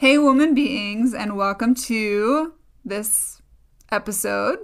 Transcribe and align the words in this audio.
Hey, 0.00 0.16
woman 0.16 0.54
beings, 0.54 1.12
and 1.12 1.36
welcome 1.36 1.74
to 1.74 2.54
this 2.86 3.42
episode 3.92 4.58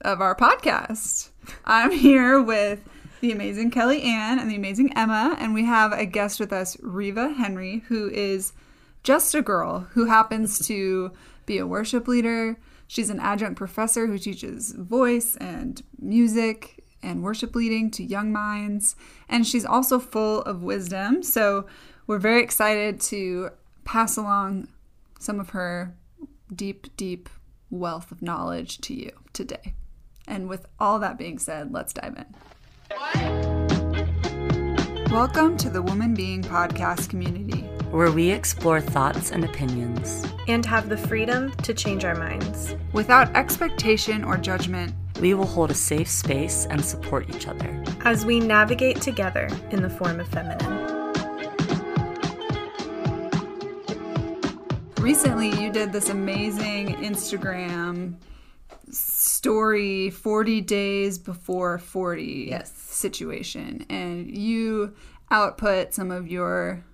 of 0.00 0.22
our 0.22 0.34
podcast. 0.34 1.28
I'm 1.66 1.90
here 1.90 2.40
with 2.40 2.80
the 3.20 3.30
amazing 3.30 3.70
Kelly 3.70 4.00
Ann 4.00 4.38
and 4.38 4.50
the 4.50 4.56
amazing 4.56 4.96
Emma, 4.96 5.36
and 5.38 5.52
we 5.52 5.66
have 5.66 5.92
a 5.92 6.06
guest 6.06 6.40
with 6.40 6.54
us, 6.54 6.78
Riva 6.80 7.34
Henry, 7.34 7.84
who 7.88 8.08
is 8.08 8.54
just 9.02 9.34
a 9.34 9.42
girl 9.42 9.80
who 9.90 10.06
happens 10.06 10.58
to 10.68 11.12
be 11.44 11.58
a 11.58 11.66
worship 11.66 12.08
leader. 12.08 12.58
She's 12.86 13.10
an 13.10 13.20
adjunct 13.20 13.58
professor 13.58 14.06
who 14.06 14.16
teaches 14.16 14.72
voice 14.72 15.36
and 15.36 15.82
music 15.98 16.82
and 17.02 17.22
worship 17.22 17.54
leading 17.54 17.90
to 17.90 18.02
young 18.02 18.32
minds, 18.32 18.96
and 19.28 19.46
she's 19.46 19.66
also 19.66 19.98
full 19.98 20.40
of 20.44 20.62
wisdom. 20.62 21.22
So, 21.22 21.66
we're 22.06 22.16
very 22.16 22.42
excited 22.42 23.02
to 23.02 23.50
pass 23.84 24.16
along 24.16 24.68
some 25.18 25.40
of 25.40 25.50
her 25.50 25.94
deep, 26.54 26.96
deep 26.96 27.28
wealth 27.70 28.10
of 28.10 28.22
knowledge 28.22 28.78
to 28.78 28.94
you 28.94 29.10
today. 29.32 29.74
And 30.26 30.48
with 30.48 30.66
all 30.78 30.98
that 31.00 31.18
being 31.18 31.38
said, 31.38 31.72
let's 31.72 31.92
dive 31.92 32.16
in. 32.16 32.26
Welcome 35.10 35.56
to 35.58 35.70
the 35.70 35.82
Woman 35.82 36.14
Being 36.14 36.42
Podcast 36.42 37.08
community, 37.08 37.62
where 37.90 38.12
we 38.12 38.30
explore 38.30 38.80
thoughts 38.80 39.32
and 39.32 39.44
opinions 39.44 40.24
and 40.46 40.64
have 40.66 40.88
the 40.88 40.96
freedom 40.96 41.50
to 41.62 41.74
change 41.74 42.04
our 42.04 42.14
minds. 42.14 42.76
Without 42.92 43.34
expectation 43.34 44.22
or 44.22 44.36
judgment, 44.36 44.94
we 45.20 45.34
will 45.34 45.46
hold 45.46 45.70
a 45.70 45.74
safe 45.74 46.08
space 46.08 46.66
and 46.70 46.84
support 46.84 47.34
each 47.34 47.48
other 47.48 47.82
as 48.02 48.24
we 48.24 48.38
navigate 48.38 49.00
together 49.00 49.48
in 49.70 49.82
the 49.82 49.90
form 49.90 50.20
of 50.20 50.28
feminine. 50.28 50.97
Recently, 55.08 55.48
you 55.58 55.72
did 55.72 55.90
this 55.90 56.10
amazing 56.10 56.88
Instagram 56.96 58.16
story 58.90 60.10
40 60.10 60.60
days 60.60 61.16
before 61.16 61.78
40 61.78 62.48
yes. 62.50 62.70
situation 62.70 63.86
and 63.88 64.36
you 64.36 64.94
output 65.30 65.94
some 65.94 66.10
of 66.10 66.28
your 66.28 66.84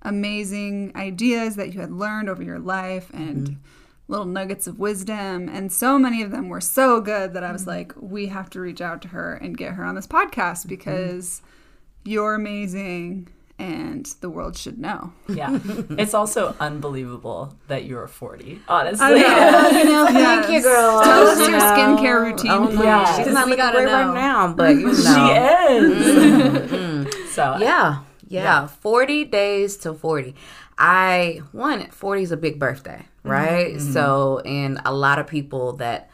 amazing 0.00 0.92
ideas 0.96 1.56
that 1.56 1.74
you 1.74 1.80
had 1.82 1.92
learned 1.92 2.30
over 2.30 2.42
your 2.42 2.58
life 2.58 3.10
and 3.12 3.48
mm-hmm. 3.48 3.60
little 4.08 4.24
nuggets 4.24 4.66
of 4.66 4.78
wisdom 4.78 5.50
and 5.50 5.70
so 5.70 5.98
many 5.98 6.22
of 6.22 6.30
them 6.30 6.48
were 6.48 6.58
so 6.58 7.02
good 7.02 7.34
that 7.34 7.44
I 7.44 7.52
was 7.52 7.62
mm-hmm. 7.62 7.70
like 7.70 7.92
we 8.00 8.28
have 8.28 8.48
to 8.48 8.60
reach 8.60 8.80
out 8.80 9.02
to 9.02 9.08
her 9.08 9.34
and 9.34 9.58
get 9.58 9.74
her 9.74 9.84
on 9.84 9.94
this 9.94 10.06
podcast 10.06 10.60
mm-hmm. 10.60 10.70
because 10.70 11.42
mm-hmm. 11.42 12.12
you're 12.12 12.34
amazing 12.34 13.28
and 13.62 14.06
the 14.20 14.28
world 14.28 14.56
should 14.56 14.78
know. 14.78 15.12
Yeah. 15.28 15.58
it's 15.90 16.14
also 16.14 16.56
unbelievable 16.58 17.56
that 17.68 17.84
you're 17.84 18.08
40, 18.08 18.60
honestly. 18.68 19.06
I 19.06 19.10
know. 19.10 19.78
you 19.78 19.84
know, 19.84 20.08
yes. 20.08 20.12
Thank 20.12 20.52
you, 20.52 20.62
girl. 20.62 21.02
Tell 21.02 21.28
us 21.28 21.48
your 21.48 21.60
skincare 21.60 22.22
routine, 22.22 22.50
oh, 22.50 22.66
please. 22.66 22.84
Yeah. 22.84 23.16
She's 23.16 23.32
not 23.32 23.48
looking 23.48 23.70
great 23.70 23.86
right 23.86 24.12
now, 24.12 24.52
but 24.52 24.74
you 24.74 24.86
know. 24.86 24.94
she 24.94 25.08
is. 25.08 26.16
Mm-hmm. 26.16 27.02
So, 27.32 27.56
yeah, 27.58 28.00
yeah. 28.28 28.42
Yeah. 28.42 28.66
40 28.66 29.24
days 29.24 29.78
to 29.78 29.94
40. 29.94 30.34
I, 30.76 31.40
one, 31.52 31.88
40 31.88 32.22
is 32.22 32.30
a 32.30 32.36
big 32.36 32.58
birthday, 32.58 33.06
right? 33.22 33.76
Mm-hmm. 33.76 33.92
So, 33.92 34.40
and 34.40 34.78
a 34.84 34.92
lot 34.92 35.18
of 35.18 35.26
people 35.26 35.72
that 35.74 36.10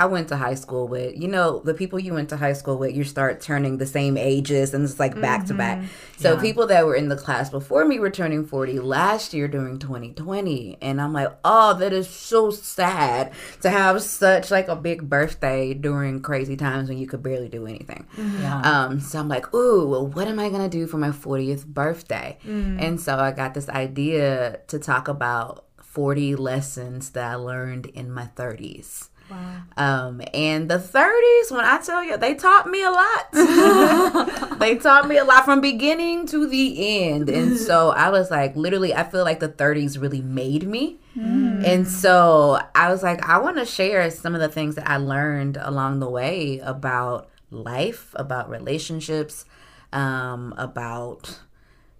I 0.00 0.06
went 0.06 0.28
to 0.28 0.36
high 0.38 0.54
school 0.54 0.88
with, 0.88 1.14
you 1.14 1.28
know, 1.28 1.58
the 1.58 1.74
people 1.74 1.98
you 1.98 2.14
went 2.14 2.30
to 2.30 2.36
high 2.38 2.54
school 2.54 2.78
with, 2.78 2.96
you 2.96 3.04
start 3.04 3.42
turning 3.42 3.76
the 3.76 3.84
same 3.84 4.16
ages 4.16 4.72
and 4.72 4.82
it's 4.82 4.98
like 4.98 5.20
back 5.20 5.40
mm-hmm. 5.40 5.48
to 5.48 5.54
back. 5.54 5.78
Mm-hmm. 5.78 5.88
So 6.16 6.32
yeah. 6.32 6.40
people 6.40 6.66
that 6.68 6.86
were 6.86 6.94
in 6.94 7.10
the 7.10 7.16
class 7.16 7.50
before 7.50 7.84
me 7.84 7.98
were 7.98 8.08
turning 8.08 8.46
40 8.46 8.80
last 8.80 9.34
year 9.34 9.46
during 9.46 9.78
2020. 9.78 10.78
And 10.80 11.02
I'm 11.02 11.12
like, 11.12 11.28
oh, 11.44 11.74
that 11.74 11.92
is 11.92 12.08
so 12.08 12.50
sad 12.50 13.34
to 13.60 13.68
have 13.68 14.00
such 14.00 14.50
like 14.50 14.68
a 14.68 14.76
big 14.76 15.06
birthday 15.06 15.74
during 15.74 16.22
crazy 16.22 16.56
times 16.56 16.88
when 16.88 16.96
you 16.96 17.06
could 17.06 17.22
barely 17.22 17.50
do 17.50 17.66
anything. 17.66 18.06
Mm-hmm. 18.16 18.40
Yeah. 18.40 18.60
Um, 18.62 19.00
so 19.00 19.18
I'm 19.18 19.28
like, 19.28 19.52
ooh, 19.52 19.86
well, 19.86 20.06
what 20.06 20.28
am 20.28 20.40
I 20.40 20.48
going 20.48 20.62
to 20.62 20.78
do 20.78 20.86
for 20.86 20.96
my 20.96 21.10
40th 21.10 21.66
birthday? 21.66 22.38
Mm. 22.46 22.80
And 22.80 22.98
so 22.98 23.18
I 23.18 23.32
got 23.32 23.52
this 23.52 23.68
idea 23.68 24.60
to 24.68 24.78
talk 24.78 25.08
about 25.08 25.66
40 25.82 26.36
lessons 26.36 27.10
that 27.10 27.30
I 27.30 27.34
learned 27.34 27.84
in 27.84 28.10
my 28.10 28.30
30s. 28.34 29.10
Wow. 29.30 29.62
Um, 29.76 30.22
and 30.34 30.68
the 30.68 30.78
30s, 30.78 31.52
when 31.54 31.64
I 31.64 31.80
tell 31.84 32.02
you, 32.02 32.16
they 32.16 32.34
taught 32.34 32.68
me 32.68 32.82
a 32.82 32.90
lot. 32.90 33.32
they 34.58 34.76
taught 34.76 35.06
me 35.08 35.16
a 35.18 35.24
lot 35.24 35.44
from 35.44 35.60
beginning 35.60 36.26
to 36.26 36.48
the 36.48 37.04
end. 37.04 37.28
And 37.28 37.56
so 37.68 37.90
I 37.90 38.10
was 38.10 38.30
like, 38.30 38.56
literally, 38.56 38.94
I 38.94 39.04
feel 39.04 39.24
like 39.24 39.40
the 39.40 39.48
30s 39.48 40.00
really 40.00 40.20
made 40.20 40.66
me. 40.66 40.98
Mm. 41.16 41.64
And 41.64 41.88
so 41.88 42.60
I 42.74 42.90
was 42.90 43.02
like, 43.02 43.26
I 43.28 43.38
want 43.38 43.58
to 43.58 43.66
share 43.66 44.10
some 44.10 44.34
of 44.34 44.40
the 44.40 44.48
things 44.48 44.74
that 44.74 44.88
I 44.88 44.96
learned 44.96 45.56
along 45.60 46.00
the 46.00 46.10
way 46.10 46.58
about 46.60 47.28
life, 47.50 48.14
about 48.16 48.48
relationships, 48.48 49.44
um, 49.92 50.54
about 50.56 51.38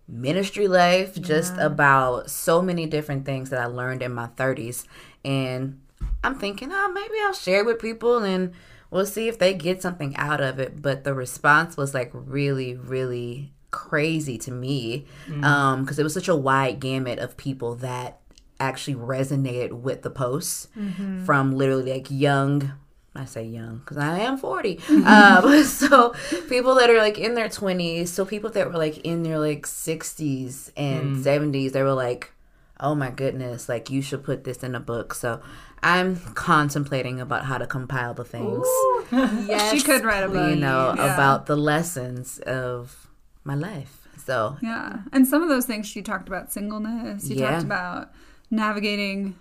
ministry 0.08 0.68
life, 0.68 1.16
yeah. 1.16 1.22
just 1.22 1.54
about 1.58 2.30
so 2.30 2.60
many 2.60 2.86
different 2.86 3.24
things 3.24 3.50
that 3.50 3.60
I 3.60 3.66
learned 3.66 4.02
in 4.02 4.12
my 4.12 4.26
30s. 4.28 4.84
And 5.24 5.80
I'm 6.22 6.38
thinking, 6.38 6.70
oh, 6.72 6.92
maybe 6.92 7.14
I'll 7.22 7.32
share 7.32 7.64
with 7.64 7.78
people 7.78 8.18
and 8.18 8.52
we'll 8.90 9.06
see 9.06 9.28
if 9.28 9.38
they 9.38 9.54
get 9.54 9.82
something 9.82 10.16
out 10.16 10.40
of 10.40 10.58
it. 10.58 10.82
But 10.82 11.04
the 11.04 11.14
response 11.14 11.76
was 11.76 11.94
like 11.94 12.10
really, 12.12 12.74
really 12.74 13.52
crazy 13.70 14.36
to 14.36 14.50
me 14.50 15.06
because 15.26 15.40
mm. 15.40 15.44
um, 15.44 15.88
it 15.88 16.02
was 16.02 16.14
such 16.14 16.28
a 16.28 16.36
wide 16.36 16.80
gamut 16.80 17.18
of 17.18 17.36
people 17.36 17.76
that 17.76 18.20
actually 18.58 18.96
resonated 18.96 19.72
with 19.72 20.02
the 20.02 20.10
posts 20.10 20.68
mm-hmm. 20.76 21.24
from 21.24 21.56
literally 21.56 21.92
like 21.92 22.06
young 22.10 22.72
I 23.12 23.24
say 23.24 23.44
young 23.44 23.78
because 23.78 23.96
I 23.96 24.20
am 24.20 24.38
40. 24.38 24.78
um, 25.04 25.64
so 25.64 26.14
people 26.48 26.76
that 26.76 26.90
are 26.90 26.98
like 26.98 27.18
in 27.18 27.34
their 27.34 27.48
20s, 27.48 28.08
so 28.08 28.24
people 28.24 28.50
that 28.50 28.68
were 28.68 28.78
like 28.78 28.98
in 28.98 29.24
their 29.24 29.38
like 29.38 29.66
60s 29.66 30.70
and 30.76 31.16
mm. 31.16 31.22
70s, 31.22 31.72
they 31.72 31.82
were 31.82 31.92
like, 31.92 32.32
oh 32.78 32.94
my 32.94 33.10
goodness, 33.10 33.68
like 33.68 33.90
you 33.90 34.00
should 34.00 34.22
put 34.22 34.44
this 34.44 34.62
in 34.62 34.76
a 34.76 34.80
book. 34.80 35.14
So 35.14 35.40
I'm 35.82 36.16
contemplating 36.34 37.20
about 37.20 37.44
how 37.44 37.58
to 37.58 37.66
compile 37.66 38.14
the 38.14 38.24
things. 38.24 38.66
yes, 39.12 39.72
she 39.72 39.80
could 39.80 40.04
write 40.04 40.22
a 40.22 40.28
book. 40.28 40.50
You 40.50 40.56
know 40.56 40.94
yeah. 40.96 41.14
about 41.14 41.46
the 41.46 41.56
lessons 41.56 42.38
of 42.40 43.08
my 43.44 43.54
life. 43.54 44.06
So 44.24 44.56
yeah, 44.62 45.00
and 45.12 45.26
some 45.26 45.42
of 45.42 45.48
those 45.48 45.66
things 45.66 45.86
she 45.86 46.02
talked 46.02 46.28
about 46.28 46.52
singleness. 46.52 47.28
You 47.28 47.36
yeah. 47.36 47.52
talked 47.52 47.64
about 47.64 48.12
navigating 48.50 49.36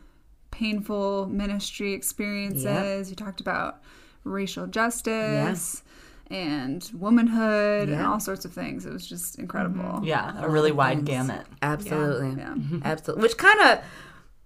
painful 0.51 1.27
ministry 1.27 1.93
experiences. 1.93 2.63
Yep. 2.63 3.09
You 3.09 3.15
talked 3.15 3.41
about 3.41 3.81
racial 4.23 4.67
justice. 4.67 5.83
And 6.31 6.87
womanhood 6.93 7.89
and 7.89 8.05
all 8.05 8.19
sorts 8.19 8.45
of 8.45 8.53
things. 8.53 8.85
It 8.85 8.93
was 8.93 9.09
just 9.09 9.39
incredible. 9.39 10.01
Yeah, 10.03 10.39
a 10.39 10.47
really 10.47 10.71
wide 10.71 11.03
gamut. 11.03 11.47
Absolutely. 11.63 12.39
Yeah. 12.39 12.53
Absolutely. 12.83 13.23
Which 13.23 13.35
kind 13.35 13.59
of 13.61 13.83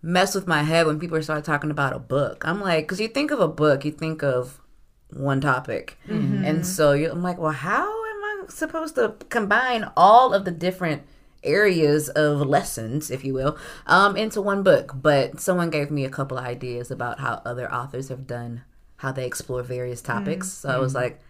mess 0.03 0.36
with 0.36 0.46
my 0.46 0.64
head 0.64 0.86
when 0.86 1.00
people 1.00 1.19
start 1.24 1.46
talking 1.46 1.72
about 1.72 1.94
a 1.94 2.00
book. 2.00 2.44
I'm 2.46 2.59
like, 2.59 2.86
because 2.86 3.00
you 3.00 3.08
think 3.08 3.31
of 3.31 3.40
a 3.40 3.47
book, 3.47 3.86
you 3.86 3.91
think 3.91 4.22
of 4.22 4.62
one 5.09 5.40
topic. 5.40 5.97
Mm-hmm. 6.08 6.44
And 6.44 6.68
so 6.68 6.91
I'm 6.91 7.24
like, 7.24 7.38
well, 7.38 7.53
how 7.53 7.84
am 7.84 8.24
I 8.24 8.44
supposed 8.50 8.96
to 8.96 9.16
combine 9.30 9.90
all 9.96 10.34
of 10.34 10.44
the 10.44 10.52
different 10.52 11.03
areas 11.41 12.09
of 12.09 12.41
lessons, 12.41 13.09
if 13.09 13.24
you 13.24 13.34
will, 13.34 13.58
um, 13.88 14.18
into 14.18 14.41
one 14.41 14.62
book? 14.62 14.91
But 14.94 15.40
someone 15.40 15.69
gave 15.69 15.90
me 15.90 16.03
a 16.03 16.09
couple 16.09 16.38
of 16.38 16.46
ideas 16.46 16.91
about 16.91 17.22
how 17.22 17.41
other 17.46 17.74
authors 17.74 18.09
have 18.09 18.28
done, 18.28 18.64
how 18.97 19.14
they 19.14 19.25
explore 19.25 19.64
various 19.64 20.02
topics. 20.02 20.50
Mm-hmm. 20.50 20.68
So 20.68 20.75
I 20.75 20.80
was 20.80 20.94
like, 20.94 21.22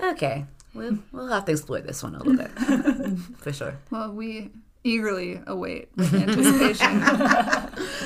okay, 0.00 0.46
we'll, 0.72 0.98
we'll 1.12 1.28
have 1.28 1.44
to 1.44 1.52
explore 1.52 1.80
this 1.80 2.02
one 2.02 2.14
a 2.14 2.22
little 2.22 2.36
bit 2.36 3.18
for 3.36 3.52
sure. 3.52 3.76
Well, 3.90 4.12
we 4.12 4.50
eagerly 4.88 5.40
await 5.46 5.88
with 5.96 6.14
anticipation 6.14 7.00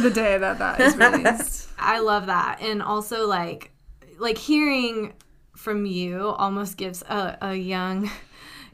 the 0.02 0.10
day 0.12 0.38
that 0.38 0.58
that 0.58 0.80
is 0.80 0.96
released. 0.96 1.68
I 1.78 2.00
love 2.00 2.26
that, 2.26 2.60
and 2.60 2.82
also 2.82 3.26
like 3.26 3.70
like 4.18 4.38
hearing 4.38 5.14
from 5.56 5.86
you 5.86 6.28
almost 6.28 6.76
gives 6.76 7.02
a, 7.02 7.38
a 7.40 7.54
young 7.54 8.10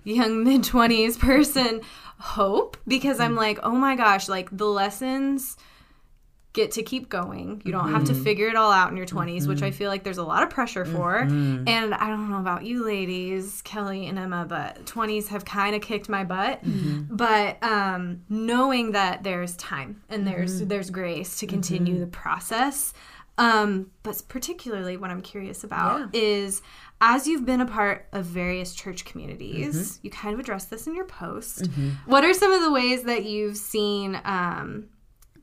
young 0.05 0.45
mid 0.45 0.65
twenties 0.65 1.17
person 1.17 1.81
hope 2.19 2.77
because 2.87 3.21
I'm 3.21 3.35
mm. 3.35 3.39
like, 3.39 3.59
oh 3.63 3.73
my 3.73 3.95
gosh, 3.95 4.29
like 4.29 4.49
the 4.57 4.67
lessons 4.67 5.57
get 6.59 6.73
to 6.73 6.83
keep 6.83 7.09
going. 7.09 7.63
You 7.65 7.71
don't 7.71 7.85
mm-hmm. 7.85 7.95
have 7.95 8.05
to 8.07 8.13
mm-hmm. 8.13 8.25
figure 8.25 8.49
it 8.49 8.57
all 8.57 8.73
out 8.73 8.91
in 8.91 8.97
your 8.97 9.07
20s, 9.07 9.37
mm-hmm. 9.37 9.49
which 9.49 9.63
I 9.63 9.69
mm-hmm. 9.69 9.79
feel 9.79 9.89
like 9.89 10.03
there's 10.03 10.19
a 10.19 10.25
lot 10.25 10.43
of 10.43 10.51
pressure 10.51 10.85
for. 10.85 11.23
Mm-hmm. 11.23 11.69
And 11.69 11.95
I 11.95 12.09
don't 12.09 12.29
know 12.31 12.41
about 12.41 12.65
you 12.65 12.85
ladies, 12.85 13.63
Kelly 13.63 14.09
and 14.09 14.19
Emma, 14.19 14.45
but 14.45 14.85
20s 14.85 15.29
have 15.29 15.45
kind 15.45 15.77
of 15.77 15.83
kicked 15.83 16.09
my 16.09 16.25
butt. 16.25 16.65
Mm-hmm. 16.65 17.15
But 17.15 17.63
um, 17.63 18.23
knowing 18.29 18.91
that 18.93 19.23
there's 19.23 19.55
time 19.57 20.03
and 20.09 20.27
there's 20.27 20.61
there's 20.63 20.91
grace 20.91 21.39
to 21.39 21.47
continue 21.47 22.01
the 22.01 22.09
process. 22.09 22.93
Um, 23.39 23.93
but 24.03 24.21
particularly 24.27 24.97
what 24.97 25.11
I'm 25.11 25.23
curious 25.23 25.63
about 25.63 26.13
yeah. 26.13 26.21
is 26.21 26.61
as 27.01 27.29
you've 27.29 27.47
been 27.47 27.61
a 27.61 27.67
part 27.67 28.09
of 28.11 28.25
various 28.25 28.75
church 28.75 29.05
communities, 29.05 29.77
mm-hmm. 29.77 30.07
you 30.07 30.11
kind 30.11 30.35
of 30.35 30.41
address 30.41 30.65
this 30.65 30.89
in 30.89 30.97
your 30.97 31.05
post. 31.05 31.63
Mm-hmm. 31.63 32.11
What 32.11 32.25
are 32.25 32.35
some 32.35 32.51
of 32.51 32.63
the 32.63 32.73
ways 32.73 33.05
that 33.05 33.27
you've 33.27 33.57
seen 33.57 34.21
um, 34.25 34.89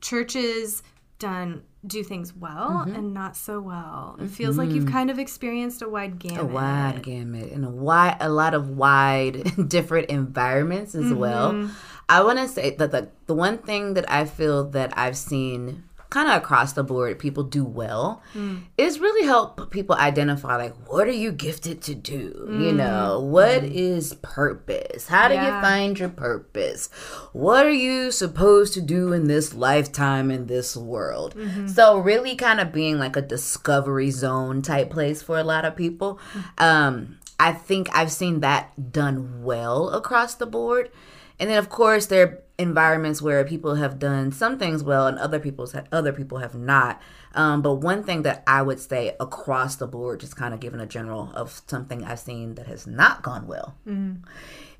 churches 0.02 0.82
done 1.18 1.62
do 1.86 2.02
things 2.02 2.34
well 2.34 2.84
mm-hmm. 2.84 2.94
and 2.94 3.14
not 3.14 3.36
so 3.36 3.60
well. 3.60 4.16
It 4.20 4.28
feels 4.28 4.58
like 4.58 4.70
you've 4.70 4.84
mm-hmm. 4.84 4.92
kind 4.92 5.10
of 5.10 5.18
experienced 5.18 5.82
a 5.82 5.88
wide 5.88 6.18
gamut. 6.18 6.40
a 6.40 6.44
wide 6.44 7.02
gamut 7.02 7.52
and 7.52 7.64
a 7.64 7.70
wide 7.70 8.16
a 8.20 8.28
lot 8.28 8.54
of 8.54 8.70
wide 8.70 9.68
different 9.68 10.08
environments 10.08 10.94
as 10.94 11.12
well 11.12 11.52
mm-hmm. 11.52 11.72
i 12.08 12.22
want 12.22 12.38
to 12.38 12.48
say 12.48 12.70
that 12.70 12.90
the, 12.90 13.08
the 13.26 13.34
one 13.34 13.58
thing 13.58 13.94
that 13.94 14.10
i 14.10 14.24
feel 14.24 14.64
that 14.64 14.96
i've 14.98 15.16
seen 15.16 15.84
kind 16.10 16.28
of 16.28 16.36
across 16.36 16.72
the 16.72 16.84
board 16.84 17.18
people 17.18 17.42
do 17.42 17.64
well. 17.64 18.22
Hmm. 18.32 18.58
Is 18.78 19.00
really 19.00 19.26
help 19.26 19.70
people 19.70 19.96
identify 19.96 20.56
like 20.56 20.74
what 20.88 21.08
are 21.08 21.12
you 21.12 21.32
gifted 21.32 21.82
to 21.82 21.94
do? 21.94 22.46
You 22.48 22.70
hmm. 22.70 22.76
know 22.76 23.20
what 23.20 23.62
hmm. 23.62 23.72
is 23.72 24.14
purpose? 24.14 25.08
How 25.08 25.28
do 25.28 25.34
you 25.34 25.40
find 25.40 25.98
your 25.98 26.08
purpose? 26.08 26.88
What 27.32 27.66
are 27.66 27.70
you 27.70 28.10
supposed 28.10 28.74
to 28.74 28.80
do 28.80 29.12
in 29.12 29.26
this 29.26 29.54
lifetime 29.54 30.30
in 30.30 30.46
this 30.46 30.76
world? 30.76 31.34
Mm-hmm. 31.34 31.68
So 31.68 31.98
really 31.98 32.36
kind 32.36 32.60
of 32.60 32.72
being 32.72 32.98
like 32.98 33.16
a 33.16 33.22
discovery 33.22 34.10
zone 34.10 34.62
type 34.62 34.90
place 34.90 35.22
for 35.22 35.38
a 35.38 35.44
lot 35.44 35.64
of 35.64 35.76
people. 35.76 36.18
Um 36.58 37.18
i 37.38 37.52
think 37.52 37.86
i've 37.94 38.10
seen 38.10 38.40
that 38.40 38.92
done 38.92 39.42
well 39.42 39.90
across 39.90 40.34
the 40.34 40.46
board. 40.46 40.90
And 41.38 41.50
then 41.50 41.58
of 41.58 41.68
course 41.68 42.06
there 42.06 42.45
environments 42.58 43.20
where 43.20 43.44
people 43.44 43.74
have 43.74 43.98
done 43.98 44.32
some 44.32 44.58
things 44.58 44.82
well 44.82 45.06
and 45.06 45.18
other 45.18 45.38
people's 45.38 45.74
other 45.92 46.12
people 46.12 46.38
have 46.38 46.54
not 46.54 47.00
um, 47.34 47.60
but 47.60 47.74
one 47.74 48.02
thing 48.02 48.22
that 48.22 48.42
i 48.46 48.62
would 48.62 48.80
say 48.80 49.14
across 49.20 49.76
the 49.76 49.86
board 49.86 50.20
just 50.20 50.36
kind 50.36 50.54
of 50.54 50.60
giving 50.60 50.80
a 50.80 50.86
general 50.86 51.30
of 51.34 51.60
something 51.66 52.02
i've 52.04 52.18
seen 52.18 52.54
that 52.54 52.66
has 52.66 52.86
not 52.86 53.22
gone 53.22 53.46
well 53.46 53.74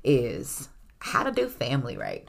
is 0.03 0.69
how 0.99 1.23
to 1.23 1.31
do 1.31 1.47
family 1.49 1.97
right. 1.97 2.27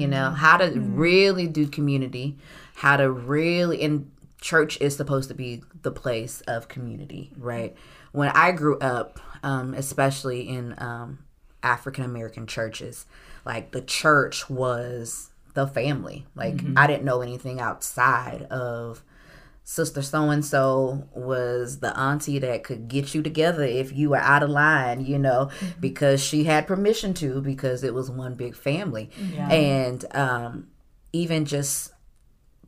You 0.00 0.08
know, 0.08 0.30
how 0.30 0.56
to 0.56 0.80
really 0.80 1.46
do 1.46 1.68
community, 1.68 2.36
how 2.74 2.96
to 2.96 3.10
really, 3.10 3.82
and 3.82 4.10
church 4.40 4.80
is 4.80 4.96
supposed 4.96 5.28
to 5.28 5.34
be 5.34 5.62
the 5.82 5.90
place 5.92 6.40
of 6.42 6.68
community, 6.68 7.32
right? 7.36 7.76
When 8.12 8.30
I 8.30 8.52
grew 8.52 8.78
up, 8.78 9.20
um, 9.42 9.74
especially 9.74 10.48
in 10.48 10.74
um, 10.78 11.20
African 11.62 12.04
American 12.04 12.46
churches, 12.46 13.06
like 13.46 13.70
the 13.70 13.80
church 13.80 14.50
was 14.50 15.30
the 15.54 15.66
family. 15.66 16.26
Like 16.34 16.60
I 16.76 16.86
didn't 16.86 17.04
know 17.04 17.22
anything 17.22 17.60
outside 17.60 18.42
of 18.50 19.02
sister 19.64 20.00
so 20.00 20.30
and 20.30 20.44
so 20.44 21.08
was 21.12 21.80
the 21.80 21.98
auntie 21.98 22.38
that 22.38 22.62
could 22.62 22.86
get 22.86 23.14
you 23.14 23.22
together 23.22 23.64
if 23.64 23.92
you 23.92 24.10
were 24.10 24.18
out 24.18 24.42
of 24.42 24.50
line, 24.50 25.04
you 25.04 25.18
know, 25.18 25.50
because 25.80 26.22
she 26.22 26.44
had 26.44 26.66
permission 26.66 27.14
to 27.14 27.40
because 27.40 27.82
it 27.82 27.94
was 27.94 28.10
one 28.10 28.34
big 28.34 28.54
family. 28.54 29.10
And 29.50 30.04
um 30.14 30.68
even 31.12 31.46
just 31.46 31.92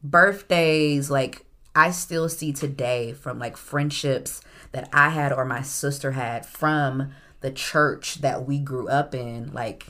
birthdays 0.02 1.10
like 1.10 1.44
I 1.74 1.90
still 1.90 2.28
see 2.28 2.52
today 2.52 3.12
from 3.12 3.38
like 3.38 3.56
friendships 3.56 4.40
that 4.72 4.88
I 4.92 5.10
had 5.10 5.32
or 5.32 5.44
my 5.44 5.62
sister 5.62 6.12
had 6.12 6.46
from 6.46 7.12
the 7.40 7.50
church 7.52 8.20
that 8.22 8.46
we 8.46 8.58
grew 8.58 8.88
up 8.88 9.14
in 9.14 9.52
like 9.52 9.88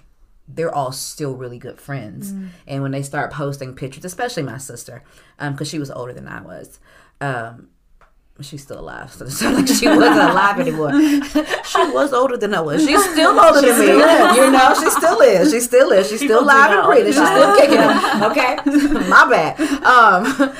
they're 0.49 0.75
all 0.75 0.93
still 0.93 1.35
really 1.35 1.59
good 1.59 1.81
friends. 1.81 2.33
And 2.67 2.83
when 2.83 2.93
they 2.93 3.03
start 3.03 3.33
posting 3.33 3.75
pictures, 3.75 4.05
especially 4.05 4.43
my 4.43 4.59
sister, 4.59 5.05
because 5.39 5.69
she 5.69 5.79
was 5.79 5.91
older 5.91 6.13
than 6.13 6.27
I 6.27 6.41
was, 6.41 6.81
um, 7.21 7.69
she's 8.41 8.63
still 8.63 8.81
alive. 8.81 9.13
So 9.19 9.25
it's 9.25 9.43
not 9.43 9.55
like 9.55 9.67
she 9.67 9.87
wasn't 9.89 10.31
alive 10.31 10.61
anymore. 10.61 10.93
she 11.65 11.91
was 11.91 12.13
older 12.13 12.37
than 12.37 12.55
I 12.55 12.61
was. 12.61 12.85
She's 12.85 13.03
still 13.11 13.39
older 13.39 13.61
than 13.61 13.79
me. 13.81 13.87
You 13.87 14.51
know, 14.51 14.75
she 14.79 14.91
still 14.91 15.21
is. 15.21 15.51
She 15.51 15.61
still 15.61 15.91
is. 15.91 16.09
She's 16.09 16.21
still 16.21 16.45
alive 16.45 16.71
and 16.71 16.87
breathing. 16.87 17.13
She's 17.13 17.27
still 17.27 17.57
kicking 17.57 17.79
it. 17.81 18.23
Okay, 18.31 18.57
my 19.09 19.29
bad. 19.29 19.61
Um, 19.85 20.53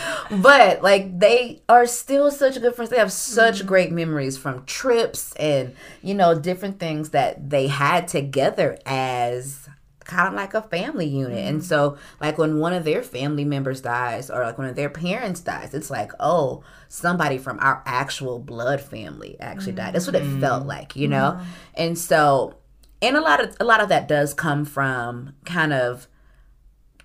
but 0.43 0.83
like 0.83 1.19
they 1.19 1.63
are 1.69 1.87
still 1.87 2.31
such 2.31 2.61
good 2.61 2.75
friends. 2.75 2.91
They 2.91 2.99
have 2.99 3.13
such 3.13 3.65
great 3.65 3.93
memories 3.93 4.37
from 4.37 4.65
trips 4.65 5.33
and 5.35 5.75
you 6.03 6.15
know 6.15 6.39
different 6.39 6.81
things 6.81 7.11
that 7.11 7.51
they 7.51 7.69
had 7.69 8.09
together 8.09 8.79
as 8.87 9.68
kind 10.09 10.27
of 10.27 10.35
like 10.35 10.55
a 10.55 10.63
family 10.63 11.07
unit. 11.07 11.39
And 11.39 11.59
mm-hmm. 11.59 11.67
so, 11.67 11.99
like, 12.21 12.39
when 12.39 12.59
one 12.59 12.73
of 12.73 12.83
their 12.83 13.03
family 13.03 13.45
members 13.45 13.81
dies 13.81 14.31
or 14.31 14.43
like 14.43 14.59
one 14.59 14.67
of 14.67 14.75
their 14.75 14.91
parents 14.91 15.41
dies, 15.41 15.75
it's 15.75 15.91
like, 15.91 16.11
oh, 16.19 16.65
somebody 16.89 17.39
from 17.39 17.61
our 17.61 17.83
actual 17.87 18.41
blood 18.41 18.81
family 18.81 19.37
actually 19.39 19.73
died. 19.73 19.95
That's 19.95 20.07
what 20.07 20.17
it 20.17 20.23
mm-hmm. 20.23 20.41
felt 20.41 20.67
like, 20.67 20.97
you 20.97 21.07
know? 21.07 21.37
Mm-hmm. 21.37 21.51
And 21.75 21.99
so, 21.99 22.57
and 23.01 23.17
a 23.17 23.21
lot 23.21 23.45
of 23.45 23.57
a 23.61 23.65
lot 23.65 23.81
of 23.81 23.89
that 23.91 24.09
does 24.09 24.35
come 24.35 24.65
from 24.65 25.35
kind 25.45 25.73
of 25.73 26.09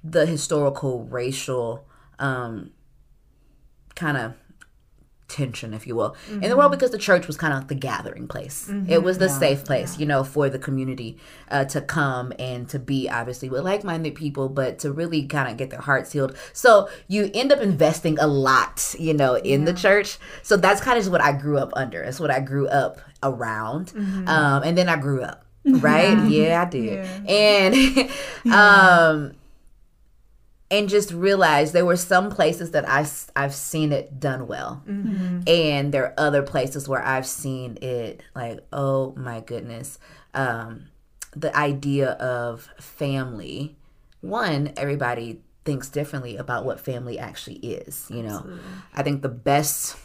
the 0.04 0.26
historical 0.26 1.06
racial 1.06 1.86
um 2.20 2.72
kind 3.96 4.18
of 4.18 4.34
tension 5.34 5.74
if 5.74 5.88
you 5.88 5.96
will 5.96 6.16
in 6.30 6.48
the 6.50 6.56
world 6.56 6.72
because 6.72 6.92
the 6.92 6.98
church 7.10 7.26
was 7.28 7.36
kind 7.38 7.54
of 7.58 7.68
the 7.68 7.76
gathering 7.76 8.28
place. 8.28 8.70
It 8.88 9.02
was 9.04 9.18
the 9.18 9.30
safe 9.30 9.62
place 9.66 9.92
you 10.00 10.06
know 10.06 10.24
for 10.24 10.46
the 10.50 10.60
community 10.60 11.18
uh, 11.50 11.66
to 11.74 11.82
come 11.82 12.34
and 12.38 12.70
to 12.70 12.78
be 12.80 13.10
obviously 13.10 13.50
with 13.50 13.64
like-minded 13.64 14.14
people 14.16 14.48
but 14.50 14.80
to 14.80 14.92
really 14.92 15.26
kind 15.26 15.50
of 15.50 15.58
get 15.58 15.70
their 15.72 15.82
hearts 15.82 16.12
healed. 16.14 16.36
So 16.54 16.88
you 17.08 17.32
end 17.34 17.52
up 17.52 17.60
investing 17.60 18.16
a 18.20 18.28
lot 18.28 18.96
you 19.00 19.14
know 19.14 19.36
in 19.36 19.66
the 19.66 19.74
church. 19.74 20.18
So 20.44 20.56
that's 20.58 20.82
kind 20.82 20.98
of 21.00 21.08
what 21.12 21.22
i 21.22 21.32
grew 21.32 21.58
up 21.58 21.72
under. 21.76 22.02
It's 22.04 22.20
what 22.20 22.32
i 22.32 22.40
grew 22.40 22.68
up 22.68 23.00
around. 23.24 23.92
Um, 24.28 24.64
and 24.64 24.78
then 24.78 24.88
i 24.90 24.98
grew 24.98 25.22
up 25.24 25.40
right? 25.66 26.18
Yeah, 26.28 26.62
i 26.62 26.70
did. 26.70 27.06
And 27.28 27.74
um 28.54 29.32
and 30.74 30.90
just 30.90 31.12
realized 31.12 31.72
there 31.72 31.86
were 31.86 31.96
some 31.96 32.32
places 32.32 32.72
that 32.72 32.90
I, 32.90 33.06
I've 33.36 33.54
seen 33.54 33.92
it 33.92 34.20
done 34.20 34.48
well. 34.48 34.82
And 35.48 35.94
there 35.94 36.06
are 36.06 36.14
other 36.18 36.42
places 36.42 36.90
where 36.90 37.04
I've 37.06 37.28
seen 37.28 37.78
it 37.80 38.24
like, 38.36 38.60
oh 38.74 39.14
my 39.16 39.40
goodness. 39.40 40.00
Um, 40.34 40.86
the 41.36 41.56
idea 41.56 42.12
of 42.14 42.68
family, 42.80 43.76
one, 44.22 44.74
everybody 44.76 45.42
thinks 45.64 45.90
differently 45.90 46.38
about 46.38 46.66
what 46.66 46.80
family 46.80 47.20
actually 47.20 47.58
is. 47.58 48.08
You 48.10 48.24
know, 48.24 48.60
I 48.96 49.04
think 49.04 49.22
the 49.22 49.30
best 49.30 49.96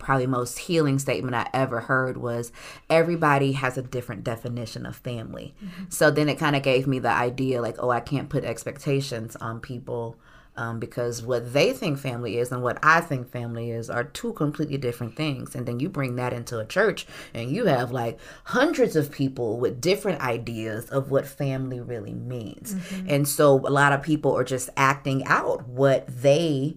probably 0.00 0.26
most 0.26 0.58
healing 0.58 0.98
statement 0.98 1.36
I 1.36 1.48
ever 1.54 1.80
heard 1.80 2.16
was 2.16 2.50
everybody 2.88 3.52
has 3.52 3.78
a 3.78 3.82
different 3.82 4.24
definition 4.24 4.86
of 4.86 4.96
family. 4.96 5.54
So 5.88 6.10
then 6.10 6.28
it 6.28 6.38
kind 6.38 6.56
of 6.56 6.62
gave 6.62 6.86
me 6.86 6.98
the 6.98 7.10
idea 7.10 7.62
like, 7.62 7.76
oh, 7.78 7.90
I 7.90 8.00
can't 8.00 8.28
put 8.28 8.44
expectations 8.44 9.36
on 9.36 9.60
people 9.60 10.16
um, 10.56 10.78
because 10.80 11.22
what 11.22 11.52
they 11.54 11.72
think 11.72 11.98
family 11.98 12.36
is 12.36 12.50
and 12.52 12.62
what 12.62 12.78
I 12.82 13.00
think 13.00 13.30
family 13.30 13.70
is 13.70 13.88
are 13.88 14.04
two 14.04 14.32
completely 14.34 14.76
different 14.76 15.16
things. 15.16 15.54
And 15.54 15.64
then 15.64 15.80
you 15.80 15.88
bring 15.88 16.16
that 16.16 16.32
into 16.32 16.58
a 16.58 16.66
church 16.66 17.06
and 17.32 17.50
you 17.50 17.66
have 17.66 17.92
like 17.92 18.18
hundreds 18.44 18.96
of 18.96 19.10
people 19.10 19.58
with 19.58 19.80
different 19.80 20.20
ideas 20.20 20.90
of 20.90 21.10
what 21.10 21.26
family 21.26 21.80
really 21.80 22.14
means. 22.14 22.74
And 23.08 23.26
so 23.28 23.58
a 23.66 23.70
lot 23.70 23.92
of 23.92 24.02
people 24.02 24.36
are 24.36 24.44
just 24.44 24.68
acting 24.76 25.24
out 25.24 25.66
what 25.68 26.06
they 26.08 26.76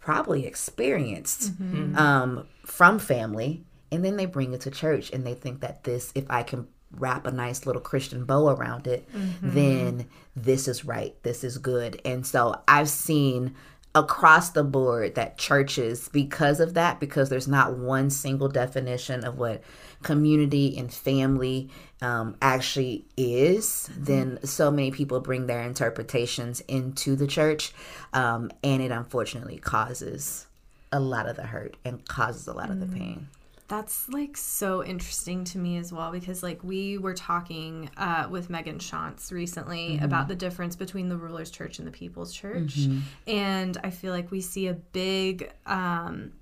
probably 0.00 0.46
experienced 0.46 1.52
um, 1.98 2.46
from 2.68 2.98
family, 2.98 3.64
and 3.90 4.04
then 4.04 4.16
they 4.16 4.26
bring 4.26 4.52
it 4.52 4.60
to 4.62 4.70
church, 4.70 5.10
and 5.12 5.26
they 5.26 5.34
think 5.34 5.60
that 5.60 5.84
this, 5.84 6.12
if 6.14 6.24
I 6.30 6.42
can 6.42 6.68
wrap 6.92 7.26
a 7.26 7.30
nice 7.30 7.66
little 7.66 7.82
Christian 7.82 8.24
bow 8.24 8.48
around 8.48 8.86
it, 8.86 9.08
then 9.42 10.06
this 10.36 10.68
is 10.68 10.84
right, 10.84 11.14
this 11.22 11.44
is 11.44 11.58
good. 11.58 12.00
And 12.04 12.26
so 12.26 12.62
I've 12.66 12.88
seen 12.88 13.54
across 13.94 14.50
the 14.50 14.64
board 14.64 15.14
that 15.14 15.38
churches, 15.38 16.08
because 16.10 16.60
of 16.60 16.74
that, 16.74 17.00
because 17.00 17.30
there's 17.30 17.48
not 17.48 17.76
one 17.76 18.10
single 18.10 18.48
definition 18.48 19.24
of 19.24 19.38
what 19.38 19.62
community 20.02 20.76
and 20.78 20.92
family 20.92 21.70
um, 22.00 22.36
actually 22.40 23.06
is, 23.16 23.90
then 23.96 24.38
so 24.44 24.70
many 24.70 24.90
people 24.90 25.20
bring 25.20 25.46
their 25.46 25.62
interpretations 25.62 26.60
into 26.68 27.16
the 27.16 27.26
church, 27.26 27.72
um, 28.12 28.50
and 28.62 28.82
it 28.82 28.90
unfortunately 28.90 29.58
causes 29.58 30.47
a 30.92 31.00
lot 31.00 31.28
of 31.28 31.36
the 31.36 31.42
hurt 31.42 31.76
and 31.84 32.06
causes 32.06 32.46
a 32.46 32.52
lot 32.52 32.70
of 32.70 32.80
the 32.80 32.86
mm. 32.86 32.98
pain. 32.98 33.28
That's 33.68 34.08
like 34.08 34.34
so 34.38 34.82
interesting 34.82 35.44
to 35.44 35.58
me 35.58 35.76
as 35.76 35.92
well 35.92 36.10
because 36.10 36.42
like 36.42 36.64
we 36.64 36.96
were 36.96 37.12
talking 37.12 37.90
uh, 37.98 38.26
with 38.30 38.48
Megan 38.48 38.78
Shantz 38.78 39.30
recently 39.30 39.90
mm-hmm. 39.90 40.04
about 40.06 40.26
the 40.26 40.34
difference 40.34 40.74
between 40.74 41.10
the 41.10 41.18
ruler's 41.18 41.50
church 41.50 41.78
and 41.78 41.86
the 41.86 41.92
people's 41.92 42.32
church, 42.32 42.78
mm-hmm. 42.78 43.00
and 43.26 43.76
I 43.84 43.90
feel 43.90 44.14
like 44.14 44.30
we 44.30 44.40
see 44.40 44.68
a 44.68 44.72
big 44.72 45.52
um, 45.66 46.32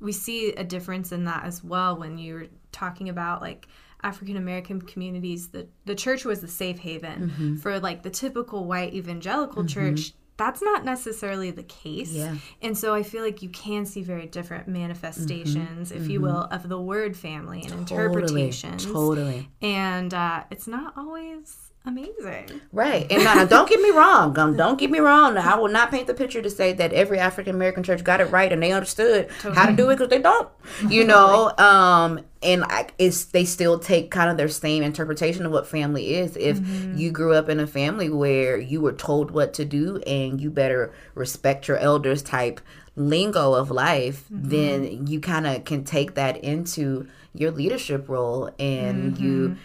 we 0.00 0.10
see 0.10 0.52
a 0.54 0.64
difference 0.64 1.12
in 1.12 1.24
that 1.26 1.44
as 1.44 1.62
well 1.62 1.96
when 1.96 2.18
you're 2.18 2.46
talking 2.72 3.08
about 3.08 3.40
like 3.40 3.68
African 4.02 4.36
American 4.36 4.82
communities. 4.82 5.48
The 5.48 5.68
the 5.84 5.94
church 5.94 6.24
was 6.24 6.40
the 6.40 6.48
safe 6.48 6.78
haven 6.78 7.30
mm-hmm. 7.30 7.56
for 7.56 7.78
like 7.78 8.02
the 8.02 8.10
typical 8.10 8.64
white 8.64 8.92
evangelical 8.94 9.64
church. 9.66 10.14
That's 10.40 10.62
not 10.62 10.86
necessarily 10.86 11.50
the 11.50 11.64
case. 11.64 12.12
Yeah. 12.12 12.34
And 12.62 12.76
so 12.76 12.94
I 12.94 13.02
feel 13.02 13.22
like 13.22 13.42
you 13.42 13.50
can 13.50 13.84
see 13.84 14.02
very 14.02 14.24
different 14.24 14.68
manifestations, 14.68 15.92
if 15.92 16.08
you 16.08 16.22
will, 16.22 16.48
of 16.50 16.66
the 16.66 16.80
word 16.80 17.14
family 17.14 17.60
and 17.62 17.72
interpretations. 17.72 18.86
Totally. 18.86 19.50
And 19.60 20.14
uh, 20.14 20.44
it's 20.50 20.66
not 20.66 20.94
always 20.96 21.69
amazing. 21.84 22.60
Right. 22.72 23.10
And 23.10 23.24
now, 23.24 23.44
don't 23.44 23.68
get 23.68 23.80
me 23.80 23.90
wrong. 23.90 24.38
Um, 24.38 24.56
don't 24.56 24.78
get 24.78 24.90
me 24.90 24.98
wrong. 24.98 25.36
I 25.36 25.56
will 25.56 25.68
not 25.68 25.90
paint 25.90 26.06
the 26.06 26.14
picture 26.14 26.42
to 26.42 26.50
say 26.50 26.72
that 26.74 26.92
every 26.92 27.18
African 27.18 27.54
American 27.54 27.82
church 27.82 28.04
got 28.04 28.20
it 28.20 28.26
right 28.26 28.52
and 28.52 28.62
they 28.62 28.72
understood 28.72 29.30
how 29.42 29.66
to 29.66 29.72
do 29.72 29.90
it 29.90 29.96
because 29.96 30.08
they 30.08 30.20
don't. 30.20 30.48
You 30.88 31.04
know, 31.06 31.52
um, 31.58 32.20
and 32.42 32.64
I, 32.64 32.88
it's 32.98 33.24
they 33.24 33.44
still 33.44 33.78
take 33.78 34.10
kind 34.10 34.30
of 34.30 34.36
their 34.36 34.48
same 34.48 34.82
interpretation 34.82 35.46
of 35.46 35.52
what 35.52 35.66
family 35.66 36.14
is. 36.14 36.36
If 36.36 36.60
you 36.96 37.10
grew 37.10 37.34
up 37.34 37.48
in 37.48 37.60
a 37.60 37.66
family 37.66 38.10
where 38.10 38.58
you 38.58 38.80
were 38.80 38.92
told 38.92 39.30
what 39.30 39.54
to 39.54 39.64
do 39.64 39.98
and 40.06 40.40
you 40.40 40.50
better 40.50 40.92
respect 41.14 41.68
your 41.68 41.78
elders 41.78 42.22
type 42.22 42.60
lingo 42.96 43.54
of 43.54 43.70
life, 43.70 44.26
then 44.30 45.06
you 45.06 45.20
kind 45.20 45.46
of 45.46 45.64
can 45.64 45.84
take 45.84 46.14
that 46.14 46.36
into 46.38 47.08
your 47.34 47.50
leadership 47.50 48.08
role 48.08 48.50
and 48.58 49.16
you 49.18 49.56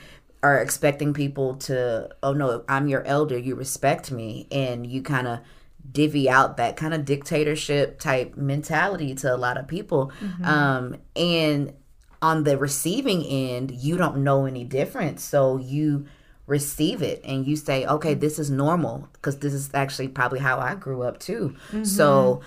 are 0.45 0.59
expecting 0.59 1.13
people 1.13 1.55
to 1.55 2.07
oh 2.21 2.33
no 2.33 2.63
i'm 2.69 2.87
your 2.87 3.03
elder 3.03 3.37
you 3.37 3.55
respect 3.55 4.11
me 4.11 4.47
and 4.51 4.85
you 4.85 5.01
kind 5.01 5.27
of 5.27 5.39
divvy 5.91 6.29
out 6.29 6.57
that 6.57 6.75
kind 6.75 6.93
of 6.93 7.03
dictatorship 7.03 7.99
type 7.99 8.37
mentality 8.37 9.15
to 9.15 9.33
a 9.33 9.37
lot 9.37 9.57
of 9.57 9.67
people 9.67 10.11
mm-hmm. 10.19 10.45
um 10.45 10.95
and 11.15 11.73
on 12.21 12.43
the 12.43 12.57
receiving 12.57 13.23
end 13.23 13.71
you 13.71 13.97
don't 13.97 14.17
know 14.17 14.45
any 14.45 14.63
different 14.63 15.19
so 15.19 15.57
you 15.57 16.05
receive 16.47 17.01
it 17.01 17.19
and 17.23 17.47
you 17.47 17.55
say 17.55 17.83
okay 17.87 18.11
mm-hmm. 18.11 18.19
this 18.19 18.37
is 18.37 18.51
normal 18.51 19.09
because 19.13 19.39
this 19.39 19.53
is 19.53 19.71
actually 19.73 20.07
probably 20.07 20.39
how 20.39 20.59
i 20.59 20.75
grew 20.75 21.01
up 21.01 21.19
too. 21.19 21.55
So 21.83 22.35
mm-hmm. 22.35 22.45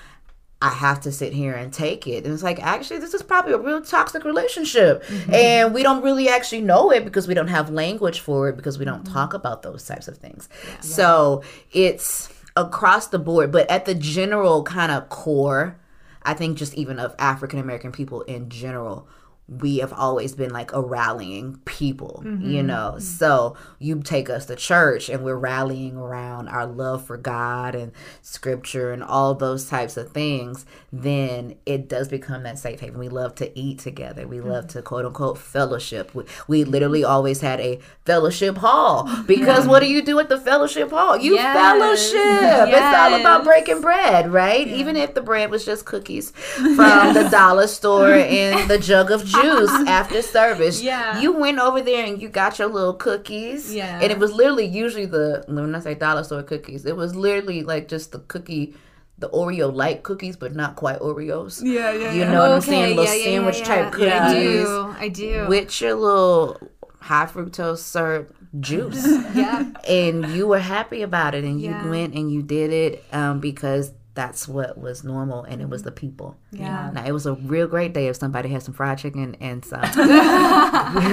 I 0.60 0.70
have 0.70 1.00
to 1.02 1.12
sit 1.12 1.32
here 1.32 1.54
and 1.54 1.72
take 1.72 2.06
it. 2.08 2.24
And 2.24 2.34
it's 2.34 2.42
like, 2.42 2.60
actually, 2.60 2.98
this 2.98 3.14
is 3.14 3.22
probably 3.22 3.52
a 3.52 3.58
real 3.58 3.80
toxic 3.80 4.24
relationship. 4.24 5.04
Mm-hmm. 5.04 5.34
And 5.34 5.74
we 5.74 5.84
don't 5.84 6.02
really 6.02 6.28
actually 6.28 6.62
know 6.62 6.90
it 6.90 7.04
because 7.04 7.28
we 7.28 7.34
don't 7.34 7.48
have 7.48 7.70
language 7.70 8.18
for 8.20 8.48
it 8.48 8.56
because 8.56 8.76
we 8.76 8.84
don't 8.84 9.04
mm-hmm. 9.04 9.14
talk 9.14 9.34
about 9.34 9.62
those 9.62 9.86
types 9.86 10.08
of 10.08 10.18
things. 10.18 10.48
So 10.80 11.42
it's 11.72 12.28
across 12.56 13.06
the 13.06 13.20
board, 13.20 13.52
but 13.52 13.70
at 13.70 13.84
the 13.84 13.94
general 13.94 14.64
kind 14.64 14.90
of 14.90 15.08
core, 15.08 15.78
I 16.24 16.34
think 16.34 16.58
just 16.58 16.74
even 16.74 16.98
of 16.98 17.14
African 17.18 17.60
American 17.60 17.92
people 17.92 18.22
in 18.22 18.50
general, 18.50 19.08
we 19.48 19.78
have 19.78 19.94
always 19.94 20.34
been 20.34 20.50
like 20.50 20.74
a 20.74 20.80
rallying 20.80 21.56
people, 21.64 22.20
you 22.22 22.30
mm-hmm. 22.30 22.66
know. 22.66 22.98
So 22.98 23.56
you 23.78 24.02
take 24.02 24.28
us 24.28 24.44
to 24.46 24.56
church 24.56 25.08
and 25.08 25.24
we're 25.24 25.38
rallying 25.38 25.96
around 25.96 26.48
our 26.48 26.66
love 26.66 27.06
for 27.06 27.16
God 27.16 27.74
and 27.74 27.92
scripture 28.20 28.92
and 28.92 29.02
all 29.02 29.34
those 29.34 29.66
types 29.66 29.96
of 29.96 30.12
things, 30.12 30.66
then 30.92 31.56
it 31.64 31.88
does 31.88 32.08
become 32.08 32.42
that 32.42 32.58
safe 32.58 32.80
haven. 32.80 32.98
We 32.98 33.08
love 33.08 33.34
to 33.36 33.58
eat 33.58 33.78
together. 33.78 34.28
We 34.28 34.40
love 34.40 34.64
mm-hmm. 34.64 34.78
to 34.78 34.82
quote 34.82 35.06
unquote 35.06 35.38
fellowship. 35.38 36.14
We, 36.14 36.24
we 36.46 36.64
literally 36.64 37.02
always 37.02 37.40
had 37.40 37.58
a 37.60 37.80
fellowship 38.04 38.58
hall 38.58 39.08
because 39.26 39.66
what 39.66 39.80
do 39.80 39.86
you 39.86 40.02
do 40.02 40.18
at 40.20 40.28
the 40.28 40.38
fellowship 40.38 40.90
hall? 40.90 41.16
You 41.16 41.36
Yes. 41.36 41.56
fellowship. 41.56 42.68
It's 42.68 42.96
all 42.96 43.14
about 43.14 43.44
breaking 43.44 43.80
bread, 43.80 44.30
right? 44.30 44.66
Even 44.66 44.96
if 44.96 45.14
the 45.14 45.22
bread 45.22 45.50
was 45.50 45.64
just 45.64 45.86
cookies 45.86 46.30
from 46.52 47.14
the 47.14 47.28
dollar 47.30 47.66
store 47.66 48.12
and 48.12 48.68
the 48.68 48.78
jug 48.78 49.10
of 49.10 49.24
juice 49.24 49.37
after 49.88 50.22
service. 50.22 50.82
Yeah. 50.82 51.20
You 51.20 51.32
went 51.32 51.58
over 51.58 51.80
there 51.82 52.04
and 52.06 52.20
you 52.20 52.28
got 52.28 52.58
your 52.58 52.68
little 52.68 52.94
cookies. 52.94 53.74
Yeah. 53.74 54.00
And 54.00 54.10
it 54.12 54.18
was 54.18 54.32
literally 54.32 54.66
usually 54.66 55.06
the 55.06 55.44
when 55.48 55.74
I 55.74 55.80
say 55.80 55.94
dollar 55.94 56.24
store 56.24 56.42
cookies, 56.42 56.84
it 56.86 56.96
was 56.96 57.14
literally 57.14 57.62
like 57.62 57.88
just 57.88 58.12
the 58.12 58.20
cookie 58.20 58.74
the 59.20 59.28
Oreo 59.30 59.74
light 59.74 60.04
cookies, 60.04 60.36
but 60.36 60.54
not 60.54 60.76
quite 60.76 61.00
Oreos. 61.00 61.60
Yeah, 61.60 61.90
yeah, 61.92 62.12
You 62.12 62.20
yeah. 62.20 62.32
know 62.32 62.38
what 62.42 62.52
I'm 62.52 62.60
saying? 62.60 62.96
Little 62.96 63.12
sandwich 63.12 63.60
type 63.62 63.90
cookies 63.92 64.12
I 64.12 64.32
do. 64.32 64.94
I 64.96 65.08
do. 65.08 65.46
with 65.48 65.80
your 65.80 65.94
little 65.94 66.56
high 67.00 67.26
fructose 67.26 67.78
syrup 67.78 68.32
juice. 68.60 69.04
yeah. 69.34 69.72
and 69.88 70.24
you 70.28 70.46
were 70.46 70.60
happy 70.60 71.02
about 71.02 71.34
it 71.34 71.42
and 71.44 71.60
you 71.60 71.70
Yeah. 71.70 71.88
went 71.90 72.14
and 72.14 72.30
you 72.32 72.42
did 72.42 72.72
it 72.72 73.04
um, 73.12 73.40
because 73.40 73.92
that's 74.18 74.48
what 74.48 74.76
was 74.76 75.04
normal 75.04 75.44
and 75.44 75.62
it 75.62 75.68
was 75.68 75.84
the 75.84 75.92
people. 75.92 76.36
Yeah. 76.50 76.90
Now 76.92 77.04
it 77.06 77.12
was 77.12 77.24
a 77.24 77.34
real 77.34 77.68
great 77.68 77.94
day 77.94 78.08
if 78.08 78.16
somebody 78.16 78.48
had 78.48 78.64
some 78.64 78.74
fried 78.74 78.98
chicken 78.98 79.36
and 79.36 79.64
some 79.64 79.80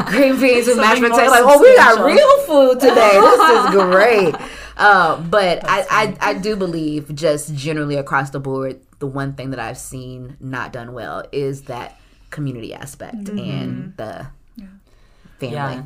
green 0.08 0.40
beans 0.40 0.68
and 0.68 0.78
mashed 0.78 1.02
Something 1.02 1.02
more 1.02 1.12
potatoes. 1.12 1.30
Like, 1.30 1.44
oh, 1.46 1.62
we 1.62 1.76
got 1.76 2.04
real 2.04 2.42
food 2.48 2.80
today. 2.80 3.20
This 3.22 3.60
is 3.60 3.70
great. 3.92 4.36
Uh, 4.76 5.22
but 5.22 5.60
I, 5.66 5.86
I, 5.92 6.18
I 6.20 6.34
do 6.34 6.56
believe 6.56 7.14
just 7.14 7.54
generally 7.54 7.96
across 7.96 8.32
the 8.32 8.40
board, 8.40 8.82
the 8.98 9.06
one 9.06 9.36
thing 9.36 9.52
that 9.52 9.60
I've 9.60 9.78
seen 9.78 10.36
not 10.40 10.74
done 10.74 10.94
well 10.94 11.26
is 11.32 11.62
that 11.64 12.00
community 12.32 12.74
aspect 12.74 13.30
and 13.30 13.96
the 13.98 14.26
family. 15.38 15.54
Yeah. 15.54 15.84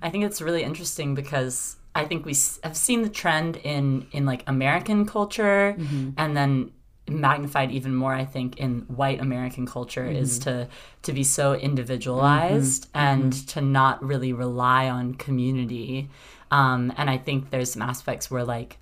I 0.00 0.08
think 0.08 0.24
it's 0.24 0.40
really 0.40 0.62
interesting 0.62 1.14
because 1.14 1.76
I 1.94 2.04
think 2.04 2.24
we 2.24 2.34
have 2.62 2.76
seen 2.76 3.02
the 3.02 3.08
trend 3.08 3.56
in 3.56 4.06
in 4.12 4.24
like 4.26 4.42
American 4.46 5.06
culture 5.06 5.76
and 6.16 6.36
then 6.36 6.70
magnified 7.08 7.70
even 7.72 7.94
more 7.94 8.14
I 8.14 8.24
think 8.24 8.58
in 8.58 8.82
white 8.82 9.20
American 9.20 9.66
culture 9.66 10.06
is 10.06 10.38
to 10.40 10.68
to 11.02 11.12
be 11.12 11.24
so 11.24 11.54
individualized 11.54 12.88
and 12.94 13.32
to 13.48 13.60
not 13.60 14.02
really 14.04 14.32
rely 14.32 14.88
on 14.88 15.14
community. 15.14 16.08
Um, 16.50 16.92
and 16.96 17.08
I 17.10 17.18
think 17.18 17.50
there's 17.50 17.72
some 17.72 17.82
aspects 17.82 18.30
where 18.30 18.44
like 18.44 18.78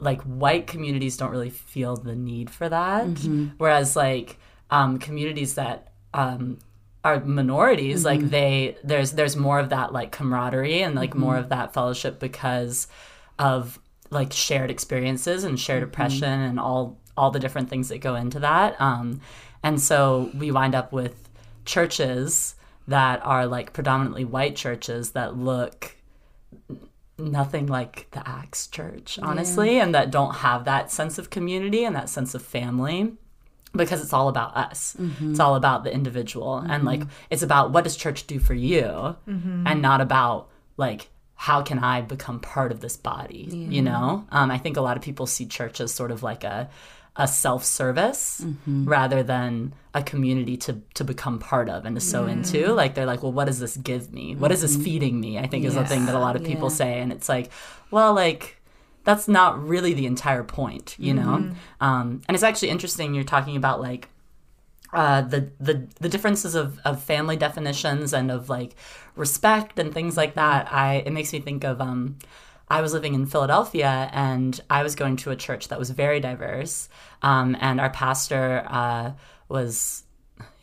like 0.00 0.20
white 0.22 0.66
communities 0.66 1.16
don't 1.16 1.30
really 1.30 1.50
feel 1.50 1.96
the 1.96 2.16
need 2.16 2.50
for 2.50 2.68
that. 2.68 3.06
Whereas 3.58 3.94
like 3.96 4.38
um, 4.70 4.98
communities 4.98 5.54
that 5.54 5.88
um, 6.12 6.58
are 7.04 7.20
minorities 7.20 8.04
like 8.04 8.18
mm-hmm. 8.18 8.30
they 8.30 8.76
there's 8.82 9.12
there's 9.12 9.36
more 9.36 9.58
of 9.58 9.68
that 9.68 9.92
like 9.92 10.10
camaraderie 10.10 10.82
and 10.82 10.94
like 10.94 11.14
more 11.14 11.34
mm-hmm. 11.34 11.44
of 11.44 11.48
that 11.50 11.74
fellowship 11.74 12.18
because 12.18 12.88
of 13.38 13.78
like 14.10 14.32
shared 14.32 14.70
experiences 14.70 15.44
and 15.44 15.60
shared 15.60 15.82
mm-hmm. 15.82 15.90
oppression 15.90 16.40
and 16.40 16.58
all 16.58 16.98
all 17.16 17.30
the 17.30 17.38
different 17.38 17.68
things 17.70 17.90
that 17.90 17.98
go 17.98 18.16
into 18.16 18.40
that. 18.40 18.80
Um, 18.80 19.20
and 19.62 19.80
so 19.80 20.30
we 20.36 20.50
wind 20.50 20.74
up 20.74 20.92
with 20.92 21.28
churches 21.64 22.56
that 22.88 23.24
are 23.24 23.46
like 23.46 23.72
predominantly 23.72 24.24
white 24.24 24.56
churches 24.56 25.12
that 25.12 25.36
look 25.36 25.96
nothing 27.16 27.66
like 27.66 28.08
the 28.10 28.28
Acts 28.28 28.66
church, 28.66 29.18
honestly, 29.22 29.78
and 29.78 29.94
that 29.94 30.10
don't 30.10 30.36
have 30.36 30.64
that 30.64 30.90
sense 30.90 31.18
of 31.18 31.30
community 31.30 31.84
and 31.84 31.94
that 31.94 32.08
sense 32.08 32.34
of 32.34 32.42
family 32.42 33.16
because 33.74 34.02
it's 34.02 34.12
all 34.12 34.28
about 34.28 34.56
us. 34.56 34.96
Mm-hmm. 34.98 35.32
It's 35.32 35.40
all 35.40 35.56
about 35.56 35.84
the 35.84 35.92
individual. 35.92 36.58
And 36.58 36.70
mm-hmm. 36.70 36.86
like 36.86 37.02
it's 37.30 37.42
about 37.42 37.70
what 37.70 37.84
does 37.84 37.96
church 37.96 38.26
do 38.26 38.38
for 38.38 38.54
you 38.54 38.82
mm-hmm. 38.82 39.66
and 39.66 39.82
not 39.82 40.00
about 40.00 40.48
like 40.76 41.08
how 41.36 41.62
can 41.62 41.78
I 41.78 42.00
become 42.00 42.40
part 42.40 42.72
of 42.72 42.80
this 42.80 42.96
body, 42.96 43.48
you 43.50 43.82
know? 43.82 44.24
Um, 44.30 44.50
I 44.50 44.58
think 44.58 44.76
a 44.76 44.80
lot 44.80 44.96
of 44.96 45.02
people 45.02 45.26
see 45.26 45.46
church 45.46 45.80
as 45.80 45.92
sort 45.92 46.10
of 46.10 46.22
like 46.22 46.44
a 46.44 46.70
a 47.16 47.28
self-service 47.28 48.44
rather 48.66 49.22
than 49.22 49.72
a 49.94 50.02
community 50.02 50.56
to 50.56 50.80
to 50.94 51.04
become 51.04 51.38
part 51.38 51.68
of 51.68 51.84
and 51.84 51.94
to 51.94 52.00
sow 52.00 52.26
into. 52.26 52.72
Like 52.72 52.94
they're 52.94 53.06
like 53.06 53.22
well 53.22 53.32
what 53.32 53.44
does 53.44 53.60
this 53.60 53.76
give 53.76 54.12
me? 54.12 54.34
What 54.34 54.52
is 54.52 54.62
this 54.62 54.76
feeding 54.76 55.20
me? 55.20 55.38
I 55.38 55.46
think 55.46 55.64
is 55.64 55.74
the 55.74 55.84
thing 55.84 56.06
that 56.06 56.14
a 56.14 56.18
lot 56.18 56.36
of 56.36 56.44
people 56.44 56.70
say. 56.70 57.00
And 57.00 57.12
it's 57.12 57.28
like 57.28 57.50
well 57.90 58.14
like 58.14 58.60
that's 59.04 59.28
not 59.28 59.62
really 59.62 59.94
the 59.94 60.06
entire 60.06 60.42
point 60.42 60.96
you 60.98 61.14
know? 61.14 61.34
Um, 61.80 62.22
and 62.26 62.34
it's 62.34 62.44
actually 62.44 62.70
interesting 62.70 63.14
you're 63.14 63.24
talking 63.24 63.56
about 63.56 63.80
like 63.80 64.08
uh, 64.94 65.22
the 65.22 65.50
the 65.58 65.88
the 66.00 66.08
differences 66.08 66.54
of, 66.54 66.78
of 66.84 67.02
family 67.02 67.36
definitions 67.36 68.12
and 68.12 68.30
of 68.30 68.48
like 68.48 68.76
respect 69.16 69.78
and 69.78 69.92
things 69.92 70.16
like 70.16 70.34
that. 70.34 70.72
I 70.72 71.02
it 71.04 71.12
makes 71.12 71.32
me 71.32 71.40
think 71.40 71.64
of 71.64 71.80
um, 71.80 72.18
I 72.68 72.80
was 72.80 72.92
living 72.92 73.12
in 73.12 73.26
Philadelphia 73.26 74.08
and 74.12 74.58
I 74.70 74.84
was 74.84 74.94
going 74.94 75.16
to 75.16 75.30
a 75.30 75.36
church 75.36 75.68
that 75.68 75.78
was 75.80 75.90
very 75.90 76.20
diverse, 76.20 76.88
um, 77.22 77.56
and 77.60 77.80
our 77.80 77.90
pastor 77.90 78.64
uh, 78.68 79.12
was 79.48 80.03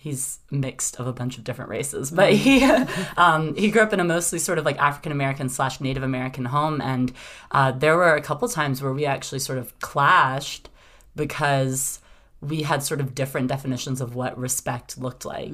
he's 0.01 0.39
mixed 0.49 0.99
of 0.99 1.05
a 1.05 1.13
bunch 1.13 1.37
of 1.37 1.43
different 1.43 1.69
races, 1.69 2.09
but 2.09 2.33
he 2.33 2.63
um, 3.17 3.55
he 3.55 3.69
grew 3.69 3.83
up 3.83 3.93
in 3.93 3.99
a 3.99 4.03
mostly 4.03 4.39
sort 4.39 4.57
of 4.57 4.65
like 4.65 4.77
African 4.79 5.11
American 5.11 5.47
slash 5.47 5.79
Native 5.79 6.01
American 6.01 6.45
home, 6.45 6.81
and 6.81 7.13
uh, 7.51 7.71
there 7.71 7.95
were 7.95 8.15
a 8.15 8.21
couple 8.21 8.47
times 8.49 8.81
where 8.81 8.93
we 8.93 9.05
actually 9.05 9.39
sort 9.39 9.59
of 9.59 9.77
clashed 9.79 10.69
because 11.15 11.99
we 12.41 12.63
had 12.63 12.81
sort 12.81 12.99
of 12.99 13.13
different 13.13 13.47
definitions 13.47 14.01
of 14.01 14.15
what 14.15 14.35
respect 14.35 14.97
looked 14.97 15.23
like. 15.23 15.51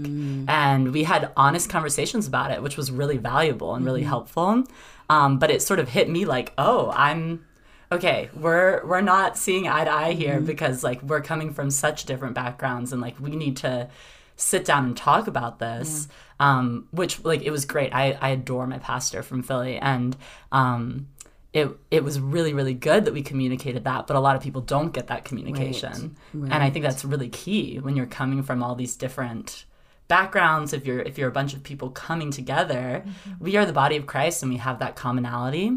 And 0.48 0.94
we 0.94 1.04
had 1.04 1.34
honest 1.36 1.70
conversations 1.70 2.28
about 2.28 2.52
it, 2.52 2.64
which 2.64 2.78
was 2.78 2.90
really 2.90 3.18
valuable 3.18 3.76
and 3.76 3.84
really 3.84 4.04
helpful. 4.04 4.64
Um, 5.10 5.38
but 5.38 5.52
it 5.52 5.62
sort 5.62 5.80
of 5.82 5.90
hit 5.90 6.10
me 6.10 6.24
like, 6.24 6.54
oh, 6.58 6.90
I'm 6.96 7.46
okay, 7.92 8.30
we're 8.34 8.86
we're 8.86 9.02
not 9.02 9.38
seeing 9.38 9.68
eye 9.68 9.84
to 9.84 9.92
eye 9.92 10.14
here 10.14 10.40
because 10.40 10.84
like 10.86 11.02
we're 11.04 11.22
coming 11.22 11.52
from 11.52 11.70
such 11.70 12.06
different 12.06 12.36
backgrounds 12.36 12.94
and 12.94 13.02
like 13.02 13.20
we 13.20 13.32
need 13.32 13.58
to 13.58 13.90
sit 14.38 14.64
down 14.64 14.86
and 14.86 14.96
talk 14.96 15.28
about 15.28 15.60
this. 15.60 16.08
Um, 16.40 16.88
which 16.92 17.24
like 17.26 17.42
it 17.42 17.52
was 17.52 17.66
great. 17.66 17.94
I, 17.94 18.14
I 18.22 18.30
adore 18.30 18.66
my 18.68 18.78
pastor 18.78 19.24
from 19.24 19.44
Philly 19.44 19.78
and 19.78 20.16
um 20.52 21.08
it 21.54 21.70
it 21.90 22.04
was 22.04 22.20
really 22.20 22.54
really 22.54 22.74
good 22.76 23.06
that 23.06 23.14
we 23.14 23.24
communicated 23.24 23.86
that 23.86 24.06
but 24.06 24.16
a 24.16 24.20
lot 24.20 24.36
of 24.36 24.42
people 24.44 24.62
don't 24.62 24.94
get 24.94 25.08
that 25.08 25.26
communication. 25.26 26.16
And 26.34 26.54
i 26.54 26.70
think 26.70 26.84
that's 26.86 27.04
really 27.06 27.30
key 27.30 27.78
when 27.80 27.96
you're 27.96 28.06
coming 28.06 28.44
from 28.44 28.62
all 28.62 28.76
these 28.76 28.96
different 28.96 29.66
backgrounds. 30.08 30.74
If 30.74 30.86
you're 30.86 31.00
if 31.02 31.18
you're 31.18 31.30
a 31.30 31.32
bunch 31.40 31.54
of 31.54 31.64
people 31.64 31.90
coming 31.90 32.32
together 32.32 33.04
we 33.40 33.56
are 33.58 33.66
the 33.66 33.74
body 33.74 33.98
of 33.98 34.06
christ 34.06 34.44
and 34.44 34.52
we 34.52 34.58
have 34.58 34.80
that 34.80 34.96
commonality 34.96 35.68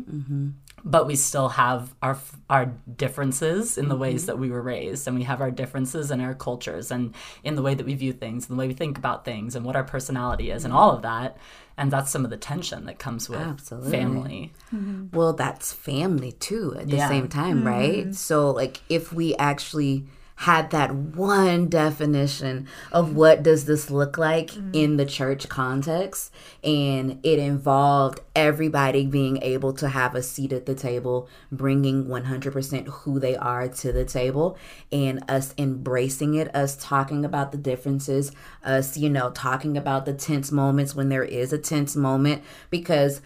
but 0.84 1.06
we 1.06 1.16
still 1.16 1.50
have 1.50 1.94
our 2.02 2.18
our 2.48 2.66
differences 2.96 3.78
in 3.78 3.88
the 3.88 3.96
ways 3.96 4.22
mm-hmm. 4.22 4.26
that 4.26 4.38
we 4.38 4.50
were 4.50 4.62
raised 4.62 5.06
and 5.06 5.16
we 5.16 5.24
have 5.24 5.40
our 5.40 5.50
differences 5.50 6.10
in 6.10 6.20
our 6.20 6.34
cultures 6.34 6.90
and 6.90 7.14
in 7.44 7.54
the 7.54 7.62
way 7.62 7.74
that 7.74 7.86
we 7.86 7.94
view 7.94 8.12
things 8.12 8.48
and 8.48 8.56
the 8.56 8.60
way 8.60 8.66
we 8.68 8.74
think 8.74 8.98
about 8.98 9.24
things 9.24 9.54
and 9.54 9.64
what 9.64 9.76
our 9.76 9.84
personality 9.84 10.50
is 10.50 10.64
and 10.64 10.72
mm-hmm. 10.72 10.82
all 10.82 10.92
of 10.92 11.02
that 11.02 11.36
and 11.76 11.90
that's 11.90 12.10
some 12.10 12.24
of 12.24 12.30
the 12.30 12.36
tension 12.36 12.84
that 12.84 12.98
comes 12.98 13.28
with 13.28 13.40
Absolutely. 13.40 13.90
family 13.90 14.52
mm-hmm. 14.74 15.16
Well, 15.16 15.32
that's 15.32 15.72
family 15.72 16.32
too 16.32 16.76
at 16.78 16.88
the 16.88 16.96
Yeah. 16.96 17.08
same 17.08 17.28
time, 17.28 17.66
right? 17.66 18.14
So 18.14 18.50
like 18.50 18.80
if 18.88 19.12
we 19.12 19.34
actually 19.36 20.06
had 20.40 20.70
that 20.70 20.94
one 20.94 21.68
definition 21.68 22.66
of 22.92 23.14
what 23.14 23.42
does 23.42 23.66
this 23.66 23.90
look 23.90 24.16
like 24.16 24.46
mm-hmm. 24.46 24.70
in 24.72 24.96
the 24.96 25.04
church 25.04 25.46
context. 25.50 26.32
And 26.64 27.20
it 27.22 27.38
involved 27.38 28.20
everybody 28.34 29.04
being 29.04 29.42
able 29.42 29.74
to 29.74 29.88
have 29.90 30.14
a 30.14 30.22
seat 30.22 30.54
at 30.54 30.64
the 30.64 30.74
table 30.74 31.28
bringing 31.52 32.06
100% 32.06 32.86
who 32.88 33.20
they 33.20 33.36
are 33.36 33.68
to 33.68 33.92
the 33.92 34.06
table 34.06 34.56
and 34.90 35.22
us 35.28 35.52
embracing 35.58 36.34
it 36.34 36.54
us 36.56 36.74
talking 36.74 37.22
about 37.22 37.52
the 37.52 37.58
differences 37.58 38.32
us 38.64 38.96
you 38.96 39.10
know 39.10 39.30
talking 39.32 39.76
about 39.76 40.06
the 40.06 40.14
tense 40.14 40.50
moments 40.50 40.94
when 40.94 41.10
there 41.10 41.22
is 41.22 41.52
a 41.52 41.58
tense 41.58 41.94
moment. 41.94 42.42
Because 42.70 43.20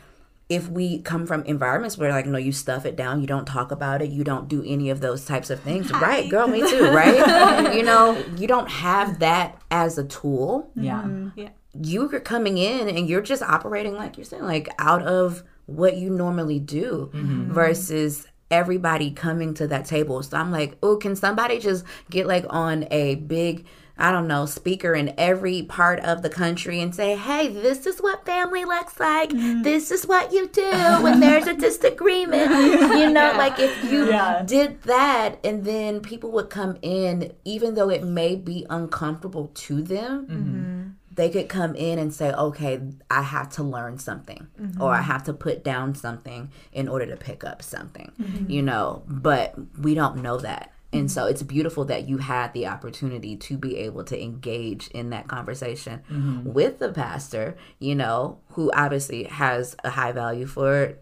if 0.49 0.69
we 0.69 1.01
come 1.01 1.27
from 1.27 1.43
environments 1.45 1.97
where 1.97 2.11
like 2.11 2.27
no 2.27 2.37
you 2.37 2.53
stuff 2.53 2.85
it 2.85 2.97
down 2.97 3.21
you 3.21 3.27
don't 3.27 3.47
talk 3.47 3.73
about 3.73 4.03
it 4.03 4.11
you 4.11 4.23
don't 4.23 4.47
do 4.49 4.63
any 4.67 4.91
of 4.91 5.01
those 5.01 5.25
types 5.25 5.49
of 5.49 5.61
things 5.61 5.91
right. 5.93 6.29
girl 6.29 6.47
me 6.47 6.61
too 6.69 6.91
right? 6.93 7.75
You 7.75 7.83
know 7.83 8.23
you 8.37 8.47
don't 8.47 8.69
have 8.69 9.21
that 9.21 9.61
as 9.71 9.99
a 9.99 10.05
tool. 10.05 10.71
Yeah. 10.77 11.03
Mm-hmm. 11.03 11.41
Yeah. 11.41 11.49
you're 11.73 12.21
coming 12.21 12.59
in 12.59 12.89
and 12.89 13.09
you're 13.09 13.23
just 13.23 13.43
operating 13.43 13.95
like 13.95 14.17
you're 14.17 14.25
saying 14.25 14.45
like 14.45 14.69
out 14.79 15.03
of 15.03 15.43
what 15.67 15.97
you 15.97 16.11
normally 16.11 16.61
do 16.61 17.11
mm-hmm. 17.15 17.53
versus 17.53 18.27
everybody 18.51 19.11
coming 19.11 19.55
to 19.55 19.67
that 19.69 19.87
table. 19.87 20.23
So 20.23 20.37
i'm 20.37 20.53
like 20.53 20.77
oh 20.83 20.97
can 20.97 21.17
somebody 21.17 21.59
just 21.59 21.85
get 22.11 22.27
like 22.27 22.45
on 22.51 22.87
a 22.91 23.15
big 23.17 23.67
I 23.97 24.11
don't 24.11 24.27
know, 24.27 24.45
speaker 24.47 24.93
in 24.95 25.15
every 25.17 25.63
part 25.63 26.01
of 26.01 26.23
the 26.23 26.29
country 26.29 26.81
and 26.81 26.93
say, 26.93 27.15
hey, 27.17 27.49
this 27.49 27.87
is 27.87 28.01
what 28.01 28.27
family 28.27 28.65
looks 28.65 28.99
like. 28.99 29.31
Mm-hmm. 29.31 29.63
This 29.63 29.91
is 29.93 30.05
what 30.07 30.33
you 30.33 30.49
do 30.49 30.69
when 31.03 31.21
there's 31.21 31.47
a 31.47 31.55
disagreement. 31.55 32.51
You 32.51 33.11
know, 33.11 33.35
like 33.37 33.59
if 33.61 33.85
you 33.91 34.09
Yeah. 34.09 34.43
did 34.45 34.83
that 34.83 35.39
and 35.45 35.65
then 35.65 36.01
people 36.01 36.33
would 36.33 36.51
come 36.51 36.77
in, 36.83 37.33
even 37.45 37.75
though 37.75 37.89
it 37.89 38.03
may 38.03 38.35
be 38.35 38.67
uncomfortable 38.69 39.51
to 39.55 39.81
them, 39.83 40.27
mm-hmm. 40.27 40.35
Mm-hmm. 40.35 40.89
they 41.15 41.31
could 41.31 41.49
come 41.49 41.77
in 41.77 42.01
and 42.01 42.13
say, 42.13 42.33
okay, 42.33 42.81
I 43.09 43.23
have 43.23 43.49
to 43.51 43.63
learn 43.63 43.99
something 43.99 44.49
or 44.81 44.91
I 44.93 45.03
have 45.03 45.23
to 45.25 45.33
put 45.33 45.63
down 45.63 45.95
something 45.95 46.51
in 46.73 46.89
order 46.89 47.07
to 47.07 47.17
pick 47.17 47.45
up 47.45 47.63
something, 47.63 48.11
you 48.49 48.61
know, 48.63 49.05
but 49.07 49.55
we 49.79 49.95
don't 49.95 50.17
know 50.21 50.39
that. 50.39 50.73
And 50.95 51.11
so 51.11 51.27
it's 51.27 51.43
beautiful 51.43 51.85
that 51.87 52.09
you 52.09 52.19
had 52.19 52.53
the 52.53 52.67
opportunity 52.69 53.37
to 53.37 53.59
be 53.59 53.77
able 53.79 54.05
to 54.05 54.21
engage 54.23 54.89
in 54.89 55.11
that 55.11 55.27
conversation 55.29 56.03
with 56.45 56.79
the 56.79 56.91
pastor, 56.93 57.57
you 57.79 57.95
know, 57.95 58.39
who 58.51 58.71
obviously 58.75 59.25
has 59.25 59.77
a 59.85 59.91
high 59.91 60.13
value 60.13 60.47
for 60.47 60.97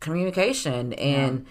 communication 0.00 0.92
and 0.94 1.46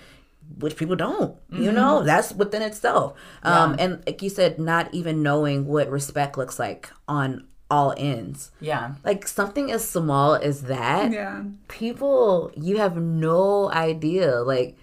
which 0.58 0.75
people 0.75 0.96
don't 0.96 1.38
you 1.51 1.72
know 1.72 2.01
that's 2.03 2.31
within 2.34 2.63
itself. 2.63 3.13
Um 3.43 3.75
and 3.77 4.01
like 4.08 4.22
you 4.24 4.29
said 4.29 4.58
not 4.58 4.91
even 4.93 5.22
knowing 5.22 5.67
what 5.67 5.89
respect 5.91 6.38
looks 6.39 6.58
like 6.58 6.89
on 7.08 7.46
all 7.69 7.93
ends. 7.98 8.50
Yeah. 8.60 8.96
Like 9.05 9.27
something 9.27 9.72
as 9.72 9.88
small 9.88 10.34
as 10.34 10.63
that 10.63 11.12
Yeah. 11.12 11.43
people 11.67 12.51
you 12.58 12.77
have 12.77 12.98
no 12.98 13.69
idea. 13.72 14.41
Like 14.41 14.75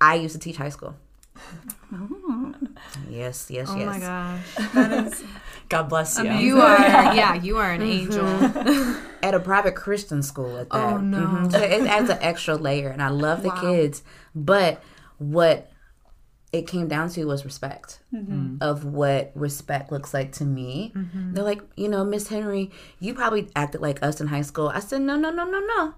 i 0.00 0.16
used 0.16 0.34
to 0.34 0.40
teach 0.40 0.56
high 0.56 0.70
school 0.70 0.96
yes 3.10 3.50
yes 3.50 3.68
Oh 3.70 3.76
yes 3.76 3.86
Oh 3.86 3.86
my 3.86 3.98
gosh. 3.98 4.72
That 4.74 5.06
is 5.06 5.24
god 5.68 5.88
bless 5.88 6.18
you 6.18 6.24
Amazing. 6.24 6.46
You 6.46 6.60
are, 6.60 6.78
yeah, 7.14 7.34
you 7.34 7.58
are 7.58 7.72
an 7.72 7.80
mm-hmm. 7.80 8.16
angel. 8.16 8.96
at 9.22 9.34
a 9.34 9.40
private 9.40 9.74
Christian 9.74 10.22
school 10.22 10.56
at 10.58 10.70
that. 10.70 10.92
Oh, 10.92 10.98
no. 10.98 11.18
Mhm. 11.18 11.52
So 11.52 11.58
it 11.58 11.86
adds 11.86 12.10
an 12.10 12.18
extra 12.20 12.56
layer, 12.56 12.90
and 12.90 13.02
I 13.02 13.08
love 13.08 13.42
the 13.42 13.48
Wow. 13.48 13.60
kids, 13.60 14.02
but 14.34 14.82
what 15.18 15.70
it 16.52 16.66
came 16.68 16.86
down 16.86 17.08
to 17.10 17.24
was 17.24 17.44
respect 17.44 18.00
mm-hmm. 18.14 18.32
Mm-hmm. 18.32 18.56
of 18.60 18.84
what 18.84 19.32
respect 19.34 19.90
looks 19.90 20.14
like 20.14 20.30
to 20.32 20.44
me. 20.44 20.92
They're 21.32 21.42
like, 21.42 21.62
you 21.76 21.88
know, 21.88 22.04
Miss 22.04 22.28
Henry, 22.28 22.70
you 23.00 23.12
probably 23.12 23.48
acted 23.56 23.80
like 23.80 24.00
us 24.04 24.20
in 24.20 24.28
high 24.28 24.42
school. 24.42 24.68
I 24.68 24.78
said, 24.78 25.00
no, 25.00 25.16
no, 25.16 25.30
no, 25.30 25.44
no, 25.44 25.58
no. 25.58 25.94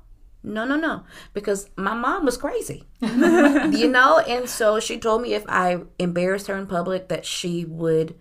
No, 0.47 0.65
no, 0.65 0.77
no. 0.77 1.03
Because 1.35 1.69
my 1.77 1.95
mom 1.95 2.25
was 2.25 2.37
crazy. 2.37 2.85
you 3.01 3.89
know? 3.89 4.19
And 4.21 4.49
so 4.49 4.79
she 4.81 4.99
told 4.99 5.23
me 5.23 5.35
if 5.35 5.45
I 5.49 5.81
embarrassed 5.99 6.47
her 6.47 6.57
in 6.57 6.67
public 6.67 7.09
that 7.09 7.27
she 7.27 7.65
would 7.65 8.15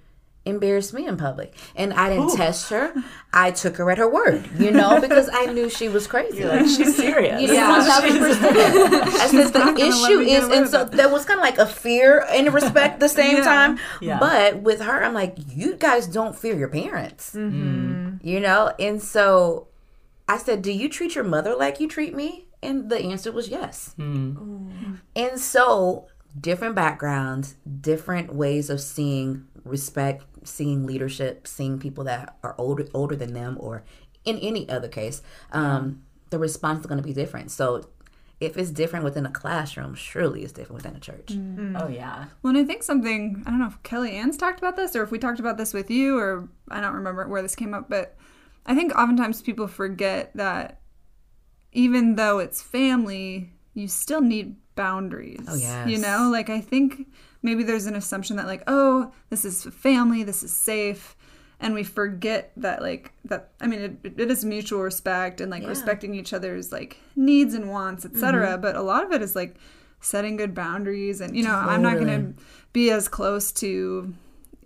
embarrass 0.46 0.94
me 0.94 1.08
in 1.08 1.18
public. 1.18 1.56
And 1.76 1.94
I 1.94 2.10
didn't 2.10 2.36
test 2.36 2.70
her. 2.70 2.94
I 3.34 3.52
took 3.52 3.78
her 3.78 3.90
at 3.92 3.98
her 3.98 4.10
word, 4.10 4.48
you 4.58 4.72
know, 4.72 5.02
because 5.08 5.30
I 5.32 5.48
knew 5.48 5.70
she 5.70 5.90
was 5.90 6.08
crazy. 6.08 6.40
You're 6.40 6.50
like 6.50 6.66
she's 6.66 6.96
serious 6.96 7.42
You 7.42 7.48
know, 7.48 7.80
1000%. 7.80 7.88
I 7.92 9.28
said 9.28 9.54
the 9.54 9.60
not 9.60 9.78
gonna 9.78 9.90
let 9.90 10.12
issue 10.12 10.20
is, 10.20 10.48
and 10.50 10.70
so 10.70 10.86
there 10.86 11.10
was 11.10 11.26
kind 11.26 11.40
of 11.40 11.44
like 11.44 11.58
a 11.58 11.66
fear 11.66 12.26
and 12.30 12.48
a 12.48 12.52
respect 12.52 12.96
at 12.96 13.00
the 13.00 13.10
same 13.10 13.38
Yeah. 13.38 13.44
time. 13.44 13.80
Yeah. 14.02 14.20
But 14.20 14.62
with 14.62 14.82
her, 14.82 15.04
I'm 15.04 15.14
like, 15.14 15.36
you 15.50 15.76
guys 15.76 16.08
don't 16.08 16.36
fear 16.36 16.56
your 16.56 16.70
parents, 16.70 17.34
mm-hmm. 17.36 18.18
you 18.26 18.40
know. 18.40 18.72
And 18.80 19.02
so 19.02 19.68
I 20.28 20.38
said, 20.38 20.62
"Do 20.62 20.72
you 20.72 20.90
treat 20.90 21.16
your 21.16 21.24
mother 21.24 21.56
like 21.56 21.80
you 21.80 21.88
treat 21.88 22.16
me?" 22.16 22.48
And 22.64 22.90
the 22.90 23.00
answer 23.00 23.32
was 23.32 23.50
yes. 23.50 23.94
And 25.16 25.40
so 25.40 26.08
different 26.40 26.76
backgrounds, 26.76 27.56
different 27.82 28.34
ways 28.34 28.70
of 28.70 28.82
seeing 28.82 29.46
respect, 29.64 30.26
seeing 30.44 30.86
leadership, 30.86 31.48
seeing 31.48 31.80
people 31.80 32.04
that 32.06 32.38
are 32.44 32.56
older 32.58 32.88
older 32.94 33.16
than 33.16 33.34
them, 33.34 33.58
or 33.60 33.84
in 34.26 34.38
any 34.40 34.68
other 34.70 34.88
case, 34.88 35.22
um, 35.52 36.02
the 36.32 36.40
response 36.40 36.80
is 36.82 36.86
going 36.88 36.98
to 36.98 37.04
be 37.08 37.14
different. 37.14 37.52
So 37.52 37.88
if 38.40 38.58
it's 38.58 38.72
different 38.72 39.06
within 39.06 39.26
a 39.26 39.32
classroom, 39.32 39.96
surely 39.96 40.44
it's 40.44 40.52
different 40.52 40.84
within 40.84 40.96
a 40.96 41.00
church. 41.00 41.32
oh 41.78 41.88
yeah 41.88 42.26
Well, 42.42 42.56
and 42.56 42.58
I 42.58 42.66
think 42.66 42.84
something, 42.84 43.44
I 43.46 43.50
don't 43.52 43.60
know 43.60 43.68
if 43.68 43.82
Kelly 43.84 44.12
Ann's 44.12 44.36
talked 44.36 44.60
about 44.60 44.76
this 44.76 44.96
or 44.96 45.04
if 45.04 45.12
we 45.12 45.20
talked 45.20 45.40
about 45.40 45.58
this 45.58 45.74
with 45.74 45.90
you 45.90 46.18
or 46.18 46.50
I 46.70 46.82
don't 46.82 46.96
remember 46.96 47.28
where 47.28 47.42
this 47.42 47.56
came 47.56 47.74
up, 47.74 47.88
but 47.90 48.18
I 48.66 48.76
think 48.76 48.96
oftentimes 48.96 49.42
people 49.42 49.68
forget 49.68 50.32
that 50.36 50.82
even 51.72 52.16
though 52.16 52.40
it's 52.40 52.62
family, 52.62 53.52
you 53.74 53.88
still 53.88 54.22
need 54.22 54.56
boundaries. 54.76 55.46
Oh, 55.48 55.56
yes. 55.56 55.90
You 55.90 55.98
know, 56.00 56.30
like 56.32 56.50
I 56.50 56.62
think 56.62 57.08
maybe 57.46 57.64
there's 57.64 57.86
an 57.86 57.96
assumption 57.96 58.36
that, 58.38 58.48
like, 58.48 58.64
oh, 58.68 59.12
this 59.30 59.46
is 59.46 59.64
family, 59.66 60.24
this 60.24 60.44
is 60.44 60.52
safe. 60.52 61.16
And 61.60 61.74
we 61.74 61.84
forget 61.84 62.52
that, 62.58 62.82
like, 62.82 63.14
that, 63.24 63.52
I 63.62 63.68
mean, 63.68 64.00
it, 64.04 64.20
it 64.20 64.32
is 64.32 64.44
mutual 64.44 64.82
respect 64.82 65.40
and, 65.40 65.50
like, 65.50 65.62
Yeah. 65.62 65.70
respecting 65.70 66.14
each 66.14 66.34
other's, 66.34 66.72
like, 66.72 66.98
needs 67.16 67.54
and 67.54 67.70
wants, 67.70 68.04
etc. 68.04 68.48
Mm-hmm. 68.48 68.62
But 68.62 68.76
a 68.76 68.82
lot 68.82 69.06
of 69.06 69.14
it 69.14 69.22
is, 69.22 69.36
like, 69.38 69.56
setting 70.02 70.36
good 70.36 70.54
boundaries. 70.54 71.22
And, 71.22 71.36
you 71.38 71.44
know, 71.44 71.56
I'm 71.56 71.82
not 71.82 71.94
going 71.94 72.08
to 72.08 72.44
be 72.74 72.92
as 72.92 73.08
close 73.08 73.54
to, 73.54 74.14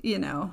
you 0.02 0.18
know, 0.18 0.52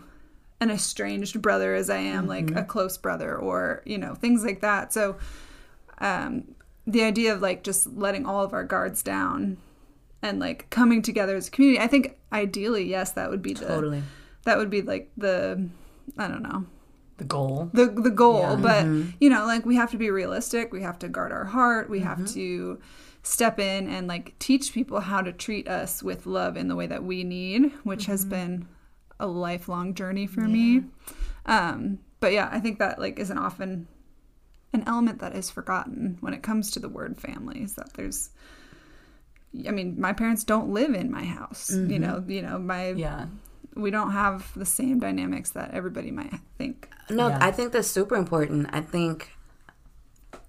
an 0.61 0.71
estranged 0.71 1.41
brother 1.43 1.75
as 1.75 1.91
I 1.91 1.99
am 1.99 2.27
like 2.27 2.51
a 2.57 2.63
close 2.65 2.97
brother 2.99 3.37
or, 3.37 3.83
you 3.85 3.99
know, 3.99 4.15
things 4.15 4.45
like 4.45 4.61
that. 4.63 4.93
So 4.93 5.17
um 5.99 6.55
the 6.87 7.03
idea 7.03 7.33
of 7.35 7.43
like 7.43 7.65
just 7.65 7.87
letting 7.97 8.25
all 8.27 8.45
of 8.45 8.53
our 8.53 8.65
guards 8.65 9.03
down 9.03 9.57
and 10.23 10.39
like 10.39 10.71
coming 10.71 11.03
together 11.03 11.37
as 11.37 11.49
a 11.49 11.51
community, 11.51 11.83
I 11.83 11.89
think 11.89 12.17
ideally, 12.33 12.85
yes, 12.89 13.13
that 13.13 13.29
would 13.29 13.43
be 13.43 13.55
the 13.55 13.67
Totally. 13.67 14.03
that 14.45 14.57
would 14.57 14.71
be 14.71 14.83
like 14.83 15.11
the 15.17 15.69
I 16.17 16.29
don't 16.29 16.43
know, 16.43 16.65
the 17.19 17.25
goal 17.25 17.71
the 17.73 17.87
the 17.87 18.11
goal 18.11 18.41
Yeah. 18.41 18.57
but 18.57 18.87
you 19.21 19.29
know 19.31 19.45
like 19.47 19.67
we 19.67 19.77
have 19.77 19.91
to 19.91 19.97
be 19.99 20.11
realistic 20.11 20.73
we 20.73 20.83
have 20.83 20.99
to 21.01 21.09
guard 21.09 21.33
our 21.33 21.45
heart 21.47 21.91
we 21.91 21.99
Mm-hmm. 21.99 22.07
have 22.09 22.33
to 22.35 22.79
step 23.23 23.59
in 23.59 23.89
and 23.89 24.07
like 24.07 24.39
teach 24.39 24.73
people 24.73 25.01
how 25.01 25.21
to 25.21 25.33
treat 25.33 25.67
us 25.67 26.03
with 26.03 26.27
love 26.27 26.57
in 26.57 26.69
the 26.69 26.77
way 26.77 26.87
that 26.87 27.03
we 27.03 27.25
need 27.25 27.73
which 27.85 28.07
has 28.07 28.21
Mm-hmm. 28.21 28.31
been 28.31 28.69
a 29.19 29.27
lifelong 29.27 29.95
journey 29.95 30.27
for 30.27 30.43
me 30.43 30.83
um 31.47 31.99
but 32.21 32.33
yeah 32.33 32.49
i 32.53 32.61
think 32.61 32.79
that 32.79 32.99
like 32.99 33.19
isn't 33.19 33.39
often 33.39 33.87
an 34.73 34.85
element 34.87 35.21
that 35.21 35.35
is 35.35 35.51
forgotten 35.51 36.19
when 36.21 36.35
it 36.35 36.43
comes 36.43 36.71
to 36.73 36.81
the 36.81 36.89
word 36.89 37.19
family 37.19 37.63
is 37.63 37.75
that 37.75 37.93
there's 37.95 38.31
I 39.67 39.71
mean, 39.71 39.99
my 39.99 40.13
parents 40.13 40.45
don't 40.45 40.69
live 40.69 40.93
in 40.93 41.11
my 41.11 41.25
house. 41.25 41.71
Mm-hmm. 41.73 41.91
You 41.91 41.99
know, 41.99 42.25
you 42.27 42.43
know, 42.43 42.59
my 42.59 42.91
yeah 42.91 43.27
we 43.77 43.91
don't 43.91 44.13
have 44.13 44.53
the 44.55 44.65
same 44.65 44.99
dynamics 44.99 45.51
that 45.51 45.73
everybody 45.73 46.11
might 46.11 46.33
think. 46.57 46.89
No, 47.11 47.29
Yeah. 47.29 47.39
I 47.41 47.53
think 47.53 47.73
that's 47.73 47.89
super 47.89 48.17
important. 48.17 48.69
I 48.73 48.81
think 48.81 49.31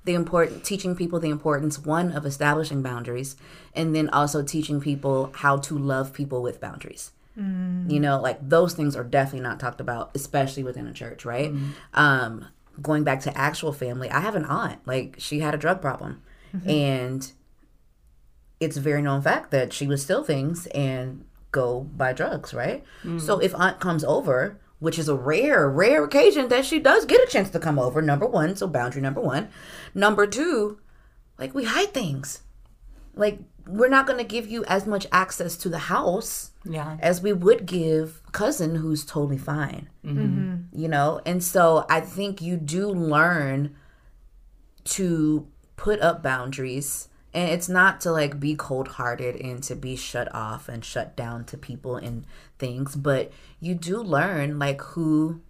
the 0.05 0.13
important 0.13 0.63
teaching 0.63 0.95
people 0.95 1.19
the 1.19 1.29
importance 1.29 1.77
one 1.77 2.13
of 2.13 2.25
establishing 2.25 2.81
boundaries 2.81 3.35
and 3.75 3.93
then 3.93 4.09
also 4.09 4.41
teaching 4.41 4.79
people 4.79 5.31
how 5.35 5.57
to 5.57 5.77
love 5.77 6.13
people 6.13 6.41
with 6.41 6.61
boundaries. 6.61 7.11
Mm-hmm. 7.37 7.89
You 7.89 7.99
know, 7.99 8.19
like 8.19 8.37
those 8.47 8.73
things 8.73 8.95
are 8.95 9.03
definitely 9.03 9.47
not 9.47 9.59
talked 9.59 9.79
about, 9.79 10.11
especially 10.15 10.63
within 10.63 10.87
a 10.87 10.93
church, 10.93 11.25
right? 11.25 11.53
Mm-hmm. 11.53 11.71
Um, 11.93 12.45
going 12.81 13.03
back 13.03 13.21
to 13.21 13.37
actual 13.37 13.73
family, 13.73 14.09
I 14.09 14.19
have 14.19 14.35
an 14.35 14.45
aunt, 14.45 14.85
like 14.85 15.15
she 15.19 15.39
had 15.39 15.53
a 15.53 15.57
drug 15.57 15.81
problem 15.81 16.21
mm-hmm. 16.55 16.69
and 16.69 17.31
it's 18.59 18.77
a 18.77 18.81
very 18.81 19.01
known 19.01 19.21
fact 19.21 19.51
that 19.51 19.73
she 19.73 19.87
would 19.87 19.99
steal 19.99 20.23
things 20.23 20.65
and 20.67 21.25
go 21.51 21.81
buy 21.81 22.13
drugs, 22.13 22.53
right? 22.53 22.83
Mm. 23.03 23.21
So 23.21 23.39
if 23.39 23.53
aunt 23.55 23.79
comes 23.79 24.03
over, 24.03 24.59
which 24.79 24.99
is 24.99 25.07
a 25.09 25.15
rare, 25.15 25.69
rare 25.69 26.03
occasion 26.03 26.49
that 26.49 26.65
she 26.65 26.79
does 26.79 27.05
get 27.05 27.21
a 27.21 27.31
chance 27.31 27.49
to 27.51 27.59
come 27.59 27.79
over, 27.79 28.01
number 28.01 28.25
one, 28.25 28.55
so 28.55 28.67
boundary 28.67 29.01
number 29.01 29.21
one. 29.21 29.49
Number 29.93 30.27
two, 30.27 30.79
like 31.37 31.53
we 31.53 31.65
hide 31.65 31.93
things. 31.93 32.41
Like 33.15 33.39
we're 33.67 33.89
not 33.89 34.07
gonna 34.07 34.23
give 34.23 34.47
you 34.47 34.63
as 34.65 34.85
much 34.85 35.07
access 35.11 35.57
to 35.57 35.69
the 35.69 35.77
house 35.77 36.51
Yeah. 36.63 36.97
as 36.99 37.21
we 37.21 37.33
would 37.33 37.65
give 37.65 38.21
cousin 38.31 38.75
who's 38.75 39.05
totally 39.05 39.37
fine. 39.37 39.89
Mm-hmm. 40.05 40.19
Mm-hmm. 40.19 40.79
You 40.79 40.87
know? 40.87 41.21
And 41.25 41.43
so 41.43 41.85
i 41.89 41.99
think 41.99 42.41
you 42.41 42.57
do 42.57 42.89
learn 42.89 43.75
to 44.85 45.47
put 45.75 45.99
up 45.99 46.23
boundaries 46.23 47.09
and 47.33 47.51
it's 47.51 47.69
not 47.69 48.01
to 48.01 48.11
like 48.11 48.39
be 48.39 48.55
cold-hearted 48.55 49.35
and 49.35 49.61
to 49.63 49.75
be 49.75 49.95
shut 49.95 50.33
off 50.33 50.69
and 50.69 50.83
shut 50.83 51.15
down 51.15 51.43
to 51.45 51.57
people 51.57 51.97
and 51.97 52.25
things 52.57 52.95
but 52.95 53.31
you 53.59 53.75
do 53.75 54.01
learn 54.01 54.57
like 54.57 54.81
who 54.81 55.41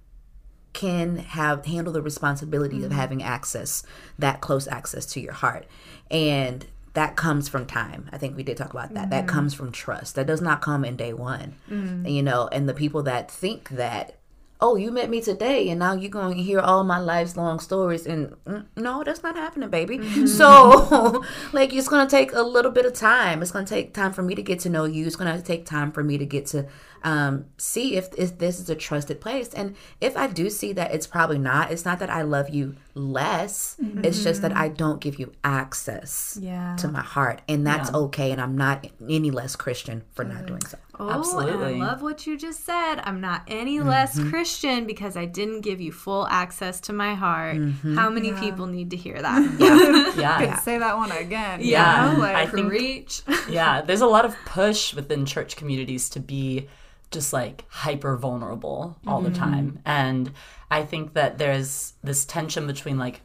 can 0.78 1.18
have 1.18 1.66
handle 1.66 1.92
the 1.92 2.04
responsibility 2.04 2.84
of 2.84 2.92
mm-hmm. 2.92 3.00
having 3.00 3.24
access 3.24 3.82
that 4.20 4.42
close 4.42 4.68
access 4.68 5.08
to 5.08 5.20
your 5.20 5.34
heart. 5.34 5.66
And 6.12 6.68
that 6.98 7.16
comes 7.16 7.48
from 7.48 7.68
time. 7.68 8.10
I 8.12 8.18
think 8.18 8.36
we 8.36 8.42
did 8.42 8.58
talk 8.58 8.72
about 8.72 8.96
that. 8.96 9.12
That 9.12 9.28
mm-hmm. 9.28 9.36
comes 9.36 9.54
from 9.54 9.72
trust. 9.72 10.16
That 10.16 10.26
does 10.26 10.42
not 10.42 10.64
come 10.64 10.84
in 10.84 10.96
day 10.96 11.14
one. 11.14 11.54
Mm. 11.70 12.12
You 12.12 12.24
know 12.24 12.50
and 12.52 12.68
the 12.68 12.74
people 12.74 13.04
that 13.04 13.30
think 13.30 13.70
that 13.70 14.17
oh 14.60 14.76
you 14.76 14.92
met 14.92 15.10
me 15.10 15.22
today 15.22 15.70
and 15.70 15.80
now 15.80 15.94
you're 15.94 16.10
going 16.10 16.36
to 16.36 16.42
hear 16.44 16.60
all 16.60 16.84
my 16.84 16.98
life's 17.00 17.38
long 17.38 17.60
stories. 17.60 18.08
And 18.08 18.36
mm, 18.46 18.66
no 18.76 19.04
that's 19.04 19.22
not 19.24 19.36
happening 19.36 19.70
baby. 19.70 20.26
So 20.28 21.24
like 21.54 21.74
it's 21.74 21.88
going 21.88 22.08
to 22.08 22.12
take 22.12 22.34
a 22.34 22.42
little 22.42 22.72
bit 22.72 22.86
of 22.86 22.94
time. 22.94 23.42
It's 23.42 23.52
going 23.52 23.66
to 23.66 23.74
take 23.74 23.94
time 23.94 24.14
for 24.14 24.24
me 24.24 24.36
to 24.36 24.42
get 24.42 24.60
to 24.62 24.70
know 24.70 24.86
you. 24.86 25.06
It's 25.06 25.16
going 25.16 25.36
to 25.36 25.44
take 25.44 25.66
time 25.66 25.92
for 25.92 26.04
me 26.04 26.18
to 26.18 26.26
get 26.26 26.48
to 26.48 26.68
um, 27.04 27.46
see 27.58 27.96
if, 27.96 28.10
if 28.18 28.40
this 28.40 28.60
is 28.60 28.70
a 28.70 28.76
trusted 28.76 29.22
place. 29.22 29.54
And 29.54 29.76
if 30.02 30.18
i 30.18 30.26
do 30.28 30.50
see 30.50 30.74
that 30.74 30.92
it's 30.94 31.06
probably 31.08 31.38
not 31.38 31.72
it's 31.72 31.86
not 31.86 32.00
that 32.00 32.10
i 32.10 32.24
love 32.24 32.50
you 32.50 32.76
less. 32.96 33.78
It's 34.04 34.24
just 34.24 34.42
that 34.42 34.56
i 34.58 34.68
don't 34.70 35.00
give 35.00 35.20
you 35.20 35.32
access 35.44 36.38
Yeah. 36.42 36.76
to 36.78 36.88
my 36.88 37.02
heart. 37.02 37.42
And 37.48 37.66
that's 37.66 37.94
okay. 37.94 38.32
And 38.32 38.42
i'm 38.42 38.58
not 38.58 38.88
any 39.08 39.30
less 39.32 39.56
christian 39.56 40.04
for 40.14 40.24
not 40.24 40.46
doing 40.48 40.62
so 40.66 40.78
Oh, 41.00 41.10
Absolutely. 41.10 41.74
and 41.74 41.84
I 41.84 41.88
love 41.88 42.02
what 42.02 42.26
you 42.26 42.38
just 42.38 42.66
said. 42.66 42.96
I'm 43.04 43.22
not 43.22 43.44
any 43.48 43.78
mm-hmm. 43.78 43.88
less 43.88 44.20
Christian 44.30 44.88
because 44.88 45.16
I 45.16 45.26
didn't 45.26 45.62
give 45.62 45.80
you 45.80 45.92
full 45.92 46.28
access 46.28 46.80
to 46.82 46.94
my 46.94 47.14
heart. 47.14 47.58
Mm-hmm. 47.58 47.96
How 47.96 48.10
many 48.10 48.34
people 48.34 48.66
need 48.66 48.90
to 48.92 48.98
hear 48.98 49.22
that? 49.22 50.16
Yeah. 50.18 50.60
Say 50.60 50.80
that 50.80 50.98
one 50.98 51.12
again. 51.12 51.62
you 51.62 51.72
Yeah. 51.72 52.14
know? 52.14 52.20
Like, 52.20 52.36
I 52.36 52.46
think- 52.48 52.70
Preach. 52.70 53.22
yeah, 53.50 53.82
there's 53.82 54.02
a 54.02 54.08
lot 54.08 54.26
of 54.26 54.36
push 54.46 54.94
within 54.94 55.26
church 55.26 55.56
communities 55.56 56.10
to 56.12 56.20
be 56.20 56.68
just 57.12 57.32
like 57.32 57.64
hyper 57.70 58.18
vulnerable 58.18 58.98
all 59.06 59.22
the 59.22 59.30
mm-hmm. 59.30 59.40
time. 59.40 59.80
And 59.86 60.32
I 60.70 60.84
think 60.84 61.14
that 61.14 61.38
there's 61.38 61.94
this 62.04 62.26
tension 62.26 62.68
between 62.68 62.98
like 62.98 63.22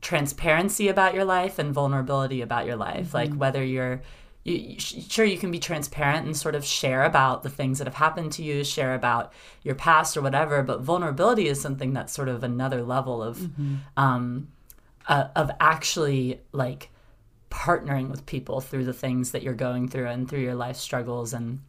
transparency 0.00 0.88
about 0.88 1.14
your 1.14 1.24
life 1.24 1.58
and 1.58 1.72
vulnerability 1.72 2.42
about 2.42 2.66
your 2.66 2.76
life. 2.76 3.14
Like 3.14 3.32
whether 3.32 3.64
you're 3.64 4.02
you, 4.44 4.54
you- 4.54 4.78
sure 4.80 5.24
you 5.24 5.38
can 5.38 5.50
be 5.50 5.58
transparent 5.58 6.26
and 6.26 6.36
sort 6.36 6.54
of 6.54 6.64
share 6.64 7.04
about 7.04 7.42
the 7.42 7.50
things 7.50 7.78
that 7.78 7.86
have 7.86 7.94
happened 7.94 8.32
to 8.32 8.42
you, 8.42 8.64
share 8.64 8.94
about 8.94 9.32
your 9.62 9.74
past 9.74 10.16
or 10.16 10.22
whatever, 10.22 10.62
but 10.62 10.80
vulnerability 10.80 11.46
is 11.48 11.60
something 11.60 11.92
that's 11.92 12.12
sort 12.12 12.28
of 12.28 12.42
another 12.42 12.82
level 12.82 13.22
of 13.22 13.48
um 13.96 14.48
uh, 15.08 15.28
of 15.36 15.50
actually 15.60 16.40
like 16.52 16.88
partnering 17.50 18.08
with 18.08 18.24
people 18.26 18.60
through 18.60 18.84
the 18.84 18.92
things 18.92 19.32
that 19.32 19.42
you're 19.42 19.52
going 19.54 19.88
through 19.88 20.06
and 20.06 20.28
through 20.28 20.40
your 20.40 20.54
life 20.54 20.76
struggles 20.76 21.32
and 21.32 21.60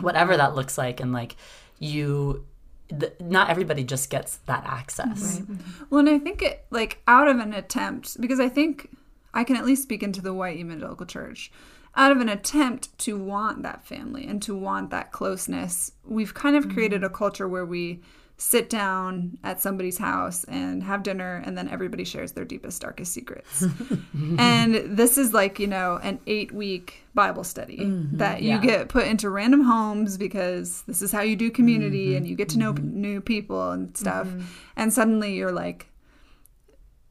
whatever 0.00 0.36
that 0.36 0.54
looks 0.54 0.78
like. 0.78 1.00
And 1.00 1.12
like 1.12 1.36
you 1.78 2.44
th- 2.88 3.12
not 3.20 3.50
everybody 3.50 3.84
just 3.84 4.10
gets 4.10 4.36
that 4.46 4.64
access. 4.66 5.42
Well, 5.90 6.00
and 6.00 6.08
I 6.08 6.18
think 6.18 6.40
it 6.42 6.64
like 6.70 7.02
out 7.06 7.28
of 7.28 7.38
an 7.38 7.52
attempt 7.52 8.20
because 8.20 8.40
I 8.40 8.48
think 8.48 8.90
I 9.34 9.44
can 9.44 9.56
at 9.56 9.66
least 9.66 9.82
speak 9.82 10.02
into 10.02 10.22
the 10.22 10.32
white 10.32 10.56
evangelical 10.56 11.04
church. 11.06 11.50
Out 11.96 12.12
of 12.12 12.20
an 12.20 12.28
attempt 12.28 12.96
to 13.00 13.18
want 13.18 13.62
that 13.62 13.84
family 13.84 14.26
and 14.26 14.40
to 14.42 14.54
want 14.54 14.90
that 14.90 15.10
closeness, 15.10 15.92
we've 16.04 16.34
kind 16.34 16.56
of 16.56 16.64
mm-hmm. 16.64 16.74
created 16.74 17.04
a 17.04 17.10
culture 17.10 17.48
where 17.48 17.66
we 17.66 18.02
sit 18.40 18.70
down 18.70 19.36
at 19.42 19.60
somebody's 19.60 19.98
house 19.98 20.44
and 20.44 20.84
have 20.84 21.02
dinner 21.02 21.42
and 21.44 21.58
then 21.58 21.68
everybody 21.68 22.04
shares 22.04 22.32
their 22.32 22.44
deepest 22.44 22.80
darkest 22.80 23.12
secrets. 23.12 23.64
and 24.38 24.96
this 24.96 25.18
is 25.18 25.34
like, 25.34 25.58
you 25.58 25.66
know, 25.66 25.98
an 26.04 26.20
8-week 26.24 27.02
Bible 27.14 27.42
study 27.42 27.78
mm-hmm. 27.78 28.16
that 28.18 28.42
you 28.42 28.50
Yeah. 28.50 28.60
get 28.60 28.88
put 28.88 29.08
into 29.08 29.28
random 29.28 29.62
homes 29.62 30.16
because 30.16 30.82
this 30.82 31.02
is 31.02 31.10
how 31.10 31.20
you 31.20 31.34
do 31.34 31.50
community 31.50 32.10
mm-hmm. 32.10 32.18
and 32.18 32.28
you 32.28 32.36
get 32.36 32.48
to 32.50 32.58
know 32.58 32.72
p 32.72 32.82
new 32.82 33.20
people 33.20 33.72
and 33.72 33.96
stuff. 33.96 34.28
And 34.76 34.92
suddenly 34.92 35.34
you're 35.34 35.50
like 35.50 35.88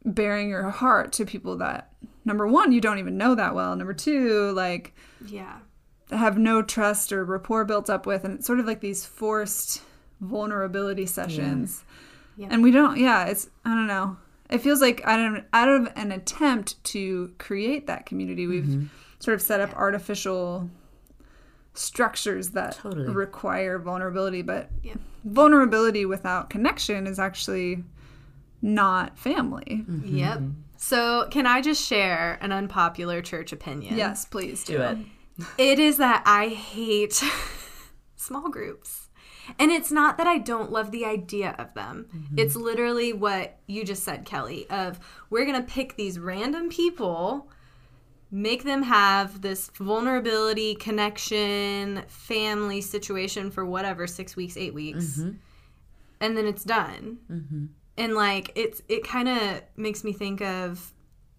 bearing 0.05 0.47
your 0.47 0.69
heart 0.69 1.11
to 1.13 1.25
people 1.25 1.57
that 1.57 1.91
number 2.27 2.45
one 2.45 2.71
you 2.73 2.81
don't 2.81 2.99
even 2.99 3.17
know 3.17 3.33
that 3.33 3.55
well 3.55 3.75
number 3.75 3.93
two 3.93 4.51
like 4.51 4.93
yeah. 5.25 5.59
have 6.11 6.37
no 6.37 6.61
trust 6.61 7.11
or 7.13 7.23
rapport 7.23 7.63
built 7.63 7.89
up 7.89 8.05
with 8.05 8.25
and 8.25 8.35
it's 8.35 8.45
sort 8.45 8.59
of 8.59 8.65
like 8.65 8.81
these 8.81 9.05
forced 9.05 9.81
vulnerability 10.19 11.05
sessions 11.05 11.83
Yeah. 12.35 12.49
and 12.51 12.61
we 12.61 12.71
don't 12.71 12.97
yeah 12.99 13.25
it's 13.25 13.49
i 13.65 13.69
don't 13.73 13.87
know 13.87 14.17
it 14.49 14.59
feels 14.59 14.81
like 14.81 15.01
out 15.05 15.19
of, 15.19 15.43
out 15.53 15.69
of 15.69 15.91
an 15.95 16.11
attempt 16.11 16.83
to 16.85 17.33
create 17.37 17.87
that 17.87 18.05
community 18.05 18.45
we've 18.45 18.63
mm-hmm. 18.65 18.85
sort 19.19 19.35
of 19.35 19.41
set 19.41 19.61
up 19.61 19.73
artificial 19.75 20.69
structures 21.73 22.49
that 22.49 22.73
Totally. 22.75 23.07
require 23.13 23.79
vulnerability 23.79 24.41
but 24.41 24.69
Yeah. 24.83 24.95
vulnerability 25.23 26.05
without 26.05 26.49
connection 26.49 27.07
is 27.07 27.19
actually 27.19 27.85
not 28.61 29.17
family 29.17 29.85
mm-hmm. 29.87 30.17
Yep. 30.17 30.41
So, 30.77 31.27
can 31.29 31.45
I 31.45 31.61
just 31.61 31.83
share 31.85 32.37
an 32.41 32.51
unpopular 32.51 33.21
church 33.21 33.51
opinion? 33.51 33.97
yes 33.97 34.25
please 34.25 34.63
do 34.63 34.81
it 34.81 34.97
It 35.57 35.79
is 35.79 35.97
that 35.97 36.23
I 36.25 36.47
hate 36.47 37.23
small 38.15 38.49
groups. 38.49 39.09
And 39.59 39.71
it's 39.71 39.91
not 39.91 40.17
that 40.17 40.27
I 40.27 40.39
don't 40.39 40.71
love 40.71 40.91
the 40.91 41.05
idea 41.05 41.55
of 41.57 41.73
them. 41.73 42.07
Mm-hmm. 42.13 42.39
It's 42.39 42.55
literally 42.55 43.13
what 43.13 43.57
you 43.65 43.85
just 43.85 44.03
said, 44.03 44.25
Kelly, 44.25 44.67
of 44.69 44.99
we're 45.29 45.45
going 45.45 45.61
to 45.63 45.71
pick 45.71 45.95
these 45.95 46.19
random 46.19 46.69
people, 46.69 47.47
make 48.29 48.65
them 48.65 48.83
have 48.83 49.41
this 49.41 49.69
vulnerability, 49.77 50.75
connection, 50.75 52.03
family 52.07 52.81
situation 52.81 53.49
for 53.51 53.65
whatever, 53.65 54.05
6 54.05 54.35
weeks, 54.35 54.57
8 54.57 54.73
weeks. 54.73 55.19
Mm-hmm. 55.19 55.37
And 56.19 56.35
then 56.37 56.45
it's 56.45 56.63
done. 56.65 57.19
Mm-hmm. 57.31 57.65
And 57.97 58.13
like 58.13 58.51
it's 58.55 58.81
it 58.87 59.03
kind 59.03 59.27
of 59.27 59.61
makes 59.75 60.03
me 60.03 60.13
think 60.13 60.41
of 60.41 60.93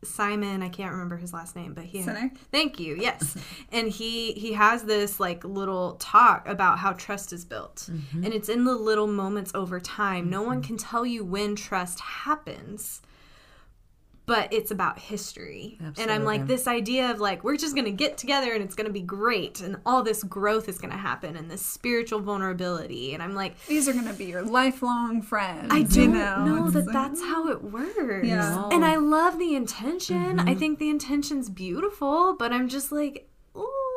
Simon, 0.05 0.63
I 0.63 0.69
can't 0.69 0.93
remember 0.93 1.17
his 1.17 1.33
last 1.33 1.57
name, 1.57 1.75
but 1.75 1.85
he 1.85 2.03
Sinek? 2.03 2.37
Thank 2.53 2.79
you. 2.79 2.97
Yes. 2.97 3.37
and 3.73 3.89
he 3.89 4.33
he 4.33 4.53
has 4.53 4.85
this 4.85 5.19
like 5.19 5.45
little 5.45 5.95
talk 5.95 6.47
about 6.47 6.79
how 6.79 6.93
trust 6.93 7.33
is 7.33 7.45
built. 7.45 7.89
Mm-hmm. 7.91 8.25
And 8.25 8.35
it's 8.35 8.49
in 8.49 8.65
the 8.65 8.75
little 8.77 9.09
moments 9.09 9.51
over 9.55 9.81
time. 9.81 10.31
No 10.31 10.41
mm-hmm. 10.41 10.47
one 10.47 10.63
can 10.63 10.77
tell 10.77 11.05
you 11.05 11.25
when 11.25 11.57
trust 11.57 12.01
happens. 12.01 13.03
But 14.29 14.53
it's 14.53 14.71
about 14.71 14.99
history. 14.99 15.79
And 15.99 16.11
I'm 16.11 16.25
like 16.25 16.47
this 16.47 16.67
idea 16.67 17.11
of 17.11 17.19
like 17.19 17.43
we're 17.43 17.57
just 17.57 17.75
going 17.75 17.87
to 17.87 17.91
get 17.91 18.19
together 18.19 18.53
and 18.53 18.63
it's 18.63 18.75
going 18.75 18.87
to 18.87 18.93
be 18.93 19.01
great 19.01 19.61
and 19.61 19.77
all 19.87 20.03
this 20.03 20.23
growth 20.23 20.69
is 20.69 20.79
going 20.79 20.93
to 20.93 20.99
happen 20.99 21.37
and 21.37 21.51
this 21.51 21.65
spiritual 21.65 22.21
vulnerability 22.21 23.15
and 23.15 23.23
I'm 23.23 23.35
like 23.35 23.59
these 23.67 23.89
are 23.89 23.93
going 23.93 24.07
to 24.07 24.13
be 24.13 24.27
your 24.27 24.43
lifelong 24.43 25.23
friends 25.23 25.69
I 25.71 25.79
you 25.79 25.87
don't 25.87 26.13
know, 26.13 26.45
know, 26.45 26.71
that 26.71 26.87
like- 26.87 26.93
that's 26.93 27.21
how 27.23 27.49
it 27.49 27.63
works. 27.63 28.27
Yeah. 28.27 28.69
And 28.71 28.85
I 28.85 28.97
love 28.97 29.39
the 29.39 29.55
intention. 29.55 30.39
I 30.39 30.45
mm-hmm. 30.45 30.59
think 30.59 30.79
the 30.79 30.91
intention's 30.91 31.49
beautiful, 31.51 32.35
but 32.39 32.53
I'm 32.53 32.69
just 32.69 32.93
like, 32.93 33.29
ooh, 33.57 33.88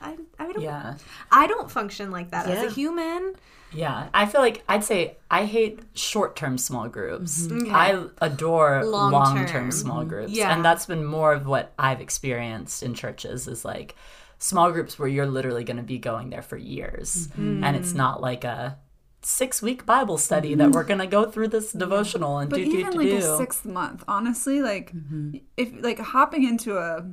I, 0.00 0.16
I 0.38 0.52
don't 0.52 0.62
yeah. 0.62 0.94
I 1.30 1.46
don't 1.46 1.70
function 1.70 2.10
like 2.10 2.30
that 2.30 2.46
as 2.46 2.64
a 2.64 2.74
human. 2.74 3.34
yeah. 3.72 4.08
I 4.12 4.26
feel 4.26 4.40
like 4.40 4.62
i'd 4.68 4.84
say 4.84 5.16
i 5.30 5.44
hate 5.44 5.80
short-term 5.94 6.58
small 6.58 6.88
groups. 6.88 7.48
Okay. 7.50 7.70
i 7.70 8.04
adore 8.20 8.84
Long-term. 8.84 9.12
long-term 9.12 9.70
small 9.70 10.04
groups. 10.04 10.32
Yeah. 10.32 10.54
and 10.54 10.64
that's 10.64 10.86
been 10.86 11.04
more 11.04 11.32
of 11.32 11.46
what 11.46 11.72
i've 11.78 12.00
experienced 12.00 12.82
in 12.82 12.94
churches 12.94 13.46
is 13.46 13.64
like 13.64 13.94
small 14.38 14.72
groups 14.72 14.98
where 14.98 15.08
you're 15.08 15.26
literally 15.26 15.64
going 15.64 15.76
to 15.76 15.82
be 15.82 15.98
going 15.98 16.30
there 16.30 16.42
for 16.42 16.56
years. 16.56 17.28
Mm-hmm. 17.28 17.62
And 17.62 17.76
it's 17.76 17.92
not 17.92 18.20
like 18.22 18.42
a 18.42 18.78
six 19.22 19.60
week 19.60 19.84
bible 19.84 20.16
study 20.16 20.54
that 20.54 20.64
mm-hmm. 20.64 20.72
we're 20.72 20.82
going 20.82 20.98
to 20.98 21.06
go 21.06 21.30
through 21.30 21.48
this 21.48 21.72
devotional 21.72 22.38
and 22.38 22.48
but 22.48 22.56
do 22.56 22.64
do 22.64 22.78
even 22.78 22.92
do 22.92 22.98
like 22.98 23.08
do. 23.08 23.16
a 23.18 23.36
sixth 23.36 23.66
month 23.66 24.02
honestly 24.08 24.62
like 24.62 24.94
if 25.58 25.70
like 25.82 25.98
hopping 25.98 26.42
into 26.42 26.78
a 26.78 27.04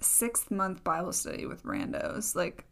sixth 0.00 0.50
month 0.50 0.82
bible 0.84 1.12
study 1.12 1.46
with 1.46 1.62
randos 1.64 2.34
like 2.34 2.64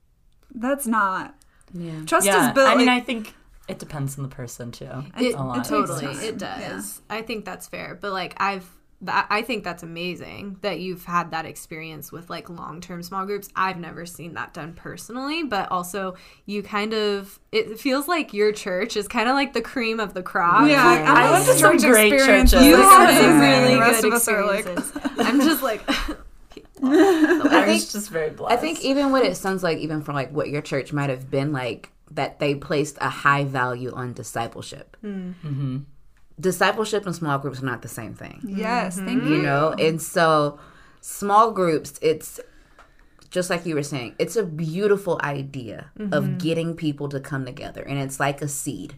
that's 0.54 0.86
not 0.86 1.34
yeah 1.72 2.04
trust 2.04 2.26
yeah 2.26 2.48
is 2.48 2.54
built 2.54 2.68
i 2.68 2.74
mean 2.74 2.86
like, 2.86 3.02
i 3.02 3.04
think 3.04 3.34
it 3.68 3.78
depends 3.78 4.18
on 4.18 4.24
the 4.24 4.28
person 4.28 4.70
too 4.72 4.88
It, 5.18 5.34
a 5.34 5.42
lot. 5.42 5.56
takes 5.58 5.68
totally 5.68 6.02
time. 6.06 6.20
it 6.20 6.36
does. 6.36 7.00
I 7.08 7.22
think 7.22 7.44
that's 7.44 7.68
fair. 7.68 7.96
But 7.98 8.10
like 8.12 8.34
I've 8.38 8.68
I 9.06 9.42
think 9.42 9.62
that's 9.64 9.82
amazing 9.84 10.58
that 10.62 10.80
you've 10.80 11.04
had 11.04 11.30
that 11.30 11.46
experience 11.46 12.10
with 12.12 12.28
like 12.28 12.50
long 12.50 12.80
term 12.80 13.02
small 13.04 13.24
groups. 13.24 13.48
I've 13.54 13.78
never 13.78 14.04
seen 14.04 14.34
that 14.34 14.52
done 14.52 14.74
personally, 14.74 15.44
but 15.44 15.70
also 15.70 16.16
you 16.44 16.62
kind 16.64 16.92
of 16.92 17.38
it 17.52 17.78
feels 17.78 18.08
like 18.08 18.34
your 18.34 18.52
church 18.52 18.96
is 18.96 19.06
kind 19.06 19.28
of 19.28 19.34
like 19.34 19.52
the 19.54 19.62
cream 19.62 20.00
of 20.00 20.12
the 20.12 20.22
crop. 20.24 20.68
Yeah, 20.68 20.84
I, 20.84 20.98
I 21.02 21.28
I 21.28 21.30
went 21.30 21.46
to 21.46 21.54
some 21.54 21.76
great 21.78 22.12
experiences. 22.12 22.52
churches. 22.60 22.66
You 22.66 22.74
It's 22.74 22.90
have 22.90 23.16
some 23.22 23.40
really 23.40 23.74
The 23.74 23.80
rest 23.80 24.02
good 24.02 24.08
of 24.12 24.16
us 24.16 24.28
are 24.28 24.44
like, 24.44 24.66
experiences. 24.66 25.02
I'm 25.18 25.40
just 25.40 25.62
like 25.62 25.82
I, 26.82 27.64
think- 27.64 27.66
was 27.66 27.92
just 27.92 28.10
very 28.10 28.30
blessed. 28.30 28.52
I 28.52 28.56
think 28.56 28.82
even 28.82 29.12
what 29.12 29.24
it 29.24 29.36
sounds 29.36 29.62
like, 29.62 29.78
even 29.78 30.02
from 30.02 30.14
like 30.14 30.30
what 30.32 30.48
your 30.48 30.62
church 30.62 30.92
might 30.92 31.10
have 31.10 31.30
been 31.30 31.52
like, 31.52 31.90
that 32.10 32.38
they 32.38 32.54
placed 32.54 32.98
a 33.00 33.08
high 33.08 33.44
value 33.44 33.92
on 33.92 34.12
discipleship. 34.12 34.96
Hmm. 35.00 35.32
Mm-hmm. 35.44 35.78
Discipleship 36.40 37.06
and 37.06 37.14
small 37.14 37.38
groups 37.38 37.62
are 37.62 37.66
not 37.66 37.82
the 37.82 37.88
same 37.88 38.14
thing, 38.14 38.40
yes, 38.44 38.96
thank 38.98 39.22
you. 39.24 39.36
you 39.36 39.42
know. 39.42 39.72
And 39.78 40.00
so, 40.00 40.58
small 41.00 41.52
groups, 41.52 41.98
it's 42.02 42.40
just 43.30 43.48
like 43.48 43.64
you 43.64 43.74
were 43.74 43.82
saying, 43.82 44.14
it's 44.18 44.36
a 44.36 44.42
beautiful 44.42 45.20
idea 45.22 45.90
of 45.98 46.24
mm-hmm. 46.24 46.38
getting 46.38 46.74
people 46.74 47.08
to 47.10 47.20
come 47.20 47.44
together, 47.44 47.82
and 47.82 47.98
it's 47.98 48.18
like 48.18 48.42
a 48.42 48.48
seed. 48.48 48.94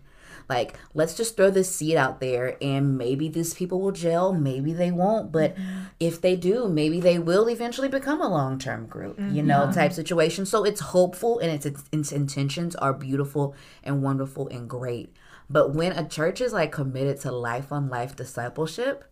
Like, 0.49 0.79
let's 0.93 1.15
just 1.15 1.37
throw 1.37 1.51
this 1.51 1.75
seed 1.75 1.97
out 1.97 2.21
there, 2.21 2.57
and 2.61 2.99
maybe 2.99 3.29
these 3.29 3.55
people 3.55 3.81
will 3.81 3.93
gel, 3.93 4.33
maybe 4.33 4.73
they 4.73 4.91
won't. 4.91 5.33
But 5.33 5.57
mm-hmm. 5.57 5.85
if 6.01 6.21
they 6.21 6.37
do, 6.37 6.69
maybe 6.69 7.01
they 7.01 7.19
will 7.19 7.49
eventually 7.49 7.89
become 7.89 8.21
a 8.21 8.29
long 8.29 8.59
term 8.59 8.87
group, 8.87 9.19
you 9.19 9.43
know, 9.43 9.63
mm-hmm. 9.63 9.73
type 9.73 9.93
situation. 9.93 10.47
So 10.47 10.65
it's 10.65 10.81
hopeful, 10.81 11.39
and 11.39 11.51
its, 11.51 11.83
its 11.93 12.13
intentions 12.13 12.75
are 12.77 12.93
beautiful 12.93 13.55
and 13.83 14.03
wonderful 14.03 14.49
and 14.49 14.69
great. 14.69 15.15
But 15.49 15.75
when 15.75 15.93
a 15.93 16.09
church 16.09 16.41
is 16.41 16.53
like 16.53 16.73
committed 16.73 17.21
to 17.21 17.33
life 17.33 17.71
on 17.73 17.89
life 17.89 18.17
discipleship, 18.17 19.05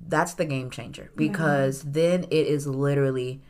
that's 0.00 0.34
the 0.34 0.44
game 0.44 0.70
changer 0.70 1.04
mm-hmm. 1.04 1.18
because 1.18 1.82
then 1.82 2.24
it 2.24 2.46
is 2.46 2.66
literally 2.66 3.42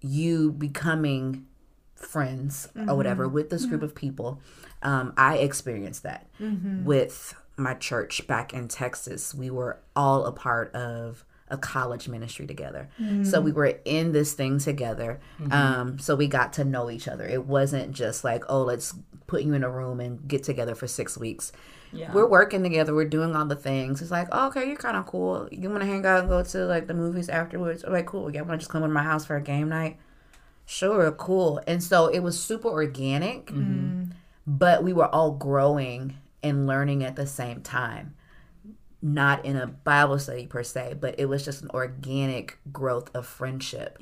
you 0.00 0.52
becoming 0.52 1.46
friends 1.94 2.68
or 2.88 2.96
whatever 2.96 3.28
with 3.28 3.50
this 3.50 3.64
group 3.64 3.82
of 3.82 3.94
people. 3.94 4.40
Um, 4.82 5.14
I 5.16 5.38
experienced 5.38 6.02
that 6.02 6.28
mm-hmm. 6.40 6.84
with 6.84 7.34
my 7.56 7.74
church 7.74 8.26
back 8.26 8.52
in 8.52 8.68
Texas. 8.68 9.34
We 9.34 9.50
were 9.50 9.78
all 9.94 10.24
a 10.26 10.32
part 10.32 10.74
of 10.74 11.24
a 11.48 11.58
college 11.58 12.08
ministry 12.08 12.46
together. 12.46 12.88
So 13.24 13.40
we 13.42 13.52
mm. 13.52 13.54
were 13.54 13.78
in 13.84 14.12
this 14.12 14.32
thing 14.32 14.58
together. 14.58 15.20
Mm-hmm. 15.38 15.52
Um, 15.52 15.98
so 15.98 16.16
we 16.16 16.26
got 16.26 16.54
to 16.54 16.64
know 16.64 16.90
each 16.90 17.06
other. 17.06 17.26
It 17.26 17.44
wasn't 17.44 17.92
just 17.92 18.24
like, 18.24 18.42
oh, 18.48 18.62
let's 18.62 18.94
put 19.26 19.42
you 19.42 19.52
in 19.52 19.62
a 19.62 19.70
room 19.70 20.00
and 20.00 20.26
get 20.26 20.44
together 20.44 20.74
for 20.74 20.86
six 20.86 21.18
weeks. 21.18 21.52
Yeah. 21.92 22.10
We're 22.12 22.26
working 22.26 22.62
together. 22.62 22.94
We're 22.94 23.04
doing 23.04 23.36
all 23.36 23.44
the 23.44 23.54
things. 23.54 24.00
It's 24.00 24.10
like, 24.10 24.28
oh, 24.32 24.48
okay, 24.48 24.66
you're 24.66 24.76
kind 24.76 24.96
of 24.96 25.04
cool. 25.04 25.46
You 25.52 25.68
want 25.68 25.82
to 25.82 25.86
hang 25.86 26.06
out 26.06 26.20
and 26.20 26.28
go 26.28 26.42
to 26.42 26.58
like 26.64 26.86
the 26.86 26.94
movies 26.94 27.28
afterwards? 27.28 27.84
Like, 27.86 28.06
cool. 28.06 28.32
Yeah, 28.32 28.40
want 28.40 28.52
to 28.52 28.58
just 28.58 28.70
come 28.70 28.80
to 28.80 28.88
my 28.88 29.02
house 29.02 29.26
for 29.26 29.36
a 29.36 29.42
game 29.42 29.68
night? 29.68 29.98
Sure, 30.64 31.12
cool. 31.12 31.60
And 31.66 31.82
so 31.82 32.06
it 32.06 32.20
was 32.20 32.42
super 32.42 32.68
organic, 32.68 33.48
mm-hmm. 33.48 34.12
But 34.46 34.82
we 34.82 34.92
were 34.92 35.08
all 35.08 35.32
growing 35.32 36.16
and 36.42 36.66
learning 36.66 37.04
at 37.04 37.16
the 37.16 37.26
same 37.26 37.60
time. 37.60 38.14
Not 39.00 39.44
in 39.44 39.56
a 39.56 39.66
Bible 39.66 40.18
study 40.18 40.46
per 40.46 40.62
se, 40.62 40.96
but 41.00 41.16
it 41.18 41.26
was 41.26 41.44
just 41.44 41.62
an 41.62 41.70
organic 41.70 42.58
growth 42.72 43.10
of 43.14 43.26
friendship. 43.26 43.98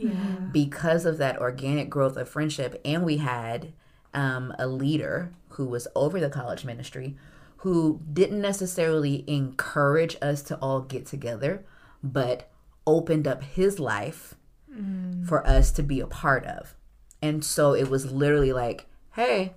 Because 0.53 1.07
of 1.07 1.19
that 1.19 1.39
organic 1.39 1.89
growth 1.89 2.17
of 2.17 2.29
friendship, 2.29 2.81
and 2.85 3.05
we 3.05 3.17
had 3.17 3.73
um, 4.13 4.55
a 4.59 4.67
leader 4.67 5.33
who 5.51 5.67
was 5.67 5.89
over 5.95 6.21
the 6.21 6.29
college 6.31 6.65
ministry 6.65 7.17
who 7.59 8.01
didn't 8.11 8.41
necessarily 8.41 9.23
encourage 9.27 10.17
us 10.23 10.43
to 10.43 10.57
all 10.57 10.81
get 10.81 11.05
together, 11.05 11.63
but 12.03 12.51
opened 12.87 13.29
up 13.29 13.43
his 13.43 13.79
life 13.79 14.35
for 15.27 15.47
us 15.47 15.71
to 15.73 15.83
be 15.83 16.01
a 16.01 16.07
part 16.07 16.45
of. 16.47 16.75
And 17.21 17.45
so 17.45 17.75
it 17.75 17.91
was 17.91 18.11
literally 18.11 18.53
like, 18.53 18.87
hey, 19.13 19.55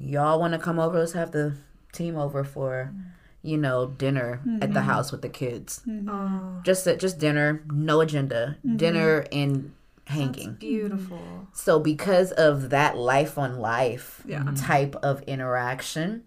y'all 0.00 0.40
want 0.40 0.54
to 0.54 0.58
come 0.58 0.78
over? 0.78 0.98
Let's 0.98 1.12
have 1.12 1.32
the 1.32 1.54
team 1.92 2.16
over 2.16 2.42
for, 2.42 2.92
you 3.42 3.56
know, 3.56 3.86
dinner 3.86 4.40
at 4.60 4.72
the 4.72 4.80
mm-hmm. 4.80 4.88
house 4.88 5.12
with 5.12 5.22
the 5.22 5.28
kids. 5.28 5.82
Mm-hmm. 5.86 6.62
Just 6.62 6.86
just 6.98 7.18
dinner, 7.18 7.62
no 7.70 8.00
agenda, 8.00 8.56
mm-hmm. 8.64 8.76
dinner 8.76 9.26
and 9.30 9.72
hanging. 10.06 10.54
beautiful. 10.54 11.48
So 11.52 11.78
because 11.78 12.32
of 12.32 12.70
that 12.70 12.96
life 12.96 13.38
on 13.38 13.58
life 13.58 14.22
Yeah. 14.26 14.44
type 14.56 14.96
of 14.96 15.22
interaction, 15.22 16.24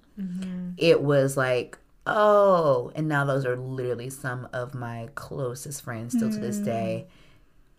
it 0.78 1.02
was 1.02 1.36
like, 1.36 1.78
oh, 2.06 2.92
and 2.96 3.08
now 3.08 3.26
those 3.26 3.46
are 3.46 3.58
literally 3.58 4.10
some 4.10 4.48
of 4.54 4.74
my 4.74 5.10
closest 5.16 5.82
friends 5.82 6.16
still 6.16 6.32
to 6.32 6.38
this 6.38 6.58
day, 6.58 7.08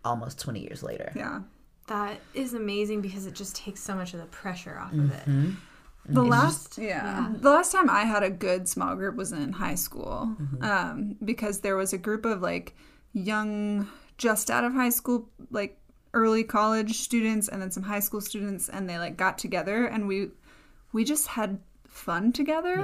almost 0.05 0.39
20 0.41 0.61
years 0.61 0.83
later. 0.83 1.13
Yeah. 1.15 1.41
That 1.87 2.19
is 2.33 2.55
amazing 2.55 3.03
because 3.03 3.27
it 3.27 3.35
just 3.35 3.55
takes 3.57 3.81
so 3.81 3.95
much 3.95 4.15
of 4.15 4.21
the 4.21 4.27
pressure 4.27 4.79
off 4.79 4.93
of 4.93 5.13
it. 5.13 5.55
The 6.07 6.23
last, 6.23 6.77
yeah, 6.79 7.33
the 7.35 7.51
last 7.51 7.73
time 7.73 7.89
I 7.89 8.05
had 8.05 8.23
a 8.23 8.31
good 8.31 8.69
small 8.69 8.95
group 8.95 9.17
was 9.17 9.33
in 9.33 9.53
high 9.53 9.75
school, 9.77 10.37
um, 10.61 11.17
because 11.25 11.61
there 11.61 11.77
was 11.77 11.93
a 11.93 11.99
group 11.99 12.25
of 12.27 12.43
like 12.43 12.75
young, 13.13 13.89
just 14.19 14.51
out 14.51 14.65
of 14.65 14.73
high 14.75 14.91
school, 14.91 15.29
like 15.51 15.79
early 16.13 16.45
college 16.45 16.99
students, 16.99 17.49
and 17.49 17.61
then 17.63 17.71
some 17.71 17.83
high 17.83 18.01
school 18.01 18.21
students, 18.21 18.69
and 18.69 18.89
they 18.89 18.99
like 18.99 19.17
got 19.17 19.39
together, 19.39 19.87
and 19.87 20.07
we, 20.07 20.29
we 20.93 21.05
just 21.05 21.27
had 21.29 21.59
fun 21.89 22.33
together, 22.33 22.77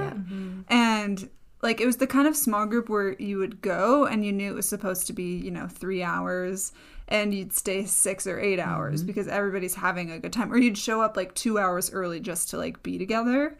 and 0.69 1.29
like 1.61 1.79
it 1.79 1.85
was 1.85 1.97
the 1.97 2.07
kind 2.07 2.27
of 2.27 2.35
small 2.35 2.65
group 2.65 2.89
where 2.89 3.13
you 3.21 3.37
would 3.37 3.61
go 3.61 4.05
and 4.05 4.25
you 4.25 4.31
knew 4.31 4.49
it 4.51 4.55
was 4.55 4.67
supposed 4.67 5.05
to 5.07 5.13
be 5.13 5.35
you 5.35 5.51
know 5.51 5.67
three 5.67 6.01
hours 6.01 6.71
and 7.11 7.33
you'd 7.33 7.53
stay 7.53 7.83
six 7.85 8.25
or 8.25 8.39
eight 8.39 8.57
hours 8.57 9.01
mm-hmm. 9.01 9.07
because 9.07 9.27
everybody's 9.27 9.75
having 9.75 10.09
a 10.09 10.17
good 10.17 10.31
time. 10.31 10.51
Or 10.51 10.57
you'd 10.57 10.77
show 10.77 11.01
up 11.01 11.17
like 11.17 11.35
two 11.35 11.59
hours 11.59 11.91
early 11.91 12.21
just 12.21 12.49
to 12.51 12.57
like 12.57 12.81
be 12.81 12.97
together. 12.97 13.55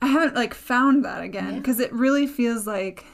I 0.00 0.06
haven't 0.06 0.34
like 0.34 0.54
found 0.54 1.04
that 1.04 1.22
again 1.22 1.56
because 1.58 1.78
it 1.78 1.92
really 1.92 2.26
feels 2.26 2.66
like 2.66 3.04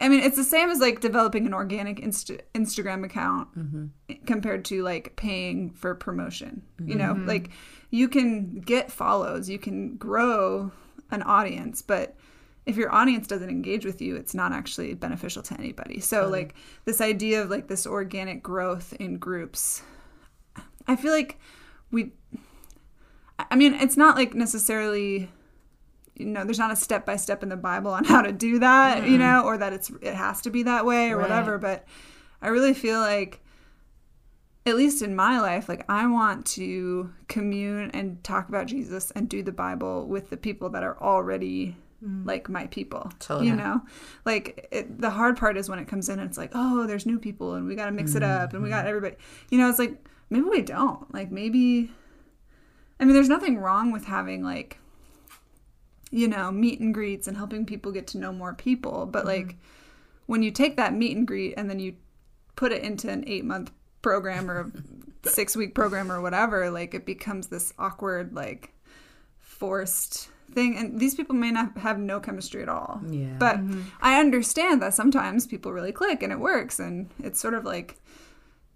i 0.00 0.08
mean 0.08 0.20
it's 0.20 0.36
the 0.36 0.42
same 0.42 0.70
as 0.70 0.78
like 0.78 1.00
developing 1.00 1.44
an 1.44 1.52
organic 1.52 2.00
Insta- 2.00 2.40
instagram 2.54 3.04
account 3.04 3.48
mm-hmm. 3.54 4.24
compared 4.24 4.64
to 4.64 4.82
like 4.82 5.16
paying 5.16 5.70
for 5.72 5.94
promotion 5.94 6.62
you 6.82 6.94
know? 6.94 7.12
Mm-hmm. 7.12 7.28
Like 7.28 7.50
you 7.90 8.08
can 8.08 8.60
get 8.60 8.90
follows 8.90 9.50
you 9.50 9.58
can 9.58 9.96
grow 9.96 10.72
an 11.10 11.22
audience 11.22 11.82
but 11.82 12.16
if 12.66 12.76
your 12.76 12.94
audience 12.94 13.26
doesn't 13.26 13.50
engage 13.50 13.84
with 13.84 14.00
you 14.00 14.16
it's 14.16 14.34
not 14.34 14.52
actually 14.52 14.94
beneficial 14.94 15.42
to 15.42 15.54
anybody. 15.58 16.00
So 16.00 16.28
like 16.28 16.54
this 16.84 17.00
idea 17.00 17.42
of 17.42 17.50
like 17.50 17.68
this 17.68 17.86
organic 17.86 18.42
growth 18.42 18.94
in 19.00 19.18
groups 19.18 19.82
i 20.86 20.96
feel 20.96 21.12
like 21.12 21.38
we 21.90 22.12
i 23.38 23.56
mean 23.56 23.74
it's 23.74 23.96
not 23.96 24.16
like 24.16 24.34
necessarily 24.34 25.30
you 26.16 26.26
know 26.26 26.44
there's 26.44 26.58
not 26.58 26.72
a 26.72 26.76
step 26.76 27.06
by 27.06 27.16
step 27.16 27.42
in 27.42 27.48
the 27.48 27.56
bible 27.56 27.90
on 27.92 28.04
how 28.12 28.22
to 28.22 28.32
do 28.32 28.58
that 28.58 29.06
you 29.08 29.18
know 29.18 29.42
or 29.44 29.56
that 29.56 29.72
it's 29.72 29.90
it 30.02 30.14
has 30.14 30.40
to 30.42 30.50
be 30.50 30.62
that 30.62 30.84
way 30.84 31.10
or 31.10 31.18
whatever 31.18 31.58
but 31.58 31.84
i 32.42 32.48
really 32.48 32.74
feel 32.74 33.00
like 33.00 33.40
at 34.66 34.76
least 34.76 35.00
in 35.00 35.16
my 35.16 35.40
life, 35.40 35.70
like 35.70 35.86
I 35.88 36.06
want 36.06 36.44
to 36.48 37.10
commune 37.28 37.90
and 37.92 38.22
talk 38.22 38.50
about 38.50 38.66
Jesus 38.66 39.10
and 39.12 39.26
do 39.26 39.42
the 39.42 39.50
Bible 39.50 40.06
with 40.06 40.28
the 40.28 40.36
people 40.36 40.68
that 40.68 40.82
are 40.82 41.02
already 41.02 41.76
Mm. 42.04 42.26
like 42.26 42.48
my 42.48 42.66
people. 42.68 43.12
Totally. 43.18 43.48
You 43.48 43.56
know, 43.56 43.82
like 44.24 44.68
it, 44.72 45.00
the 45.00 45.10
hard 45.10 45.36
part 45.36 45.58
is 45.58 45.68
when 45.68 45.78
it 45.78 45.86
comes 45.86 46.08
in 46.08 46.18
and 46.18 46.28
it's 46.28 46.38
like, 46.38 46.52
oh, 46.54 46.86
there's 46.86 47.04
new 47.04 47.18
people 47.18 47.54
and 47.54 47.66
we 47.66 47.74
got 47.74 47.86
to 47.86 47.92
mix 47.92 48.14
it 48.14 48.22
up 48.22 48.54
and 48.54 48.62
we 48.62 48.70
mm-hmm. 48.70 48.78
got 48.78 48.86
everybody. 48.86 49.16
You 49.50 49.58
know, 49.58 49.68
it's 49.68 49.78
like 49.78 50.02
maybe 50.30 50.48
we 50.48 50.62
don't. 50.62 51.12
Like 51.12 51.30
maybe, 51.30 51.90
I 52.98 53.04
mean, 53.04 53.12
there's 53.12 53.28
nothing 53.28 53.58
wrong 53.58 53.92
with 53.92 54.06
having 54.06 54.42
like, 54.42 54.78
you 56.10 56.26
know, 56.26 56.50
meet 56.50 56.80
and 56.80 56.94
greets 56.94 57.28
and 57.28 57.36
helping 57.36 57.66
people 57.66 57.92
get 57.92 58.06
to 58.08 58.18
know 58.18 58.32
more 58.32 58.54
people. 58.54 59.04
But 59.04 59.26
mm-hmm. 59.26 59.48
like 59.48 59.56
when 60.24 60.42
you 60.42 60.50
take 60.50 60.78
that 60.78 60.94
meet 60.94 61.14
and 61.14 61.26
greet 61.26 61.52
and 61.58 61.68
then 61.68 61.80
you 61.80 61.96
put 62.56 62.72
it 62.72 62.82
into 62.82 63.10
an 63.10 63.24
eight 63.26 63.44
month 63.44 63.72
program 64.00 64.50
or 64.50 64.72
a 65.22 65.28
six 65.28 65.54
week 65.54 65.74
program 65.74 66.10
or 66.10 66.22
whatever, 66.22 66.70
like 66.70 66.94
it 66.94 67.04
becomes 67.04 67.48
this 67.48 67.74
awkward, 67.78 68.34
like 68.34 68.72
forced 69.38 70.30
thing. 70.52 70.76
And 70.76 70.98
these 70.98 71.14
people 71.14 71.34
may 71.34 71.50
not 71.50 71.76
have 71.78 71.98
no 71.98 72.20
chemistry 72.20 72.62
at 72.62 72.68
all. 72.68 73.00
Yeah. 73.08 73.36
But 73.38 73.56
mm-hmm. 73.56 73.82
I 74.00 74.20
understand 74.20 74.82
that 74.82 74.94
sometimes 74.94 75.46
people 75.46 75.72
really 75.72 75.92
click 75.92 76.22
and 76.22 76.32
it 76.32 76.38
works. 76.38 76.78
And 76.78 77.10
it's 77.22 77.40
sort 77.40 77.54
of 77.54 77.64
like 77.64 78.00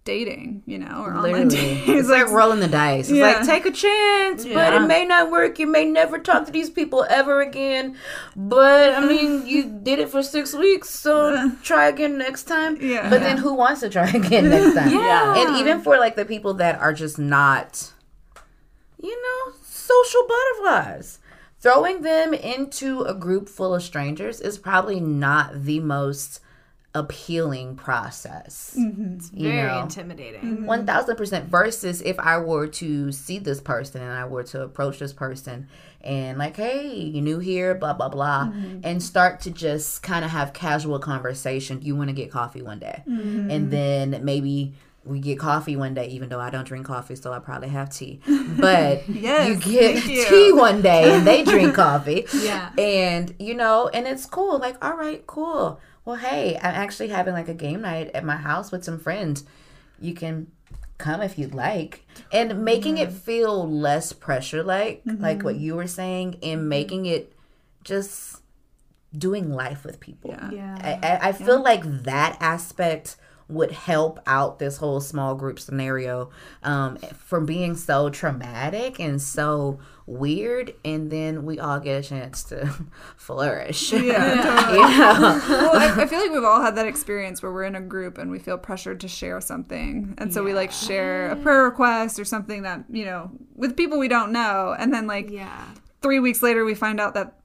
dating, 0.04 0.62
you 0.66 0.78
know, 0.78 1.02
or 1.02 1.14
online 1.14 1.48
Literally. 1.48 1.76
dating. 1.76 1.98
It's 1.98 2.08
like 2.08 2.28
rolling 2.28 2.60
the 2.60 2.68
dice. 2.68 3.08
It's 3.08 3.16
Yeah. 3.18 3.38
like 3.38 3.46
take 3.46 3.64
a 3.64 3.70
chance, 3.70 4.44
but 4.44 4.74
it 4.74 4.80
may 4.80 5.04
not 5.04 5.30
work. 5.30 5.58
You 5.58 5.66
may 5.66 5.84
never 5.86 6.18
talk 6.18 6.44
to 6.46 6.52
these 6.52 6.68
people 6.68 7.06
ever 7.08 7.40
again. 7.40 7.96
But 8.36 8.94
I 8.94 9.00
mean, 9.00 9.46
you 9.46 9.64
did 9.64 9.98
it 9.98 10.10
for 10.10 10.22
six 10.22 10.54
weeks, 10.54 10.90
so 10.90 11.52
try 11.62 11.86
again 11.88 12.18
next 12.18 12.44
time. 12.44 12.76
Yeah. 12.80 13.08
But 13.08 13.20
then 13.20 13.38
who 13.38 13.54
wants 13.54 13.80
to 13.80 13.88
try 13.88 14.08
again 14.14 14.50
next 14.50 14.74
time? 14.74 14.90
Yeah. 14.90 15.38
And 15.38 15.56
even 15.56 15.80
for 15.80 15.98
like 15.98 16.16
the 16.16 16.26
people 16.26 16.54
that 16.54 16.78
are 16.80 16.92
just 16.92 17.18
not, 17.18 17.92
you 19.02 19.22
know, 19.22 19.54
social 19.64 20.22
butterflies. 20.28 21.18
Throwing 21.64 22.02
them 22.02 22.34
into 22.34 23.00
a 23.04 23.14
group 23.14 23.48
full 23.48 23.74
of 23.74 23.82
strangers 23.82 24.38
is 24.38 24.58
probably 24.58 25.00
not 25.00 25.64
the 25.64 25.80
most 25.80 26.40
appealing 26.94 27.74
process. 27.74 28.76
Mm-hmm. 28.78 29.14
It's 29.14 29.30
very 29.30 29.78
intimidating. 29.78 30.42
Mm-hmm. 30.42 30.66
One 30.66 30.84
thousand 30.84 31.16
percent. 31.16 31.46
Versus 31.46 32.02
if 32.02 32.20
I 32.20 32.36
were 32.36 32.66
to 32.66 33.10
see 33.12 33.38
this 33.38 33.62
person 33.62 34.02
and 34.02 34.12
I 34.12 34.26
were 34.26 34.42
to 34.44 34.60
approach 34.60 34.98
this 34.98 35.14
person 35.14 35.66
and 36.02 36.36
like, 36.36 36.56
hey, 36.56 36.86
you 36.86 37.22
new 37.22 37.38
here, 37.38 37.74
blah 37.74 37.94
blah 37.94 38.10
blah, 38.10 38.44
mm-hmm. 38.44 38.80
and 38.84 39.02
start 39.02 39.40
to 39.40 39.50
just 39.50 40.02
kind 40.02 40.22
of 40.22 40.30
have 40.32 40.52
casual 40.52 40.98
conversation. 40.98 41.80
You 41.80 41.96
want 41.96 42.10
to 42.10 42.14
get 42.14 42.30
coffee 42.30 42.60
one 42.60 42.78
day, 42.78 43.02
and 43.06 43.70
then 43.70 44.20
maybe. 44.22 44.74
We 45.04 45.20
get 45.20 45.38
coffee 45.38 45.76
one 45.76 45.94
day, 45.94 46.08
even 46.08 46.28
though 46.28 46.40
I 46.40 46.50
don't 46.50 46.66
drink 46.66 46.86
coffee, 46.86 47.16
so 47.16 47.32
I 47.32 47.38
probably 47.38 47.68
have 47.68 47.90
tea. 47.90 48.20
But 48.58 49.08
Yes, 49.08 49.48
you 49.48 49.72
get 49.72 50.06
you. 50.06 50.24
tea 50.26 50.52
one 50.52 50.80
day, 50.80 51.14
and 51.14 51.26
they 51.26 51.44
drink 51.44 51.74
coffee. 51.84 52.26
Yeah. 52.32 52.70
And, 52.78 53.34
you 53.38 53.54
know, 53.54 53.88
and 53.88 54.06
it's 54.06 54.26
cool. 54.26 54.58
Like, 54.58 54.82
all 54.84 54.96
right, 54.96 55.26
cool. 55.26 55.80
Well, 56.04 56.16
hey, 56.16 56.56
I'm 56.56 56.74
actually 56.74 57.08
having 57.08 57.34
like 57.34 57.48
a 57.48 57.54
game 57.54 57.82
night 57.82 58.10
at 58.14 58.24
my 58.24 58.36
house 58.36 58.70
with 58.70 58.84
some 58.84 58.98
friends. 58.98 59.44
You 60.00 60.14
can 60.14 60.48
come 60.98 61.20
if 61.22 61.38
you'd 61.38 61.54
like. 61.54 62.06
And 62.32 62.64
making 62.64 62.98
it 62.98 63.12
feel 63.12 63.68
less 63.68 64.12
pressure 64.12 64.62
like, 64.62 65.02
like 65.04 65.42
what 65.42 65.54
mm-hmm. 65.56 65.64
you 65.64 65.76
were 65.76 65.86
saying, 65.86 66.38
and 66.42 66.60
mm-hmm. 66.60 66.68
making 66.68 67.06
it 67.06 67.32
just 67.82 68.40
doing 69.16 69.52
life 69.52 69.84
with 69.84 70.00
people. 70.00 70.30
Yeah. 70.30 70.50
Yeah. 70.50 70.98
I, 71.02 71.06
I- 71.08 71.28
I 71.28 71.32
feel 71.32 71.62
like 71.62 71.84
that 72.04 72.36
aspect 72.40 73.16
would 73.48 73.70
help 73.72 74.18
out 74.26 74.58
this 74.58 74.78
whole 74.78 75.00
small 75.00 75.34
group 75.34 75.60
scenario 75.60 76.30
um, 76.62 76.96
from 77.18 77.44
being 77.44 77.76
so 77.76 78.08
traumatic 78.10 78.98
and 78.98 79.20
so 79.20 79.78
weird, 80.06 80.74
and 80.84 81.10
then 81.10 81.44
we 81.44 81.58
all 81.58 81.80
get 81.80 82.04
a 82.04 82.08
chance 82.08 82.42
to 82.44 82.72
flourish. 83.16 83.92
Yeah. 83.92 84.64
You 84.74 84.80
well, 84.80 85.76
I, 85.76 86.02
I 86.02 86.06
feel 86.06 86.20
like 86.20 86.30
we've 86.32 86.44
all 86.44 86.60
had 86.62 86.76
that 86.76 86.86
experience 86.86 87.42
where 87.42 87.52
we're 87.52 87.64
in 87.64 87.74
a 87.76 87.80
group 87.80 88.18
and 88.18 88.30
we 88.30 88.38
feel 88.38 88.58
pressured 88.58 89.00
to 89.00 89.08
share 89.08 89.40
something, 89.40 90.14
and 90.18 90.32
so 90.32 90.42
we 90.42 90.54
like 90.54 90.72
share 90.72 91.30
a 91.30 91.36
prayer 91.36 91.64
request 91.64 92.18
or 92.18 92.24
something 92.24 92.62
that 92.62 92.84
you 92.90 93.04
know 93.04 93.30
with 93.54 93.76
people 93.76 93.98
we 93.98 94.08
don't 94.08 94.32
know, 94.32 94.74
and 94.78 94.92
then 94.92 95.06
like 95.06 95.30
Yeah. 95.30 95.64
three 96.02 96.18
weeks 96.20 96.42
later 96.42 96.64
we 96.64 96.74
find 96.74 97.00
out 97.00 97.14
that 97.14 97.38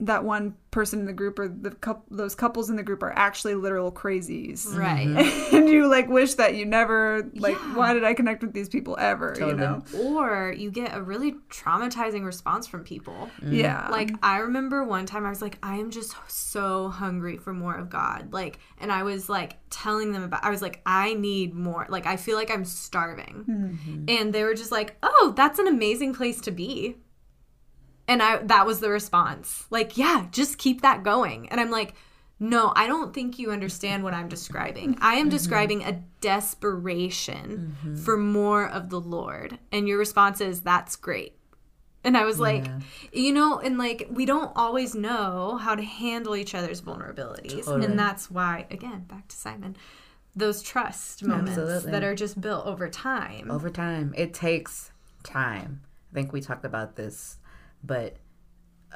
that 0.00 0.24
one 0.24 0.54
person 0.70 1.00
in 1.00 1.06
the 1.06 1.12
group 1.12 1.38
or 1.38 1.48
the 1.48 1.70
couple, 1.70 2.04
those 2.14 2.34
couples 2.34 2.68
in 2.68 2.76
the 2.76 2.82
group 2.82 3.02
are 3.02 3.12
actually 3.16 3.54
literal 3.54 3.90
crazies, 3.90 4.66
Right. 4.76 5.06
and 5.54 5.70
you 5.70 5.86
like 5.88 6.08
wish 6.08 6.34
that 6.34 6.54
you 6.54 6.66
never 6.66 7.30
like 7.34 7.54
Yeah. 7.54 7.74
why 7.76 7.94
did 7.94 8.04
I 8.04 8.12
connect 8.12 8.42
with 8.42 8.52
these 8.52 8.68
people 8.68 8.96
ever, 9.00 9.34
you 9.38 9.54
know? 9.54 9.82
Or 9.98 10.54
you 10.54 10.70
get 10.70 10.94
a 10.94 11.00
really 11.00 11.32
traumatizing 11.48 12.26
response 12.26 12.66
from 12.66 12.84
people. 12.84 13.30
Mm. 13.42 13.54
Yeah, 13.56 13.88
Like 13.88 14.10
I 14.22 14.38
remember 14.40 14.84
one 14.84 15.06
time 15.06 15.24
I 15.24 15.30
was 15.30 15.40
like, 15.40 15.56
I 15.62 15.76
am 15.76 15.90
just 15.90 16.14
so 16.28 16.90
hungry 16.90 17.38
for 17.38 17.54
more 17.54 17.74
of 17.74 17.88
God. 17.88 18.34
Like, 18.34 18.58
and 18.78 18.92
I 18.92 19.02
was 19.02 19.30
like 19.30 19.56
telling 19.70 20.12
them 20.12 20.22
about. 20.24 20.44
I 20.44 20.50
was 20.50 20.60
like, 20.60 20.82
I 20.84 21.14
need 21.14 21.54
more. 21.54 21.86
Like, 21.88 22.06
I 22.06 22.16
feel 22.16 22.36
like 22.36 22.50
I'm 22.50 22.64
starving, 22.66 23.44
mm-hmm. 23.48 24.04
and 24.08 24.32
they 24.32 24.44
were 24.44 24.54
just 24.54 24.72
like, 24.72 24.96
Oh, 25.02 25.32
that's 25.36 25.58
an 25.58 25.66
amazing 25.68 26.14
place 26.14 26.40
to 26.42 26.50
be. 26.50 26.96
And 28.08 28.22
I 28.22 28.38
that 28.38 28.66
was 28.66 28.80
the 28.80 28.90
response. 28.90 29.66
Like, 29.70 29.96
yeah, 29.96 30.26
just 30.30 30.58
keep 30.58 30.82
that 30.82 31.02
going. 31.02 31.48
And 31.48 31.60
I'm 31.60 31.70
like, 31.70 31.94
no, 32.38 32.72
I 32.76 32.86
don't 32.86 33.14
think 33.14 33.38
you 33.38 33.50
understand 33.50 34.04
what 34.04 34.14
I'm 34.14 34.28
describing. 34.28 34.98
I 35.00 35.14
am 35.14 35.20
mm-hmm. 35.20 35.30
describing 35.30 35.84
a 35.84 36.02
desperation 36.20 37.76
mm-hmm. 37.82 37.96
for 37.96 38.16
more 38.16 38.68
of 38.68 38.90
the 38.90 39.00
Lord. 39.00 39.58
And 39.72 39.88
your 39.88 39.98
response 39.98 40.40
is, 40.40 40.60
that's 40.60 40.96
great. 40.96 41.36
And 42.04 42.16
I 42.16 42.24
was 42.24 42.38
like, 42.38 42.68
you 43.12 43.32
know, 43.32 43.58
and 43.58 43.78
like 43.78 44.06
we 44.10 44.26
don't 44.26 44.52
always 44.54 44.94
know 44.94 45.56
how 45.56 45.74
to 45.74 45.82
handle 45.82 46.36
each 46.36 46.54
other's 46.54 46.80
vulnerabilities. 46.80 47.64
Totally. 47.64 47.84
And 47.84 47.98
that's 47.98 48.30
why, 48.30 48.66
again, 48.70 49.06
back 49.08 49.26
to 49.26 49.36
Simon, 49.36 49.76
those 50.36 50.62
trust 50.62 51.24
moments 51.24 51.58
Absolutely. 51.58 51.90
that 51.90 52.04
are 52.04 52.14
just 52.14 52.40
built 52.40 52.64
over 52.64 52.88
time. 52.88 53.50
Over 53.50 53.70
time, 53.70 54.14
it 54.16 54.34
takes 54.34 54.92
time. 55.24 55.80
I 56.12 56.14
think 56.14 56.32
we 56.32 56.40
talked 56.40 56.64
about 56.64 56.94
this, 56.94 57.38
but 57.82 58.16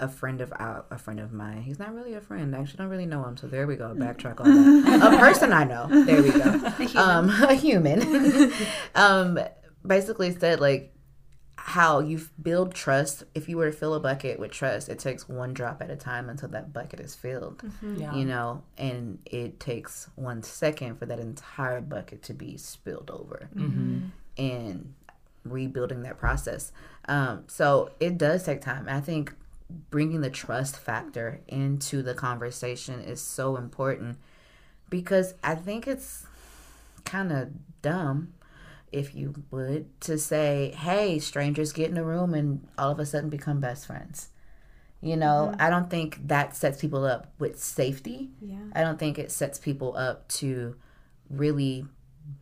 a 0.00 0.08
friend 0.08 0.40
of 0.40 0.52
our, 0.56 0.84
a 0.90 0.98
friend 0.98 1.20
of 1.20 1.32
mine, 1.32 1.62
he's 1.62 1.78
not 1.78 1.94
really 1.94 2.14
a 2.14 2.20
friend. 2.20 2.54
I 2.54 2.60
actually 2.60 2.78
don't 2.78 2.88
really 2.88 3.06
know 3.06 3.24
him, 3.24 3.36
so 3.36 3.46
there 3.46 3.66
we 3.66 3.76
go. 3.76 3.94
Backtrack 3.94 4.40
all 4.40 4.46
that. 4.46 5.14
a 5.14 5.18
person 5.20 5.52
I 5.52 5.64
know. 5.64 5.86
There 6.04 6.22
we 6.22 6.30
go. 6.30 6.98
Um, 6.98 7.28
a 7.28 7.54
human. 7.54 8.52
um, 8.94 9.38
basically 9.86 10.36
said 10.36 10.60
like 10.60 10.94
how 11.56 12.00
you 12.00 12.20
build 12.40 12.74
trust. 12.74 13.24
If 13.34 13.48
you 13.48 13.58
were 13.58 13.70
to 13.70 13.76
fill 13.76 13.94
a 13.94 14.00
bucket 14.00 14.40
with 14.40 14.50
trust, 14.50 14.88
it 14.88 14.98
takes 14.98 15.28
one 15.28 15.52
drop 15.52 15.82
at 15.82 15.90
a 15.90 15.96
time 15.96 16.30
until 16.30 16.48
that 16.50 16.72
bucket 16.72 17.00
is 17.00 17.14
filled. 17.14 17.62
Yeah. 17.82 18.14
You 18.14 18.24
know, 18.24 18.62
and 18.78 19.18
it 19.26 19.60
takes 19.60 20.08
one 20.14 20.42
second 20.42 20.98
for 20.98 21.06
that 21.06 21.20
entire 21.20 21.82
bucket 21.82 22.22
to 22.24 22.34
be 22.34 22.56
spilled 22.56 23.10
over 23.10 23.50
and 24.40 24.94
rebuilding 25.44 26.02
that 26.02 26.18
process. 26.18 26.72
Um, 27.06 27.44
so 27.46 27.90
it 28.00 28.18
does 28.18 28.44
take 28.44 28.60
time. 28.60 28.86
I 28.88 29.00
think 29.00 29.34
bringing 29.90 30.20
the 30.20 30.30
trust 30.30 30.76
factor 30.76 31.40
into 31.48 32.02
the 32.02 32.14
conversation 32.14 33.00
is 33.00 33.20
so 33.20 33.56
important 33.56 34.18
because 34.88 35.34
I 35.44 35.54
think 35.54 35.86
it's 35.86 36.26
kind 37.04 37.32
of 37.32 37.50
dumb, 37.82 38.34
if 38.92 39.14
you 39.14 39.44
would, 39.50 40.00
to 40.02 40.18
say, 40.18 40.74
hey, 40.76 41.18
strangers 41.18 41.72
get 41.72 41.90
in 41.90 41.96
a 41.96 42.04
room 42.04 42.34
and 42.34 42.66
all 42.76 42.90
of 42.90 42.98
a 42.98 43.06
sudden 43.06 43.30
become 43.30 43.60
best 43.60 43.86
friends. 43.86 44.28
You 45.00 45.16
know, 45.16 45.54
I 45.58 45.70
don't 45.70 45.88
think 45.88 46.28
that 46.28 46.54
sets 46.54 46.80
people 46.80 47.06
up 47.06 47.32
with 47.38 47.58
safety. 47.58 48.30
Yeah. 48.42 48.58
I 48.74 48.82
don't 48.82 48.98
think 48.98 49.18
it 49.18 49.30
sets 49.30 49.58
people 49.58 49.96
up 49.96 50.28
to 50.28 50.76
really 51.30 51.86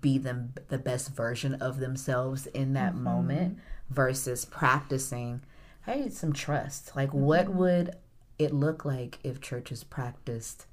be 0.00 0.18
them 0.18 0.54
the 0.68 0.78
best 0.78 1.10
version 1.10 1.54
of 1.54 1.78
themselves 1.80 2.46
in 2.48 2.72
that 2.74 2.94
mm-hmm. 2.94 3.04
moment 3.04 3.58
versus 3.90 4.44
practicing 4.44 5.42
hey 5.86 6.08
some 6.08 6.32
trust. 6.32 6.94
Like 6.94 7.08
mm-hmm. 7.08 7.20
what 7.20 7.48
would 7.48 7.96
it 8.38 8.52
look 8.52 8.84
like 8.84 9.18
if 9.24 9.40
churches 9.40 9.84
practiced 9.84 10.66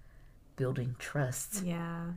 building 0.56 0.96
trust 1.00 1.64
Yeah. 1.64 2.12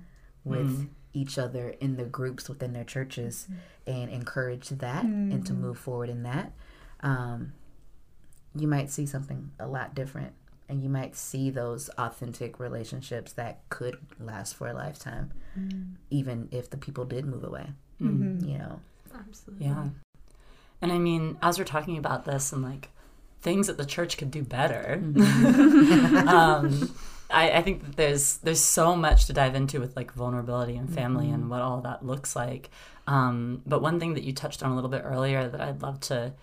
with 0.45 0.69
mm-hmm. 0.69 0.85
each 1.13 1.39
other 1.39 1.71
in 1.81 1.97
the 1.97 2.05
groups 2.05 2.49
within 2.49 2.73
their 2.73 2.85
churches 2.85 3.49
and 3.87 4.11
encourage 4.11 4.69
that 4.69 5.05
and 5.05 5.47
to 5.47 5.55
move 5.55 5.79
forward 5.79 6.11
in 6.11 6.23
that? 6.25 6.53
Um, 7.01 7.53
you 8.55 8.67
might 8.67 8.91
see 8.91 9.07
something 9.07 9.53
a 9.59 9.69
lot 9.69 9.95
different 9.95 10.33
and 10.69 10.83
you 10.83 10.89
might 10.89 11.17
see 11.17 11.51
those 11.51 11.89
authentic 11.99 12.61
relationships 12.61 13.33
that 13.33 13.61
could 13.69 13.99
last 14.21 14.55
for 14.55 14.69
a 14.69 14.75
lifetime 14.75 15.33
even 16.11 16.49
if 16.51 16.71
the 16.71 16.77
people 16.77 17.05
did 17.05 17.25
move 17.25 17.45
away 17.45 17.67
you 18.45 18.59
know 18.59 18.81
Absolutely. 19.15 19.67
Yeah. 19.67 19.89
And 20.81 20.93
I 20.93 20.99
mean, 20.99 21.39
as 21.43 21.59
we're 21.59 21.65
talking 21.65 21.99
about 21.99 22.25
this 22.25 22.53
and 22.53 22.63
like 22.63 22.89
things 23.41 23.67
that 23.67 23.79
the 23.79 23.87
church 23.87 24.17
could 24.17 24.31
do 24.31 24.43
better, 24.43 25.01
um, 26.27 26.95
I, 27.31 27.51
I 27.51 27.63
think 27.63 27.85
that 27.85 27.97
there's 27.97 28.39
there's 28.39 28.63
so 28.63 28.95
much 28.95 29.27
to 29.27 29.33
dive 29.33 29.55
into 29.55 29.81
with 29.81 29.97
like 29.97 30.13
vulnerability 30.13 30.77
and 30.77 30.93
family 30.93 31.31
and 31.31 31.51
what 31.51 31.61
all 31.61 31.81
that 31.81 32.05
looks 32.05 32.37
like. 32.37 32.71
Um, 33.07 33.63
but 33.67 33.83
one 33.83 33.99
thing 33.99 34.15
that 34.15 34.23
you 34.23 34.33
touched 34.33 34.63
on 34.63 34.71
a 34.71 34.75
little 34.75 34.91
bit 34.91 35.03
earlier 35.05 35.49
that 35.49 35.61
I'd 35.61 35.83
love 35.83 36.01
to 36.01 36.35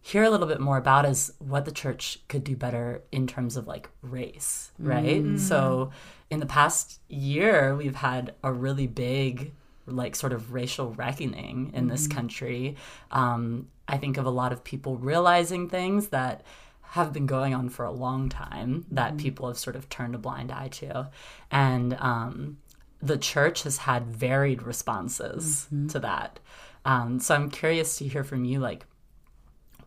hear 0.00 0.22
a 0.22 0.30
little 0.30 0.46
bit 0.46 0.60
more 0.60 0.78
about 0.78 1.04
is 1.04 1.32
what 1.38 1.64
the 1.64 1.72
church 1.72 2.20
could 2.28 2.44
do 2.44 2.56
better 2.56 3.02
in 3.12 3.26
terms 3.26 3.56
of 3.56 3.66
like 3.66 3.88
race, 4.02 4.72
right? 4.78 5.22
So 5.38 5.90
in 6.30 6.40
the 6.40 6.46
past 6.46 7.00
year, 7.08 7.74
we've 7.74 7.96
had 7.96 8.34
a 8.42 8.52
really 8.52 8.86
big 8.86 9.52
like 9.86 10.14
sort 10.14 10.32
of 10.32 10.52
racial 10.52 10.92
reckoning 10.92 11.70
in 11.74 11.88
this 11.88 12.06
country. 12.06 12.76
Um, 13.10 13.68
I 13.86 13.96
think 13.96 14.16
of 14.18 14.26
a 14.26 14.30
lot 14.30 14.52
of 14.52 14.62
people 14.62 14.96
realizing 14.96 15.68
things 15.68 16.08
that 16.08 16.42
have 16.82 17.12
been 17.12 17.26
going 17.26 17.54
on 17.54 17.68
for 17.68 17.84
a 17.84 17.90
long 17.90 18.28
time 18.28 18.86
that 18.90 19.18
people 19.18 19.46
have 19.48 19.58
sort 19.58 19.76
of 19.76 19.88
turned 19.88 20.14
a 20.14 20.18
blind 20.18 20.50
eye 20.50 20.68
to. 20.68 21.10
And 21.50 21.94
um, 22.00 22.58
the 23.02 23.18
church 23.18 23.64
has 23.64 23.78
had 23.78 24.06
varied 24.06 24.62
responses 24.62 25.66
to 25.88 25.98
that. 26.00 26.40
Um, 26.84 27.20
so 27.20 27.34
I'm 27.34 27.50
curious 27.50 27.98
to 27.98 28.08
hear 28.08 28.24
from 28.24 28.44
you, 28.44 28.60
like, 28.60 28.86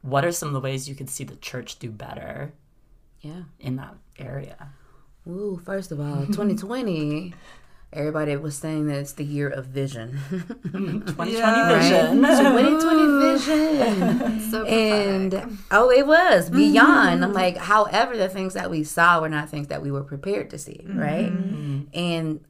what 0.02 0.26
are 0.26 0.32
some 0.32 0.48
of 0.50 0.54
the 0.54 0.60
ways 0.60 0.90
you 0.90 0.96
could 0.96 1.10
see 1.10 1.24
the 1.24 1.36
church 1.36 1.80
do 1.80 1.90
better 1.90 2.54
yeah. 3.22 3.44
in 3.60 3.76
that 3.78 3.96
area? 4.18 4.70
Ooh, 5.28 5.62
first 5.64 5.92
of 5.92 6.00
all 6.00 6.26
2020 6.28 7.34
everybody 7.94 8.34
was 8.38 8.58
saying 8.58 8.88
that 8.88 9.00
it's 9.00 9.14
the 9.14 9.24
year 9.24 9.50
of 9.50 9.66
vision. 9.66 10.18
2020 10.64 11.32
Yeah. 11.32 11.78
vision. 11.78 12.22
2020 12.22 13.38
vision. 13.38 14.50
So 14.50 14.66
and 14.66 15.60
oh 15.72 15.90
it 15.92 16.08
was 16.08 16.50
beyond 16.50 17.24
i'm 17.24 17.34
like 17.34 17.58
however 17.58 18.18
the 18.18 18.30
things 18.30 18.54
that 18.54 18.70
we 18.70 18.84
saw 18.84 19.20
were 19.20 19.30
not 19.30 19.50
things 19.50 19.68
that 19.68 19.82
we 19.82 19.92
were 19.92 20.04
prepared 20.04 20.50
to 20.52 20.58
see 20.58 20.82
mm-hmm. 20.84 21.00
right? 21.00 21.32
And 21.94 22.42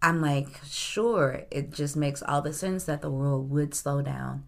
i'm 0.00 0.20
like 0.20 0.48
sure 0.66 1.44
it 1.50 1.72
just 1.72 1.96
makes 1.96 2.22
all 2.22 2.42
the 2.42 2.52
sense 2.52 2.84
that 2.84 3.02
the 3.02 3.10
world 3.10 3.50
would 3.50 3.74
slow 3.74 4.02
down 4.02 4.44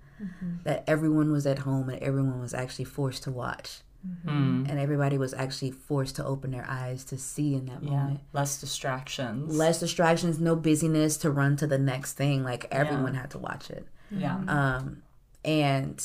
that 0.65 0.85
everyone 0.87 1.33
was 1.33 1.47
at 1.47 1.61
home 1.61 1.89
and 1.89 2.03
everyone 2.03 2.41
was 2.41 2.55
actually 2.55 2.85
forced 2.85 3.23
to 3.25 3.31
watch 3.31 3.81
Mm-hmm. 4.07 4.67
And 4.69 4.79
everybody 4.79 5.17
was 5.17 5.33
actually 5.33 5.71
forced 5.71 6.17
to 6.17 6.25
open 6.25 6.51
their 6.51 6.67
eyes 6.69 7.05
to 7.05 7.17
see 7.17 7.55
in 7.55 7.67
that 7.67 7.83
yeah. 7.83 7.91
moment. 7.91 8.21
Less 8.33 8.61
distractions. 8.61 9.57
Less 9.57 9.81
distractions, 9.81 10.39
no 10.39 10.57
busyness 10.57 11.17
to 11.19 11.31
run 11.31 11.57
to 11.57 11.67
the 11.67 11.79
next 11.79 12.15
thing. 12.15 12.45
Like 12.45 12.67
everyone 12.71 13.15
yeah. 13.15 13.23
had 13.23 13.31
to 13.31 13.39
watch 13.39 13.71
it. 13.71 13.87
Yeah. 14.11 14.39
Um, 14.47 15.03
and 15.45 16.03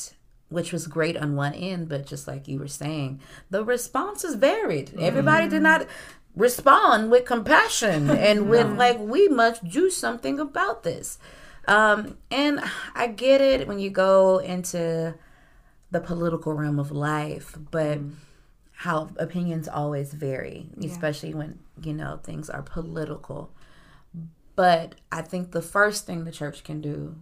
which 0.48 0.72
was 0.72 0.86
great 0.86 1.16
on 1.16 1.36
one 1.36 1.52
end, 1.54 1.88
but 1.88 2.06
just 2.06 2.26
like 2.26 2.48
you 2.48 2.58
were 2.58 2.68
saying, 2.68 3.20
the 3.50 3.64
responses 3.64 4.34
varied. 4.34 4.88
Mm-hmm. 4.88 5.02
Everybody 5.02 5.48
did 5.48 5.62
not 5.62 5.86
respond 6.34 7.10
with 7.10 7.26
compassion 7.26 8.08
and 8.10 8.48
with 8.50 8.66
no. 8.66 8.74
like 8.74 8.98
we 8.98 9.28
must 9.28 9.68
do 9.68 9.90
something 9.90 10.40
about 10.40 10.84
this. 10.84 11.18
Um, 11.70 12.18
and 12.32 12.60
I 12.96 13.06
get 13.06 13.40
it 13.40 13.68
when 13.68 13.78
you 13.78 13.90
go 13.90 14.38
into 14.38 15.14
the 15.92 16.00
political 16.00 16.52
realm 16.52 16.80
of 16.80 16.90
life, 16.90 17.56
but 17.70 18.00
mm. 18.00 18.14
how 18.72 19.10
opinions 19.18 19.68
always 19.68 20.12
vary, 20.12 20.68
yeah. 20.76 20.90
especially 20.90 21.32
when, 21.32 21.60
you 21.80 21.94
know, 21.94 22.18
things 22.24 22.50
are 22.50 22.62
political. 22.62 23.52
But 24.56 24.96
I 25.12 25.22
think 25.22 25.52
the 25.52 25.62
first 25.62 26.06
thing 26.06 26.24
the 26.24 26.32
church 26.32 26.64
can 26.64 26.80
do 26.80 27.14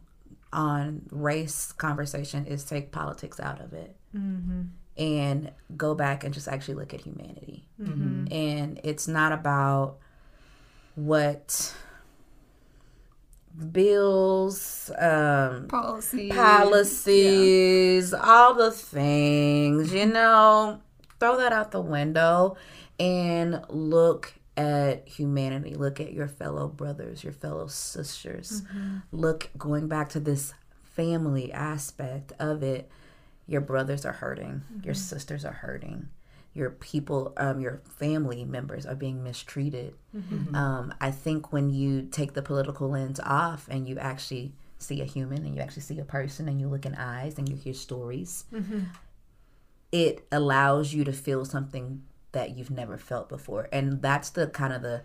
on 0.51 1.03
race 1.11 1.73
conversation 1.73 2.47
is 2.47 2.65
take 2.65 2.91
politics 2.91 3.39
out 3.39 3.61
of 3.61 3.75
it 3.75 3.97
mm-hmm. 4.17 4.63
and 4.97 5.53
go 5.77 5.95
back 5.95 6.25
and 6.25 6.33
just 6.33 6.49
actually 6.49 6.75
look 6.75 6.95
at 6.95 7.03
humanity. 7.03 7.69
Mm-hmm. 7.79 8.33
And 8.33 8.81
it's 8.83 9.07
not 9.07 9.33
about 9.33 9.99
what 10.95 11.75
bills, 13.59 14.91
um, 14.99 15.69
policies, 15.69 16.33
policies, 16.33 18.13
yeah. 18.13 18.19
all 18.23 18.55
the 18.55 18.71
things, 18.71 19.93
you 19.93 20.07
know, 20.07 20.81
throw 21.19 21.37
that 21.39 21.53
out 21.53 21.71
the 21.71 21.81
window 21.81 22.57
and 22.99 23.63
look 23.69 24.35
at 24.57 25.09
humanity. 25.09 25.75
Look 25.75 26.01
at 26.01 26.13
your 26.13 26.29
fellow 26.29 26.69
brothers, 26.69 27.23
your 27.23 27.33
fellow 27.33 27.67
sisters. 27.67 28.63
Mm-hmm. 28.63 28.97
Look, 29.13 29.51
going 29.57 29.89
back 29.89 30.09
to 30.11 30.21
this 30.21 30.55
family 30.95 31.53
aspect 31.53 32.33
of 32.39 32.63
it, 32.63 32.91
your 33.47 33.61
brothers 33.61 34.05
are 34.05 34.13
hurting, 34.13 34.63
mm-hmm. 34.73 34.85
your 34.85 34.95
sisters 34.95 35.45
are 35.45 35.53
hurting 35.53 36.09
your 36.55 36.71
people, 36.71 37.33
um, 37.37 37.61
your 37.61 37.83
family 37.85 38.45
members 38.45 38.87
are 38.87 38.95
being 38.95 39.23
mistreated. 39.23 39.95
Mm-hmm. 40.17 40.55
Um, 40.55 40.95
I 41.01 41.11
think 41.11 41.53
when 41.53 41.71
you 41.71 42.03
take 42.03 42.35
the 42.35 42.43
political 42.43 42.91
lens 42.91 43.21
off 43.21 43.69
and 43.71 43.89
you 43.89 43.99
actually 43.99 44.53
see 44.79 45.01
a 45.01 45.05
human 45.05 45.45
and 45.45 45.55
you 45.55 45.61
actually 45.61 45.83
see 45.83 45.99
a 45.99 46.05
person 46.05 46.49
and 46.49 46.61
you 46.61 46.69
look 46.69 46.87
in 46.87 46.95
eyes 46.95 47.39
and 47.39 47.49
you 47.49 47.57
hear 47.57 47.75
stories, 47.75 48.45
mm-hmm. 48.53 48.81
it 49.93 50.27
allows 50.33 50.93
you 50.93 51.05
to 51.05 51.13
feel 51.13 51.45
something 51.45 52.03
that 52.33 52.57
you've 52.57 52.71
never 52.71 52.99
felt 52.99 53.29
before. 53.29 53.69
And 53.73 54.03
that's 54.03 54.31
the 54.31 54.49
kind 54.49 54.73
of 54.73 54.83
the 54.83 55.03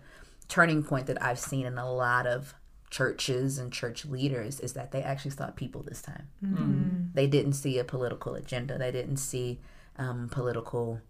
turning 0.48 0.82
point 0.82 1.06
that 1.06 1.22
I've 1.22 1.38
seen 1.38 1.66
in 1.66 1.78
a 1.78 1.90
lot 1.90 2.26
of 2.26 2.54
churches 2.90 3.58
and 3.58 3.72
church 3.72 4.04
leaders 4.04 4.60
is 4.60 4.74
that 4.74 4.92
they 4.92 5.02
actually 5.02 5.32
saw 5.32 5.50
people 5.50 5.82
this 5.82 6.02
time. 6.02 6.28
Mm-hmm. 6.44 7.06
They 7.14 7.26
didn't 7.26 7.54
see 7.54 7.78
a 7.78 7.84
political 7.84 8.34
agenda. 8.34 8.78
They 8.78 8.92
didn't 8.92 9.16
see 9.16 9.60
um, 9.98 10.28
political 10.30 11.00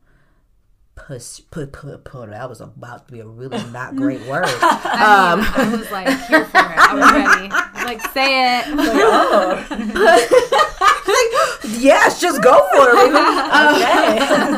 push 0.96 1.40
put 1.50 1.72
put 1.72 2.04
put 2.04 2.30
that 2.30 2.48
was 2.48 2.60
about 2.60 3.06
to 3.06 3.12
be 3.12 3.20
a 3.20 3.26
really 3.26 3.62
not 3.72 3.96
great 3.96 4.20
word. 4.26 4.44
I, 4.46 5.36
mean, 5.36 5.44
um, 5.44 5.54
I 5.54 5.76
was 5.76 5.90
like 5.90 6.08
here 6.28 6.44
for 6.44 6.58
it. 6.58 6.78
I 6.78 6.94
was 6.94 7.12
ready. 7.12 7.48
like 7.84 8.00
say 8.12 8.58
it. 8.58 8.64
Like, 8.74 8.88
oh. 8.92 9.66
like, 11.60 11.80
yes, 11.80 12.20
just 12.20 12.42
go 12.42 12.52
for 12.52 12.90
it. 12.90 13.14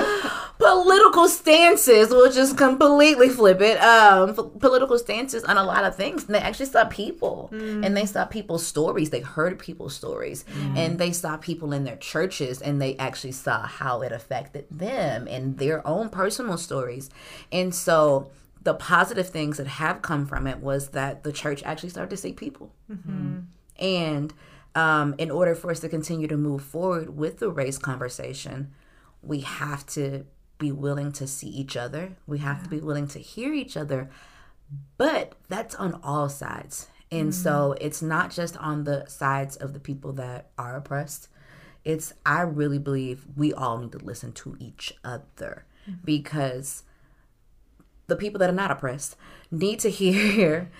okay 0.04 0.12
political 0.66 1.28
stances 1.28 2.10
we'll 2.10 2.32
just 2.32 2.56
completely 2.56 3.28
flip 3.28 3.60
it 3.60 3.76
um 3.78 4.34
political 4.58 4.98
stances 4.98 5.44
on 5.44 5.56
a 5.56 5.62
lot 5.62 5.84
of 5.84 5.94
things 5.94 6.24
and 6.24 6.34
they 6.34 6.40
actually 6.40 6.66
saw 6.66 6.84
people 6.86 7.48
mm. 7.52 7.84
and 7.84 7.96
they 7.96 8.04
saw 8.04 8.24
people's 8.24 8.66
stories 8.66 9.10
they 9.10 9.20
heard 9.20 9.58
people's 9.58 9.94
stories 9.94 10.44
mm. 10.44 10.76
and 10.76 10.98
they 10.98 11.12
saw 11.12 11.36
people 11.36 11.72
in 11.72 11.84
their 11.84 11.96
churches 11.96 12.60
and 12.60 12.82
they 12.82 12.96
actually 12.96 13.32
saw 13.32 13.64
how 13.66 14.02
it 14.02 14.10
affected 14.10 14.66
them 14.70 15.28
and 15.28 15.58
their 15.58 15.86
own 15.86 16.08
personal 16.08 16.58
stories 16.58 17.10
and 17.52 17.74
so 17.74 18.30
the 18.62 18.74
positive 18.74 19.28
things 19.28 19.58
that 19.58 19.68
have 19.68 20.02
come 20.02 20.26
from 20.26 20.46
it 20.48 20.58
was 20.58 20.88
that 20.88 21.22
the 21.22 21.32
church 21.32 21.62
actually 21.62 21.90
started 21.90 22.10
to 22.10 22.16
see 22.16 22.32
people 22.32 22.72
mm-hmm. 22.90 23.38
and 23.78 24.34
um, 24.74 25.14
in 25.16 25.30
order 25.30 25.54
for 25.54 25.70
us 25.70 25.80
to 25.80 25.88
continue 25.88 26.26
to 26.26 26.36
move 26.36 26.62
forward 26.62 27.16
with 27.16 27.38
the 27.38 27.48
race 27.48 27.78
conversation 27.78 28.72
we 29.22 29.40
have 29.40 29.86
to 29.86 30.24
be 30.58 30.72
willing 30.72 31.12
to 31.12 31.26
see 31.26 31.48
each 31.48 31.76
other. 31.76 32.16
We 32.26 32.38
have 32.38 32.58
yeah. 32.58 32.62
to 32.64 32.68
be 32.68 32.80
willing 32.80 33.08
to 33.08 33.18
hear 33.18 33.52
each 33.52 33.76
other. 33.76 34.10
But 34.96 35.34
that's 35.48 35.74
on 35.74 36.00
all 36.02 36.28
sides. 36.28 36.88
And 37.10 37.30
mm-hmm. 37.30 37.42
so 37.42 37.76
it's 37.80 38.02
not 38.02 38.30
just 38.30 38.56
on 38.56 38.84
the 38.84 39.06
sides 39.06 39.56
of 39.56 39.72
the 39.72 39.80
people 39.80 40.12
that 40.14 40.50
are 40.58 40.76
oppressed. 40.76 41.28
It's, 41.84 42.12
I 42.24 42.40
really 42.40 42.78
believe 42.78 43.26
we 43.36 43.52
all 43.52 43.78
need 43.78 43.92
to 43.92 43.98
listen 43.98 44.32
to 44.32 44.56
each 44.58 44.94
other 45.04 45.64
mm-hmm. 45.88 46.00
because 46.04 46.82
the 48.08 48.16
people 48.16 48.38
that 48.40 48.50
are 48.50 48.54
not 48.54 48.70
oppressed 48.70 49.16
need 49.50 49.78
to 49.80 49.90
hear 49.90 50.70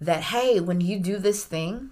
that, 0.00 0.24
hey, 0.24 0.60
when 0.60 0.80
you 0.80 0.98
do 0.98 1.18
this 1.18 1.44
thing, 1.44 1.90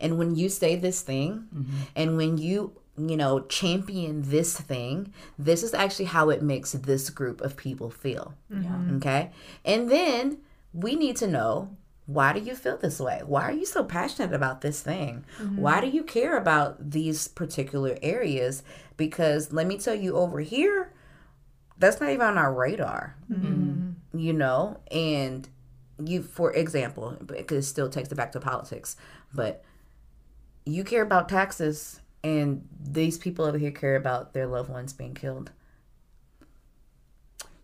and 0.00 0.18
when 0.18 0.34
you 0.34 0.48
say 0.48 0.76
this 0.76 1.02
thing, 1.02 1.46
mm-hmm. 1.54 1.82
and 1.94 2.16
when 2.16 2.38
you 2.38 2.79
you 2.96 3.16
know, 3.16 3.40
champion 3.40 4.22
this 4.22 4.58
thing, 4.58 5.12
this 5.38 5.62
is 5.62 5.74
actually 5.74 6.06
how 6.06 6.30
it 6.30 6.42
makes 6.42 6.72
this 6.72 7.10
group 7.10 7.40
of 7.40 7.56
people 7.56 7.90
feel. 7.90 8.34
Mm-hmm. 8.52 8.96
Okay. 8.96 9.30
And 9.64 9.90
then 9.90 10.38
we 10.72 10.96
need 10.96 11.16
to 11.16 11.26
know 11.26 11.76
why 12.06 12.32
do 12.32 12.40
you 12.40 12.56
feel 12.56 12.76
this 12.76 12.98
way? 12.98 13.22
Why 13.24 13.42
are 13.42 13.52
you 13.52 13.64
so 13.64 13.84
passionate 13.84 14.34
about 14.34 14.62
this 14.62 14.82
thing? 14.82 15.24
Mm-hmm. 15.40 15.58
Why 15.58 15.80
do 15.80 15.88
you 15.88 16.02
care 16.02 16.36
about 16.36 16.90
these 16.90 17.28
particular 17.28 17.96
areas? 18.02 18.64
Because 18.96 19.52
let 19.52 19.66
me 19.68 19.78
tell 19.78 19.94
you, 19.94 20.16
over 20.16 20.40
here, 20.40 20.92
that's 21.78 22.00
not 22.00 22.10
even 22.10 22.26
on 22.26 22.36
our 22.36 22.52
radar. 22.52 23.16
Mm-hmm. 23.30 24.18
You 24.18 24.32
know, 24.32 24.80
and 24.90 25.48
you, 26.04 26.22
for 26.22 26.52
example, 26.52 27.16
because 27.24 27.64
it 27.64 27.68
still 27.68 27.88
takes 27.88 28.10
it 28.10 28.16
back 28.16 28.32
to 28.32 28.40
politics, 28.40 28.96
but 29.32 29.62
you 30.66 30.82
care 30.82 31.02
about 31.02 31.28
taxes 31.28 32.00
and 32.22 32.68
these 32.82 33.18
people 33.18 33.44
over 33.44 33.58
here 33.58 33.70
care 33.70 33.96
about 33.96 34.34
their 34.34 34.46
loved 34.46 34.70
ones 34.70 34.92
being 34.92 35.14
killed. 35.14 35.50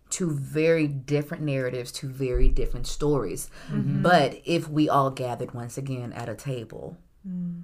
Two 0.09 0.31
very 0.31 0.87
different 0.87 1.43
narratives, 1.43 1.91
two 1.91 2.09
very 2.09 2.49
different 2.49 2.87
stories. 2.87 3.49
Mm-hmm. 3.69 4.01
But 4.01 4.41
if 4.45 4.69
we 4.69 4.89
all 4.89 5.11
gathered 5.11 5.53
once 5.53 5.77
again 5.77 6.13
at 6.13 6.29
a 6.29 6.35
table 6.35 6.97
mm. 7.27 7.63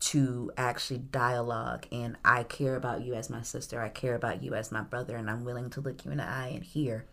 to 0.00 0.50
actually 0.56 0.98
dialogue, 0.98 1.86
and 1.92 2.16
I 2.24 2.42
care 2.42 2.74
about 2.74 3.02
you 3.02 3.14
as 3.14 3.28
my 3.28 3.42
sister, 3.42 3.80
I 3.80 3.90
care 3.90 4.14
about 4.14 4.42
you 4.42 4.54
as 4.54 4.72
my 4.72 4.80
brother, 4.80 5.16
and 5.16 5.30
I'm 5.30 5.44
willing 5.44 5.70
to 5.70 5.80
look 5.80 6.04
you 6.04 6.10
in 6.10 6.16
the 6.18 6.28
eye 6.28 6.52
and 6.54 6.64
hear 6.64 7.06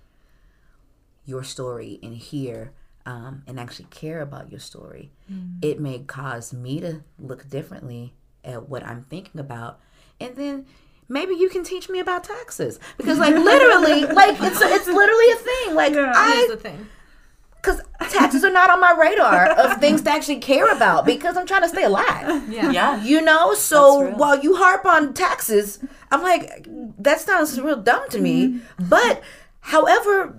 your 1.25 1.43
story 1.43 1.99
and 2.01 2.15
hear 2.15 2.73
um, 3.05 3.43
and 3.47 3.59
actually 3.59 3.87
care 3.89 4.21
about 4.21 4.51
your 4.51 4.59
story, 4.59 5.11
mm. 5.31 5.57
it 5.61 5.79
may 5.79 5.99
cause 5.99 6.53
me 6.53 6.79
to 6.79 7.03
look 7.19 7.49
differently 7.49 8.13
at 8.43 8.69
what 8.69 8.85
I'm 8.85 9.03
thinking 9.03 9.39
about, 9.39 9.79
and 10.19 10.35
then 10.35 10.65
maybe 11.07 11.35
you 11.35 11.49
can 11.49 11.63
teach 11.63 11.89
me 11.89 11.99
about 11.99 12.23
taxes 12.23 12.79
because 12.97 13.19
like 13.19 13.35
literally 13.35 14.05
like 14.13 14.37
it's 14.41 14.61
it's 14.61 14.87
literally 14.87 15.31
a 15.31 15.35
thing 15.35 15.75
like 15.75 15.93
yeah, 15.93 16.13
I 16.15 16.47
the 16.49 16.57
thing 16.57 16.87
because 17.61 17.81
taxes 18.09 18.43
are 18.43 18.51
not 18.51 18.69
on 18.69 18.79
my 18.81 18.91
radar 18.99 19.51
of 19.51 19.79
things 19.79 20.01
to 20.01 20.09
actually 20.09 20.39
care 20.39 20.71
about 20.71 21.05
because 21.05 21.37
I'm 21.37 21.45
trying 21.45 21.61
to 21.61 21.69
stay 21.69 21.83
alive. 21.83 22.41
Yeah, 22.51 22.71
yeah. 22.71 23.03
You 23.03 23.21
know, 23.21 23.53
so 23.53 24.09
while 24.15 24.41
you 24.41 24.55
harp 24.55 24.85
on 24.85 25.13
taxes, 25.13 25.79
I'm 26.09 26.21
like 26.21 26.67
that 26.97 27.19
sounds 27.21 27.59
real 27.59 27.81
dumb 27.81 28.09
to 28.09 28.19
me. 28.19 28.47
Mm-hmm. 28.47 28.89
But 28.89 29.21
however, 29.59 30.37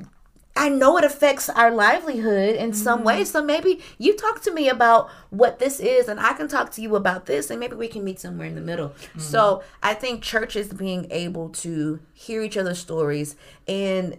I 0.55 0.69
know 0.69 0.99
it 0.99 1.05
affects 1.05 1.49
our 1.49 1.71
livelihood 1.71 2.57
in 2.57 2.75
some 2.75 2.99
mm-hmm. 2.99 3.07
way. 3.07 3.25
So 3.25 3.43
maybe 3.43 3.81
you 3.99 4.17
talk 4.17 4.43
to 4.43 4.53
me 4.53 4.69
about 4.69 5.11
what 5.31 5.59
this 5.59 5.81
is, 5.81 6.09
and 6.09 6.21
I 6.21 6.35
can 6.35 6.49
talk 6.49 6.71
to 6.73 6.83
you 6.83 6.95
about 6.95 7.27
this, 7.27 7.51
and 7.51 7.59
maybe 7.59 7.75
we 7.75 7.89
can 7.89 8.05
meet 8.05 8.21
somewhere 8.21 8.47
in 8.47 8.55
the 8.55 8.61
middle. 8.61 8.91
Mm-hmm. 8.91 9.21
So 9.21 9.63
I 9.83 9.95
think 9.95 10.23
churches 10.23 10.69
being 10.73 11.07
able 11.11 11.49
to 11.51 12.01
hear 12.13 12.43
each 12.43 12.57
other's 12.57 12.79
stories 12.79 13.35
and 13.67 14.19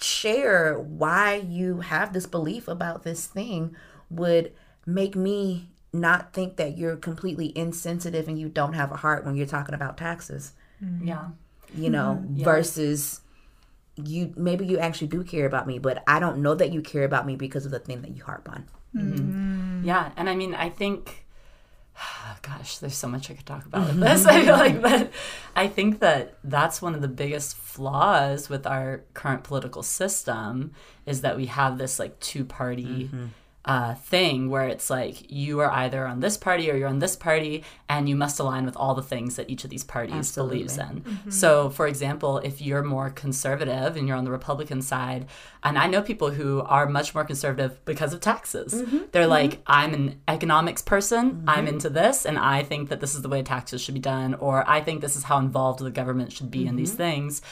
share 0.00 0.78
why 0.78 1.34
you 1.34 1.80
have 1.80 2.12
this 2.12 2.26
belief 2.26 2.66
about 2.66 3.04
this 3.04 3.26
thing 3.26 3.76
would 4.10 4.52
make 4.84 5.14
me 5.14 5.70
not 5.92 6.32
think 6.32 6.56
that 6.56 6.76
you're 6.76 6.96
completely 6.96 7.56
insensitive 7.56 8.26
and 8.26 8.38
you 8.38 8.48
don't 8.48 8.72
have 8.72 8.90
a 8.90 8.96
heart 8.96 9.24
when 9.24 9.36
you're 9.36 9.46
talking 9.46 9.74
about 9.74 9.96
taxes. 9.96 10.52
Mm-hmm. 10.82 11.08
Yeah. 11.08 11.28
You 11.74 11.90
know, 11.90 12.18
mm-hmm. 12.20 12.36
yeah. 12.38 12.44
versus 12.44 13.21
you 14.06 14.32
maybe 14.36 14.66
you 14.66 14.78
actually 14.78 15.08
do 15.08 15.24
care 15.24 15.46
about 15.46 15.66
me, 15.66 15.78
but 15.78 16.02
I 16.06 16.18
don't 16.18 16.38
know 16.38 16.54
that 16.54 16.72
you 16.72 16.82
care 16.82 17.04
about 17.04 17.26
me 17.26 17.36
because 17.36 17.64
of 17.64 17.72
the 17.72 17.78
thing 17.78 18.02
that 18.02 18.16
you 18.16 18.24
harp 18.24 18.48
on. 18.48 18.66
Mm-hmm. 18.94 19.84
Yeah, 19.84 20.12
and 20.16 20.28
I 20.28 20.34
mean, 20.34 20.54
I 20.54 20.68
think 20.68 21.26
gosh, 22.42 22.78
there's 22.78 22.94
so 22.94 23.08
much 23.08 23.30
I 23.30 23.34
could 23.34 23.46
talk 23.46 23.66
about 23.66 23.88
with 23.88 24.00
this. 24.00 24.26
I 24.26 24.44
feel 24.44 24.56
like, 24.56 24.80
but 24.80 25.10
I 25.54 25.68
think 25.68 26.00
that 26.00 26.38
that's 26.44 26.82
one 26.82 26.94
of 26.94 27.02
the 27.02 27.08
biggest 27.08 27.56
flaws 27.56 28.48
with 28.48 28.66
our 28.66 29.02
current 29.14 29.44
political 29.44 29.82
system 29.82 30.72
is 31.06 31.20
that 31.22 31.36
we 31.36 31.46
have 31.46 31.78
this 31.78 31.98
like 31.98 32.18
two 32.20 32.44
party. 32.44 33.04
Mm-hmm 33.04 33.26
uh, 33.64 33.94
thing 33.94 34.50
where 34.50 34.66
it's 34.66 34.90
like 34.90 35.30
you 35.30 35.60
are 35.60 35.70
either 35.70 36.06
on 36.06 36.20
this 36.20 36.36
party 36.36 36.70
or 36.70 36.76
you're 36.76 36.88
on 36.88 36.98
this 36.98 37.14
party, 37.14 37.62
and 37.88 38.08
you 38.08 38.16
must 38.16 38.40
align 38.40 38.64
with 38.64 38.76
all 38.76 38.94
the 38.94 39.02
things 39.02 39.36
that 39.36 39.48
each 39.48 39.62
of 39.64 39.70
these 39.70 39.84
parties 39.84 40.16
Absolutely. 40.16 40.56
believes 40.56 40.78
in. 40.78 41.00
Mm-hmm. 41.02 41.30
So, 41.30 41.70
for 41.70 41.86
example, 41.86 42.38
if 42.38 42.60
you're 42.60 42.82
more 42.82 43.10
conservative 43.10 43.96
and 43.96 44.08
you're 44.08 44.16
on 44.16 44.24
the 44.24 44.32
Republican 44.32 44.82
side, 44.82 45.26
and 45.62 45.78
I 45.78 45.86
know 45.86 46.02
people 46.02 46.30
who 46.30 46.62
are 46.62 46.88
much 46.88 47.14
more 47.14 47.24
conservative 47.24 47.84
because 47.84 48.12
of 48.12 48.20
taxes, 48.20 48.74
mm-hmm. 48.74 48.98
they're 49.12 49.22
mm-hmm. 49.22 49.30
like, 49.30 49.62
I'm 49.66 49.94
an 49.94 50.20
economics 50.26 50.82
person, 50.82 51.44
I'm 51.46 51.66
mm-hmm. 51.66 51.74
into 51.74 51.88
this, 51.88 52.26
and 52.26 52.38
I 52.38 52.64
think 52.64 52.88
that 52.88 53.00
this 53.00 53.14
is 53.14 53.22
the 53.22 53.28
way 53.28 53.42
taxes 53.42 53.80
should 53.80 53.94
be 53.94 54.00
done, 54.00 54.34
or 54.34 54.68
I 54.68 54.80
think 54.80 55.02
this 55.02 55.14
is 55.14 55.24
how 55.24 55.38
involved 55.38 55.78
the 55.78 55.90
government 55.90 56.32
should 56.32 56.50
be 56.50 56.66
in 56.66 56.74
these 56.74 56.90
mm-hmm. 56.90 56.98
things. 56.98 57.42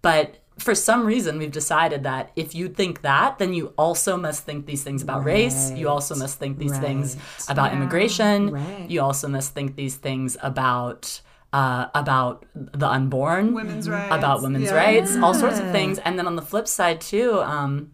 But 0.00 0.36
for 0.58 0.74
some 0.74 1.04
reason 1.04 1.38
we've 1.38 1.52
decided 1.52 2.02
that 2.04 2.32
if 2.34 2.54
you 2.54 2.68
think 2.68 3.02
that 3.02 3.38
then 3.38 3.52
you 3.52 3.74
also 3.76 4.16
must 4.16 4.44
think 4.44 4.66
these 4.66 4.82
things 4.82 5.02
about 5.02 5.18
right. 5.18 5.26
race 5.26 5.70
you 5.72 5.88
also 5.88 6.14
must 6.14 6.38
think 6.38 6.58
these 6.58 6.72
right. 6.72 6.80
things 6.80 7.16
about 7.48 7.70
yeah. 7.72 7.76
immigration 7.76 8.50
right. 8.50 8.90
you 8.90 9.00
also 9.00 9.28
must 9.28 9.52
think 9.52 9.76
these 9.76 9.96
things 9.96 10.36
about 10.42 11.20
uh, 11.52 11.86
about 11.94 12.44
the 12.54 12.88
unborn 12.88 13.54
women's 13.54 13.88
rights 13.88 14.14
about 14.14 14.42
women's 14.42 14.64
yeah. 14.64 14.74
rights 14.74 15.16
all 15.16 15.34
sorts 15.34 15.58
of 15.58 15.70
things 15.72 15.98
and 16.00 16.18
then 16.18 16.26
on 16.26 16.36
the 16.36 16.42
flip 16.42 16.66
side 16.66 17.00
too 17.00 17.40
um, 17.42 17.92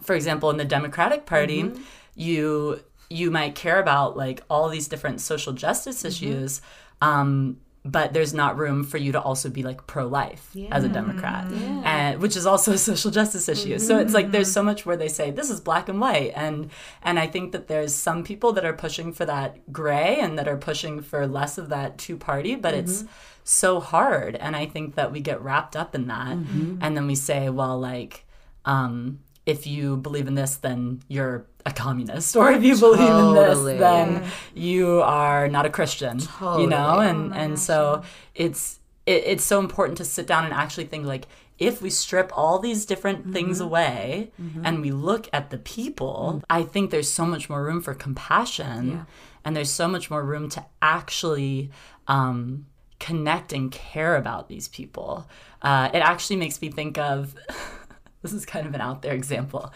for 0.00 0.14
example 0.14 0.50
in 0.50 0.56
the 0.56 0.64
democratic 0.64 1.26
party 1.26 1.62
mm-hmm. 1.62 1.82
you 2.14 2.80
you 3.08 3.30
might 3.30 3.54
care 3.54 3.80
about 3.80 4.16
like 4.16 4.42
all 4.50 4.68
these 4.68 4.86
different 4.88 5.20
social 5.20 5.52
justice 5.52 5.98
mm-hmm. 5.98 6.08
issues 6.08 6.60
um, 7.00 7.58
but 7.84 8.12
there's 8.12 8.34
not 8.34 8.56
room 8.56 8.84
for 8.84 8.98
you 8.98 9.12
to 9.12 9.20
also 9.20 9.48
be 9.48 9.62
like 9.62 9.86
pro-life 9.86 10.50
yeah. 10.52 10.68
as 10.70 10.84
a 10.84 10.88
democrat 10.88 11.46
yeah. 11.50 11.82
and 11.84 12.20
which 12.20 12.36
is 12.36 12.46
also 12.46 12.72
a 12.72 12.78
social 12.78 13.10
justice 13.10 13.48
issue 13.48 13.76
mm-hmm. 13.76 13.86
so 13.86 13.98
it's 13.98 14.14
like 14.14 14.30
there's 14.30 14.50
so 14.50 14.62
much 14.62 14.84
where 14.84 14.96
they 14.96 15.08
say 15.08 15.30
this 15.30 15.50
is 15.50 15.60
black 15.60 15.88
and 15.88 16.00
white 16.00 16.32
and 16.34 16.70
and 17.02 17.18
i 17.18 17.26
think 17.26 17.52
that 17.52 17.68
there's 17.68 17.94
some 17.94 18.24
people 18.24 18.52
that 18.52 18.64
are 18.64 18.72
pushing 18.72 19.12
for 19.12 19.24
that 19.24 19.72
gray 19.72 20.18
and 20.20 20.38
that 20.38 20.48
are 20.48 20.56
pushing 20.56 21.00
for 21.00 21.26
less 21.26 21.58
of 21.58 21.68
that 21.68 21.98
two 21.98 22.16
party 22.16 22.54
but 22.54 22.74
mm-hmm. 22.74 22.84
it's 22.84 23.04
so 23.44 23.80
hard 23.80 24.34
and 24.36 24.56
i 24.56 24.66
think 24.66 24.94
that 24.94 25.12
we 25.12 25.20
get 25.20 25.40
wrapped 25.40 25.76
up 25.76 25.94
in 25.94 26.06
that 26.08 26.36
mm-hmm. 26.36 26.78
and 26.80 26.96
then 26.96 27.06
we 27.06 27.14
say 27.14 27.48
well 27.48 27.78
like 27.78 28.24
um 28.64 29.20
if 29.48 29.66
you 29.66 29.96
believe 29.96 30.28
in 30.28 30.34
this, 30.34 30.56
then 30.56 31.02
you're 31.08 31.46
a 31.64 31.72
communist, 31.72 32.36
or 32.40 32.52
if 32.52 32.62
you 32.62 32.76
believe 32.76 32.98
totally. 32.98 33.72
in 33.72 33.78
this, 33.78 33.80
then 33.80 34.24
you 34.54 35.00
are 35.00 35.48
not 35.48 35.64
a 35.64 35.70
Christian. 35.70 36.18
Totally. 36.18 36.64
You 36.64 36.68
know, 36.68 37.00
and 37.00 37.32
oh 37.32 37.36
and 37.36 37.58
so 37.58 38.02
it's 38.34 38.78
it, 39.06 39.22
it's 39.24 39.44
so 39.44 39.58
important 39.58 39.96
to 39.98 40.04
sit 40.04 40.26
down 40.26 40.44
and 40.44 40.52
actually 40.52 40.84
think 40.84 41.06
like 41.06 41.26
if 41.58 41.80
we 41.80 41.88
strip 41.88 42.30
all 42.36 42.58
these 42.58 42.84
different 42.84 43.20
mm-hmm. 43.20 43.32
things 43.32 43.58
away 43.58 44.30
mm-hmm. 44.40 44.64
and 44.64 44.82
we 44.82 44.92
look 44.92 45.28
at 45.32 45.48
the 45.50 45.58
people, 45.58 46.34
mm-hmm. 46.34 46.44
I 46.50 46.62
think 46.62 46.90
there's 46.90 47.10
so 47.10 47.24
much 47.24 47.48
more 47.48 47.64
room 47.64 47.80
for 47.80 47.94
compassion, 47.94 48.88
yeah. 48.88 49.04
and 49.46 49.56
there's 49.56 49.72
so 49.72 49.88
much 49.88 50.10
more 50.10 50.22
room 50.22 50.50
to 50.50 50.64
actually. 50.82 51.70
Um, 52.06 52.66
connect 53.00 53.52
and 53.52 53.70
care 53.70 54.16
about 54.16 54.48
these 54.48 54.66
people. 54.66 55.28
Uh, 55.62 55.88
it 55.94 55.98
actually 55.98 56.34
makes 56.34 56.60
me 56.60 56.68
think 56.68 56.98
of 56.98 57.32
this 58.22 58.32
is 58.32 58.44
kind 58.44 58.66
of 58.66 58.74
an 58.74 58.80
out 58.80 59.02
there 59.02 59.14
example, 59.14 59.72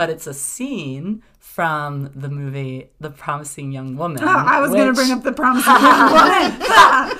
but 0.00 0.08
it's 0.08 0.26
a 0.26 0.32
scene 0.32 1.22
from 1.38 2.10
the 2.14 2.30
movie 2.30 2.88
The 3.00 3.10
Promising 3.10 3.70
Young 3.70 3.98
Woman. 3.98 4.24
Oh, 4.24 4.26
I 4.26 4.62
was 4.62 4.70
which... 4.70 4.78
going 4.78 4.88
to 4.88 4.94
bring 4.94 5.10
up 5.10 5.22
The 5.22 5.32
Promising 5.32 5.74
Young 5.74 5.82
Woman. 6.10 6.68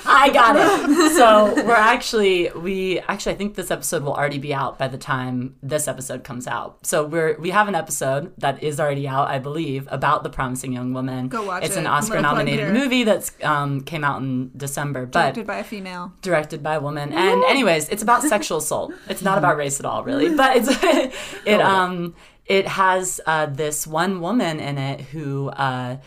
I 0.06 0.30
got 0.32 0.56
it. 0.56 1.12
So 1.14 1.52
we're 1.66 1.74
actually 1.74 2.48
we 2.52 3.00
actually 3.00 3.32
I 3.32 3.34
think 3.34 3.54
this 3.54 3.70
episode 3.70 4.02
will 4.02 4.14
already 4.14 4.38
be 4.38 4.54
out 4.54 4.78
by 4.78 4.88
the 4.88 4.96
time 4.96 5.56
this 5.62 5.86
episode 5.86 6.24
comes 6.24 6.46
out. 6.46 6.86
So 6.86 7.04
we're 7.04 7.38
we 7.38 7.50
have 7.50 7.68
an 7.68 7.74
episode 7.74 8.32
that 8.38 8.62
is 8.62 8.80
already 8.80 9.06
out, 9.06 9.28
I 9.28 9.38
believe, 9.38 9.86
about 9.90 10.22
The 10.22 10.30
Promising 10.30 10.72
Young 10.72 10.94
Woman. 10.94 11.28
Go 11.28 11.44
watch 11.44 11.64
it's 11.64 11.76
it. 11.76 11.80
an 11.80 11.86
Oscar 11.86 12.22
nominated 12.22 12.72
movie 12.72 13.04
that's 13.04 13.32
um, 13.42 13.82
came 13.82 14.04
out 14.04 14.22
in 14.22 14.52
December, 14.56 15.04
but 15.04 15.20
directed 15.20 15.46
by 15.46 15.58
a 15.58 15.64
female. 15.64 16.14
Directed 16.22 16.62
by 16.62 16.76
a 16.76 16.80
woman. 16.80 17.12
And 17.12 17.44
anyways, 17.44 17.90
it's 17.90 18.02
about 18.02 18.22
sexual 18.22 18.56
assault. 18.56 18.94
It's 19.06 19.20
not 19.20 19.36
about 19.36 19.58
race 19.58 19.80
at 19.80 19.84
all, 19.84 20.02
really, 20.02 20.34
but 20.34 20.56
it's 20.56 20.68
it 21.44 21.60
um 21.60 22.14
it 22.50 22.66
has 22.66 23.20
uh, 23.26 23.46
this 23.46 23.86
one 23.86 24.20
woman 24.20 24.58
in 24.58 24.76
it 24.76 25.00
who 25.00 25.50
uh, 25.50 25.98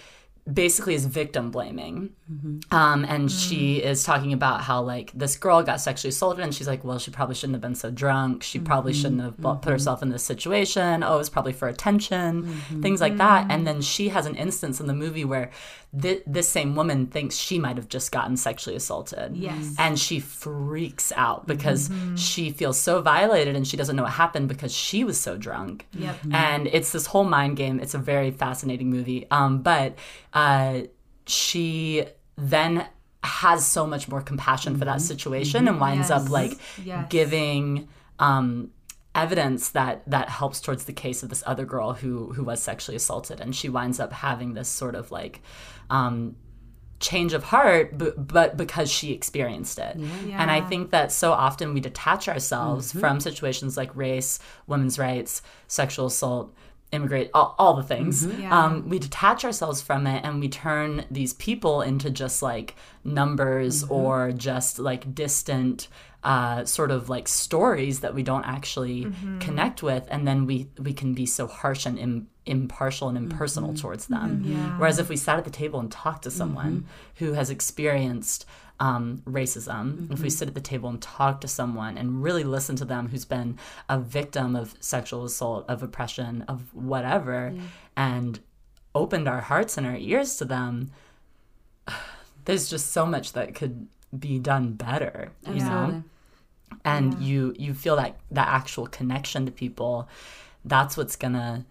basically 0.52 0.94
is 0.94 1.06
victim 1.06 1.52
blaming. 1.52 2.10
Mm-hmm. 2.30 2.76
Um, 2.76 3.06
and 3.06 3.30
mm-hmm. 3.30 3.50
she 3.50 3.78
is 3.78 4.04
talking 4.04 4.34
about 4.34 4.60
how, 4.60 4.82
like, 4.82 5.14
this 5.16 5.38
girl 5.38 5.64
got 5.64 5.80
sexually 5.80 6.10
assaulted, 6.10 6.44
and 6.44 6.54
she's 6.54 6.68
like, 6.68 6.84
well, 6.84 7.00
she 7.00 7.12
probably 7.12 7.36
shouldn't 7.36 7.56
have 7.56 7.62
been 7.62 7.76
so 7.76 7.90
drunk. 7.90 8.44
She 8.44 8.60
probably 8.60 8.92
mm-hmm. 8.92 9.02
shouldn't 9.02 9.22
have 9.22 9.62
put 9.62 9.72
herself 9.72 10.04
in 10.04 10.10
this 10.10 10.24
situation. 10.24 11.02
Oh, 11.02 11.16
it 11.16 11.18
was 11.18 11.30
probably 11.30 11.54
for 11.54 11.70
attention, 11.70 12.44
mm-hmm. 12.44 12.82
things 12.82 13.00
like 13.00 13.16
that. 13.18 13.50
And 13.50 13.66
then 13.66 13.82
she 13.82 14.10
has 14.10 14.26
an 14.26 14.36
instance 14.36 14.82
in 14.82 14.88
the 14.88 14.94
movie 14.94 15.24
where 15.24 15.50
th- 16.00 16.24
this 16.26 16.50
same 16.50 16.76
woman 16.76 17.08
thinks 17.08 17.36
she 17.36 17.60
might 17.60 17.78
have 17.78 17.88
just 17.88 18.12
gotten 18.12 18.38
sexually 18.38 18.76
assaulted. 18.76 19.36
Yes. 19.36 19.76
And 19.78 20.00
she 20.00 20.20
freaks 20.20 21.12
out 21.16 21.48
because 21.48 21.90
mm-hmm. 21.90 22.16
she 22.16 22.52
feels 22.52 22.80
so 22.80 23.02
violated 23.02 23.56
and 23.56 23.68
she 23.68 23.78
doesn't 23.78 23.96
know 23.96 24.04
what 24.04 24.14
happened 24.14 24.48
because 24.48 24.74
she 24.74 25.04
was 25.04 25.20
so 25.20 25.38
drunk. 25.38 25.88
Yep. 25.94 26.16
Mm-hmm. 26.16 26.36
And 26.36 26.68
it's 26.68 26.92
this 26.92 27.06
whole 27.06 27.26
mind 27.26 27.58
game. 27.58 27.80
It's 27.80 27.94
a 27.94 28.00
very 28.00 28.32
fascinating 28.32 28.90
movie. 28.90 29.28
Um, 29.32 29.62
but 29.62 29.96
uh, 30.34 30.82
she 31.28 32.06
then 32.38 32.88
has 33.24 33.66
so 33.66 33.88
much 33.88 34.08
more 34.10 34.22
compassion 34.22 34.74
mm-hmm. 34.74 34.80
for 34.80 34.86
that 34.86 34.98
mm-hmm. 34.98 35.08
situation 35.08 35.62
mm-hmm. 35.62 35.68
and 35.70 35.82
winds 35.82 36.10
yes. 36.10 36.22
up 36.22 36.30
like 36.30 36.58
yes. 36.84 37.08
giving 37.10 37.88
um, 38.20 38.72
evidence 39.16 39.70
that 39.70 40.02
that 40.08 40.28
helps 40.28 40.60
towards 40.60 40.86
the 40.86 40.94
case 40.94 41.24
of 41.24 41.30
this 41.30 41.44
other 41.46 41.66
girl 41.66 41.94
who 41.94 42.34
who 42.34 42.44
was 42.44 42.62
sexually 42.62 42.96
assaulted 42.96 43.40
and 43.40 43.56
she 43.56 43.70
winds 43.70 44.00
up 44.00 44.12
having 44.12 44.54
this 44.54 44.68
sort 44.68 44.96
of 44.96 45.12
like 45.12 45.42
um, 45.94 46.36
change 47.00 47.34
of 47.34 47.44
heart, 47.44 47.98
but, 47.98 48.28
but 48.28 48.58
because 48.58 48.90
she 48.90 49.12
experienced 49.14 49.78
it. 49.78 49.96
Yeah. 49.98 50.42
And 50.42 50.50
I 50.50 50.62
think 50.62 50.90
that 50.92 51.12
so 51.12 51.32
often 51.32 51.74
we 51.74 51.82
detach 51.82 52.28
ourselves 52.28 52.90
mm-hmm. 52.90 53.00
from 53.00 53.20
situations 53.20 53.78
like 53.78 53.96
race, 53.96 54.40
women's 54.66 54.98
rights, 54.98 55.42
sexual 55.68 56.08
assault, 56.08 56.56
immigrate, 56.92 57.30
all, 57.34 57.56
all 57.60 57.74
the 57.76 57.84
things. 57.84 58.26
Mm-hmm. 58.26 58.42
Yeah. 58.42 58.58
Um, 58.66 58.90
we 58.90 58.98
detach 59.00 59.46
ourselves 59.46 59.82
from 59.82 60.08
it 60.08 60.26
and 60.26 60.40
we 60.40 60.50
turn 60.50 61.06
these 61.12 61.34
people 61.34 61.82
into 61.82 62.10
just 62.10 62.42
like 62.42 62.76
numbers 63.04 63.84
mm-hmm. 63.84 63.94
or 63.94 64.32
just 64.32 64.80
like 64.80 65.14
distant 65.14 65.90
uh, 66.24 66.64
sort 66.66 66.92
of 66.92 67.10
like 67.10 67.28
stories 67.28 68.00
that 68.00 68.16
we 68.16 68.24
don't 68.24 68.46
actually 68.46 69.06
mm-hmm. 69.06 69.40
connect 69.40 69.84
with, 69.84 70.08
and 70.10 70.28
then 70.28 70.46
we 70.46 70.70
we 70.80 70.94
can 70.94 71.14
be 71.14 71.26
so 71.26 71.48
harsh 71.48 71.86
and 71.86 72.00
Im- 72.00 72.28
impartial 72.46 73.10
and 73.10 73.18
impersonal 73.18 73.70
mm-hmm. 73.70 73.82
towards 73.82 74.08
them. 74.08 74.44
Mm-hmm. 74.44 74.52
Yeah. 74.52 74.78
Whereas 74.78 75.00
if 75.00 75.10
we 75.10 75.18
sat 75.18 75.38
at 75.38 75.44
the 75.44 75.50
table 75.50 75.80
and 75.80 75.92
talked 75.92 76.24
to 76.24 76.32
someone 76.32 76.72
mm-hmm. 76.72 77.26
who 77.26 77.34
has 77.34 77.50
experienced 77.50 78.46
um, 78.80 79.22
racism, 79.26 80.12
if 80.12 80.20
we 80.20 80.28
mm-hmm. 80.28 80.30
sit 80.30 80.48
at 80.48 80.54
the 80.54 80.62
table 80.62 80.90
and 80.90 81.02
talk 81.02 81.42
to 81.42 81.48
someone 81.48 81.98
and 81.98 82.24
really 82.24 82.44
listen 82.44 82.76
to 82.78 82.86
them 82.86 83.10
who's 83.10 83.26
been 83.26 83.58
a 83.90 84.00
victim 84.00 84.56
of 84.56 84.76
sexual 84.80 85.26
assault, 85.26 85.66
of 85.70 85.84
oppression, 85.84 86.44
of 86.44 86.74
whatever, 86.74 87.54
yeah. 87.56 87.62
and 87.96 88.40
opened 88.96 89.28
our 89.28 89.42
hearts 89.42 89.78
and 89.78 89.86
our 89.88 89.96
ears 89.96 90.38
to 90.38 90.46
them, 90.46 90.92
there's 92.46 92.70
just 92.70 92.92
so 92.92 93.06
much 93.06 93.34
that 93.34 93.56
could 93.56 93.88
be 94.18 94.40
done 94.40 94.74
better. 94.74 95.32
You 95.48 95.60
know? 95.60 96.04
And 96.84 97.14
yeah. 97.14 97.20
you 97.20 97.56
you 97.58 97.74
feel 97.74 97.96
that 97.96 98.18
that 98.32 98.48
actual 98.48 98.88
connection 98.88 99.46
to 99.46 99.52
people 99.52 100.08
that's 100.66 100.96
what's 100.98 101.16
gonna 101.16 101.66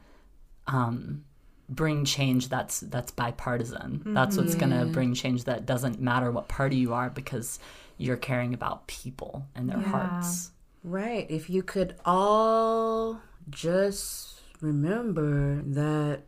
um, 0.66 1.24
bring 1.68 2.04
change 2.04 2.48
that's 2.48 2.80
that's 2.80 3.10
bipartisan 3.10 3.98
mm-hmm. 3.98 4.14
that's 4.14 4.36
what's 4.36 4.54
gonna 4.54 4.82
mm-hmm. 4.82 4.92
bring 4.92 5.14
change 5.14 5.44
that 5.44 5.66
doesn't 5.66 6.00
matter 6.00 6.30
what 6.30 6.48
party 6.48 6.76
you 6.76 6.92
are 6.92 7.10
because 7.10 7.58
you're 7.98 8.16
caring 8.16 8.52
about 8.54 8.86
people 8.86 9.46
and 9.54 9.68
their 9.68 9.78
yeah. 9.78 9.88
hearts 9.88 10.50
right 10.84 11.26
if 11.30 11.48
you 11.48 11.62
could 11.62 11.94
all 12.04 13.20
just 13.48 14.40
remember 14.60 15.62
that 15.62 16.22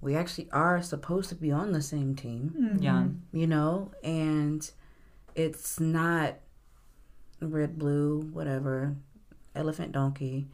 we 0.00 0.16
actually 0.16 0.48
are 0.52 0.82
supposed 0.82 1.28
to 1.28 1.34
be 1.34 1.50
on 1.50 1.72
the 1.72 1.82
same 1.82 2.14
team 2.14 2.54
mm-hmm. 2.58 2.82
yeah 2.82 3.06
you 3.32 3.46
know 3.46 3.90
and 4.02 4.70
it's 5.34 5.80
not 5.80 6.36
red, 7.42 7.78
blue, 7.78 8.20
whatever, 8.32 8.96
elephant, 9.54 9.92
donkey, 9.92 10.46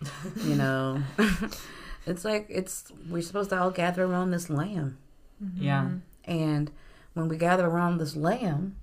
you 0.44 0.54
know. 0.56 1.02
it's 2.06 2.24
like 2.24 2.46
it's 2.48 2.84
we're 3.08 3.22
supposed 3.22 3.50
to 3.50 3.60
all 3.60 3.70
gather 3.70 4.04
around 4.04 4.30
this 4.30 4.50
lamb. 4.50 4.98
Mm-hmm. 5.42 5.62
Yeah. 5.62 5.90
And 6.24 6.70
when 7.14 7.28
we 7.28 7.36
gather 7.36 7.66
around 7.66 7.98
this 7.98 8.16
lamb, 8.16 8.76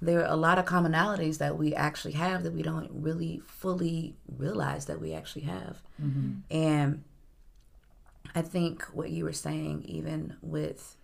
there 0.00 0.20
are 0.20 0.32
a 0.32 0.36
lot 0.36 0.58
of 0.58 0.64
commonalities 0.64 1.38
that 1.38 1.56
we 1.56 1.74
actually 1.74 2.12
have 2.12 2.42
that 2.42 2.52
we 2.52 2.62
don't 2.62 2.90
really 2.92 3.42
fully 3.46 4.16
realize 4.36 4.86
that 4.86 5.00
we 5.00 5.12
actually 5.12 5.42
have. 5.42 5.82
Mm-hmm. 6.02 6.32
And 6.50 7.04
I 8.34 8.42
think 8.42 8.84
what 8.92 9.10
you 9.10 9.24
were 9.24 9.32
saying, 9.32 9.84
even 9.84 10.36
with 10.42 10.96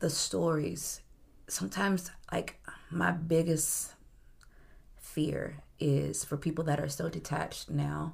the 0.00 0.08
stories 0.08 1.02
sometimes 1.50 2.10
like 2.32 2.59
my 2.90 3.10
biggest 3.10 3.92
fear 4.96 5.58
is 5.78 6.24
for 6.24 6.36
people 6.36 6.64
that 6.64 6.78
are 6.80 6.88
so 6.88 7.08
detached 7.08 7.70
now 7.70 8.12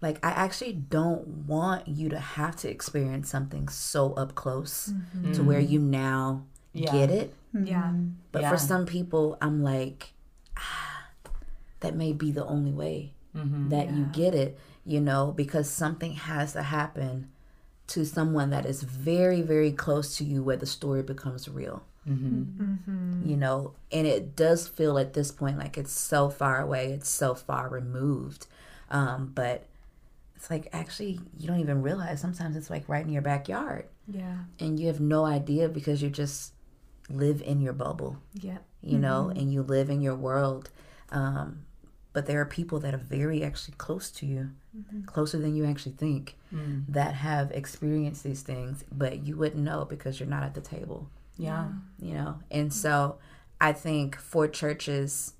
like 0.00 0.18
i 0.24 0.30
actually 0.30 0.72
don't 0.72 1.26
want 1.46 1.86
you 1.88 2.08
to 2.08 2.18
have 2.18 2.56
to 2.56 2.68
experience 2.70 3.28
something 3.28 3.68
so 3.68 4.12
up 4.14 4.34
close 4.34 4.92
mm-hmm. 4.92 5.32
to 5.32 5.42
where 5.42 5.60
you 5.60 5.78
now 5.78 6.44
yeah. 6.72 6.90
get 6.92 7.10
it 7.10 7.34
yeah 7.52 7.92
but 8.32 8.42
Yeah. 8.42 8.50
for 8.50 8.56
some 8.58 8.86
people 8.86 9.36
i'm 9.40 9.62
like 9.62 10.12
ah, 10.56 11.04
that 11.80 11.94
may 11.94 12.12
be 12.12 12.30
the 12.32 12.44
only 12.44 12.72
way 12.72 13.12
Mm-hmm. 13.36 13.68
that 13.68 13.90
you 13.92 14.04
get 14.14 14.34
it 14.34 14.58
you 14.86 14.98
know 14.98 15.30
because 15.36 15.68
something 15.68 16.12
has 16.12 16.54
to 16.54 16.62
happen 16.62 17.28
to 17.88 18.06
someone 18.06 18.48
that 18.48 18.64
is 18.64 18.82
very 18.82 19.42
very 19.42 19.72
close 19.72 20.16
to 20.16 20.24
you 20.24 20.42
where 20.42 20.56
the 20.56 20.64
story 20.64 21.02
becomes 21.02 21.46
real 21.46 21.84
Mm-hmm. 22.08 23.28
you 23.28 23.36
know 23.36 23.74
and 23.90 24.06
it 24.06 24.36
does 24.36 24.68
feel 24.68 24.96
at 24.98 25.14
this 25.14 25.32
point 25.32 25.58
like 25.58 25.76
it's 25.76 25.92
so 25.92 26.30
far 26.30 26.60
away 26.60 26.92
it's 26.92 27.08
so 27.08 27.34
far 27.34 27.68
removed. 27.68 28.46
Um 28.90 29.32
but 29.34 29.66
it's 30.36 30.48
like 30.50 30.68
actually 30.72 31.18
you 31.36 31.48
don't 31.48 31.60
even 31.60 31.82
realize 31.82 32.20
sometimes 32.20 32.56
it's 32.56 32.70
like 32.70 32.88
right 32.88 33.04
in 33.04 33.12
your 33.12 33.22
backyard. 33.22 33.86
Yeah. 34.06 34.36
And 34.60 34.78
you 34.78 34.86
have 34.86 35.00
no 35.00 35.24
idea 35.24 35.68
because 35.68 36.00
you 36.02 36.10
just 36.10 36.52
live 37.08 37.42
in 37.42 37.60
your 37.60 37.72
bubble 37.72 38.18
yep. 38.34 38.64
you 38.82 38.98
know 38.98 39.30
and 39.34 39.52
you 39.52 39.62
live 39.62 39.90
in 39.90 40.00
your 40.00 40.14
world. 40.16 40.70
Um 41.10 41.62
but 42.12 42.24
there 42.26 42.40
are 42.40 42.46
people 42.46 42.78
that 42.80 42.94
are 42.94 42.98
very 42.98 43.44
actually 43.44 43.74
close 43.76 44.10
to 44.12 44.26
you 44.26 44.50
closer 45.06 45.38
than 45.38 45.56
you 45.56 45.64
actually 45.66 45.92
think 45.92 46.36
that 46.88 47.14
have 47.14 47.50
experienced 47.50 48.22
these 48.24 48.42
things 48.42 48.84
but 48.92 49.26
you 49.26 49.36
wouldn't 49.36 49.62
know 49.62 49.84
because 49.84 50.18
you're 50.20 50.28
not 50.28 50.42
at 50.42 50.54
the 50.54 50.60
table 50.60 51.08
Yeah. 51.38 51.60
Um, 51.60 51.88
you 52.00 52.14
know 52.14 52.38
and 52.50 52.72
so 52.72 53.18
i 53.60 53.72
think 53.72 54.16
for 54.16 54.46
churches 54.48 55.34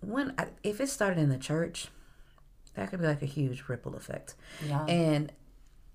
when 0.00 0.34
I- 0.38 0.48
if 0.62 0.80
it 0.80 0.88
started 0.88 1.18
in 1.20 1.28
the 1.28 1.38
church 1.38 1.88
that 2.74 2.90
could 2.90 3.00
be 3.00 3.06
like 3.06 3.22
a 3.22 3.26
huge 3.26 3.64
ripple 3.68 3.94
effect 3.94 4.34
Yeah. 4.66 4.84
and 4.86 5.32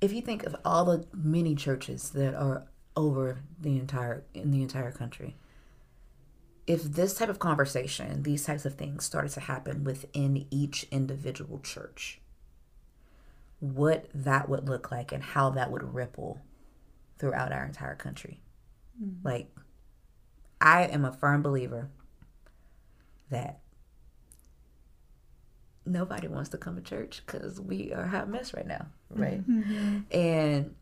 if 0.01 0.13
you 0.13 0.21
think 0.21 0.43
of 0.45 0.55
all 0.63 0.85
the 0.85 1.05
many 1.13 1.55
churches 1.55 2.11
that 2.11 2.33
are 2.33 2.65
over 2.95 3.39
the 3.59 3.77
entire 3.77 4.23
in 4.33 4.51
the 4.51 4.61
entire 4.61 4.91
country 4.91 5.35
if 6.67 6.83
this 6.83 7.15
type 7.15 7.29
of 7.29 7.39
conversation 7.39 8.23
these 8.23 8.45
types 8.45 8.65
of 8.65 8.75
things 8.75 9.03
started 9.05 9.31
to 9.31 9.39
happen 9.41 9.83
within 9.83 10.45
each 10.51 10.85
individual 10.91 11.59
church 11.59 12.19
what 13.59 14.07
that 14.13 14.47
would 14.47 14.67
look 14.69 14.91
like 14.91 15.11
and 15.11 15.21
how 15.23 15.49
that 15.49 15.69
would 15.71 15.93
ripple 15.93 16.41
throughout 17.19 17.51
our 17.51 17.65
entire 17.65 17.95
country. 17.95 18.41
Mm-hmm. 19.01 19.27
Like 19.27 19.49
i 20.61 20.83
am 20.83 21.05
a 21.05 21.11
firm 21.11 21.41
believer 21.41 21.89
that 23.29 23.59
nobody 25.85 26.27
wants 26.27 26.49
to 26.49 26.57
come 26.57 26.75
to 26.75 26.81
church 26.81 27.21
because 27.25 27.61
we 27.61 27.93
are 27.93 28.03
a 28.03 28.07
hot 28.07 28.29
mess 28.29 28.53
right 28.53 28.67
now. 28.67 28.87
Right. 29.09 29.39
Mm-hmm. 29.39 29.61
Mm-hmm. 29.61 30.17
And 30.17 30.75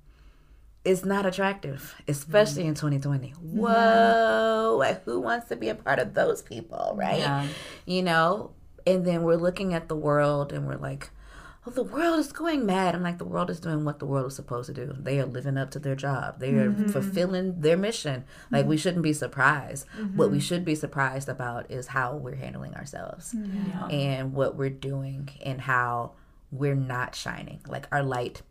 it's 0.83 1.03
not 1.03 1.25
attractive 1.25 1.95
especially 2.07 2.65
in 2.65 2.73
2020 2.73 3.31
whoa 3.31 4.77
like, 4.79 5.03
who 5.03 5.19
wants 5.19 5.49
to 5.49 5.57
be 5.57 5.67
a 5.67 5.75
part 5.75 5.99
of 5.99 6.13
those 6.13 6.41
people 6.41 6.93
right? 6.95 7.19
Yeah. 7.19 7.45
you 7.85 8.01
know 8.01 8.51
and 8.85 9.05
then 9.05 9.23
we're 9.23 9.35
looking 9.35 9.73
at 9.73 9.89
the 9.89 9.97
world 9.97 10.53
and 10.53 10.65
we're 10.65 10.77
like 10.77 11.09
oh 11.67 11.71
the 11.71 11.83
world 11.83 12.19
is 12.19 12.31
going 12.31 12.65
mad. 12.65 12.95
I'm 12.95 13.03
like 13.03 13.17
the 13.17 13.25
world 13.25 13.49
is 13.49 13.59
doing 13.59 13.83
what 13.85 13.99
the 13.99 14.05
world 14.05 14.27
is 14.27 14.35
supposed 14.35 14.67
to 14.67 14.73
do. 14.73 14.95
They 14.97 15.19
are 15.19 15.25
living 15.25 15.57
up 15.57 15.71
to 15.71 15.79
their 15.79 15.95
job. 15.95 16.39
They 16.39 16.51
are 16.51 16.69
mm-hmm. 16.69 16.89
fulfilling 16.89 17.61
their 17.61 17.77
mission. 17.77 18.25
Like 18.51 18.65
we 18.65 18.77
shouldn't 18.77 19.03
be 19.03 19.13
surprised. 19.13 19.85
What 20.15 20.31
we 20.31 20.37
mm-hmm. 20.37 20.43
should 20.43 20.65
be 20.65 20.75
surprised 20.75 21.29
about 21.29 21.69
is 21.69 21.87
how 21.87 22.15
we're 22.15 22.35
handling 22.35 22.73
ourselves 22.75 23.33
mm-hmm. 23.33 23.69
Yeah. 23.69 23.87
and 23.87 24.33
what 24.33 24.55
we're 24.55 24.69
doing 24.69 25.29
and 25.43 25.61
how 25.61 26.13
we're 26.51 26.75
not 26.75 27.15
shining. 27.15 27.59
Like 27.67 27.87
our 27.91 28.03
light 28.03 28.41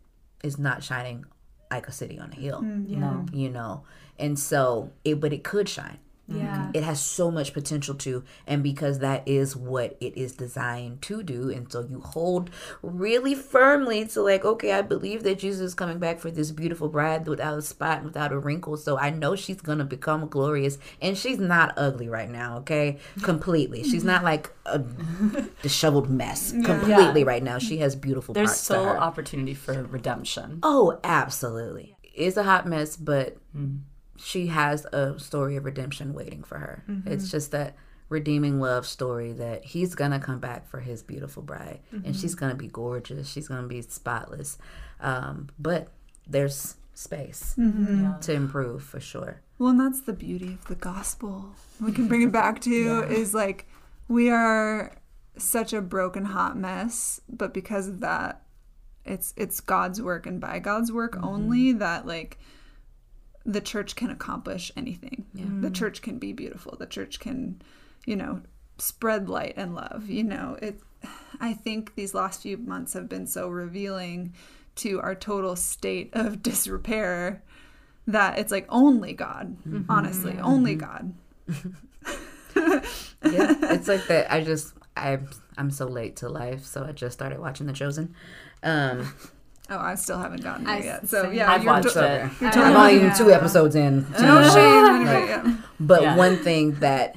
is 0.43 0.57
not 0.57 0.83
shining 0.83 1.25
like 1.71 1.87
a 1.87 1.91
city 1.91 2.19
on 2.19 2.31
a 2.31 2.35
hill 2.35 2.61
mm, 2.61 2.87
No. 2.87 3.25
you 3.33 3.49
know? 3.49 3.83
And 4.19 4.37
so 4.37 4.91
it 5.03 5.19
but 5.19 5.33
it 5.33 5.43
could 5.43 5.67
shine 5.67 5.99
yeah. 6.27 6.71
It 6.73 6.83
has 6.83 7.01
so 7.01 7.31
much 7.31 7.53
potential 7.53 7.95
to 7.95 8.23
and 8.45 8.61
because 8.61 8.99
that 8.99 9.25
is 9.25 9.55
what 9.55 9.95
it 10.01 10.17
is 10.17 10.33
designed 10.33 11.01
to 11.03 11.23
do 11.23 11.49
and 11.49 11.71
so 11.71 11.87
you 11.89 12.01
hold 12.01 12.49
really 12.81 13.33
firmly 13.33 14.05
to 14.07 14.21
like 14.21 14.43
okay 14.43 14.73
i 14.73 14.81
believe 14.81 15.23
that 15.23 15.39
jesus 15.39 15.61
is 15.61 15.73
coming 15.73 15.99
back 15.99 16.19
for 16.19 16.29
this 16.29 16.51
beautiful 16.51 16.89
bride 16.89 17.25
without 17.27 17.57
a 17.57 17.61
spot 17.61 17.99
and 17.99 18.07
without 18.07 18.33
a 18.33 18.37
wrinkle 18.37 18.75
so 18.75 18.97
i 18.97 19.09
know 19.09 19.35
she's 19.35 19.61
gonna 19.61 19.85
become 19.85 20.27
glorious 20.27 20.77
and 21.01 21.17
she's 21.17 21.39
not 21.39 21.73
ugly 21.77 22.09
right 22.09 22.29
now 22.29 22.57
okay? 22.57 22.97
Completely. 23.21 23.83
She's 23.83 24.03
not 24.03 24.23
like 24.23 24.51
a 24.65 24.79
disheveled 25.61 26.09
mess. 26.09 26.51
Completely 26.51 27.23
right 27.23 27.43
now. 27.43 27.57
She 27.57 27.77
has 27.77 27.95
beautiful 27.95 28.33
There's 28.33 28.49
parts 28.49 28.59
to 28.59 28.65
still 28.65 28.87
opportunity 28.87 29.53
for 29.53 29.83
redemption. 29.83 30.59
Oh, 30.63 30.99
absolutely. 31.03 31.95
It's 32.03 32.37
a 32.37 32.43
hot 32.43 32.67
mess, 32.67 32.97
but 32.97 33.37
mm. 33.55 33.79
She 34.17 34.47
has 34.47 34.85
a 34.91 35.19
story 35.19 35.55
of 35.55 35.65
redemption 35.65 36.13
waiting 36.13 36.43
for 36.43 36.57
her. 36.57 36.83
Mm-hmm. 36.89 37.11
It's 37.11 37.31
just 37.31 37.51
that 37.51 37.75
redeeming 38.09 38.59
love 38.59 38.85
story 38.85 39.33
that 39.33 39.65
he's 39.65 39.95
gonna 39.95 40.19
come 40.19 40.39
back 40.39 40.67
for 40.67 40.79
his 40.79 41.03
beautiful 41.03 41.43
bride, 41.43 41.79
and 41.91 42.03
mm-hmm. 42.03 42.11
she's 42.13 42.35
gonna 42.35 42.55
be 42.55 42.67
gorgeous. 42.67 43.29
She's 43.29 43.47
gonna 43.47 43.67
be 43.67 43.81
spotless. 43.81 44.57
Um, 44.99 45.49
but 45.59 45.89
there's 46.27 46.75
space 46.93 47.53
mm-hmm. 47.57 48.03
Yeah. 48.03 48.17
to 48.21 48.33
improve 48.33 48.83
for 48.83 48.99
sure. 48.99 49.41
Well, 49.59 49.69
and 49.69 49.79
that's 49.79 50.01
the 50.01 50.13
beauty 50.13 50.53
of 50.53 50.65
the 50.65 50.75
gospel. 50.75 51.55
We 51.79 51.91
can 51.91 52.07
bring 52.07 52.23
it 52.23 52.31
back 52.31 52.61
to 52.61 53.03
is 53.09 53.33
like 53.33 53.67
we 54.07 54.29
are 54.29 54.95
such 55.37 55.73
a 55.73 55.81
broken 55.81 56.25
hot 56.25 56.57
mess, 56.57 57.21
but 57.29 57.53
because 57.53 57.87
of 57.87 57.99
that, 58.01 58.41
it's 59.05 59.33
it's 59.37 59.59
God's 59.59 60.01
work 60.01 60.25
and 60.25 60.41
by 60.41 60.59
God's 60.59 60.91
work 60.91 61.17
only 61.21 61.73
that 61.73 62.05
like 62.05 62.39
the 63.47 63.61
church 63.61 63.95
can 63.95 64.11
accomplish 64.11 64.71
anything. 64.75 65.25
The 65.33 65.41
hmm. 65.41 65.73
church 65.73 66.01
can 66.01 66.19
be 66.19 66.33
beautiful. 66.33 66.75
The 66.77 66.85
church 66.85 67.19
can, 67.19 67.61
you 68.05 68.15
know, 68.15 68.41
spread 68.77 69.29
light 69.29 69.53
and 69.55 69.73
love. 69.73 70.09
You 70.09 70.23
know, 70.23 70.57
it 70.61 70.79
I 71.39 71.53
think 71.53 71.95
these 71.95 72.13
last 72.13 72.41
few 72.41 72.57
months 72.57 72.93
have 72.93 73.07
been 73.07 73.25
so 73.25 73.47
revealing 73.47 74.33
to 74.75 74.99
our 75.01 75.15
total 75.15 75.55
state 75.55 76.09
of 76.13 76.43
disrepair 76.43 77.41
that 78.05 78.37
it's 78.37 78.51
like 78.51 78.65
only 78.69 79.13
God, 79.13 79.57
mm-hmm. 79.67 79.89
honestly, 79.89 80.37
only 80.39 80.75
mm-hmm. 80.75 81.11
God. 81.47 82.83
Yeah, 83.23 83.55
it's 83.73 83.87
like 83.87 84.07
that. 84.07 84.31
I 84.31 84.43
just 84.43 84.73
I 84.95 85.19
I'm 85.57 85.71
so 85.71 85.87
late 85.87 86.17
to 86.17 86.29
life, 86.29 86.65
so 86.65 86.83
I 86.83 86.91
just 86.91 87.13
started 87.13 87.39
watching 87.39 87.67
The 87.67 87.73
Chosen. 87.73 88.13
Um, 88.63 89.13
Oh, 89.69 89.77
I 89.77 89.95
still 89.95 90.17
haven't 90.17 90.43
gotten 90.43 90.63
there 90.65 90.75
I- 90.75 90.79
yet. 90.83 91.07
So 91.09 91.29
yeah, 91.29 91.51
I've 91.51 91.63
you're 91.63 91.73
watched 91.73 91.93
to- 91.93 92.25
it. 92.25 92.31
You're 92.39 92.49
I- 92.49 92.53
totally 92.53 92.65
I'm 92.65 92.73
not 92.73 92.91
even 92.93 93.07
yeah. 93.07 93.13
two 93.13 93.31
episodes 93.31 93.75
in. 93.75 94.05
No 94.11 94.41
the- 94.41 94.49
shame. 94.51 94.85
Anyway, 95.07 95.27
yeah. 95.27 95.57
But 95.79 96.01
Yeah. 96.01 96.15
one 96.15 96.37
thing 96.37 96.75
that 96.79 97.15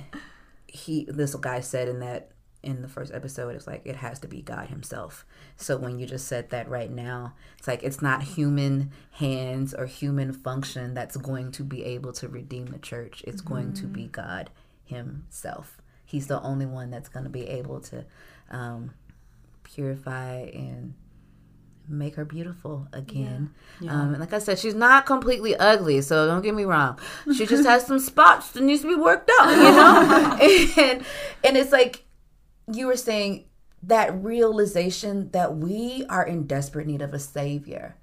he 0.66 1.07
this 1.09 1.34
guy 1.36 1.61
said 1.61 1.88
in 1.88 2.01
that 2.01 2.30
in 2.62 2.82
the 2.82 2.88
first 2.88 3.12
episode 3.14 3.57
is 3.57 3.66
like 3.66 3.80
it 3.86 3.96
has 3.96 4.18
to 4.18 4.28
be 4.28 4.42
God 4.42 4.68
himself. 4.68 5.24
So 5.57 5.78
when 5.78 5.98
you 5.98 6.07
just 6.07 6.26
said 6.28 6.51
that 6.51 6.68
right 6.68 6.90
now, 6.90 7.34
it's 7.59 7.66
like 7.66 7.82
it's 7.82 8.03
not 8.03 8.22
human 8.22 8.90
hands 9.12 9.72
or 9.72 9.86
human 9.86 10.32
function 10.32 10.92
that's 10.92 11.16
going 11.16 11.53
to 11.53 11.62
be 11.64 11.84
able 11.84 12.12
to 12.14 12.28
redeem 12.28 12.66
the 12.66 12.78
church. 12.78 13.22
It's 13.26 13.40
going 13.40 13.72
to 13.74 13.86
be 13.86 14.09
God 14.09 14.51
himself. 14.84 15.80
He's 16.05 16.26
the 16.26 16.40
only 16.42 16.66
one 16.66 16.90
that's 16.90 17.09
going 17.09 17.24
to 17.24 17.30
be 17.30 17.46
able 17.46 17.80
to 17.82 18.05
um, 18.51 18.90
purify 19.62 20.40
and 20.53 20.94
make 21.91 22.14
her 22.16 22.24
beautiful 22.24 22.88
again. 22.93 23.51
Um, 23.88 24.11
and 24.11 24.20
like 24.20 24.32
I 24.32 24.38
said, 24.38 24.59
she's 24.59 24.74
not 24.74 25.07
completely 25.07 25.57
ugly, 25.57 26.01
so 26.03 26.26
don't 26.26 26.43
get 26.43 26.55
me 26.55 26.64
wrong. 26.64 26.99
She 27.36 27.47
just 27.47 27.66
has 27.66 27.86
some 27.86 27.99
spots 27.99 28.51
that 28.53 28.62
needs 28.62 28.82
to 28.82 28.88
be 28.88 28.95
worked 28.95 29.30
out, 29.41 29.51
you 29.51 29.62
know. 29.62 30.82
and 30.82 31.05
and 31.45 31.57
it's 31.57 31.72
like 31.72 32.05
you 32.72 32.86
were 32.86 32.97
saying 32.97 33.45
that 33.82 34.22
realization 34.22 35.30
that 35.30 35.57
we 35.57 36.05
are 36.11 36.26
in 36.26 36.47
desperate 36.47 36.86
need 36.86 37.01
of 37.01 37.14
a 37.14 37.18
savior. 37.18 37.97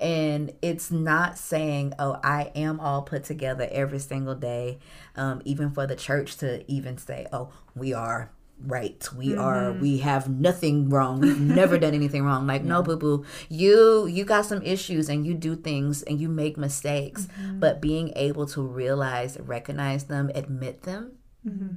And 0.00 0.52
it's 0.62 0.90
not 0.90 1.36
saying, 1.36 1.92
oh, 1.98 2.18
I 2.24 2.50
am 2.54 2.80
all 2.80 3.02
put 3.02 3.24
together 3.24 3.68
every 3.70 3.98
single 3.98 4.34
day, 4.34 4.78
um, 5.14 5.42
even 5.44 5.70
for 5.70 5.86
the 5.86 5.96
church 5.96 6.38
to 6.38 6.64
even 6.70 6.96
say, 6.96 7.26
oh, 7.30 7.52
we 7.74 7.92
are 7.92 8.30
right. 8.66 9.08
We 9.16 9.36
are, 9.36 9.70
mm-hmm. 9.70 9.80
we 9.80 9.98
have 9.98 10.28
nothing 10.28 10.88
wrong. 10.88 11.20
We've 11.20 11.40
never 11.60 11.78
done 11.78 11.94
anything 11.94 12.24
wrong. 12.24 12.46
Like, 12.46 12.62
no, 12.62 12.82
boo 12.82 12.96
boo, 12.96 13.24
you, 13.48 14.06
you 14.06 14.24
got 14.24 14.46
some 14.46 14.62
issues 14.62 15.08
and 15.08 15.26
you 15.26 15.34
do 15.34 15.56
things 15.56 16.02
and 16.02 16.20
you 16.20 16.28
make 16.28 16.56
mistakes, 16.56 17.26
mm-hmm. 17.26 17.60
but 17.60 17.80
being 17.80 18.12
able 18.16 18.46
to 18.46 18.62
realize, 18.62 19.38
recognize 19.40 20.04
them, 20.04 20.30
admit 20.34 20.82
them. 20.82 21.12
Mm-hmm. 21.46 21.74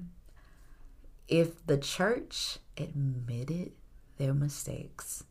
If 1.27 1.65
the 1.65 1.77
church 1.77 2.59
admitted 2.77 3.71
their 4.17 4.33
mistakes, 4.33 5.23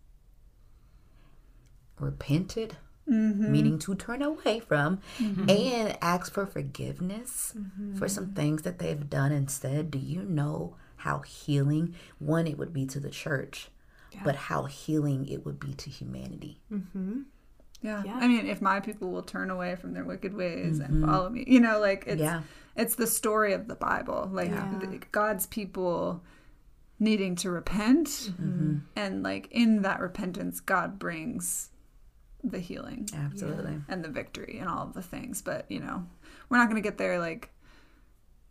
repented 1.99 2.77
Mm-hmm. 3.07 3.53
meaning 3.53 3.79
to 3.81 3.95
turn 3.95 4.23
away 4.23 4.61
from, 4.61 5.01
and 5.19 5.99
ask 6.01 6.33
for 6.33 6.47
forgiveness 6.47 7.53
for 7.99 8.09
some 8.09 8.33
things 8.33 8.63
that 8.63 8.79
they've 8.79 9.11
done 9.11 9.31
and 9.31 9.51
said. 9.51 9.91
Do 9.91 9.99
you 9.99 10.23
know 10.23 10.77
how 11.05 11.19
healing, 11.21 11.95
one, 12.19 12.47
it 12.47 12.57
would 12.57 12.73
be 12.73 12.87
to 12.87 12.99
the 12.99 13.11
church, 13.11 13.69
but 14.25 14.35
how 14.35 14.65
healing 14.65 15.27
it 15.29 15.45
would 15.45 15.61
be 15.61 15.75
to 15.75 15.91
humanity? 15.91 16.61
Yeah. 17.83 18.03
Yeah. 18.07 18.17
I 18.17 18.27
mean, 18.27 18.47
if 18.47 18.63
my 18.63 18.81
people 18.81 19.11
will 19.11 19.23
turn 19.23 19.51
away 19.51 19.77
from 19.77 19.93
their 19.93 20.05
wicked 20.05 20.33
ways 20.33 20.79
and 20.81 21.05
follow 21.05 21.29
me, 21.29 21.45
you 21.47 21.61
know, 21.61 21.79
like 21.79 22.05
it's 22.07 22.21
Yeah. 22.23 22.41
it's 22.75 22.95
the 22.95 23.07
story 23.07 23.53
of 23.53 23.69
the 23.69 23.75
Bible, 23.75 24.31
like 24.33 24.49
Yeah. 24.51 24.79
the- 24.81 25.01
God's 25.13 25.47
people 25.47 26.23
needing 26.99 27.37
to 27.37 27.51
repent, 27.51 28.07
Mm-hmm. 28.09 28.79
and 28.97 29.23
like 29.23 29.49
in 29.51 29.83
that 29.83 30.01
repentance, 30.01 30.61
God 30.61 30.99
brings 30.99 31.69
the 32.43 32.61
healing 32.61 33.09
Absolutely. 33.15 33.83
and 33.89 34.03
the 34.03 34.09
victory 34.09 34.59
and 34.59 34.69
all 34.71 34.85
of 34.87 34.95
the 34.95 35.03
things. 35.03 35.43
But 35.43 35.71
you 35.71 35.81
know, 35.81 36.07
we're 36.49 36.57
not 36.57 36.71
going 36.71 36.83
to 36.83 36.89
get 36.89 36.97
there 36.97 37.19
like 37.19 37.51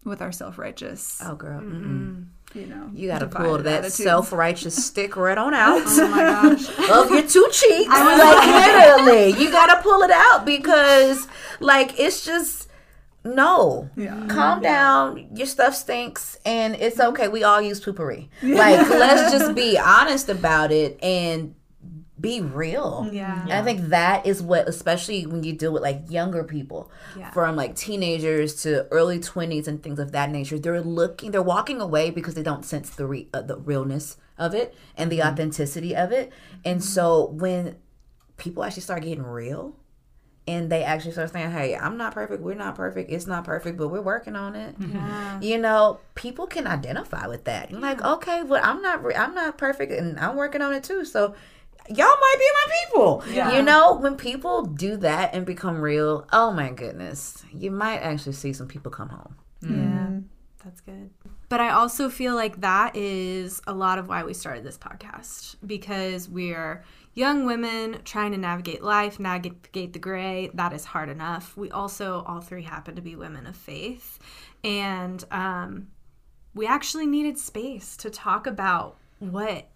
with 0.03 0.21
our 0.21 0.31
self 0.33 0.57
righteous, 0.59 1.19
Oh, 1.25 1.35
girl. 1.35 1.61
Mm-mm. 1.61 2.27
You 2.53 2.67
know, 2.67 2.89
You 2.93 3.07
got 3.07 3.19
to 3.19 3.27
pull 3.27 3.57
that 3.59 3.91
self 3.91 4.31
righteous 4.31 4.75
stick 4.85 5.15
right 5.17 5.37
on 5.37 5.53
out. 5.53 5.81
Oh 5.85 6.07
my 6.07 6.17
gosh. 6.19 6.69
of 6.89 7.09
your 7.09 7.27
two 7.27 7.47
cheeks. 7.51 7.89
like 7.89 8.67
literally, 8.67 9.43
you 9.43 9.51
gotta 9.51 9.81
pull 9.81 10.01
it 10.03 10.11
out 10.11 10.45
because, 10.45 11.27
like, 11.59 11.99
it's 11.99 12.23
just 12.23 12.69
no. 13.23 13.89
Yeah. 13.95 14.25
Calm 14.27 14.61
down. 14.61 15.27
Your 15.35 15.47
stuff 15.47 15.75
stinks, 15.75 16.37
and 16.45 16.75
it's 16.75 16.99
okay. 16.99 17.27
We 17.27 17.43
all 17.43 17.61
use 17.61 17.79
Poo-Pourri. 17.79 18.29
Like, 18.43 18.87
let's 18.89 19.31
just 19.31 19.55
be 19.55 19.77
honest 19.77 20.29
about 20.29 20.71
it 20.71 20.99
and 21.01 21.55
be 22.23 22.39
real. 22.41 23.07
Yeah. 23.11 23.43
And 23.43 23.51
I 23.51 23.61
think 23.61 23.89
that 23.89 24.25
is 24.25 24.41
what, 24.41 24.67
especially 24.67 25.27
when 25.27 25.43
you 25.43 25.51
deal 25.53 25.73
with 25.73 25.83
like 25.83 26.09
younger 26.09 26.43
people, 26.43 26.89
Yeah. 27.15 27.29
from 27.31 27.57
like 27.57 27.75
teenagers 27.75 28.55
to 28.63 28.87
early 28.91 29.19
twenties 29.19 29.67
and 29.67 29.83
things 29.83 29.99
of 29.99 30.13
that 30.13 30.31
nature, 30.31 30.57
they're 30.57 30.81
looking, 30.81 31.31
they're 31.31 31.43
walking 31.43 31.81
away 31.81 32.09
because 32.09 32.33
they 32.33 32.41
don't 32.41 32.63
sense 32.63 32.89
the 32.89 33.05
re, 33.05 33.27
uh, 33.33 33.41
the 33.41 33.57
realness 33.57 34.15
of 34.37 34.55
it 34.55 34.73
and 34.95 35.11
the 35.11 35.19
mm-hmm. 35.19 35.33
authenticity 35.33 35.95
of 35.95 36.11
it. 36.13 36.31
And 36.63 36.79
mm-hmm. 36.79 36.87
so 36.87 37.27
when 37.27 37.75
people 38.37 38.63
actually 38.63 38.83
start 38.83 39.03
getting 39.03 39.23
real, 39.23 39.75
and 40.45 40.69
they 40.69 40.83
actually 40.83 41.13
start 41.13 41.31
saying, 41.31 41.51
"Hey, 41.51 41.73
I'm 41.73 41.95
not 41.95 42.13
perfect. 42.13 42.41
We're 42.41 42.53
not 42.55 42.75
perfect. 42.75 43.09
It's 43.09 43.27
not 43.27 43.45
perfect, 43.45 43.77
but 43.77 43.87
we're 43.87 44.01
working 44.01 44.35
on 44.35 44.57
it." 44.57 44.77
Mm-hmm. 44.77 44.95
Yeah. 44.95 45.39
You 45.39 45.57
know, 45.57 45.99
people 46.15 46.47
can 46.47 46.67
identify 46.67 47.27
with 47.27 47.45
that. 47.45 47.71
You're 47.71 47.79
like, 47.79 48.01
okay, 48.03 48.43
well, 48.43 48.61
I'm 48.61 48.81
not, 48.81 49.03
re- 49.03 49.15
I'm 49.15 49.33
not 49.33 49.57
perfect, 49.57 49.93
and 49.93 50.19
I'm 50.19 50.35
working 50.35 50.61
on 50.61 50.73
it 50.73 50.83
too. 50.83 51.05
So, 51.05 51.33
y'all 51.89 51.97
might 51.97 52.35
be 52.39 52.49
my 52.53 52.73
people. 52.85 53.23
Yeah. 53.31 53.55
You 53.55 53.61
know, 53.61 53.95
when 53.95 54.15
people 54.15 54.63
do 54.63 54.97
that 54.97 55.33
and 55.33 55.45
become 55.45 55.81
real, 55.81 56.27
oh 56.31 56.51
my 56.51 56.71
goodness, 56.71 57.43
you 57.53 57.71
might 57.71 57.99
actually 57.99 58.33
see 58.33 58.53
some 58.53 58.67
people 58.67 58.91
come 58.91 59.09
home. 59.09 59.35
Yeah. 59.61 60.19
That's 60.63 60.81
good. 60.81 61.09
But 61.49 61.59
I 61.59 61.71
also 61.71 62.09
feel 62.09 62.35
like 62.35 62.61
that 62.61 62.95
is 62.95 63.61
a 63.67 63.73
lot 63.73 63.99
of 63.99 64.07
why 64.07 64.23
we 64.23 64.33
started 64.33 64.63
this 64.63 64.77
podcast 64.77 65.57
because 65.65 66.29
we're 66.29 66.83
young 67.13 67.45
women 67.45 67.99
trying 68.05 68.31
to 68.31 68.37
navigate 68.37 68.81
life, 68.81 69.19
navigate 69.19 69.93
the 69.93 69.99
gray. 69.99 70.49
That 70.53 70.73
is 70.73 70.85
hard 70.85 71.09
enough. 71.09 71.55
We 71.57 71.69
also, 71.69 72.23
all 72.25 72.39
three 72.39 72.63
happen 72.63 72.95
to 72.95 73.01
be 73.01 73.15
women 73.15 73.45
of 73.45 73.55
faith. 73.55 74.19
And 74.63 75.23
um, 75.31 75.87
we 76.53 76.65
actually 76.65 77.07
needed 77.07 77.37
space 77.37 77.97
to 77.97 78.09
talk 78.09 78.47
about 78.47 78.97
what 79.19 79.67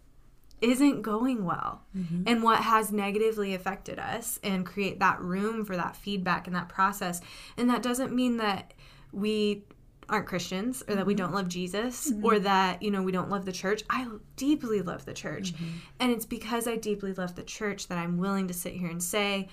isn't 0.61 1.01
going 1.01 1.45
well 1.45 1.83
mm-hmm. 1.95 2.23
and 2.25 2.41
what 2.41 2.61
has 2.61 2.91
negatively 2.91 3.53
affected 3.53 3.99
us 3.99 4.39
and 4.43 4.65
create 4.65 4.99
that 4.99 5.21
room 5.21 5.63
for 5.63 5.75
that 5.75 5.95
feedback 5.95 6.47
and 6.47 6.55
that 6.55 6.69
process. 6.69 7.21
And 7.57 7.69
that 7.69 7.83
doesn't 7.83 8.13
mean 8.13 8.37
that 8.37 8.73
we 9.11 9.63
aren't 10.09 10.25
Christians 10.25 10.83
or 10.87 10.95
that 10.95 11.05
we 11.05 11.13
mm-hmm. 11.13 11.25
don't 11.25 11.33
love 11.33 11.47
Jesus 11.47 12.09
mm-hmm. 12.09 12.25
or 12.25 12.39
that, 12.39 12.81
you 12.81 12.89
know, 12.89 13.03
we 13.03 13.11
don't 13.11 13.29
love 13.29 13.45
the 13.45 13.51
church. 13.51 13.83
I 13.89 14.07
deeply 14.35 14.81
love 14.81 15.05
the 15.05 15.13
church. 15.13 15.53
And 15.99 16.11
it's 16.11 16.25
because 16.25 16.67
I 16.67 16.77
deeply 16.77 17.13
love 17.13 17.35
the 17.35 17.43
church 17.43 17.87
that 17.87 17.97
I'm 17.97 18.17
willing 18.17 18.47
to 18.47 18.53
sit 18.53 18.73
here 18.73 18.89
and 18.89 19.03
say, 19.03 19.49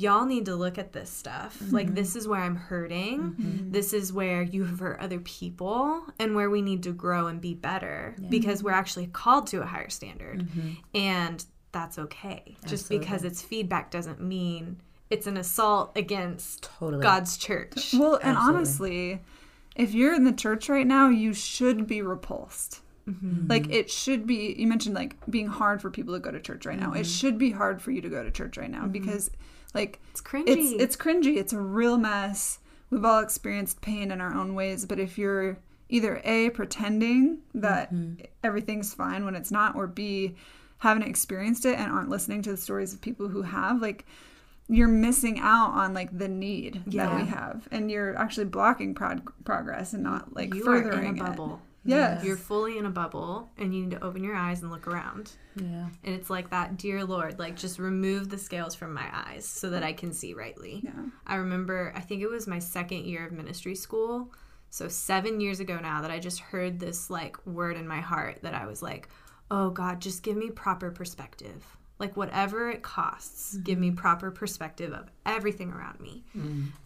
y'all 0.00 0.24
need 0.24 0.46
to 0.46 0.56
look 0.56 0.78
at 0.78 0.92
this 0.92 1.10
stuff. 1.10 1.60
Like, 1.70 1.86
mm-hmm. 1.86 1.94
this 1.94 2.16
is 2.16 2.26
where 2.26 2.40
I'm 2.40 2.56
hurting. 2.56 3.20
Mm-hmm. 3.20 3.70
This 3.72 3.92
is 3.92 4.12
where 4.12 4.42
you 4.42 4.64
have 4.64 4.80
hurt 4.80 5.00
other 5.00 5.20
people 5.20 6.02
and 6.18 6.34
where 6.34 6.50
we 6.50 6.62
need 6.62 6.82
to 6.84 6.92
grow 6.92 7.26
and 7.26 7.40
be 7.40 7.54
better 7.54 8.14
because 8.28 8.62
we're 8.62 8.72
actually 8.72 9.06
called 9.06 9.46
to 9.48 9.62
a 9.62 9.66
higher 9.66 9.90
standard. 9.90 10.40
Mm-hmm. 10.40 10.70
And 10.94 11.44
that's 11.72 11.98
okay. 11.98 12.56
Just 12.66 12.88
because 12.88 13.24
it's 13.24 13.42
feedback 13.42 13.90
doesn't 13.90 14.20
mean 14.20 14.80
it's 15.10 15.26
an 15.26 15.36
assault 15.36 15.92
against 15.96 16.62
Totally. 16.62 17.02
God's 17.02 17.36
church. 17.36 17.94
Well, 17.98 18.18
and 18.22 18.36
honestly, 18.36 19.20
if 19.76 19.92
you're 19.92 20.14
in 20.14 20.24
the 20.24 20.32
church 20.32 20.68
right 20.68 20.86
now, 20.86 21.08
you 21.08 21.34
should 21.34 21.86
be 21.86 22.02
repulsed. 22.02 22.80
Like 23.48 23.70
it 23.70 23.90
should 23.90 24.26
be. 24.26 24.54
You 24.56 24.66
mentioned 24.66 24.94
like 24.94 25.16
being 25.28 25.48
hard 25.48 25.82
for 25.82 25.90
people 25.90 26.14
to 26.14 26.20
go 26.20 26.30
to 26.30 26.40
church 26.40 26.66
right 26.66 26.78
now. 26.78 26.92
It 26.92 27.06
should 27.06 27.38
be 27.38 27.50
hard 27.50 27.82
for 27.82 27.90
you 27.90 28.00
to 28.02 28.08
go 28.08 28.22
to 28.22 28.30
church 28.30 28.56
right 28.56 28.70
now 28.70 28.86
because, 28.86 29.30
like, 29.74 30.00
It's 30.10 30.20
cringy. 30.20 30.44
it's 30.46 30.82
it's 30.82 30.96
cringy. 30.96 31.36
It's 31.36 31.52
a 31.52 31.60
real 31.60 31.96
mess. 31.98 32.58
We've 32.90 33.04
all 33.04 33.20
experienced 33.20 33.80
pain 33.80 34.10
in 34.10 34.20
our 34.20 34.34
own 34.34 34.54
ways, 34.54 34.84
but 34.84 34.98
if 34.98 35.16
you're 35.16 35.58
either 35.88 36.20
a 36.24 36.50
pretending 36.50 37.38
that 37.54 37.92
mm-hmm. 37.92 38.24
everything's 38.42 38.94
fine 38.94 39.24
when 39.24 39.34
it's 39.34 39.50
not, 39.50 39.76
or 39.76 39.86
b 39.86 40.34
haven't 40.78 41.02
experienced 41.02 41.66
it 41.66 41.78
and 41.78 41.92
aren't 41.92 42.08
listening 42.08 42.42
to 42.42 42.50
the 42.50 42.56
stories 42.56 42.94
of 42.94 43.00
people 43.00 43.28
who 43.28 43.42
have, 43.42 43.82
like 43.82 44.06
you're 44.68 44.88
missing 44.88 45.40
out 45.40 45.72
on 45.72 45.92
like 45.94 46.16
the 46.16 46.28
need 46.28 46.82
that 46.86 47.14
we 47.14 47.26
have, 47.26 47.68
and 47.70 47.90
you're 47.90 48.16
actually 48.16 48.46
blocking 48.46 48.94
prog- 48.94 49.32
progress 49.44 49.92
and 49.92 50.02
not 50.02 50.34
like 50.34 50.54
you 50.54 50.62
are 50.62 50.82
furthering 50.82 51.16
in 51.16 51.16
a 51.16 51.54
it. 51.54 51.60
Yes. 51.84 52.24
You're 52.24 52.36
fully 52.36 52.78
in 52.78 52.86
a 52.86 52.90
bubble 52.90 53.48
and 53.56 53.74
you 53.74 53.82
need 53.82 53.92
to 53.92 54.04
open 54.04 54.22
your 54.22 54.36
eyes 54.36 54.62
and 54.62 54.70
look 54.70 54.86
around. 54.86 55.32
Yeah. 55.56 55.88
And 56.04 56.14
it's 56.14 56.28
like 56.28 56.50
that, 56.50 56.76
dear 56.76 57.04
Lord, 57.04 57.38
like 57.38 57.56
just 57.56 57.78
remove 57.78 58.28
the 58.28 58.38
scales 58.38 58.74
from 58.74 58.92
my 58.92 59.08
eyes 59.12 59.46
so 59.46 59.70
that 59.70 59.82
I 59.82 59.92
can 59.92 60.12
see 60.12 60.34
rightly. 60.34 60.82
Yeah. 60.84 61.06
I 61.26 61.36
remember, 61.36 61.92
I 61.96 62.00
think 62.00 62.22
it 62.22 62.28
was 62.28 62.46
my 62.46 62.58
second 62.58 63.04
year 63.04 63.26
of 63.26 63.32
ministry 63.32 63.74
school. 63.74 64.30
So, 64.72 64.86
seven 64.86 65.40
years 65.40 65.58
ago 65.58 65.78
now, 65.80 66.00
that 66.02 66.12
I 66.12 66.20
just 66.20 66.38
heard 66.38 66.78
this 66.78 67.10
like 67.10 67.44
word 67.44 67.76
in 67.76 67.88
my 67.88 68.00
heart 68.00 68.38
that 68.42 68.54
I 68.54 68.66
was 68.66 68.82
like, 68.82 69.08
oh 69.50 69.70
God, 69.70 70.00
just 70.00 70.22
give 70.22 70.36
me 70.36 70.50
proper 70.50 70.92
perspective. 70.92 71.66
Like, 71.98 72.16
whatever 72.16 72.70
it 72.70 72.82
costs, 72.82 73.56
give 73.58 73.78
me 73.78 73.90
proper 73.90 74.30
perspective 74.30 74.92
of 74.92 75.10
everything 75.26 75.72
around 75.72 76.00
me. 76.00 76.24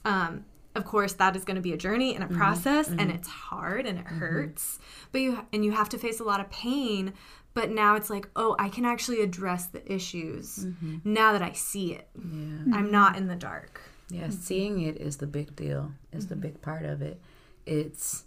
Um, 0.04 0.44
of 0.74 0.84
course, 0.84 1.12
that 1.14 1.36
is 1.36 1.44
going 1.44 1.56
to 1.56 1.62
be 1.62 1.72
a 1.72 1.76
journey 1.76 2.14
and 2.14 2.24
a 2.24 2.26
mm-hmm. 2.26 2.36
process, 2.36 2.88
and 2.88 3.00
mm-hmm. 3.00 3.10
it's 3.10 3.28
hard 3.28 3.86
and 3.86 3.98
it 3.98 4.04
mm-hmm. 4.04 4.18
hurts. 4.18 4.78
But 5.12 5.20
you 5.20 5.46
and 5.52 5.64
you 5.64 5.72
have 5.72 5.88
to 5.90 5.98
face 5.98 6.20
a 6.20 6.24
lot 6.24 6.40
of 6.40 6.50
pain. 6.50 7.12
But 7.54 7.70
now 7.70 7.94
it's 7.94 8.10
like, 8.10 8.28
oh, 8.34 8.56
I 8.58 8.68
can 8.68 8.84
actually 8.84 9.20
address 9.20 9.66
the 9.66 9.92
issues 9.92 10.66
now 11.04 11.32
that 11.32 11.42
I 11.42 11.52
see 11.52 11.92
it. 11.92 12.08
Yeah. 12.16 12.76
I'm 12.76 12.90
not 12.90 13.16
in 13.16 13.28
the 13.28 13.36
dark. 13.36 13.80
Yeah, 14.10 14.30
seeing 14.30 14.80
it 14.80 14.96
is 14.96 15.18
the 15.18 15.28
big 15.28 15.54
deal. 15.54 15.92
Is 16.12 16.26
the 16.26 16.34
big 16.36 16.60
part 16.62 16.84
of 16.84 17.00
it. 17.00 17.20
It's 17.64 18.24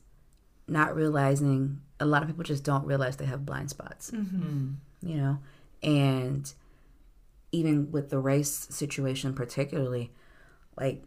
not 0.68 0.96
realizing. 0.96 1.82
A 2.00 2.06
lot 2.06 2.22
of 2.22 2.30
people 2.30 2.44
just 2.44 2.64
don't 2.64 2.86
realize 2.86 3.18
they 3.18 3.26
have 3.26 3.46
blind 3.46 3.70
spots. 3.70 4.12
You 4.14 5.18
know, 5.18 5.40
and 5.84 6.52
even 7.52 7.92
with 7.92 8.10
the 8.10 8.20
race 8.20 8.68
situation, 8.70 9.34
particularly, 9.34 10.12
like 10.80 11.04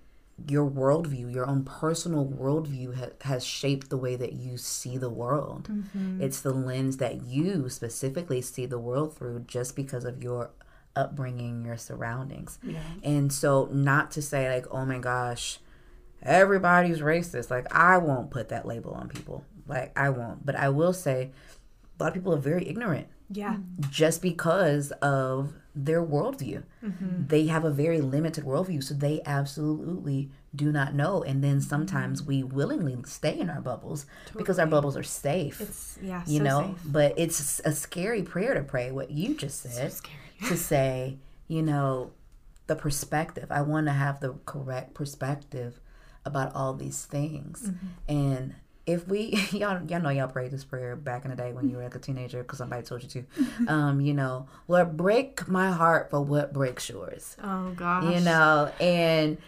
your 0.48 0.68
worldview, 0.70 1.32
your 1.32 1.46
own 1.46 1.64
personal 1.64 2.24
worldview 2.26 2.94
ha- 2.96 3.10
has 3.22 3.44
shaped 3.44 3.90
the 3.90 3.96
way 3.96 4.16
that 4.16 4.32
you 4.34 4.56
see 4.56 4.96
the 4.96 5.10
world. 5.10 5.68
Mm-hmm. 5.70 6.22
It's 6.22 6.40
the 6.40 6.52
lens 6.52 6.96
that 6.98 7.22
you 7.24 7.68
specifically 7.68 8.40
see 8.40 8.66
the 8.66 8.78
world 8.78 9.16
through 9.16 9.40
just 9.46 9.76
because 9.76 10.04
of 10.04 10.22
your 10.22 10.50
upbringing, 10.96 11.64
your 11.64 11.76
surroundings. 11.76 12.58
And 13.02 13.32
so, 13.32 13.68
not 13.72 14.10
to 14.12 14.22
say, 14.22 14.48
like, 14.52 14.66
oh 14.70 14.84
my 14.84 14.98
gosh, 14.98 15.58
everybody's 16.22 17.00
racist. 17.00 17.50
Like, 17.50 17.72
I 17.74 17.98
won't 17.98 18.30
put 18.30 18.48
that 18.48 18.66
label 18.66 18.92
on 18.92 19.08
people. 19.08 19.44
Like, 19.66 19.96
I 19.98 20.10
won't. 20.10 20.44
But 20.44 20.56
I 20.56 20.68
will 20.68 20.92
say, 20.92 21.30
a 21.98 22.02
lot 22.02 22.08
of 22.08 22.14
people 22.14 22.34
are 22.34 22.38
very 22.38 22.66
ignorant 22.68 23.08
Yeah. 23.30 23.58
just 23.90 24.20
because 24.22 24.90
of 25.02 25.52
their 25.74 26.02
worldview. 26.04 26.62
They 27.28 27.46
have 27.46 27.64
a 27.64 27.70
very 27.70 28.00
limited 28.00 28.44
worldview, 28.44 28.82
so 28.82 28.94
they 28.94 29.20
absolutely 29.24 30.30
do 30.54 30.72
not 30.72 30.94
know. 30.94 31.22
And 31.22 31.44
then 31.44 31.60
sometimes 31.60 32.22
we 32.22 32.42
willingly 32.42 32.96
stay 33.04 33.38
in 33.38 33.48
our 33.50 33.60
bubbles 33.60 34.06
because 34.36 34.58
our 34.58 34.66
bubbles 34.66 34.96
are 34.96 35.02
safe. 35.04 35.60
It's 35.60 35.98
yeah, 36.02 36.22
you 36.26 36.38
so 36.38 36.44
know, 36.44 36.60
safe. 36.74 36.82
but 36.86 37.14
it's 37.16 37.60
a 37.64 37.72
scary 37.72 38.22
prayer 38.22 38.54
to 38.54 38.62
pray. 38.62 38.90
What 38.90 39.10
you 39.10 39.34
just 39.36 39.60
said 39.62 39.92
scary. 39.92 40.16
to 40.48 40.56
say, 40.56 41.18
you 41.46 41.62
know, 41.62 42.10
the 42.66 42.76
perspective. 42.76 43.46
I 43.50 43.62
want 43.62 43.86
to 43.86 43.92
have 43.92 44.20
the 44.20 44.34
correct 44.46 44.94
perspective 44.94 45.80
about 46.24 46.54
all 46.54 46.74
these 46.74 47.04
things, 47.06 47.62
Mm-hmm. 47.70 47.86
and 48.08 48.54
if 48.92 49.06
we 49.08 49.36
y'all 49.52 49.82
y'all 49.86 50.00
know 50.00 50.10
y'all 50.10 50.28
prayed 50.28 50.50
this 50.50 50.64
prayer 50.64 50.96
back 50.96 51.24
in 51.24 51.30
the 51.30 51.36
day 51.36 51.52
when 51.52 51.68
you 51.68 51.76
were 51.76 51.82
like 51.82 51.94
a 51.94 51.98
teenager 51.98 52.42
because 52.42 52.58
somebody 52.58 52.82
told 52.82 53.02
you 53.02 53.08
to. 53.08 53.24
Um 53.68 54.00
you 54.00 54.14
know 54.14 54.46
lord 54.68 54.96
break 54.96 55.46
my 55.48 55.70
heart 55.70 56.10
for 56.10 56.20
what 56.20 56.52
breaks 56.52 56.88
yours. 56.88 57.36
Oh 57.42 57.70
gosh. 57.70 58.14
you 58.14 58.20
know 58.20 58.70
and 58.80 59.38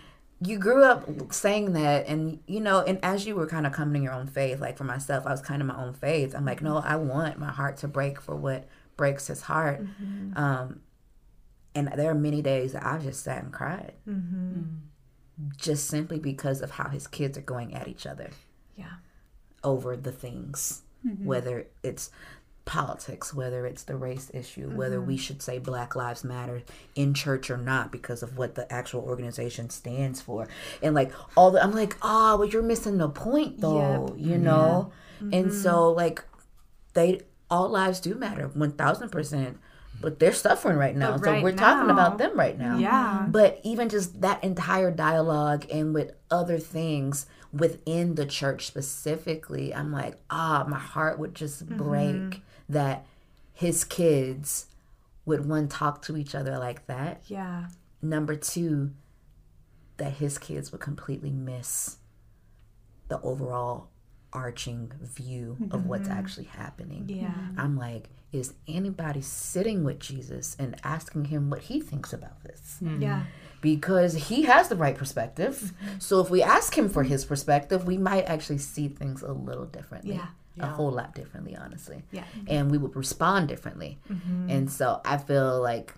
you 0.45 0.59
grew 0.59 0.83
up 0.85 1.09
saying 1.33 1.73
that 1.75 2.07
and 2.09 2.41
you 2.47 2.61
know 2.61 2.81
and 2.81 2.99
as 3.03 3.27
you 3.27 3.35
were 3.37 3.47
kind 3.47 3.67
of 3.67 3.73
coming 3.73 4.03
to 4.03 4.05
your 4.05 4.13
own 4.13 4.27
faith 4.27 4.61
like 4.61 4.77
for 4.77 4.83
myself 4.85 5.25
i 5.25 5.31
was 5.31 5.41
kind 5.41 5.63
of 5.63 5.69
my 5.69 5.77
own 5.83 5.95
faith. 5.95 6.35
I'm 6.35 6.45
like 6.45 6.61
no 6.63 6.79
i 6.79 6.97
want 6.97 7.39
my 7.39 7.51
heart 7.53 7.77
to 7.79 7.89
break 7.89 8.21
for 8.21 8.35
what 8.37 8.69
breaks 8.97 9.27
his 9.29 9.43
heart. 9.43 9.81
Um 10.37 10.81
and 11.75 11.89
there 11.97 12.11
are 12.11 12.15
many 12.15 12.43
days 12.43 12.73
that 12.75 12.85
i 12.85 12.99
just 12.99 13.23
sat 13.23 13.43
and 13.43 13.53
cried. 13.53 13.95
Just 15.57 15.87
simply 15.89 16.19
because 16.19 16.61
of 16.61 16.73
how 16.73 16.89
his 16.91 17.07
kids 17.07 17.39
are 17.39 17.43
going 17.43 17.75
at 17.75 17.89
each 17.89 18.07
other. 18.07 18.31
Yeah. 18.77 18.93
Over 19.65 19.97
the 19.97 20.13
things, 20.13 20.83
mm-hmm. 21.07 21.25
whether 21.25 21.67
it's 21.83 22.11
politics, 22.65 23.35
whether 23.35 23.67
it's 23.67 23.83
the 23.83 23.97
race 23.97 24.31
issue, 24.33 24.71
whether 24.71 25.01
we 25.01 25.15
mm-hmm. 25.15 25.21
should 25.21 25.43
say 25.43 25.59
Black 25.59 25.97
Lives 25.97 26.23
Matter 26.23 26.63
in 26.95 27.13
church 27.13 27.51
or 27.51 27.57
not 27.57 27.91
because 27.91 28.23
of 28.23 28.39
what 28.39 28.55
the 28.55 28.73
actual 28.73 29.03
organization 29.03 29.69
stands 29.69 30.21
for. 30.21 30.47
And 30.81 30.95
like 30.95 31.13
all 31.37 31.51
the, 31.51 31.63
I'm 31.63 31.73
like, 31.73 31.97
oh, 32.03 32.37
well, 32.37 32.49
you're 32.49 32.63
missing 32.63 32.99
the 32.99 33.09
point 33.09 33.61
though, 33.61 34.15
you 34.17 34.39
know? 34.39 34.93
Mm-hmm. 35.19 35.35
And 35.35 35.53
so, 35.53 35.91
like, 35.91 36.25
they, 36.95 37.23
all 37.51 37.69
lives 37.69 38.01
do 38.01 38.15
matter 38.15 38.49
1000%. 38.49 39.57
But 40.01 40.19
they're 40.19 40.33
suffering 40.33 40.79
right 40.79 40.97
now. 40.97 41.13
But 41.13 41.25
so 41.25 41.43
we're 41.43 41.53
talking 41.53 41.91
about 41.91 42.19
them 42.19 42.37
right 42.37 42.59
now. 42.59 42.77
Yeah. 42.79 43.27
But 43.29 43.61
even 43.63 43.89
just 43.89 44.21
that 44.23 44.43
entire 44.43 44.91
dialogue 44.91 45.67
and 45.71 45.95
with 45.95 46.13
other 46.31 46.59
things 46.59 47.27
within 47.53 48.15
the 48.15 48.27
church 48.27 48.67
specifically, 48.67 49.75
I'm 49.75 49.93
like, 49.93 50.17
ah, 50.31 50.65
my 50.69 50.79
heart 50.79 51.19
would 51.19 51.35
just 51.35 51.67
break 51.69 52.43
that 52.69 53.07
his 53.53 53.85
kids 53.85 54.67
would 55.25 55.47
one 55.47 55.69
talk 55.69 56.03
to 56.03 56.17
each 56.17 56.35
other 56.35 56.59
like 56.59 56.87
that. 56.87 57.23
Yeah. 57.27 57.69
Number 58.01 58.35
two, 58.35 58.93
that 59.99 60.15
his 60.15 60.39
kids 60.39 60.73
would 60.73 60.81
completely 60.81 61.31
miss 61.31 61.99
the 63.09 63.21
overall 63.21 63.89
arching 64.33 64.91
view 65.01 65.59
of 65.71 65.87
what's 65.87 66.09
actually 66.09 66.47
happening. 66.47 67.05
Yeah. 67.07 67.35
I'm 67.59 67.77
like, 67.77 68.09
is 68.33 68.55
anybody 68.67 69.21
sitting 69.21 69.85
with 69.85 69.99
Jesus 69.99 70.57
and 70.59 70.75
asking 70.83 71.27
him 71.27 71.51
what 71.51 71.61
he 71.63 71.81
thinks 71.81 72.15
about 72.15 72.43
this? 72.43 72.79
Yeah. 72.99 73.25
Because 73.63 74.13
he 74.29 74.43
has 74.43 74.69
the 74.69 74.77
right 74.77 74.95
perspective. 74.97 75.73
Mm-hmm. 75.83 75.99
So 76.01 76.21
if 76.21 76.29
we 76.29 76.43
ask 76.43 76.77
him 76.77 76.91
for 76.91 77.03
his 77.05 77.25
perspective, 77.25 77.87
we 77.87 77.97
might 77.97 78.25
actually 78.25 78.59
see 78.59 78.89
things 78.89 79.23
a 79.23 79.33
little 79.33 79.65
differently. 79.65 80.17
Yeah. 80.17 80.27
A 80.61 80.67
whole 80.67 80.91
lot 80.91 81.15
differently, 81.15 81.57
honestly. 81.57 82.03
Yeah. 82.13 82.25
And 82.47 82.71
we 82.71 82.77
would 82.77 82.95
respond 82.95 83.49
differently. 83.49 83.99
Mm-hmm. 84.13 84.51
And 84.51 84.71
so 84.71 85.01
I 85.07 85.17
feel 85.17 85.59
like 85.63 85.95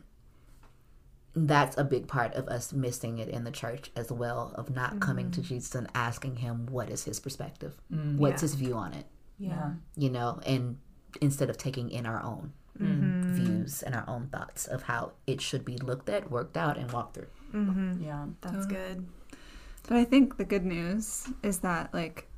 that's 1.34 1.76
a 1.76 1.82
big 1.82 2.06
part 2.06 2.34
of 2.34 2.46
us 2.46 2.72
missing 2.72 3.18
it 3.18 3.28
in 3.28 3.42
the 3.42 3.50
church 3.50 3.90
as 3.96 4.12
well 4.12 4.52
of 4.54 4.70
not 4.70 5.00
coming 5.00 5.26
Mm-hmm. 5.30 5.42
to 5.42 5.48
Jesus 5.48 5.74
and 5.74 5.88
asking 5.94 6.36
him 6.36 6.66
what 6.70 6.88
is 6.90 7.02
his 7.04 7.18
perspective? 7.18 7.74
Mm, 7.92 8.18
What's 8.18 8.42
his 8.42 8.54
view 8.54 8.74
on 8.74 8.92
it? 8.94 9.06
Yeah. 9.38 9.72
you 9.96 10.10
know, 10.10 10.38
and 10.46 10.78
instead 11.20 11.50
of 11.50 11.56
taking 11.58 11.90
in 11.90 12.06
our 12.06 12.22
own 12.22 12.52
Mm-hmm. 12.80 13.32
views 13.34 13.82
and 13.84 13.94
our 13.94 14.02
own 14.08 14.26
thoughts 14.32 14.66
of 14.66 14.82
how 14.82 15.12
it 15.28 15.40
should 15.40 15.64
be 15.64 15.76
looked 15.78 16.08
at, 16.08 16.28
worked 16.28 16.56
out, 16.56 16.76
and 16.76 16.90
walked 16.90 17.14
through. 17.14 17.28
Mm-hmm. 17.54 18.02
Yeah. 18.02 18.26
That's 18.40 18.66
uh, 18.66 18.68
good. 18.68 19.06
But 19.88 19.96
I 19.98 20.04
think 20.04 20.36
the 20.36 20.44
good 20.44 20.64
news 20.64 21.28
is 21.42 21.58
that, 21.60 21.92
like, 21.94 22.28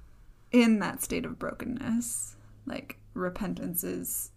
in 0.53 0.81
that 0.81 1.03
state 1.03 1.25
of 1.25 1.39
brokenness, 1.39 2.37
like, 2.67 2.99
repentance 3.15 3.85
is 3.85 4.31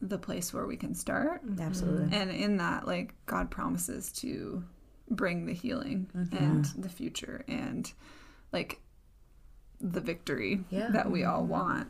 the 0.00 0.18
place 0.18 0.52
where 0.52 0.66
we 0.66 0.76
can 0.76 0.94
start. 0.94 1.46
Mm-hmm. 1.46 1.62
Absolutely. 1.62 2.16
And 2.16 2.30
in 2.30 2.56
that, 2.58 2.86
like, 2.86 3.14
God 3.26 3.50
promises 3.50 4.10
to 4.12 4.64
bring 5.10 5.46
the 5.46 5.52
healing 5.52 6.10
mm-hmm. 6.16 6.36
and 6.36 6.64
the 6.78 6.88
future 6.88 7.44
and, 7.46 7.92
like, 8.52 8.80
the 9.80 10.00
victory 10.00 10.64
Yeah. 10.70 10.88
that 10.92 11.10
we 11.10 11.24
all 11.24 11.44
want. 11.44 11.88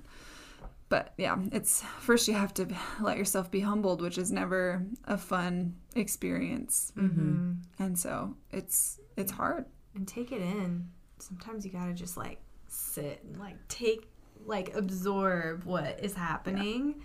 But 0.95 1.13
yeah, 1.17 1.37
it's 1.51 1.83
first 1.99 2.29
you 2.29 2.35
have 2.35 2.55
to 2.55 2.69
let 3.01 3.19
yourself 3.19 3.51
be 3.51 3.59
humbled, 3.59 4.01
which 4.01 4.17
is 4.17 4.31
never 4.31 4.87
a 5.07 5.19
fun 5.19 5.75
experience. 5.97 6.93
Mm-hmm. 6.97 7.55
And 7.81 7.99
so 7.99 8.37
it's 8.53 9.01
it's 9.17 9.33
hard. 9.33 9.65
And 9.97 10.07
take 10.07 10.31
it 10.31 10.41
in. 10.41 10.89
Sometimes 11.19 11.67
you 11.67 11.73
gotta 11.73 11.95
just 11.95 12.17
like 12.17 12.39
sit 12.69 13.25
and 13.25 13.41
like 13.41 13.57
take 13.67 14.09
like 14.47 14.77
absorb 14.77 15.65
what 15.65 15.99
is 16.01 16.15
happening 16.15 17.03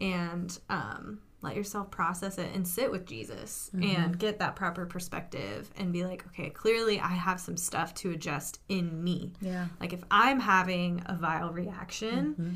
and 0.00 0.58
um 0.70 1.18
let 1.42 1.54
yourself 1.54 1.90
process 1.90 2.38
it 2.38 2.50
and 2.54 2.66
sit 2.66 2.90
with 2.90 3.04
Jesus 3.04 3.70
and 3.74 3.82
mm-hmm. 3.82 4.12
get 4.12 4.38
that 4.38 4.56
proper 4.56 4.86
perspective 4.86 5.70
and 5.76 5.92
be 5.92 6.06
like, 6.06 6.26
okay, 6.28 6.48
clearly 6.48 6.98
I 6.98 7.08
have 7.08 7.38
some 7.38 7.58
stuff 7.58 7.92
to 7.96 8.12
adjust 8.12 8.60
in 8.70 9.04
me. 9.04 9.34
Yeah. 9.42 9.66
Like 9.78 9.92
if 9.92 10.02
I'm 10.10 10.40
having 10.40 11.02
a 11.04 11.14
vile 11.14 11.52
reaction, 11.52 12.32
mm-hmm. 12.32 12.50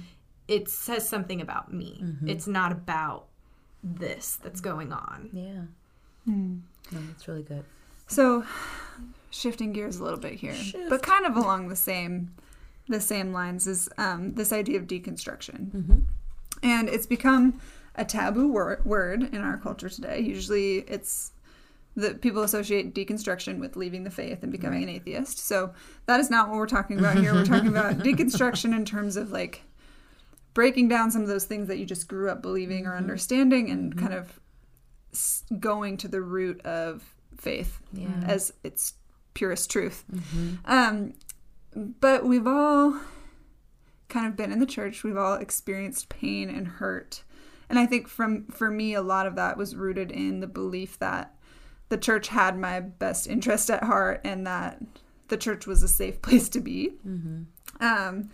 It 0.51 0.69
says 0.69 1.09
something 1.09 1.41
about 1.41 1.73
me. 1.73 2.01
Mm-hmm. 2.03 2.29
It's 2.29 2.47
not 2.49 2.73
about 2.73 3.27
this 3.83 4.37
that's 4.43 4.61
going 4.61 4.93
on. 4.93 5.31
Yeah. 5.33 5.63
Hmm. 6.31 6.59
No, 6.91 7.01
that's 7.07 7.29
really 7.29 7.45
good. 7.45 7.65
So 8.09 8.45
shifting 9.31 9.73
gears 9.73 9.99
a 9.99 10.05
little 10.05 10.19
bit 10.19 10.35
here, 10.35 10.57
but 10.89 11.03
kind 11.03 11.25
of 11.25 11.37
along 11.37 11.69
the 11.69 11.77
same 11.77 12.35
the 12.89 13.01
same 13.01 13.33
lines 13.33 13.69
is 13.69 13.89
um, 13.99 14.35
this 14.35 14.53
idea 14.53 14.77
of 14.77 14.89
deconstruction, 14.89 15.71
mm-hmm. 15.71 15.99
and 16.65 16.89
it's 16.89 17.07
become 17.07 17.61
a 17.95 18.05
taboo 18.05 18.49
wor- 18.49 18.81
word 18.85 19.33
in 19.33 19.41
our 19.43 19.57
culture 19.57 19.89
today. 19.89 20.19
Usually, 20.19 20.79
it's 20.79 21.31
that 21.95 22.21
people 22.21 22.43
associate 22.43 22.93
deconstruction 22.93 23.61
with 23.61 23.77
leaving 23.77 24.03
the 24.03 24.11
faith 24.11 24.43
and 24.43 24.51
becoming 24.51 24.83
an 24.83 24.89
atheist. 24.89 25.39
So 25.39 25.73
that 26.07 26.19
is 26.19 26.31
not 26.31 26.49
what 26.49 26.57
we're 26.57 26.67
talking 26.67 26.99
about 26.99 27.19
here. 27.19 27.33
We're 27.33 27.45
talking 27.45 27.69
about 27.69 27.99
deconstruction 27.99 28.75
in 28.75 28.85
terms 28.85 29.17
of 29.17 29.31
like 29.31 29.63
breaking 30.55 30.89
down 30.89 31.11
some 31.11 31.23
of 31.23 31.29
those 31.29 31.45
things 31.45 31.69
that 31.69 31.79
you 31.79 31.87
just 31.87 32.09
grew 32.09 32.29
up 32.31 32.43
believing 32.43 32.87
or 32.87 32.97
understanding 32.97 33.71
and 33.71 33.97
kind 33.99 34.15
of 34.15 34.41
going 35.59 35.97
to 35.97 36.09
the 36.09 36.21
root 36.21 36.61
of 36.65 37.15
faith 37.37 37.81
as 38.27 38.53
its 38.65 38.95
purest 39.35 39.71
truth. 39.71 40.05
Um, 40.65 41.15
but 41.75 42.25
we've 42.25 42.47
all 42.47 43.01
kind 44.09 44.27
of 44.27 44.37
been 44.37 44.51
in 44.53 44.59
the 44.59 44.67
church. 44.67 45.05
We've 45.05 45.17
all 45.17 45.35
experienced 45.35 46.09
pain 46.09 46.51
and 46.51 46.67
hurt. 46.67 47.23
And 47.69 47.79
I 47.79 47.87
think 47.87 48.09
from 48.09 48.47
for 48.47 48.71
me 48.71 48.95
a 48.95 49.03
lot 49.03 49.27
of 49.27 49.37
that 49.37 49.57
was 49.57 49.77
rooted 49.77 50.11
in 50.11 50.41
the 50.41 50.49
belief 50.49 50.99
that 50.99 51.37
the 51.89 51.97
church 51.97 52.29
had 52.29 52.59
my 52.59 52.81
best 52.81 53.29
interest 53.29 53.71
at 53.71 53.85
heart 53.85 54.21
and 54.25 54.47
that 54.47 54.83
the 55.29 55.37
church 55.37 55.67
was 55.67 55.83
a 55.83 55.89
safe 55.89 56.21
place 56.27 56.49
to 56.51 56.61
be. 56.61 56.95
Um, 57.81 58.31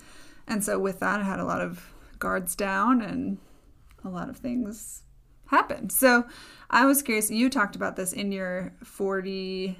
and 0.47 0.63
so 0.63 0.79
with 0.79 0.99
that, 0.99 1.19
I 1.19 1.23
had 1.23 1.39
a 1.39 1.45
lot 1.45 1.61
of 1.61 1.93
guards 2.19 2.55
down 2.55 3.01
and 3.01 3.37
a 4.03 4.09
lot 4.09 4.29
of 4.29 4.37
things 4.37 5.03
happened. 5.47 5.91
So 5.91 6.25
I 6.69 6.85
was 6.85 7.01
curious. 7.01 7.29
You 7.31 7.49
talked 7.49 7.75
about 7.75 7.95
this 7.95 8.13
in 8.13 8.31
your 8.31 8.73
40, 8.83 9.77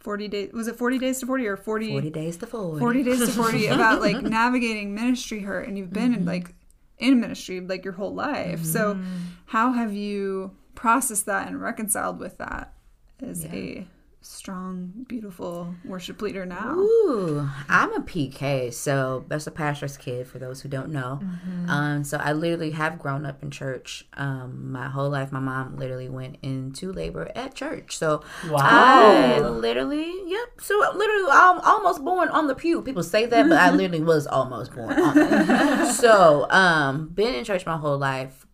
40 0.00 0.28
days. 0.28 0.52
Was 0.52 0.68
it 0.68 0.76
40 0.76 0.98
days 0.98 1.20
to 1.20 1.26
40 1.26 1.46
or 1.46 1.56
40, 1.56 1.90
40 1.90 2.10
days 2.10 2.36
to 2.38 2.46
40. 2.46 2.80
40 2.80 3.02
days 3.02 3.18
to 3.20 3.26
40 3.28 3.66
about 3.68 4.00
like 4.00 4.22
navigating 4.22 4.94
ministry 4.94 5.40
hurt 5.40 5.68
and 5.68 5.76
you've 5.76 5.92
been 5.92 6.12
in 6.14 6.20
mm-hmm. 6.20 6.28
like 6.28 6.54
in 6.98 7.20
ministry 7.20 7.60
like 7.60 7.84
your 7.84 7.94
whole 7.94 8.14
life. 8.14 8.64
So 8.64 8.94
mm-hmm. 8.94 9.16
how 9.46 9.72
have 9.72 9.92
you 9.92 10.52
processed 10.74 11.26
that 11.26 11.48
and 11.48 11.60
reconciled 11.60 12.18
with 12.18 12.38
that 12.38 12.72
as 13.20 13.44
a 13.46 13.86
strong, 14.20 15.06
beautiful 15.08 15.74
worship 15.84 16.20
leader 16.20 16.44
now? 16.44 16.74
Ooh, 16.74 17.48
I'm 17.68 17.92
a 17.94 18.00
PK, 18.00 18.72
so 18.72 19.24
that's 19.28 19.46
a 19.46 19.50
pastor's 19.50 19.96
kid 19.96 20.26
for 20.26 20.38
those 20.38 20.60
who 20.60 20.68
don't 20.68 20.90
know. 20.90 21.20
Um, 21.68 22.04
so 22.04 22.18
I 22.18 22.32
literally 22.32 22.72
have 22.72 22.98
grown 22.98 23.24
up 23.24 23.42
in 23.42 23.50
church. 23.50 24.06
Um, 24.14 24.72
my 24.72 24.88
whole 24.88 25.08
life, 25.08 25.30
my 25.32 25.40
mom 25.40 25.76
literally 25.76 26.08
went 26.08 26.38
into 26.42 26.92
labor 26.92 27.30
at 27.34 27.54
church. 27.54 27.96
So 27.96 28.22
I 28.60 29.38
literally, 29.40 30.12
yep. 30.26 30.60
So 30.60 30.74
literally, 30.94 31.30
I'm 31.30 31.60
almost 31.60 32.04
born 32.04 32.28
on 32.28 32.48
the 32.48 32.54
pew. 32.54 32.82
People 32.82 33.02
say 33.02 33.26
that, 33.26 33.48
but 33.48 33.58
I 33.58 33.70
literally 33.70 34.02
was 34.02 34.26
almost 34.26 34.74
born 34.74 34.98
on 34.98 35.16
it. 35.16 35.92
so, 35.94 36.50
um, 36.50 37.08
been 37.08 37.34
in 37.34 37.44
church 37.44 37.64
my 37.64 37.76
whole 37.76 37.98
life, 37.98 38.46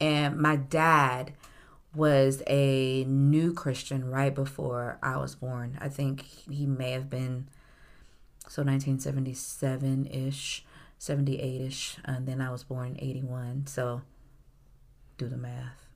and 0.00 0.36
my 0.36 0.56
dad 0.56 1.32
was 1.96 2.42
a 2.46 3.04
new 3.04 3.52
Christian 3.52 4.10
right 4.10 4.34
before 4.34 4.98
I 5.02 5.16
was 5.16 5.34
born. 5.34 5.78
I 5.80 5.88
think 5.88 6.22
he 6.22 6.66
may 6.66 6.92
have 6.92 7.10
been 7.10 7.48
so 8.48 8.62
1977 8.62 10.06
ish, 10.06 10.64
78 10.98 11.60
ish, 11.62 11.96
and 12.04 12.26
then 12.26 12.40
I 12.40 12.50
was 12.50 12.62
born 12.62 12.96
in 12.96 13.04
81. 13.04 13.66
So 13.66 14.02
do 15.18 15.28
the 15.28 15.36
math. 15.36 15.86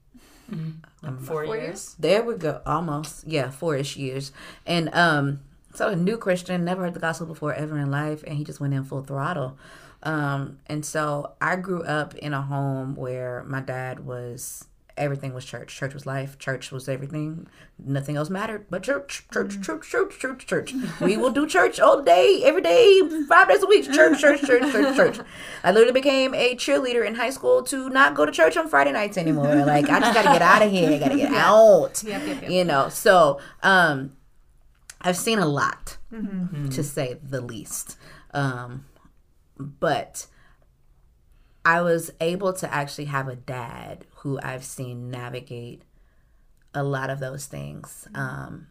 Like 1.02 1.20
four, 1.20 1.44
years. 1.44 1.94
There 1.98 2.24
we 2.24 2.34
go. 2.34 2.60
Almost. 2.66 3.26
Yeah, 3.26 3.50
four 3.50 3.76
ish 3.76 3.96
years. 3.96 4.32
And 4.66 4.92
um 4.94 5.40
so 5.74 5.88
a 5.88 5.96
new 5.96 6.16
Christian, 6.16 6.64
never 6.64 6.82
heard 6.82 6.94
the 6.94 7.00
gospel 7.00 7.26
before 7.26 7.54
ever 7.54 7.78
in 7.78 7.90
life, 7.90 8.24
and 8.26 8.36
he 8.36 8.44
just 8.44 8.58
went 8.58 8.74
in 8.74 8.82
full 8.82 9.02
throttle. 9.02 9.56
Um, 10.02 10.58
and 10.66 10.84
so 10.84 11.34
I 11.40 11.56
grew 11.56 11.82
up 11.82 12.14
in 12.16 12.34
a 12.34 12.42
home 12.42 12.96
where 12.96 13.44
my 13.46 13.60
dad 13.60 14.04
was 14.04 14.64
everything 15.00 15.32
was 15.32 15.44
church. 15.44 15.74
Church 15.74 15.94
was 15.94 16.06
life. 16.06 16.38
Church 16.38 16.70
was 16.70 16.88
everything. 16.88 17.48
Nothing 17.78 18.16
else 18.16 18.30
mattered 18.30 18.66
but 18.70 18.82
church, 18.82 19.26
church, 19.32 19.56
mm. 19.56 19.64
church, 19.64 19.88
church, 19.88 20.18
church, 20.18 20.46
church. 20.46 20.74
we 21.00 21.16
will 21.16 21.30
do 21.30 21.46
church 21.46 21.80
all 21.80 22.02
day, 22.02 22.42
every 22.44 22.62
day, 22.62 23.00
five 23.28 23.48
days 23.48 23.62
a 23.62 23.66
week. 23.66 23.90
Church, 23.90 24.20
church, 24.20 24.42
church, 24.42 24.70
church, 24.70 24.96
church. 25.16 25.18
I 25.64 25.72
literally 25.72 25.92
became 25.92 26.34
a 26.34 26.54
cheerleader 26.54 27.06
in 27.06 27.14
high 27.14 27.30
school 27.30 27.62
to 27.64 27.88
not 27.88 28.14
go 28.14 28.26
to 28.26 28.32
church 28.32 28.56
on 28.56 28.68
Friday 28.68 28.92
nights 28.92 29.16
anymore. 29.16 29.54
Like 29.64 29.88
I 29.88 30.00
just 30.00 30.14
got 30.14 30.22
to 30.22 30.38
get 30.38 30.42
out 30.42 30.62
of 30.62 30.70
here. 30.70 30.92
I 30.92 30.98
got 30.98 31.08
to 31.08 31.16
get 31.16 31.32
out. 31.34 32.02
Yep, 32.04 32.26
yep, 32.26 32.42
yep. 32.42 32.50
You 32.50 32.64
know. 32.64 32.88
So 32.90 33.40
um, 33.62 34.12
I've 35.00 35.16
seen 35.16 35.38
a 35.38 35.46
lot, 35.46 35.96
mm-hmm. 36.12 36.68
to 36.68 36.82
say 36.84 37.18
the 37.22 37.40
least. 37.40 37.96
Um, 38.32 38.84
but 39.58 40.26
I 41.64 41.82
was 41.82 42.10
able 42.20 42.52
to 42.54 42.72
actually 42.72 43.06
have 43.06 43.28
a 43.28 43.36
dad 43.36 44.06
who 44.16 44.40
I've 44.42 44.64
seen 44.64 45.10
navigate 45.10 45.82
a 46.74 46.82
lot 46.82 47.10
of 47.10 47.20
those 47.20 47.46
things, 47.46 48.08
um, 48.14 48.68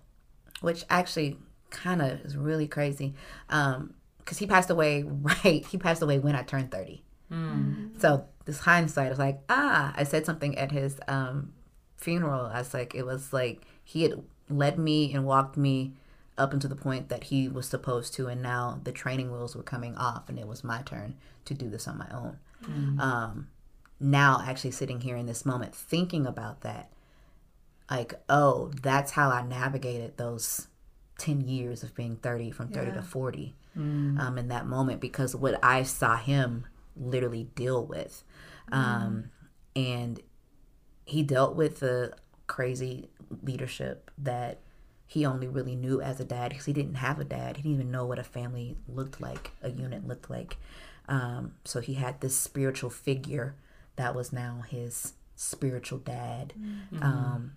which 0.62 0.86
actually 0.90 1.38
kind 1.70 2.02
of 2.02 2.22
is 2.22 2.36
really 2.36 2.68
crazy. 2.68 3.14
Because 3.48 3.78
um, 3.78 3.94
he 4.38 4.48
passed 4.48 4.70
away 4.70 5.04
right, 5.44 5.66
he 5.66 5.78
passed 5.78 6.02
away 6.02 6.20
when 6.20 6.36
I 6.36 6.44
turned 6.44 6.72
30. 6.72 7.04
Mm. 7.32 8.02
So 8.02 8.26
this 8.46 8.60
hindsight 8.60 9.12
is 9.12 9.20
like, 9.20 9.40
ah, 9.50 9.94
I 9.96 10.04
said 10.04 10.26
something 10.26 10.58
at 10.58 10.72
his 10.72 11.00
um, 11.08 11.54
funeral. 11.98 12.48
I 12.48 12.60
was 12.60 12.74
like, 12.74 12.96
it 12.96 13.06
was 13.06 13.32
like 13.34 13.66
he 13.84 14.04
had 14.04 14.24
led 14.50 14.80
me 14.80 15.14
and 15.14 15.26
walked 15.26 15.58
me 15.58 15.94
up 16.38 16.54
until 16.54 16.70
the 16.70 16.76
point 16.76 17.10
that 17.10 17.26
he 17.26 17.48
was 17.48 17.68
supposed 17.68 18.14
to, 18.16 18.28
and 18.28 18.42
now 18.42 18.80
the 18.84 18.92
training 18.92 19.32
wheels 19.32 19.56
were 19.56 19.64
coming 19.64 19.96
off, 19.98 20.30
and 20.30 20.40
it 20.40 20.48
was 20.48 20.64
my 20.64 20.82
turn 20.82 21.16
to 21.46 21.54
do 21.54 21.70
this 21.70 21.88
on 21.88 21.98
my 21.98 22.08
own. 22.12 22.38
Mm-hmm. 22.64 22.99
Um, 22.99 23.47
now, 23.99 24.41
actually 24.45 24.72
sitting 24.72 25.01
here 25.01 25.18
in 25.18 25.26
this 25.26 25.45
moment, 25.45 25.76
thinking 25.76 26.26
about 26.26 26.62
that, 26.62 26.91
like, 27.89 28.14
oh, 28.30 28.72
that's 28.82 29.12
how 29.12 29.30
I 29.30 29.41
navigated 29.41 30.18
those 30.18 30.68
10 31.18 31.41
years 31.41 31.84
of 31.84 31.95
being 31.95 32.16
30 32.18 32.51
from 32.51 32.70
30 32.70 32.88
yeah. 32.88 32.93
to 32.95 33.01
40 33.01 33.55
mm. 33.78 34.20
um, 34.20 34.38
in 34.38 34.47
that 34.47 34.66
moment 34.68 35.01
because 35.01 35.36
what 35.36 35.60
I 35.64 35.84
saw 35.84 36.16
him 36.16 36.66
literally 36.95 37.45
deal 37.55 37.86
with. 37.86 38.24
Mm. 38.72 38.78
Um, 38.78 39.32
and 39.76 40.20
he 41.05 41.24
dealt 41.24 41.55
with 41.55 41.80
the 41.80 42.14
crazy 42.47 43.10
leadership 43.43 44.12
that 44.18 44.60
he 45.07 45.26
only 45.26 45.47
really 45.47 45.76
knew 45.76 46.01
as 46.01 46.20
a 46.20 46.26
dad 46.26 46.49
because 46.49 46.66
he 46.66 46.74
didn't 46.74 46.95
have 46.95 47.20
a 47.20 47.24
dad. 47.24 47.57
He 47.57 47.64
didn't 47.64 47.76
even 47.76 47.91
know 47.91 48.05
what 48.05 48.20
a 48.20 48.24
family 48.24 48.78
looked 48.88 49.20
like, 49.20 49.51
a 49.62 49.70
unit 49.70 50.07
looked 50.07 50.30
like. 50.30 50.57
Um, 51.10 51.55
so 51.66 51.82
he 51.82 51.95
had 51.95 52.22
this 52.22 52.36
spiritual 52.36 52.89
figure 52.89 53.55
that 53.95 54.16
was 54.16 54.32
now 54.32 54.64
his 54.70 55.14
spiritual 55.36 55.99
dad, 55.99 56.53
mm-hmm. 56.57 57.03
um, 57.03 57.51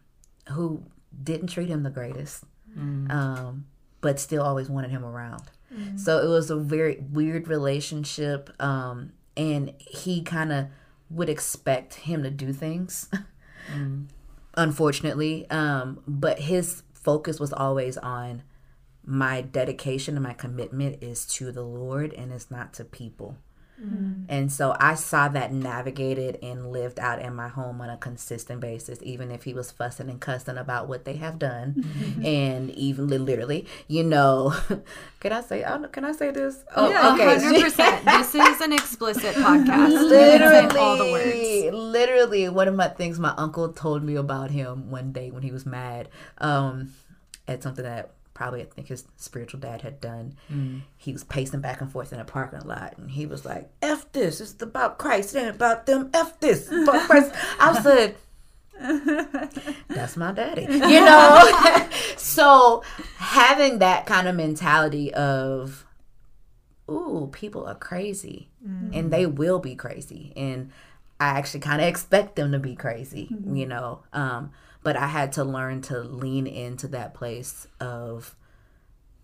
who 0.48 0.82
didn't 1.22 1.48
treat 1.48 1.68
him 1.68 1.82
the 1.82 1.90
greatest, 1.90 2.44
mm-hmm. 2.70 3.10
um, 3.10 3.66
but 4.00 4.18
still 4.18 4.42
always 4.42 4.68
wanted 4.68 4.90
him 4.90 5.04
around. 5.04 5.42
Mm-hmm. 5.72 5.98
So 5.98 6.18
it 6.18 6.28
was 6.28 6.50
a 6.50 6.56
very 6.56 7.04
weird 7.12 7.46
relationship. 7.46 8.50
Um, 8.60 9.12
and 9.36 9.74
he 9.78 10.22
kind 10.22 10.52
of 10.52 10.66
would 11.10 11.28
expect 11.28 11.94
him 11.94 12.22
to 12.22 12.30
do 12.30 12.52
things, 12.52 13.08
mm-hmm. 13.70 14.04
unfortunately. 14.54 15.48
Um, 15.50 16.02
but 16.06 16.40
his 16.40 16.82
focus 16.94 17.40
was 17.40 17.52
always 17.52 17.96
on 17.98 18.42
my 19.04 19.40
dedication 19.40 20.16
and 20.16 20.22
my 20.22 20.32
commitment 20.32 21.02
is 21.02 21.26
to 21.26 21.50
the 21.52 21.62
Lord 21.62 22.12
and 22.12 22.32
it's 22.32 22.50
not 22.50 22.72
to 22.74 22.84
people. 22.84 23.36
Mm-hmm. 23.84 24.24
And 24.28 24.52
so 24.52 24.76
I 24.78 24.94
saw 24.94 25.28
that 25.28 25.52
navigated 25.52 26.38
and 26.42 26.70
lived 26.70 27.00
out 27.00 27.20
in 27.20 27.34
my 27.34 27.48
home 27.48 27.80
on 27.80 27.90
a 27.90 27.96
consistent 27.96 28.60
basis, 28.60 28.98
even 29.02 29.32
if 29.32 29.42
he 29.42 29.54
was 29.54 29.70
fussing 29.70 30.08
and 30.08 30.20
cussing 30.20 30.56
about 30.56 30.88
what 30.88 31.04
they 31.04 31.14
have 31.14 31.38
done. 31.38 31.84
And 32.22 32.70
even 32.70 33.08
literally, 33.08 33.66
you 33.88 34.04
know, 34.04 34.54
can 35.20 35.32
I 35.32 35.40
say, 35.40 35.64
can 35.90 36.04
I 36.04 36.12
say 36.12 36.30
this? 36.30 36.62
Oh, 36.76 36.88
yeah, 36.88 37.14
okay. 37.14 37.36
100%. 37.36 38.04
this 38.04 38.34
is 38.34 38.60
an 38.60 38.72
explicit 38.72 39.34
podcast. 39.34 39.88
Literally, 39.88 40.78
all 40.78 40.96
the 40.98 41.10
words. 41.10 41.74
Literally, 41.74 42.48
one 42.48 42.68
of 42.68 42.74
my 42.74 42.88
things 42.88 43.18
my 43.18 43.34
uncle 43.36 43.72
told 43.72 44.04
me 44.04 44.14
about 44.14 44.50
him 44.50 44.90
one 44.90 45.12
day 45.12 45.30
when 45.30 45.42
he 45.42 45.50
was 45.50 45.66
mad 45.66 46.08
um, 46.38 46.92
at 47.48 47.62
something 47.62 47.84
that 47.84 48.12
probably 48.42 48.62
I 48.62 48.64
think 48.64 48.88
his 48.88 49.04
spiritual 49.16 49.60
dad 49.60 49.82
had 49.82 50.00
done. 50.00 50.34
Mm. 50.52 50.82
He 50.96 51.12
was 51.12 51.22
pacing 51.22 51.60
back 51.60 51.80
and 51.80 51.90
forth 51.90 52.12
in 52.12 52.18
a 52.18 52.24
parking 52.24 52.66
lot, 52.66 52.98
and 52.98 53.08
he 53.08 53.24
was 53.24 53.44
like, 53.44 53.70
"F 53.80 54.10
this! 54.10 54.40
It's 54.40 54.60
about 54.60 54.98
Christ. 54.98 55.36
It 55.36 55.40
ain't 55.40 55.54
about 55.54 55.86
them. 55.86 56.10
F 56.12 56.40
this! 56.40 56.66
About 56.68 57.00
Christ." 57.08 57.32
I 57.60 57.80
said. 57.80 58.16
That's 59.88 60.16
my 60.16 60.32
daddy, 60.32 60.62
you 60.68 61.04
know. 61.04 61.88
so 62.16 62.82
having 63.16 63.78
that 63.78 64.06
kind 64.06 64.26
of 64.26 64.34
mentality 64.34 65.14
of, 65.14 65.86
ooh, 66.90 67.28
people 67.30 67.64
are 67.64 67.76
crazy, 67.76 68.48
mm-hmm. 68.66 68.90
and 68.92 69.12
they 69.12 69.24
will 69.24 69.60
be 69.60 69.76
crazy, 69.76 70.32
and 70.34 70.72
I 71.20 71.26
actually 71.26 71.60
kind 71.60 71.80
of 71.80 71.86
expect 71.86 72.34
them 72.34 72.50
to 72.50 72.58
be 72.58 72.74
crazy, 72.74 73.28
mm-hmm. 73.30 73.54
you 73.54 73.66
know. 73.66 74.02
Um, 74.12 74.50
but 74.82 74.96
I 74.96 75.06
had 75.06 75.32
to 75.32 75.44
learn 75.44 75.82
to 75.82 76.00
lean 76.00 76.46
into 76.46 76.88
that 76.88 77.14
place 77.14 77.66
of 77.80 78.34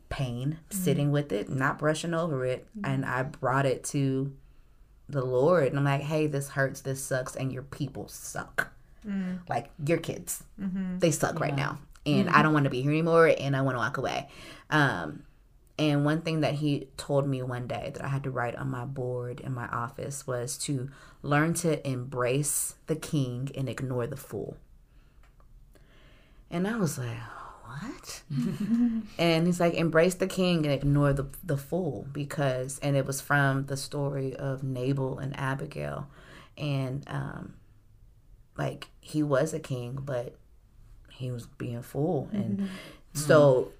pain, 0.08 0.58
mm-hmm. 0.58 0.84
sitting 0.84 1.10
with 1.10 1.32
it, 1.32 1.48
not 1.48 1.78
brushing 1.78 2.14
over 2.14 2.44
it. 2.44 2.66
Mm-hmm. 2.76 2.90
And 2.90 3.04
I 3.04 3.22
brought 3.24 3.66
it 3.66 3.84
to 3.84 4.32
the 5.08 5.24
Lord. 5.24 5.68
And 5.68 5.78
I'm 5.78 5.84
like, 5.84 6.02
hey, 6.02 6.26
this 6.26 6.50
hurts, 6.50 6.82
this 6.82 7.02
sucks, 7.02 7.36
and 7.36 7.52
your 7.52 7.62
people 7.62 8.08
suck. 8.08 8.72
Mm. 9.06 9.40
Like 9.48 9.70
your 9.86 9.98
kids, 9.98 10.42
mm-hmm. 10.60 10.98
they 10.98 11.10
suck 11.10 11.38
yeah. 11.38 11.44
right 11.44 11.56
now. 11.56 11.78
And 12.04 12.28
I 12.28 12.32
mm-hmm. 12.32 12.42
don't 12.42 12.52
want 12.52 12.64
to 12.64 12.70
be 12.70 12.82
here 12.82 12.90
anymore 12.90 13.32
and 13.38 13.56
I 13.56 13.62
want 13.62 13.74
to 13.74 13.78
walk 13.78 13.96
away. 13.96 14.28
Um, 14.70 15.22
and 15.78 16.04
one 16.04 16.22
thing 16.22 16.40
that 16.40 16.54
he 16.54 16.88
told 16.96 17.28
me 17.28 17.40
one 17.42 17.68
day 17.68 17.92
that 17.94 18.04
I 18.04 18.08
had 18.08 18.24
to 18.24 18.30
write 18.30 18.56
on 18.56 18.68
my 18.70 18.84
board 18.84 19.40
in 19.40 19.54
my 19.54 19.68
office 19.68 20.26
was 20.26 20.58
to 20.58 20.90
learn 21.22 21.54
to 21.54 21.86
embrace 21.88 22.74
the 22.86 22.96
king 22.96 23.50
and 23.54 23.68
ignore 23.68 24.06
the 24.06 24.16
fool. 24.16 24.56
And 26.50 26.66
I 26.66 26.76
was 26.76 26.98
like, 26.98 27.18
what? 27.64 28.22
and 29.18 29.46
he's 29.46 29.60
like, 29.60 29.74
embrace 29.74 30.14
the 30.14 30.26
king 30.26 30.64
and 30.64 30.72
ignore 30.72 31.12
the, 31.12 31.26
the 31.44 31.56
fool 31.56 32.06
because, 32.12 32.78
and 32.82 32.96
it 32.96 33.06
was 33.06 33.20
from 33.20 33.66
the 33.66 33.76
story 33.76 34.34
of 34.34 34.62
Nabal 34.62 35.18
and 35.18 35.38
Abigail. 35.38 36.08
And, 36.56 37.04
um, 37.06 37.54
like, 38.56 38.88
he 39.00 39.22
was 39.22 39.52
a 39.52 39.60
king, 39.60 39.98
but 40.02 40.36
he 41.12 41.30
was 41.30 41.46
being 41.46 41.82
fool. 41.82 42.28
And 42.32 42.58
mm-hmm. 42.58 42.66
so, 43.12 43.72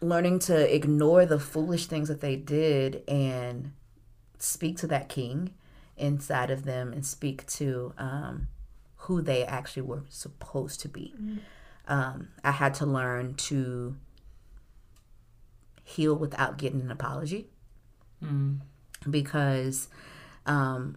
learning 0.00 0.40
to 0.40 0.74
ignore 0.74 1.24
the 1.24 1.38
foolish 1.38 1.86
things 1.86 2.08
that 2.08 2.20
they 2.20 2.36
did 2.36 3.02
and 3.08 3.72
speak 4.38 4.76
to 4.78 4.86
that 4.88 5.08
king 5.08 5.54
inside 5.96 6.50
of 6.50 6.64
them 6.64 6.92
and 6.92 7.06
speak 7.06 7.46
to 7.46 7.94
um, 7.96 8.48
who 8.96 9.22
they 9.22 9.44
actually 9.44 9.82
were 9.82 10.02
supposed 10.10 10.80
to 10.80 10.88
be. 10.88 11.14
Mm-hmm 11.16 11.38
um, 11.88 12.28
I 12.42 12.50
had 12.50 12.74
to 12.74 12.86
learn 12.86 13.34
to 13.34 13.96
heal 15.84 16.14
without 16.14 16.58
getting 16.58 16.80
an 16.80 16.90
apology 16.90 17.46
mm. 18.22 18.58
because 19.08 19.88
um, 20.44 20.96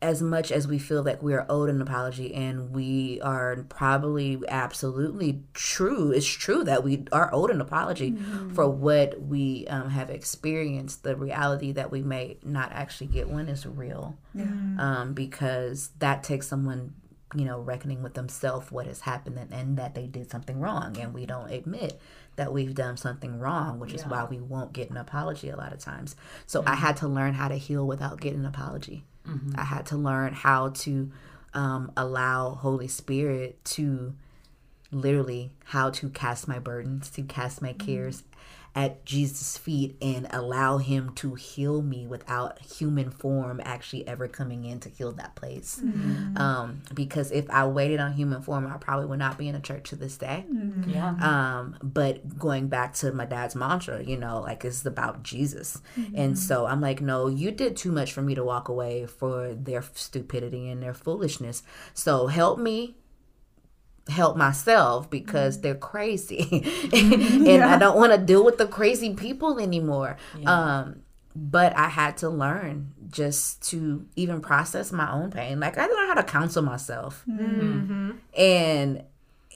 as 0.00 0.22
much 0.22 0.52
as 0.52 0.66
we 0.68 0.78
feel 0.78 1.02
like 1.02 1.22
we 1.22 1.34
are 1.34 1.46
owed 1.48 1.68
an 1.68 1.80
apology 1.80 2.34
and 2.34 2.70
we 2.70 3.20
are 3.20 3.64
probably 3.68 4.40
absolutely 4.48 5.42
true 5.54 6.10
it's 6.10 6.26
true 6.26 6.62
that 6.64 6.84
we 6.84 7.04
are 7.12 7.30
owed 7.32 7.50
an 7.50 7.60
apology 7.60 8.12
mm-hmm. 8.12 8.54
for 8.54 8.68
what 8.68 9.20
we 9.20 9.66
um, 9.68 9.90
have 9.90 10.10
experienced 10.10 11.02
the 11.02 11.16
reality 11.16 11.72
that 11.72 11.90
we 11.90 12.02
may 12.02 12.36
not 12.44 12.70
actually 12.72 13.06
get 13.06 13.28
one 13.28 13.48
is 13.48 13.66
real 13.66 14.16
yeah. 14.34 14.44
um, 14.78 15.14
because 15.14 15.90
that 15.98 16.22
takes 16.22 16.46
someone 16.46 16.92
you 17.34 17.44
know, 17.44 17.60
reckoning 17.60 18.02
with 18.02 18.14
themselves 18.14 18.72
what 18.72 18.86
has 18.86 19.02
happened 19.02 19.38
and, 19.38 19.52
and, 19.52 19.76
that 19.76 19.94
they 19.94 20.06
did 20.06 20.30
something 20.30 20.60
wrong. 20.60 20.96
And 20.98 21.12
we 21.12 21.26
don't 21.26 21.50
admit 21.50 22.00
that 22.36 22.52
we've 22.52 22.74
done 22.74 22.96
something 22.96 23.38
wrong, 23.38 23.78
which 23.78 23.90
yeah. 23.90 23.96
is 23.96 24.06
why 24.06 24.24
we 24.24 24.40
won't 24.40 24.72
get 24.72 24.90
an 24.90 24.96
apology 24.96 25.50
a 25.50 25.56
lot 25.56 25.72
of 25.72 25.78
times. 25.78 26.16
So 26.46 26.60
mm-hmm. 26.60 26.70
I 26.70 26.74
had 26.76 26.96
to 26.98 27.08
learn 27.08 27.34
how 27.34 27.48
to 27.48 27.56
heal 27.56 27.86
without 27.86 28.20
getting 28.20 28.40
an 28.40 28.46
apology. 28.46 29.04
Mm-hmm. 29.28 29.58
I 29.58 29.64
had 29.64 29.84
to 29.86 29.96
learn 29.96 30.32
how 30.32 30.70
to 30.70 31.10
um, 31.52 31.92
allow 31.96 32.54
Holy 32.54 32.88
Spirit 32.88 33.62
to 33.66 34.14
literally 34.90 35.50
how 35.66 35.90
to 35.90 36.08
cast 36.08 36.48
my 36.48 36.58
burdens, 36.58 37.10
to 37.10 37.22
cast 37.22 37.60
my 37.60 37.74
mm-hmm. 37.74 37.86
cares 37.86 38.22
at 38.78 39.04
Jesus' 39.04 39.58
feet 39.58 39.96
and 40.00 40.28
allow 40.30 40.78
him 40.78 41.12
to 41.12 41.34
heal 41.34 41.82
me 41.82 42.06
without 42.06 42.60
human 42.60 43.10
form 43.10 43.60
actually 43.64 44.06
ever 44.06 44.28
coming 44.28 44.64
in 44.64 44.78
to 44.78 44.88
heal 44.88 45.10
that 45.10 45.34
place. 45.34 45.80
Mm-hmm. 45.84 46.38
Um, 46.38 46.82
because 46.94 47.32
if 47.32 47.50
I 47.50 47.66
waited 47.66 47.98
on 47.98 48.12
human 48.12 48.40
form, 48.40 48.68
I 48.68 48.76
probably 48.76 49.06
would 49.06 49.18
not 49.18 49.36
be 49.36 49.48
in 49.48 49.56
a 49.56 49.60
church 49.60 49.90
to 49.90 49.96
this 49.96 50.16
day. 50.16 50.44
Mm-hmm. 50.48 50.90
Yeah. 50.90 51.08
Um, 51.20 51.76
but 51.82 52.38
going 52.38 52.68
back 52.68 52.94
to 52.94 53.10
my 53.10 53.24
dad's 53.24 53.56
mantra, 53.56 54.00
you 54.00 54.16
know, 54.16 54.42
like 54.42 54.64
it's 54.64 54.86
about 54.86 55.24
Jesus. 55.24 55.82
Mm-hmm. 55.96 56.14
And 56.16 56.38
so 56.38 56.66
I'm 56.66 56.80
like, 56.80 57.00
no, 57.00 57.26
you 57.26 57.50
did 57.50 57.76
too 57.76 57.90
much 57.90 58.12
for 58.12 58.22
me 58.22 58.36
to 58.36 58.44
walk 58.44 58.68
away 58.68 59.06
for 59.06 59.54
their 59.54 59.82
stupidity 59.94 60.70
and 60.70 60.80
their 60.80 60.94
foolishness. 60.94 61.64
So 61.94 62.28
help 62.28 62.60
me 62.60 62.94
help 64.08 64.36
myself 64.36 65.10
because 65.10 65.56
mm-hmm. 65.56 65.62
they're 65.62 65.74
crazy 65.74 66.48
and 66.92 67.46
yeah. 67.46 67.74
I 67.74 67.78
don't 67.78 67.96
want 67.96 68.12
to 68.12 68.18
deal 68.18 68.44
with 68.44 68.58
the 68.58 68.66
crazy 68.66 69.14
people 69.14 69.58
anymore. 69.58 70.16
Yeah. 70.38 70.50
Um, 70.50 71.02
but 71.36 71.76
I 71.76 71.88
had 71.88 72.16
to 72.18 72.28
learn 72.28 72.92
just 73.10 73.62
to 73.70 74.06
even 74.16 74.40
process 74.40 74.92
my 74.92 75.10
own 75.10 75.30
pain. 75.30 75.60
Like 75.60 75.78
I 75.78 75.86
learned 75.86 76.08
how 76.08 76.14
to 76.14 76.24
counsel 76.24 76.62
myself. 76.62 77.24
Mm-hmm. 77.28 78.12
And 78.36 79.04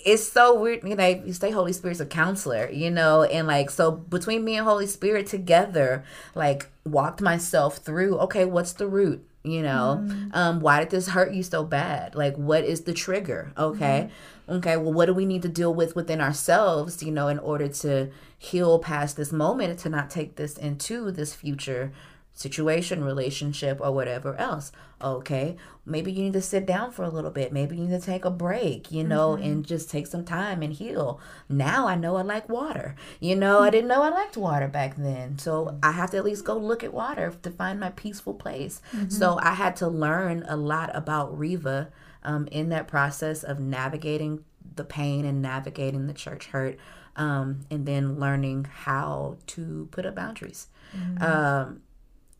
it's 0.05 0.28
so 0.28 0.59
weird, 0.59 0.84
you 0.84 0.94
know, 0.96 1.07
you 1.07 1.32
say 1.32 1.50
Holy 1.50 1.72
Spirit's 1.72 2.00
a 2.00 2.07
counselor, 2.07 2.70
you 2.70 2.90
know, 2.90 3.22
and 3.24 3.46
like 3.46 3.70
so 3.70 3.90
between 3.90 4.44
me 4.44 4.57
and 4.57 4.66
Holy 4.66 4.86
Spirit 4.86 5.26
together, 5.26 6.05
like 6.34 6.68
walked 6.84 7.20
myself 7.20 7.78
through, 7.78 8.18
okay, 8.18 8.44
what's 8.44 8.72
the 8.72 8.86
root? 8.86 9.26
You 9.45 9.62
know? 9.62 10.01
Mm. 10.03 10.34
um 10.34 10.61
why 10.61 10.80
did 10.80 10.90
this 10.90 11.09
hurt 11.09 11.32
you 11.32 11.43
so 11.43 11.64
bad? 11.64 12.14
Like 12.14 12.36
what 12.36 12.64
is 12.64 12.82
the 12.82 12.93
trigger? 12.93 13.53
Okay. 13.57 14.09
Mm 14.09 14.11
okay 14.49 14.76
well 14.76 14.93
what 14.93 15.07
do 15.07 15.14
we 15.14 15.24
need 15.24 15.43
to 15.43 15.49
deal 15.49 15.72
with 15.72 15.95
within 15.95 16.20
ourselves 16.20 17.03
you 17.03 17.12
know 17.12 17.28
in 17.28 17.38
order 17.38 17.68
to 17.68 18.11
heal 18.36 18.78
past 18.78 19.16
this 19.16 19.32
moment 19.32 19.78
to 19.78 19.88
not 19.88 20.11
take 20.11 20.36
this 20.36 20.59
into 20.59 21.11
this 21.11 21.34
future 21.34 21.93
situation 22.34 23.04
relationship 23.04 23.78
or 23.80 23.92
whatever 23.92 24.34
else 24.36 24.72
okay 25.02 25.56
maybe 25.84 26.10
you 26.10 26.24
need 26.24 26.32
to 26.32 26.40
sit 26.40 26.64
down 26.64 26.90
for 26.90 27.04
a 27.04 27.10
little 27.10 27.30
bit 27.30 27.52
maybe 27.52 27.76
you 27.76 27.84
need 27.84 28.00
to 28.00 28.04
take 28.04 28.24
a 28.24 28.30
break 28.30 28.90
you 28.90 29.04
know 29.04 29.30
mm-hmm. 29.30 29.44
and 29.44 29.66
just 29.66 29.90
take 29.90 30.06
some 30.06 30.24
time 30.24 30.62
and 30.62 30.74
heal 30.74 31.20
now 31.48 31.86
i 31.86 31.94
know 31.94 32.16
i 32.16 32.22
like 32.22 32.48
water 32.48 32.94
you 33.20 33.36
know 33.36 33.60
i 33.60 33.68
didn't 33.68 33.88
know 33.88 34.02
i 34.02 34.08
liked 34.08 34.36
water 34.36 34.66
back 34.66 34.96
then 34.96 35.38
so 35.38 35.78
i 35.82 35.92
have 35.92 36.10
to 36.10 36.16
at 36.16 36.24
least 36.24 36.44
go 36.44 36.56
look 36.56 36.82
at 36.82 36.94
water 36.94 37.34
to 37.42 37.50
find 37.50 37.78
my 37.78 37.90
peaceful 37.90 38.34
place 38.34 38.80
mm-hmm. 38.92 39.08
so 39.10 39.38
i 39.42 39.52
had 39.52 39.76
to 39.76 39.86
learn 39.86 40.44
a 40.48 40.56
lot 40.56 40.90
about 40.94 41.36
riva 41.36 41.90
um, 42.24 42.46
in 42.52 42.68
that 42.68 42.88
process 42.88 43.42
of 43.42 43.58
navigating 43.58 44.44
the 44.76 44.84
pain 44.84 45.24
and 45.24 45.42
navigating 45.42 46.06
the 46.06 46.12
church 46.12 46.46
hurt, 46.46 46.78
um, 47.16 47.60
and 47.70 47.86
then 47.86 48.18
learning 48.18 48.66
how 48.70 49.36
to 49.46 49.88
put 49.90 50.06
up 50.06 50.14
boundaries. 50.14 50.68
Mm-hmm. 50.96 51.22
Um, 51.22 51.82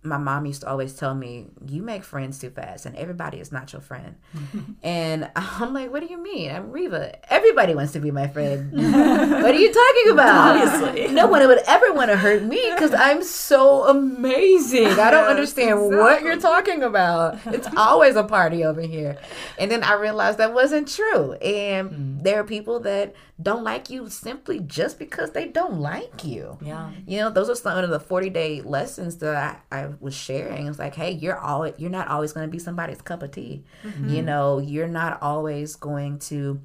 my 0.05 0.17
mom 0.17 0.47
used 0.47 0.63
to 0.63 0.69
always 0.69 0.95
tell 0.95 1.15
me, 1.15 1.47
"You 1.65 1.83
make 1.83 2.03
friends 2.03 2.39
too 2.39 2.51
fast, 2.51 2.87
and 2.87 2.97
everybody 2.97 3.39
is 3.39 3.53
not 3.53 3.73
your 3.73 3.81
friend." 3.83 4.17
and 4.83 5.31
I'm 5.37 5.73
like, 5.73 5.93
"What 5.93 6.01
do 6.01 6.07
you 6.07 6.23
mean? 6.23 6.51
I'm 6.51 6.73
Riva. 6.73 7.15
Everybody 7.33 7.75
wants 7.75 7.93
to 7.93 8.01
be 8.01 8.11
my 8.11 8.27
friend. 8.27 8.73
what 8.73 9.55
are 9.55 9.59
you 9.59 9.73
talking 9.73 10.13
about? 10.13 10.57
Obviously, 10.57 11.15
no 11.15 11.27
one 11.27 11.47
would 11.47 11.63
ever 11.67 11.93
want 11.93 12.11
to 12.11 12.17
hurt 12.17 12.43
me 12.43 12.71
because 12.75 12.93
I'm 12.95 13.23
so 13.23 13.89
amazing. 13.89 14.87
I 14.87 15.11
don't 15.11 15.29
understand 15.29 15.79
exactly. 15.79 15.97
what 15.97 16.23
you're 16.23 16.41
talking 16.41 16.83
about. 16.83 17.39
It's 17.47 17.69
always 17.77 18.17
a 18.17 18.25
party 18.25 18.65
over 18.65 18.81
here." 18.81 19.19
And 19.59 19.71
then 19.71 19.85
I 19.85 19.95
realized 19.95 20.39
that 20.39 20.53
wasn't 20.53 20.89
true, 20.89 21.33
and 21.35 21.91
mm. 21.91 22.23
there 22.23 22.41
are 22.41 22.45
people 22.45 22.81
that 22.81 23.15
don't 23.43 23.65
like 23.65 23.91
you 23.91 24.09
simply 24.09 24.61
just 24.61 24.99
because 24.99 25.33
they 25.33 25.47
don't 25.47 25.81
like 25.81 26.25
you. 26.25 26.59
Yeah. 26.61 26.91
You 27.07 27.19
know, 27.19 27.31
those 27.31 27.49
are 27.51 27.55
some 27.55 27.79
of 27.79 27.91
the 27.91 28.01
40 28.01 28.31
day 28.31 28.61
lessons 28.61 29.17
that 29.19 29.65
I, 29.71 29.89
Was 30.01 30.14
sharing. 30.14 30.66
It's 30.66 30.78
like, 30.78 30.95
hey, 30.95 31.12
you're 31.12 31.38
always 31.38 31.74
you're 31.78 31.90
not 31.90 32.09
always 32.09 32.32
going 32.32 32.47
to 32.47 32.51
be 32.51 32.59
somebody's 32.59 33.01
cup 33.03 33.22
of 33.22 33.32
tea. 33.32 33.64
Mm-hmm. 33.84 34.09
You 34.09 34.22
know, 34.22 34.59
you're 34.59 34.88
not 34.88 35.22
always 35.22 35.76
going 35.76 36.18
to 36.20 36.61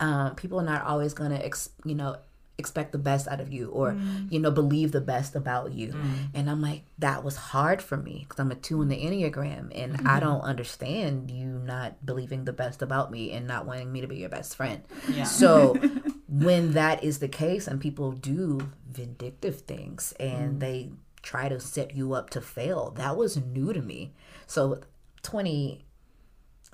um, 0.00 0.34
people 0.36 0.60
are 0.60 0.64
not 0.64 0.84
always 0.84 1.14
going 1.14 1.30
to, 1.30 1.44
ex, 1.44 1.70
you 1.84 1.94
know, 1.94 2.16
expect 2.58 2.90
the 2.90 2.98
best 2.98 3.28
out 3.28 3.40
of 3.40 3.52
you 3.52 3.68
or 3.68 3.92
mm. 3.92 4.32
you 4.32 4.40
know 4.40 4.50
believe 4.50 4.90
the 4.90 5.00
best 5.00 5.36
about 5.36 5.70
you 5.70 5.92
mm. 5.92 6.12
and 6.34 6.50
i'm 6.50 6.60
like 6.60 6.82
that 6.98 7.22
was 7.22 7.36
hard 7.36 7.80
for 7.80 7.96
me 7.96 8.26
because 8.28 8.40
i'm 8.40 8.50
a 8.50 8.54
two 8.56 8.82
in 8.82 8.88
the 8.88 8.96
enneagram 8.96 9.70
and 9.80 9.92
mm-hmm. 9.92 10.08
i 10.08 10.18
don't 10.18 10.40
understand 10.40 11.30
you 11.30 11.46
not 11.46 12.04
believing 12.04 12.46
the 12.46 12.52
best 12.52 12.82
about 12.82 13.12
me 13.12 13.30
and 13.30 13.46
not 13.46 13.64
wanting 13.64 13.92
me 13.92 14.00
to 14.00 14.08
be 14.08 14.16
your 14.16 14.28
best 14.28 14.56
friend 14.56 14.82
yeah. 15.08 15.22
so 15.22 15.74
when 16.28 16.72
that 16.72 17.04
is 17.04 17.20
the 17.20 17.28
case 17.28 17.68
and 17.68 17.80
people 17.80 18.10
do 18.10 18.58
vindictive 18.90 19.60
things 19.60 20.12
and 20.18 20.56
mm. 20.56 20.58
they 20.58 20.90
try 21.28 21.48
to 21.48 21.60
set 21.60 21.94
you 21.94 22.14
up 22.14 22.30
to 22.30 22.40
fail 22.40 22.90
that 22.96 23.16
was 23.16 23.36
new 23.36 23.72
to 23.72 23.82
me 23.82 24.12
so 24.46 24.80
20 25.22 25.84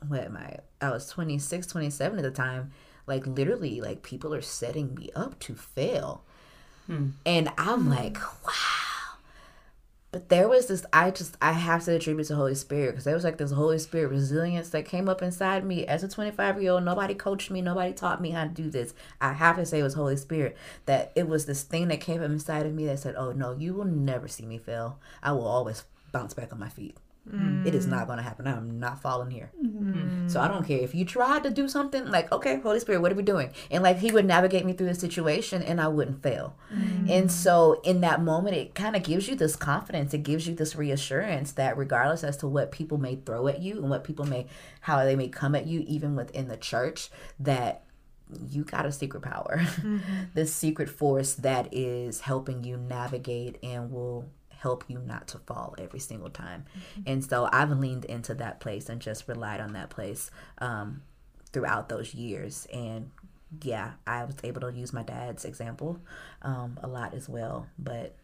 what 0.09 0.25
am 0.25 0.37
i 0.37 0.57
i 0.81 0.91
was 0.91 1.09
26 1.09 1.67
27 1.67 2.19
at 2.19 2.23
the 2.23 2.31
time 2.31 2.71
like 3.07 3.27
literally, 3.27 3.81
like 3.81 4.03
people 4.03 4.35
are 4.35 4.41
setting 4.41 4.95
me 4.95 5.11
up 5.15 5.39
to 5.41 5.55
fail. 5.55 6.25
Hmm. 6.87 7.11
And 7.27 7.51
I'm 7.59 7.83
hmm. 7.83 7.91
like, 7.91 8.19
wow. 8.45 8.94
But 10.15 10.29
there 10.29 10.47
was 10.47 10.69
this, 10.69 10.87
I 10.93 11.11
just, 11.11 11.37
I 11.43 11.51
have 11.51 11.85
to 11.87 11.97
attribute 11.97 12.29
to 12.29 12.37
Holy 12.37 12.55
Spirit 12.55 12.93
because 12.93 13.03
there 13.03 13.17
was 13.17 13.25
like 13.25 13.37
this 13.37 13.51
Holy 13.51 13.81
Spirit 13.81 14.11
resilience 14.11 14.69
that 14.69 14.85
came 14.85 15.09
up 15.09 15.23
inside 15.23 15.65
me 15.65 15.85
as 15.89 16.05
a 16.05 16.09
25 16.09 16.63
year 16.63 16.71
old. 16.71 16.85
Nobody 16.85 17.15
coached 17.15 17.51
me, 17.51 17.61
nobody 17.61 17.93
taught 17.93 18.23
me 18.23 18.31
how 18.31 18.45
to 18.45 18.49
do 18.49 18.71
this. 18.71 18.95
I 19.21 19.33
have 19.33 19.57
to 19.57 19.67
say 19.67 19.81
it 19.81 19.83
was 19.83 19.95
Holy 19.95 20.17
Spirit 20.17 20.57
that 20.87 21.11
it 21.17 21.27
was 21.27 21.47
this 21.47 21.65
thing 21.65 21.89
that 21.89 22.01
came 22.01 22.23
up 22.23 22.31
inside 22.31 22.65
of 22.65 22.73
me 22.73 22.87
that 22.87 23.01
said, 23.01 23.17
oh 23.17 23.33
no, 23.33 23.55
you 23.55 23.75
will 23.75 23.87
never 23.87 24.29
see 24.29 24.47
me 24.47 24.57
fail. 24.57 25.01
I 25.21 25.33
will 25.33 25.49
always 25.49 25.83
bounce 26.13 26.33
back 26.33 26.53
on 26.53 26.61
my 26.61 26.69
feet. 26.69 26.97
Mm. 27.31 27.67
It 27.67 27.75
is 27.75 27.87
not 27.87 28.07
going 28.07 28.19
to 28.19 28.23
happen. 28.23 28.47
I'm 28.47 28.79
not 28.79 29.01
falling 29.01 29.31
here. 29.31 29.51
Mm. 29.65 30.31
So 30.31 30.41
I 30.41 30.49
don't 30.49 30.67
care 30.67 30.81
if 30.81 30.95
you 30.95 31.05
tried 31.05 31.43
to 31.45 31.51
do 31.51 31.69
something 31.69 32.07
like, 32.07 32.31
okay, 32.31 32.61
Holy 32.61 32.81
Spirit, 32.81 33.01
what 33.01 33.13
are 33.13 33.15
we 33.15 33.23
doing? 33.23 33.51
And 33.71 33.83
like 33.83 33.99
He 33.99 34.13
would 34.13 34.27
navigate 34.27 34.67
me 34.67 34.75
through 34.75 34.89
the 34.89 34.95
situation, 34.95 35.63
and 35.63 35.81
I 35.81 35.89
wouldn't 35.89 36.23
fail. 36.23 36.55
Mm. 36.73 36.94
And 37.11 37.31
so 37.31 37.81
in 37.83 38.01
that 38.01 38.23
moment, 38.23 38.57
it 38.57 38.75
kind 38.75 38.97
of 38.97 39.03
gives 39.03 39.29
you 39.29 39.35
this 39.35 39.57
confidence. 39.57 40.15
It 40.15 40.23
gives 40.23 40.47
you 40.47 40.55
this 40.55 40.77
reassurance 40.77 41.53
that 41.53 41.77
regardless 41.77 42.25
as 42.25 42.37
to 42.39 42.49
what 42.49 42.73
people 42.73 42.99
may 42.99 43.17
throw 43.17 43.49
at 43.49 43.61
you 43.61 43.79
and 43.79 43.91
what 43.91 44.05
people 44.05 44.25
may, 44.25 44.47
how 44.81 45.05
they 45.05 45.17
may 45.17 45.29
come 45.29 45.55
at 45.55 45.67
you, 45.67 45.85
even 45.87 46.17
within 46.17 46.49
the 46.49 46.57
church, 46.57 47.11
that 47.39 47.83
you 48.49 48.65
got 48.65 48.87
a 48.87 48.93
secret 48.93 49.23
power, 49.23 49.59
mm-hmm. 49.61 49.99
this 50.35 50.55
secret 50.55 50.89
force 50.89 51.35
that 51.35 51.73
is 51.73 52.21
helping 52.21 52.65
you 52.65 52.77
navigate 52.77 53.59
and 53.63 53.91
will 53.91 54.29
help 54.65 54.85
you 54.89 54.99
not 54.99 55.29
to 55.29 55.39
fall 55.39 55.75
every 55.79 56.01
single 56.01 56.31
time. 56.31 56.65
Mm-hmm. 56.71 57.03
And 57.07 57.25
so 57.25 57.49
I've 57.53 57.71
leaned 57.71 58.07
into 58.07 58.35
that 58.37 58.61
place 58.61 58.89
and 58.89 59.01
just 59.01 59.29
relied 59.29 59.61
on 59.61 59.75
that 59.75 59.91
place 59.91 60.31
um, 60.59 61.03
throughout 61.53 61.91
those 61.91 62.15
years. 62.15 62.67
And 62.73 63.11
yeah, 63.63 63.93
I 64.07 64.25
was 64.25 64.37
able 64.45 64.61
to 64.63 64.73
use 64.73 64.93
my 64.93 65.03
dad's 65.03 65.45
example 65.45 65.99
um, 66.43 66.79
a 66.83 66.87
lot 66.87 67.15
as 67.15 67.29
well. 67.29 67.67
But 67.79 68.17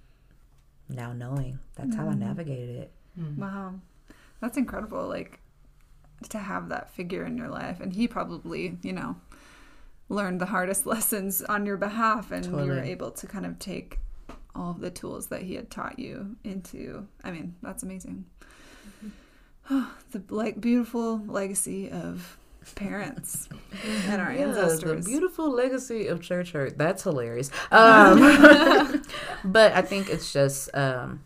now 0.88 1.12
knowing 1.12 1.58
that's 1.76 1.90
mm-hmm. 1.90 1.98
how 1.98 2.08
I 2.08 2.10
mm-hmm. 2.10 2.20
navigated 2.20 2.76
it. 2.76 2.92
Mm-hmm. 3.18 3.40
Wow. 3.40 3.74
That's 4.40 4.56
incredible. 4.56 5.06
Like 5.06 5.40
to 6.30 6.38
have 6.38 6.68
that 6.68 6.90
figure 6.90 7.24
in 7.24 7.36
your 7.36 7.48
life. 7.48 7.80
And 7.80 7.92
he 7.92 8.08
probably, 8.08 8.78
you 8.82 8.92
know, 8.92 9.16
learned 10.08 10.40
the 10.40 10.46
hardest 10.46 10.86
lessons 10.86 11.42
on 11.42 11.66
your 11.66 11.76
behalf 11.76 12.30
and 12.30 12.44
totally. 12.44 12.64
you 12.64 12.70
were 12.70 12.80
able 12.80 13.10
to 13.12 13.26
kind 13.26 13.46
of 13.46 13.58
take 13.58 13.98
all 14.54 14.72
of 14.72 14.80
the 14.80 14.90
tools 14.90 15.28
that 15.28 15.42
he 15.42 15.54
had 15.54 15.70
taught 15.70 15.98
you 15.98 16.36
into. 16.44 17.06
I 17.24 17.30
mean, 17.30 17.54
that's 17.62 17.82
amazing. 17.82 18.24
Mm-hmm. 19.04 19.84
the 20.10 20.22
like 20.34 20.60
beautiful 20.60 21.18
legacy 21.26 21.90
of 21.90 22.36
parents 22.74 23.48
and 24.06 24.20
our 24.20 24.32
yeah, 24.32 24.46
ancestors. 24.46 25.04
The 25.04 25.10
beautiful 25.10 25.50
legacy 25.50 26.06
of 26.06 26.20
church 26.20 26.52
hurt. 26.52 26.78
That's 26.78 27.02
hilarious. 27.02 27.50
Um, 27.70 29.02
but 29.44 29.72
I 29.72 29.82
think 29.82 30.08
it's 30.08 30.32
just, 30.32 30.74
um, 30.74 31.24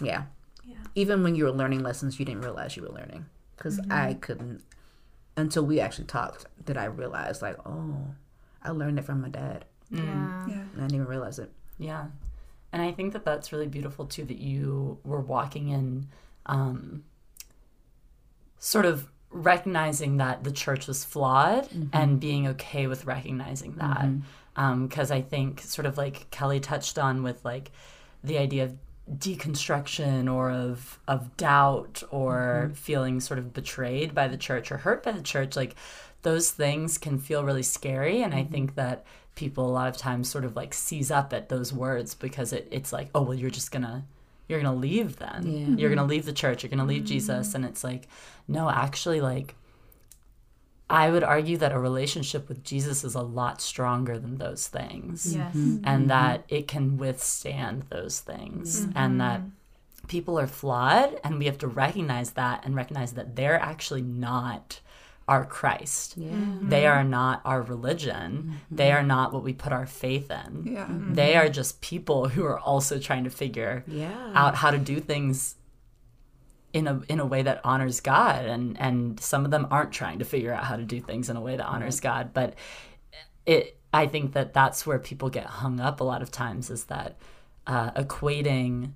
yeah. 0.00 0.24
yeah. 0.64 0.76
Even 0.94 1.22
when 1.22 1.34
you 1.34 1.44
were 1.44 1.52
learning 1.52 1.82
lessons, 1.82 2.18
you 2.18 2.24
didn't 2.24 2.42
realize 2.42 2.76
you 2.76 2.82
were 2.82 2.92
learning 2.92 3.26
because 3.56 3.78
mm-hmm. 3.78 3.92
I 3.92 4.14
couldn't 4.14 4.62
until 5.36 5.64
we 5.64 5.80
actually 5.80 6.06
talked. 6.06 6.46
Did 6.64 6.76
I 6.76 6.84
realize 6.84 7.42
like, 7.42 7.56
oh, 7.66 8.06
I 8.62 8.70
learned 8.70 8.98
it 8.98 9.04
from 9.04 9.20
my 9.20 9.28
dad. 9.28 9.64
Yeah. 9.90 10.46
yeah. 10.48 10.62
I 10.76 10.80
didn't 10.80 10.94
even 10.94 11.06
realize 11.06 11.38
it. 11.38 11.50
Yeah. 11.78 12.06
And 12.72 12.82
I 12.82 12.92
think 12.92 13.12
that 13.12 13.24
that's 13.24 13.52
really 13.52 13.66
beautiful 13.68 14.06
too 14.06 14.24
that 14.24 14.38
you 14.38 14.98
were 15.04 15.20
walking 15.20 15.68
in 15.68 16.08
um, 16.46 17.04
sort 18.58 18.86
of 18.86 19.08
recognizing 19.34 20.18
that 20.18 20.44
the 20.44 20.52
church 20.52 20.86
was 20.86 21.04
flawed 21.04 21.68
mm-hmm. 21.68 21.88
and 21.92 22.20
being 22.20 22.46
okay 22.48 22.86
with 22.86 23.04
recognizing 23.04 23.74
that. 23.74 24.00
Because 24.54 25.10
mm-hmm. 25.10 25.12
um, 25.12 25.12
I 25.12 25.20
think, 25.20 25.60
sort 25.60 25.86
of 25.86 25.98
like 25.98 26.30
Kelly 26.30 26.60
touched 26.60 26.98
on 26.98 27.22
with 27.22 27.44
like 27.44 27.72
the 28.22 28.38
idea 28.38 28.64
of 28.64 28.76
deconstruction 29.12 30.32
or 30.32 30.50
of 30.50 30.98
of 31.06 31.36
doubt 31.36 32.02
or 32.10 32.72
feeling 32.74 33.20
sort 33.20 33.38
of 33.38 33.52
betrayed 33.52 34.14
by 34.14 34.26
the 34.26 34.36
church 34.36 34.72
or 34.72 34.78
hurt 34.78 35.02
by 35.02 35.12
the 35.12 35.20
church 35.20 35.56
like 35.56 35.74
those 36.22 36.50
things 36.50 36.96
can 36.96 37.18
feel 37.18 37.44
really 37.44 37.62
scary 37.62 38.22
and 38.22 38.34
i 38.34 38.42
think 38.42 38.76
that 38.76 39.04
people 39.34 39.68
a 39.68 39.70
lot 39.70 39.88
of 39.88 39.96
times 39.98 40.30
sort 40.30 40.42
of 40.42 40.56
like 40.56 40.72
seize 40.72 41.10
up 41.10 41.34
at 41.34 41.50
those 41.50 41.70
words 41.70 42.14
because 42.14 42.50
it, 42.50 42.66
it's 42.70 42.94
like 42.94 43.10
oh 43.14 43.20
well 43.20 43.34
you're 43.34 43.50
just 43.50 43.70
gonna 43.70 44.02
you're 44.48 44.60
gonna 44.60 44.74
leave 44.74 45.16
then. 45.16 45.42
Yeah. 45.46 45.76
you're 45.76 45.94
gonna 45.94 46.08
leave 46.08 46.26
the 46.26 46.32
church 46.32 46.62
you're 46.62 46.70
gonna 46.70 46.84
leave 46.84 47.02
mm-hmm. 47.02 47.14
jesus. 47.14 47.54
And 47.54 47.64
it's 47.64 47.84
like 47.84 48.08
no 48.48 48.70
actually 48.70 49.20
like 49.20 49.54
i 50.90 51.10
would 51.10 51.24
argue 51.24 51.56
that 51.56 51.72
a 51.72 51.78
relationship 51.78 52.46
with 52.46 52.62
jesus 52.62 53.04
is 53.04 53.14
a 53.14 53.22
lot 53.22 53.60
stronger 53.60 54.18
than 54.18 54.38
those 54.38 54.68
things. 54.68 55.34
Yes. 55.34 55.54
Mm-hmm. 55.54 55.76
Mm-hmm. 55.76 55.88
and 55.88 56.10
that 56.10 56.44
it 56.48 56.68
can 56.68 56.98
withstand 56.98 57.84
those 57.90 58.20
things. 58.20 58.86
And 58.94 59.20
that 59.20 59.40
people 60.08 60.38
are 60.38 60.46
flawed 60.46 61.18
and 61.24 61.38
we 61.38 61.46
have 61.46 61.58
to 61.58 61.68
recognize 61.68 62.32
that 62.32 62.64
and 62.64 62.74
recognize 62.74 63.12
that 63.12 63.36
they're 63.36 63.60
actually 63.60 64.02
not 64.02 64.80
our 65.26 65.44
Christ. 65.44 66.16
They 66.16 66.24
mm-hmm. 66.24 66.72
are 66.72 67.04
not 67.04 67.40
our 67.44 67.62
religion. 67.62 68.32
Mm-hmm. 68.32 68.76
They 68.76 68.92
are 68.92 69.02
not 69.02 69.32
what 69.32 69.42
we 69.42 69.52
put 69.52 69.72
our 69.72 69.86
faith 69.86 70.30
in. 70.30 70.74
Yeah. 70.74 70.86
Mm-hmm. 70.86 71.14
They 71.14 71.36
are 71.36 71.48
just 71.48 71.80
people 71.80 72.28
who 72.28 72.44
are 72.44 72.58
also 72.58 72.98
trying 72.98 73.24
to 73.24 73.30
figure 73.30 73.84
Yeah. 73.86 74.32
out 74.34 74.54
how 74.56 74.70
to 74.70 74.78
do 74.78 75.00
things 75.00 75.56
in 76.74 76.88
a 76.88 77.00
in 77.08 77.20
a 77.20 77.26
way 77.26 77.42
that 77.42 77.60
honors 77.64 78.00
God 78.00 78.44
and 78.44 78.78
and 78.80 79.18
some 79.20 79.44
of 79.44 79.50
them 79.50 79.66
aren't 79.70 79.92
trying 79.92 80.18
to 80.18 80.24
figure 80.24 80.52
out 80.52 80.64
how 80.64 80.76
to 80.76 80.82
do 80.82 81.00
things 81.00 81.30
in 81.30 81.36
a 81.36 81.40
way 81.40 81.56
that 81.56 81.64
honors 81.64 82.00
God 82.00 82.34
but 82.34 82.54
it 83.46 83.78
I 83.92 84.08
think 84.08 84.32
that 84.32 84.52
that's 84.52 84.84
where 84.84 84.98
people 84.98 85.30
get 85.30 85.46
hung 85.46 85.78
up 85.78 86.00
a 86.00 86.04
lot 86.04 86.20
of 86.20 86.32
times 86.32 86.70
is 86.70 86.86
that 86.86 87.16
uh, 87.64 87.92
equating 87.92 88.90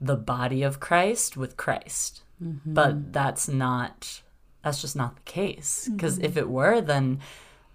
the 0.00 0.16
body 0.16 0.64
of 0.64 0.80
Christ 0.80 1.36
with 1.36 1.56
Christ 1.56 2.22
but 2.40 3.12
that's 3.12 3.48
not 3.48 4.22
that's 4.62 4.80
just 4.80 4.96
not 4.96 5.16
the 5.16 5.22
case. 5.22 5.88
Because 5.90 6.18
if 6.18 6.36
it 6.36 6.48
were 6.48 6.80
then 6.80 7.20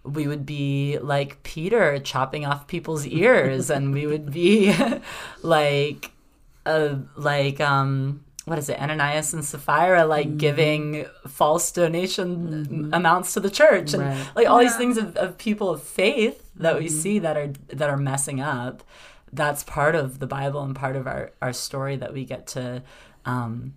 we 0.04 0.28
would 0.28 0.46
be 0.46 1.00
like 1.00 1.42
Peter 1.42 1.98
chopping 2.00 2.46
off 2.46 2.68
people's 2.68 3.06
ears 3.24 3.70
and 3.72 3.94
we 3.94 4.06
would 4.06 4.32
be 4.32 4.72
like 5.42 6.12
uh, 6.66 6.96
like 7.16 7.60
um 7.62 8.22
what 8.46 8.60
is 8.60 8.70
it 8.70 8.80
Ananias 8.80 9.34
and 9.34 9.44
Sapphira 9.44 10.06
like 10.06 10.38
giving 10.38 11.06
false 11.28 11.72
donation 11.72 12.92
amounts 12.94 13.34
to 13.34 13.40
the 13.40 13.50
church 13.50 13.94
and 13.94 14.04
Right. 14.04 14.28
like 14.36 14.48
all 14.48 14.60
these 14.60 14.76
things 14.76 14.98
of, 14.98 15.16
of 15.16 15.38
people 15.40 15.70
of 15.72 15.82
faith 15.82 16.52
that 16.56 16.78
we 16.78 16.88
see 16.88 17.18
that 17.20 17.36
are 17.38 17.52
that 17.70 17.90
are 17.90 17.98
messing 17.98 18.40
up 18.40 18.84
that's 19.34 19.64
part 19.64 19.96
of 19.96 20.20
the 20.20 20.28
Bible 20.28 20.62
and 20.62 20.76
part 20.76 20.96
of 20.96 21.08
our 21.08 21.32
our 21.42 21.54
story 21.54 21.96
that 21.98 22.14
we 22.14 22.24
get 22.26 22.46
to 22.48 22.84
um 23.26 23.74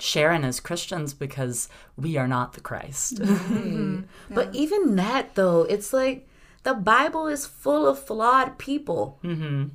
share 0.00 0.32
in 0.32 0.44
as 0.44 0.60
Christians 0.60 1.14
because 1.14 1.68
we 1.96 2.16
are 2.16 2.28
not 2.28 2.52
the 2.52 2.60
Christ. 2.60 3.20
But 4.30 4.54
even 4.54 4.96
that 4.96 5.34
though, 5.34 5.62
it's 5.62 5.92
like 5.92 6.28
the 6.62 6.74
Bible 6.74 7.26
is 7.28 7.46
full 7.46 7.86
of 7.86 7.98
flawed 7.98 8.58
people. 8.58 9.18
Mm-hmm. 9.22 9.66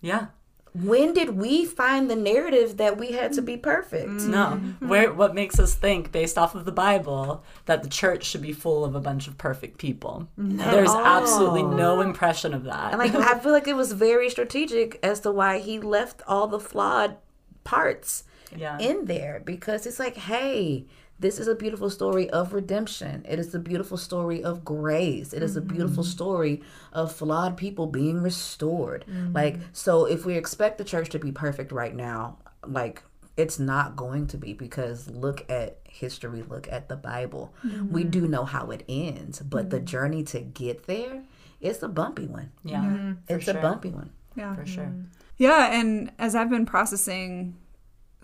yeah. 0.00 0.26
When 0.74 1.12
did 1.12 1.36
we 1.36 1.66
find 1.66 2.08
the 2.10 2.16
narrative 2.16 2.78
that 2.78 2.96
we 2.96 3.12
had 3.12 3.34
to 3.34 3.42
be 3.42 3.58
perfect? 3.58 4.08
No. 4.08 4.58
Mm-hmm. 4.58 4.88
Where 4.88 5.12
what 5.12 5.34
makes 5.34 5.58
us 5.58 5.74
think 5.74 6.10
based 6.12 6.38
off 6.38 6.54
of 6.54 6.64
the 6.64 6.72
Bible 6.72 7.44
that 7.66 7.82
the 7.82 7.90
church 7.90 8.24
should 8.24 8.40
be 8.40 8.54
full 8.54 8.82
of 8.82 8.94
a 8.94 9.00
bunch 9.00 9.28
of 9.28 9.36
perfect 9.36 9.76
people? 9.76 10.28
There's 10.38 10.88
absolutely 10.88 11.64
no 11.64 12.00
impression 12.00 12.54
of 12.54 12.64
that. 12.64 12.92
And 12.92 12.98
like 12.98 13.14
I 13.14 13.38
feel 13.38 13.52
like 13.52 13.68
it 13.68 13.76
was 13.76 13.92
very 13.92 14.30
strategic 14.30 14.98
as 15.02 15.20
to 15.20 15.30
why 15.30 15.58
he 15.58 15.78
left 15.78 16.22
all 16.26 16.46
the 16.46 16.60
flawed 16.60 17.18
parts 17.64 18.24
yeah. 18.56 18.78
in 18.78 19.04
there 19.06 19.42
because 19.44 19.86
it's 19.86 19.98
like, 19.98 20.16
hey, 20.16 20.86
this 21.18 21.38
is 21.38 21.46
a 21.46 21.54
beautiful 21.54 21.88
story 21.88 22.28
of 22.30 22.52
redemption. 22.52 23.24
It 23.28 23.38
is 23.38 23.54
a 23.54 23.58
beautiful 23.58 23.96
story 23.96 24.42
of 24.42 24.64
grace. 24.64 25.32
It 25.32 25.42
is 25.42 25.56
a 25.56 25.60
beautiful 25.60 26.02
mm-hmm. 26.02 26.10
story 26.10 26.62
of 26.92 27.12
flawed 27.12 27.56
people 27.56 27.86
being 27.86 28.20
restored. 28.20 29.04
Mm-hmm. 29.08 29.32
Like, 29.32 29.60
so 29.72 30.04
if 30.04 30.26
we 30.26 30.34
expect 30.34 30.78
the 30.78 30.84
church 30.84 31.10
to 31.10 31.18
be 31.18 31.30
perfect 31.30 31.70
right 31.70 31.94
now, 31.94 32.38
like, 32.66 33.02
it's 33.36 33.58
not 33.58 33.96
going 33.96 34.26
to 34.26 34.36
be 34.36 34.52
because 34.52 35.08
look 35.08 35.48
at 35.50 35.78
history, 35.88 36.42
look 36.42 36.70
at 36.70 36.88
the 36.88 36.96
Bible. 36.96 37.54
We 37.62 37.70
mm-hmm. 37.70 38.10
do 38.10 38.28
know 38.28 38.44
how 38.44 38.70
it 38.70 38.84
ends, 38.88 39.40
but 39.40 39.70
the 39.70 39.80
journey 39.80 40.22
to 40.24 40.40
get 40.40 40.86
there 40.86 41.22
is 41.60 41.82
a 41.82 41.88
bumpy 41.88 42.26
one. 42.26 42.50
yeah. 42.64 43.14
For 43.26 43.36
It's 43.36 43.44
sure. 43.44 43.56
a 43.56 43.62
bumpy 43.62 43.90
one. 43.90 44.10
Yeah. 44.34 44.54
For 44.54 44.66
sure. 44.66 44.92
Yeah, 45.38 45.72
and 45.72 46.12
as 46.18 46.34
I've 46.34 46.50
been 46.50 46.66
processing 46.66 47.56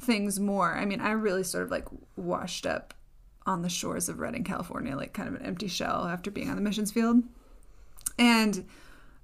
things 0.01 0.39
more, 0.41 0.75
I 0.75 0.85
mean, 0.85 1.01
I 1.01 1.11
really 1.11 1.45
sort 1.45 1.65
of 1.65 1.71
like 1.71 1.87
washed 2.17 2.67
up 2.67 2.95
on 3.47 3.63
the 3.63 3.69
shores 3.69 4.09
of 4.09 4.19
Redding, 4.19 4.45
California, 4.45 4.97
like 4.97 5.13
kind 5.13 5.29
of 5.29 5.35
an 5.35 5.47
empty 5.47 5.69
shell 5.69 6.07
after 6.07 6.31
being 6.31 6.51
on 6.51 6.57
the 6.57 6.63
missions 6.63 6.93
field. 6.93 7.23
And 8.19 8.67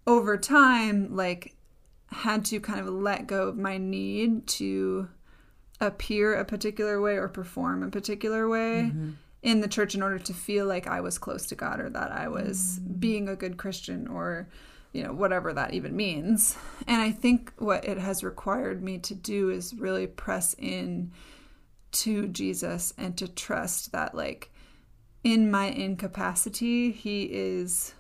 over 0.07 0.37
time, 0.37 1.15
like, 1.15 1.55
had 2.09 2.45
to 2.47 2.61
kind 2.61 2.81
of 2.81 2.89
let 2.89 3.27
go 3.27 3.49
of 3.49 3.57
my 3.57 3.77
need 3.77 4.47
to 4.47 5.09
appear 5.81 6.35
a 6.35 6.45
particular 6.45 7.01
way 7.01 7.17
or 7.17 7.29
perform 7.29 7.83
a 7.83 7.91
particular 7.91 8.49
way 8.49 8.91
mm-hmm. 8.91 9.11
in 9.43 9.61
the 9.61 9.69
church 9.69 9.95
in 9.95 10.03
order 10.03 10.19
to 10.19 10.33
feel 10.33 10.67
like 10.67 10.87
I 10.87 11.01
was 11.01 11.19
close 11.19 11.47
to 11.47 11.55
God 11.55 11.81
or 11.81 11.91
that 11.91 12.13
I 12.13 12.29
was 12.29 12.79
mm. 12.79 13.01
being 13.01 13.29
a 13.29 13.37
good 13.37 13.57
Christian 13.57 14.07
or 14.07 14.49
you 14.95 15.03
know 15.03 15.13
whatever 15.13 15.53
that 15.53 15.75
even 15.75 15.95
means. 15.95 16.57
And 16.87 17.03
I 17.03 17.11
think 17.11 17.53
what 17.59 17.85
it 17.85 17.99
has 17.99 18.25
required 18.25 18.83
me 18.83 18.99
to 18.99 19.15
do 19.15 19.51
is 19.51 19.75
really 19.75 20.07
press 20.07 20.55
in 20.57 21.13
to 21.93 22.29
Jesus 22.29 22.95
and 22.97 23.17
to 23.19 23.29
trust 23.29 23.93
that 23.93 24.15
like 24.15 24.51
in 25.23 25.51
my 25.51 25.67
incapacity 25.67 26.91
he 26.91 27.25
is 27.25 27.95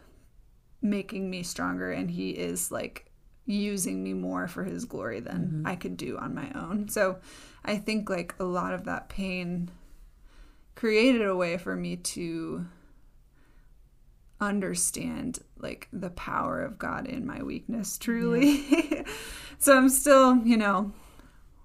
making 0.82 1.30
me 1.30 1.42
stronger 1.42 1.90
and 1.90 2.10
he 2.10 2.30
is 2.30 2.70
like 2.70 3.10
using 3.46 4.02
me 4.02 4.14
more 4.14 4.46
for 4.46 4.64
his 4.64 4.84
glory 4.84 5.20
than 5.20 5.46
mm-hmm. 5.46 5.66
I 5.66 5.76
could 5.76 5.96
do 5.96 6.16
on 6.18 6.34
my 6.34 6.50
own. 6.54 6.88
So 6.88 7.18
I 7.64 7.76
think 7.76 8.08
like 8.08 8.34
a 8.38 8.44
lot 8.44 8.72
of 8.72 8.84
that 8.84 9.08
pain 9.08 9.70
created 10.74 11.26
a 11.26 11.36
way 11.36 11.58
for 11.58 11.74
me 11.74 11.96
to 11.96 12.66
understand 14.44 15.40
like 15.58 15.88
the 15.92 16.10
power 16.10 16.62
of 16.62 16.78
God 16.78 17.06
in 17.06 17.26
my 17.26 17.42
weakness 17.42 17.98
truly. 17.98 19.04
so 19.58 19.76
I'm 19.76 19.88
still, 19.88 20.38
you 20.38 20.56
know, 20.56 20.92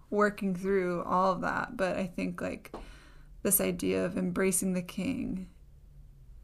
working 0.09 0.55
through 0.55 1.03
all 1.03 1.33
of 1.33 1.41
that, 1.41 1.77
but 1.77 1.97
I 1.97 2.07
think 2.07 2.41
like 2.41 2.73
this 3.43 3.61
idea 3.61 4.05
of 4.05 4.17
embracing 4.17 4.73
the 4.73 4.81
king 4.81 5.47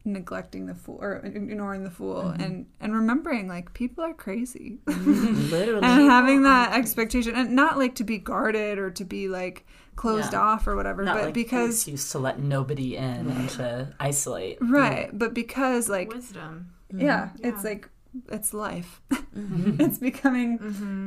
neglecting 0.06 0.66
the 0.66 0.74
fool 0.74 0.98
or 1.00 1.16
ignoring 1.16 1.82
the 1.84 1.90
fool 1.90 2.22
mm-hmm. 2.22 2.40
and 2.42 2.66
and 2.80 2.94
remembering 2.94 3.48
like 3.48 3.74
people 3.74 4.02
are 4.04 4.14
crazy. 4.14 4.78
Mm-hmm. 4.86 5.50
Literally. 5.50 5.84
and 5.86 6.10
having 6.10 6.42
that 6.44 6.72
expectation 6.72 7.34
and 7.34 7.54
not 7.54 7.76
like 7.76 7.94
to 7.96 8.04
be 8.04 8.18
guarded 8.18 8.78
or 8.78 8.90
to 8.92 9.04
be 9.04 9.28
like 9.28 9.66
closed 9.96 10.32
Yeah. 10.32 10.40
off 10.40 10.66
or 10.66 10.76
whatever 10.76 11.02
Not 11.02 11.14
but 11.16 11.24
like 11.24 11.34
because 11.34 11.84
because 11.84 11.88
used 11.88 12.12
to 12.12 12.18
let 12.18 12.38
nobody 12.38 12.96
in 12.96 13.30
and 13.30 13.48
to 13.50 13.94
isolate. 13.98 14.58
right 14.60 15.10
but 15.12 15.34
because 15.34 15.88
like 15.88 16.12
Wisdom. 16.12 16.70
Mm-hmm. 16.92 17.04
yeah, 17.04 17.30
it's 17.42 17.64
like 17.64 17.88
it's 18.30 18.54
life. 18.54 19.00
It's 19.36 19.98
becoming 19.98 20.58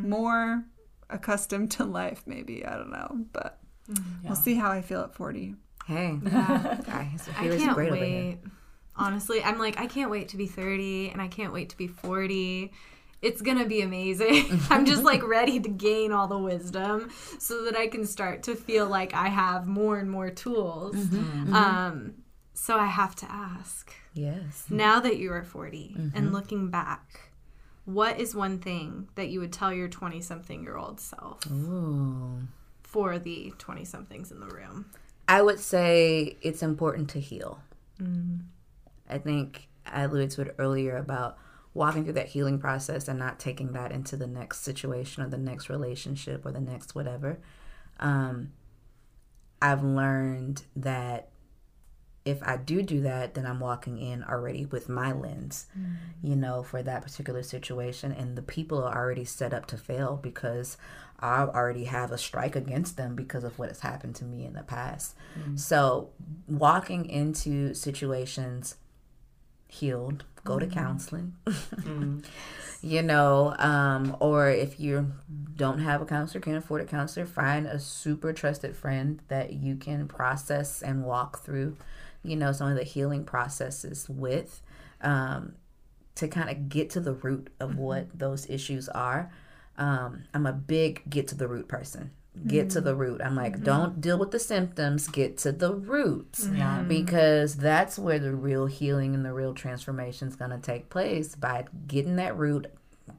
more 0.08 0.64
accustomed 1.10 1.72
to 1.72 1.84
life 1.86 2.22
maybe 2.28 2.64
i 2.64 2.76
don't 2.78 2.92
know 2.92 3.26
but 3.34 3.58
we'll 4.24 4.36
see 4.36 4.54
how 4.54 4.70
i 4.70 4.82
feel 4.84 5.02
at 5.02 5.16
40 5.16 5.56
Hey, 5.88 6.20
guys, 6.24 7.28
I 7.36 7.48
can't 7.48 7.74
great 7.74 7.92
over 7.92 7.96
here. 7.96 7.98
wait. 7.98 8.38
Honestly, 9.00 9.44
I'm 9.44 9.58
like, 9.58 9.80
I 9.80 9.88
can't 9.88 10.12
wait 10.12 10.30
to 10.30 10.38
be 10.38 10.46
30 10.46 11.10
and 11.10 11.22
I 11.22 11.28
can't 11.28 11.54
wait 11.54 11.70
to 11.70 11.78
be 11.78 11.88
40. 11.88 12.72
It's 13.22 13.42
gonna 13.42 13.66
be 13.66 13.82
amazing. 13.82 14.62
I'm 14.70 14.86
just 14.86 15.04
like 15.04 15.24
ready 15.28 15.60
to 15.60 15.70
gain 15.70 16.12
all 16.12 16.28
the 16.28 16.38
wisdom 16.38 17.10
so 17.38 17.66
that 17.66 17.76
I 17.76 17.88
can 17.88 18.06
start 18.06 18.44
to 18.44 18.56
feel 18.56 18.88
like 18.88 19.14
I 19.14 19.28
have 19.28 19.68
more 19.68 19.98
and 19.98 20.10
more 20.10 20.30
tools. 20.30 20.96
Mm-hmm. 20.96 21.44
Mm-hmm. 21.46 21.56
Um, 21.56 22.14
so 22.54 22.78
I 22.78 22.88
have 22.88 23.16
to 23.18 23.32
ask 23.32 23.94
Yes. 24.14 24.66
now 24.70 25.00
that 25.00 25.18
you 25.18 25.32
are 25.32 25.44
40 25.44 25.94
and 25.96 26.12
mm-hmm. 26.14 26.28
looking 26.34 26.70
back, 26.70 27.32
what 27.86 28.20
is 28.20 28.36
one 28.36 28.60
thing 28.60 29.08
that 29.16 29.30
you 29.30 29.40
would 29.40 29.54
tell 29.54 29.72
your 29.74 29.88
20 29.88 30.22
something 30.22 30.62
year 30.62 30.78
old 30.78 31.00
self 31.00 31.50
Ooh. 31.50 32.42
for 32.84 33.18
the 33.18 33.54
20 33.58 33.86
somethings 33.86 34.32
in 34.32 34.40
the 34.40 34.48
room? 34.48 34.86
I 35.28 35.42
would 35.42 35.60
say 35.60 36.38
it's 36.42 36.62
important 36.62 37.10
to 37.12 37.20
heal. 37.20 37.60
I 39.10 39.18
think 39.18 39.68
I 39.86 40.04
alluded 40.04 40.32
to 40.32 40.42
it 40.42 40.56
earlier 40.58 40.98
about 40.98 41.38
walking 41.74 42.04
through 42.04 42.14
that 42.14 42.30
healing 42.30 42.60
process 42.60 43.08
and 43.08 43.20
not 43.20 43.40
taking 43.40 43.74
that 43.74 43.92
into 43.92 44.18
the 44.18 44.28
next 44.28 44.62
situation 44.62 45.24
or 45.24 45.30
the 45.30 45.38
next 45.38 45.70
relationship 45.70 46.46
or 46.46 46.52
the 46.52 46.62
next 46.62 46.96
whatever. 46.96 47.40
Um, 48.00 48.54
I've 49.62 49.84
learned 49.84 50.64
that 50.76 51.30
if 52.26 52.44
I 52.44 52.58
do 52.58 52.82
do 52.82 53.02
that, 53.02 53.34
then 53.34 53.46
I'm 53.46 53.60
walking 53.60 53.98
in 53.98 54.24
already 54.24 54.66
with 54.66 54.90
my 54.90 55.12
lens, 55.12 55.68
mm. 55.78 55.96
you 56.22 56.36
know, 56.36 56.64
for 56.64 56.84
that 56.84 57.02
particular 57.02 57.44
situation. 57.44 58.12
And 58.12 58.38
the 58.38 58.42
people 58.42 58.84
are 58.84 58.96
already 58.96 59.26
set 59.26 59.54
up 59.54 59.66
to 59.68 59.78
fail 59.78 60.20
because 60.22 60.78
I 61.20 61.42
already 61.42 61.86
have 61.86 62.12
a 62.12 62.18
strike 62.18 62.56
against 62.56 62.98
them 62.98 63.16
because 63.16 63.44
of 63.44 63.58
what 63.58 63.70
has 63.70 63.80
happened 63.80 64.16
to 64.18 64.26
me 64.26 64.46
in 64.46 64.54
the 64.54 64.64
past. 64.64 65.16
Mm. 65.40 65.60
So 65.60 66.10
walking 66.48 67.10
into 67.10 67.74
situations 67.74 68.76
healed, 69.70 70.26
go 70.44 70.56
mm. 70.56 70.60
to 70.62 70.68
counseling. 70.68 71.34
Mm. 71.46 72.26
you 72.82 73.02
know, 73.02 73.56
um, 73.58 74.18
or 74.20 74.50
if 74.50 74.80
you 74.80 75.14
don't 75.56 75.80
have 75.80 76.02
a 76.02 76.06
counselor, 76.06 76.42
can't 76.42 76.58
afford 76.58 76.82
a 76.82 76.86
counselor, 76.86 77.26
find 77.26 77.66
a 77.66 77.80
super 77.80 78.34
trusted 78.34 78.76
friend 78.76 79.22
that 79.30 79.54
you 79.54 79.76
can 79.76 80.08
process 80.08 80.82
and 80.82 81.06
walk 81.06 81.44
through, 81.44 81.78
you 82.24 82.36
know, 82.36 82.52
some 82.52 82.70
of 82.70 82.76
the 82.76 82.84
healing 82.84 83.24
processes 83.24 84.10
with 84.10 84.62
um, 85.02 85.54
to 86.16 86.28
kind 86.28 86.50
of 86.50 86.68
get 86.68 86.90
to 86.90 87.00
the 87.00 87.14
root 87.14 87.50
of 87.60 87.72
mm-hmm. 87.72 87.80
what 87.80 88.18
those 88.18 88.50
issues 88.50 88.90
are. 88.90 89.32
Um, 89.78 90.24
I'm 90.34 90.46
a 90.46 90.52
big 90.52 91.10
get 91.10 91.30
to 91.30 91.36
the 91.36 91.48
root 91.48 91.70
person 91.70 92.12
get 92.48 92.68
mm-hmm. 92.68 92.70
to 92.70 92.82
the 92.82 92.96
root. 92.96 93.22
I'm 93.24 93.36
like, 93.36 93.54
mm-hmm. 93.54 93.64
don't 93.64 94.02
deal 94.02 94.18
with 94.18 94.32
the 94.32 94.40
symptoms, 94.40 95.08
get 95.08 95.38
to 95.40 95.52
the 95.52 95.74
roots. 95.74 96.46
Mm-hmm. 96.46 96.88
Because 96.88 97.56
that's 97.56 98.00
where 98.00 98.20
the 98.20 98.34
real 98.34 98.66
healing 98.66 99.14
and 99.14 99.26
the 99.26 99.34
real 99.34 99.54
transformation 99.54 100.28
is 100.28 100.36
going 100.36 100.52
to 100.52 100.60
take 100.60 100.90
place 100.90 101.36
by 101.36 101.66
getting 101.88 102.16
that 102.16 102.38
root, 102.38 102.68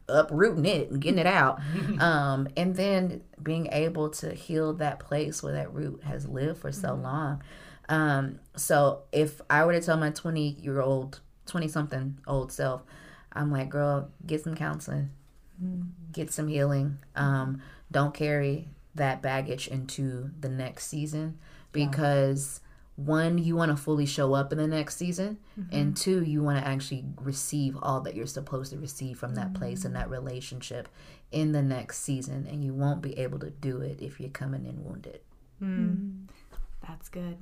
uprooting 0.09 0.65
it 0.65 0.91
and 0.91 1.01
getting 1.01 1.19
it 1.19 1.27
out. 1.27 1.61
um, 2.01 2.49
and 2.57 2.77
then 2.77 3.23
being 3.43 3.69
able 3.73 4.11
to 4.11 4.33
heal 4.33 4.73
that 4.75 5.01
place 5.01 5.43
where 5.43 5.53
that 5.53 5.73
root 5.73 6.03
has 6.05 6.27
lived 6.27 6.61
for 6.61 6.73
so 6.73 6.91
mm-hmm. 6.91 7.03
long. 7.03 7.43
Um, 7.89 8.39
so 8.57 9.03
if 9.13 9.41
I 9.51 9.65
were 9.65 9.73
to 9.73 9.81
tell 9.81 9.97
my 9.97 10.11
20 10.11 10.57
year 10.61 10.81
old, 10.81 11.21
20 11.47 11.69
something 11.69 12.19
old 12.27 12.53
self, 12.53 12.83
I'm 13.33 13.51
like, 13.51 13.69
girl, 13.69 14.11
get 14.27 14.43
some 14.43 14.55
counseling, 14.55 15.11
mm-hmm. 15.63 15.89
get 16.13 16.33
some 16.33 16.49
healing. 16.49 16.99
Um, 17.17 17.63
don't 17.93 18.15
carry 18.15 18.69
that 19.01 19.23
baggage 19.23 19.67
into 19.67 20.31
the 20.39 20.49
next 20.49 20.87
season 20.87 21.39
because 21.73 22.61
yeah. 22.99 23.05
one 23.07 23.39
you 23.39 23.57
want 23.57 23.71
to 23.71 23.77
fully 23.77 24.05
show 24.05 24.35
up 24.35 24.53
in 24.53 24.59
the 24.59 24.67
next 24.67 24.97
season 24.97 25.39
mm-hmm. 25.59 25.75
and 25.75 25.97
two 25.97 26.23
you 26.23 26.43
want 26.43 26.59
to 26.59 26.69
actually 26.69 27.03
receive 27.17 27.79
all 27.81 28.03
that 28.03 28.15
you're 28.15 28.27
supposed 28.27 28.71
to 28.71 28.79
receive 28.79 29.19
from 29.19 29.35
that 29.35 29.47
mm-hmm. 29.47 29.63
place 29.63 29.87
and 29.87 29.97
that 29.97 30.09
mm. 30.09 30.13
relationship 30.13 30.87
in 31.33 31.53
the 31.53 31.63
next 31.63 32.01
season 32.03 32.47
and 32.51 32.63
you 32.63 32.75
won't 32.75 33.01
be 33.01 33.19
able 33.19 33.39
to 33.39 33.49
do 33.49 33.81
it 33.81 34.03
if 34.03 34.21
you're 34.21 34.29
coming 34.29 34.67
in 34.67 34.85
wounded 34.85 35.21
mm. 35.63 36.27
that's 36.87 37.09
good 37.09 37.39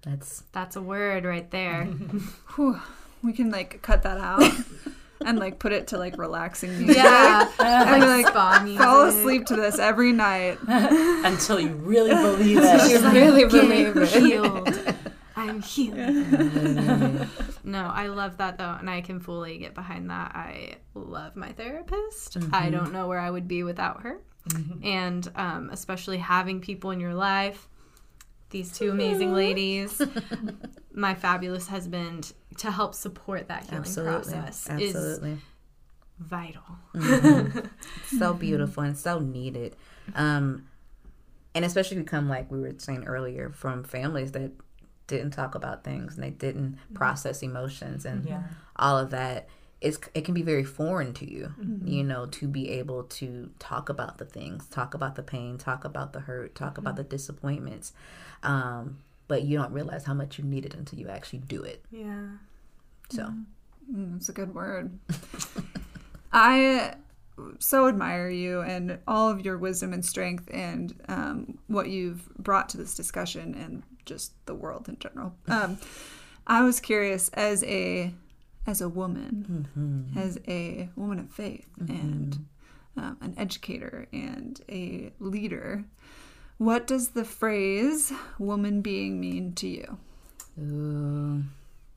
that's 0.00 0.44
that's 0.52 0.76
a 0.76 0.82
word 0.82 1.26
right 1.26 1.50
there 1.50 1.84
Whew, 2.54 2.80
we 3.22 3.34
can 3.34 3.50
like 3.50 3.82
cut 3.82 4.02
that 4.04 4.16
out 4.16 4.50
and 5.28 5.38
like 5.38 5.58
put 5.58 5.72
it 5.72 5.88
to 5.88 5.98
like 5.98 6.16
relaxing 6.18 6.76
music. 6.78 6.96
Yeah, 7.08 7.48
and 7.60 8.02
like, 8.02 8.26
spa 8.26 8.60
music. 8.64 8.82
fall 8.82 9.04
asleep 9.04 9.46
to 9.46 9.56
this 9.56 9.78
every 9.78 10.12
night 10.12 10.58
until 10.66 11.60
you 11.60 11.68
really 11.68 12.10
believe 12.14 12.58
it. 12.60 12.90
you 12.90 13.10
really 13.10 13.44
believe 13.44 13.96
it. 13.96 14.08
Healed. 14.08 14.94
I'm 15.36 15.60
healed. 15.62 15.96
no, 17.62 17.90
I 17.92 18.08
love 18.08 18.38
that 18.38 18.58
though, 18.58 18.76
and 18.78 18.88
I 18.88 19.02
can 19.02 19.20
fully 19.20 19.58
get 19.58 19.74
behind 19.74 20.10
that. 20.10 20.32
I 20.34 20.76
love 20.94 21.36
my 21.36 21.52
therapist. 21.52 22.38
Mm-hmm. 22.38 22.54
I 22.54 22.70
don't 22.70 22.92
know 22.92 23.06
where 23.06 23.20
I 23.20 23.30
would 23.30 23.46
be 23.46 23.62
without 23.62 24.02
her, 24.02 24.20
mm-hmm. 24.48 24.84
and 24.84 25.30
um, 25.36 25.70
especially 25.70 26.18
having 26.18 26.60
people 26.60 26.90
in 26.90 27.00
your 27.00 27.14
life. 27.14 27.68
These 28.50 28.72
two 28.72 28.90
amazing 28.90 29.34
ladies, 29.44 30.00
my 30.92 31.14
fabulous 31.14 31.66
husband, 31.66 32.32
to 32.58 32.70
help 32.70 32.94
support 32.94 33.48
that 33.48 33.64
healing 33.64 33.80
Absolutely. 33.80 34.32
process 34.32 34.68
Absolutely. 34.68 35.32
is 35.32 35.38
vital. 36.18 36.62
Mm-hmm. 36.94 37.66
so 38.18 38.34
beautiful 38.34 38.82
and 38.82 38.96
so 38.96 39.18
needed. 39.18 39.76
Um, 40.14 40.66
and 41.54 41.64
especially 41.64 42.02
come 42.04 42.28
like 42.28 42.50
we 42.50 42.60
were 42.60 42.74
saying 42.78 43.04
earlier 43.04 43.50
from 43.50 43.84
families 43.84 44.32
that 44.32 44.52
didn't 45.06 45.30
talk 45.30 45.54
about 45.54 45.84
things 45.84 46.14
and 46.14 46.22
they 46.22 46.30
didn't 46.30 46.72
mm-hmm. 46.72 46.94
process 46.94 47.42
emotions 47.42 48.04
and 48.04 48.26
yeah. 48.26 48.42
all 48.76 48.98
of 48.98 49.10
that 49.10 49.48
it's 49.80 49.98
it 50.14 50.24
can 50.24 50.34
be 50.34 50.42
very 50.42 50.64
foreign 50.64 51.12
to 51.12 51.30
you 51.30 51.52
mm-hmm. 51.60 51.86
you 51.86 52.02
know 52.02 52.26
to 52.26 52.48
be 52.48 52.68
able 52.70 53.04
to 53.04 53.50
talk 53.58 53.88
about 53.88 54.18
the 54.18 54.24
things 54.24 54.66
talk 54.66 54.94
about 54.94 55.14
the 55.14 55.22
pain 55.22 55.56
talk 55.56 55.84
about 55.84 56.12
the 56.12 56.20
hurt 56.20 56.54
talk 56.54 56.72
mm-hmm. 56.72 56.80
about 56.80 56.96
the 56.96 57.04
disappointments 57.04 57.92
um, 58.42 58.98
but 59.28 59.42
you 59.42 59.56
don't 59.56 59.72
realize 59.72 60.04
how 60.04 60.14
much 60.14 60.38
you 60.38 60.44
need 60.44 60.64
it 60.64 60.74
until 60.74 60.98
you 60.98 61.08
actually 61.08 61.38
do 61.38 61.62
it 61.62 61.84
yeah 61.90 62.28
so 63.10 63.32
mm, 63.92 64.12
that's 64.12 64.28
a 64.28 64.32
good 64.32 64.54
word. 64.54 64.98
I 66.32 66.94
so 67.60 67.86
admire 67.86 68.28
you 68.28 68.60
and 68.60 68.98
all 69.06 69.30
of 69.30 69.44
your 69.44 69.56
wisdom 69.56 69.92
and 69.92 70.04
strength 70.04 70.48
and 70.52 70.94
um, 71.08 71.58
what 71.68 71.88
you've 71.88 72.28
brought 72.36 72.68
to 72.70 72.76
this 72.76 72.94
discussion 72.94 73.54
and 73.54 73.82
just 74.04 74.32
the 74.46 74.54
world 74.54 74.88
in 74.88 74.98
general. 74.98 75.34
Um, 75.48 75.78
I 76.46 76.62
was 76.62 76.80
curious 76.80 77.28
as 77.34 77.62
a 77.64 78.12
as 78.68 78.82
a 78.82 78.88
woman, 78.88 79.66
mm-hmm. 79.74 80.18
as 80.18 80.38
a 80.46 80.90
woman 80.94 81.18
of 81.18 81.30
faith 81.30 81.66
mm-hmm. 81.80 81.90
and 81.90 82.46
um, 82.98 83.16
an 83.22 83.34
educator 83.38 84.06
and 84.12 84.60
a 84.68 85.10
leader. 85.18 85.84
What 86.58 86.86
does 86.86 87.10
the 87.10 87.24
phrase 87.24 88.12
"woman 88.38 88.82
being" 88.82 89.18
mean 89.20 89.54
to 89.54 89.68
you? 89.68 89.98
Ooh. 90.60 91.44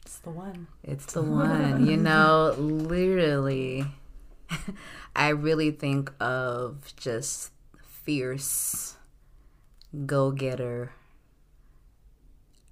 It's 0.06 0.20
the 0.20 0.30
one. 0.30 0.68
It's 0.84 1.14
the 1.14 1.22
one. 1.22 1.86
you 1.86 1.98
know, 2.10 2.56
literally, 2.58 3.86
I 5.16 5.30
really 5.30 5.72
think 5.72 6.12
of 6.22 6.94
just 6.96 7.52
fierce, 8.04 8.96
go 10.06 10.32
getter. 10.32 10.94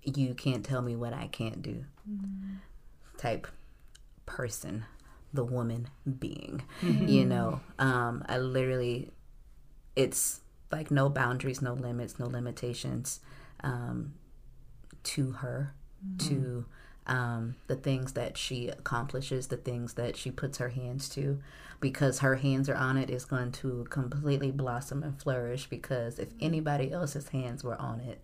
You 0.04 0.34
can't 0.34 0.64
tell 0.64 0.82
me 0.82 0.96
what 0.96 1.14
I 1.14 1.28
can't 1.28 1.62
do 1.62 1.84
mm. 2.10 2.58
type 3.18 3.48
person, 4.30 4.86
the 5.34 5.44
woman 5.44 5.90
being. 6.20 6.62
Mm-hmm. 6.82 7.08
You 7.08 7.26
know, 7.26 7.60
um, 7.80 8.24
I 8.30 8.38
literally, 8.38 9.10
it's 9.96 10.42
like 10.72 10.92
no 10.92 11.10
boundaries, 11.10 11.62
no 11.62 11.74
limits, 11.74 12.20
no 12.20 12.28
limitations 12.28 13.20
um, 13.64 14.14
to 15.04 15.32
her, 15.32 15.74
mm. 16.08 16.30
to 16.30 16.66
um, 17.08 17.56
the 17.66 17.76
things 17.76 18.14
that 18.14 18.38
she 18.38 18.70
accomplishes, 18.70 19.48
the 19.48 19.58
things 19.58 19.96
that 19.96 20.16
she 20.16 20.30
puts 20.30 20.60
her 20.60 20.70
hands 20.70 21.10
to, 21.10 21.40
because 21.80 22.20
her 22.20 22.36
hands 22.36 22.70
are 22.70 22.76
on 22.76 22.98
it, 22.98 23.10
is 23.10 23.26
going 23.26 23.52
to 23.52 23.88
completely 23.90 24.52
blossom 24.52 25.02
and 25.02 25.20
flourish. 25.20 25.68
Because 25.68 26.20
if 26.20 26.30
anybody 26.40 26.92
else's 26.92 27.30
hands 27.30 27.64
were 27.64 27.82
on 27.82 28.00
it, 28.00 28.22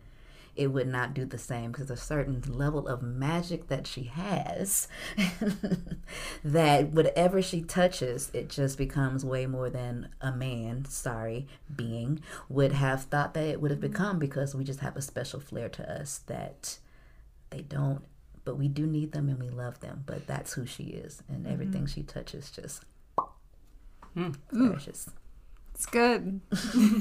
it 0.56 0.68
would 0.68 0.88
not 0.88 1.14
do 1.14 1.26
the 1.26 1.38
same 1.38 1.72
because 1.72 1.92
a 1.92 1.98
certain 1.98 2.42
level 2.48 2.88
of 2.88 3.02
magic 3.02 3.68
that 3.68 3.86
she 3.86 4.04
has 4.04 4.88
that 6.44 6.90
whatever 6.92 7.42
she 7.42 7.62
touches 7.62 8.32
it 8.34 8.50
just 8.50 8.78
becomes 8.78 9.26
way 9.26 9.46
more 9.46 9.70
than 9.70 10.10
a 10.22 10.32
man 10.32 10.86
sorry 10.86 11.48
being 11.76 12.20
would 12.48 12.72
have 12.72 13.04
thought 13.04 13.34
that 13.34 13.46
it 13.46 13.62
would 13.62 13.72
have 13.72 13.82
become 13.82 14.18
because 14.18 14.56
we 14.56 14.64
just 14.64 14.80
have 14.80 14.96
a 14.96 15.02
special 15.02 15.40
flair 15.40 15.68
to 15.70 15.90
us 16.00 16.20
that 16.28 16.78
they 17.50 17.62
don't 17.62 18.04
but 18.46 18.58
we 18.58 18.68
do 18.68 18.86
need 18.86 19.12
them 19.12 19.28
and 19.28 19.40
we 19.40 19.50
love 19.50 19.80
them. 19.82 20.04
But 20.06 20.28
that's 20.28 20.54
who 20.54 20.66
she 20.66 20.84
is, 20.84 21.22
and 21.28 21.44
mm-hmm. 21.44 21.54
everything 21.54 21.88
she 21.88 22.04
touches 22.04 22.50
just 22.52 22.84
mm. 24.16 24.36
It's 25.76 25.86
good. 25.86 26.40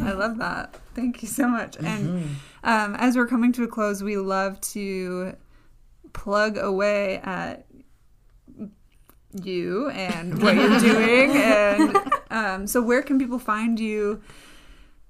I 0.02 0.12
love 0.12 0.38
that. 0.38 0.76
Thank 0.94 1.22
you 1.22 1.28
so 1.28 1.48
much. 1.48 1.78
Mm-hmm. 1.78 1.86
And 1.86 2.36
um, 2.64 2.96
as 2.96 3.16
we're 3.16 3.28
coming 3.28 3.52
to 3.52 3.62
a 3.62 3.68
close, 3.68 4.02
we 4.02 4.16
love 4.16 4.60
to 4.72 5.36
plug 6.12 6.58
away 6.58 7.18
at 7.18 7.66
you 9.32 9.90
and 9.90 10.42
what 10.42 10.56
you're 10.56 10.80
doing. 10.80 11.30
And 11.44 12.12
um, 12.30 12.66
so, 12.66 12.82
where 12.82 13.00
can 13.00 13.18
people 13.18 13.38
find 13.38 13.78
you? 13.78 14.20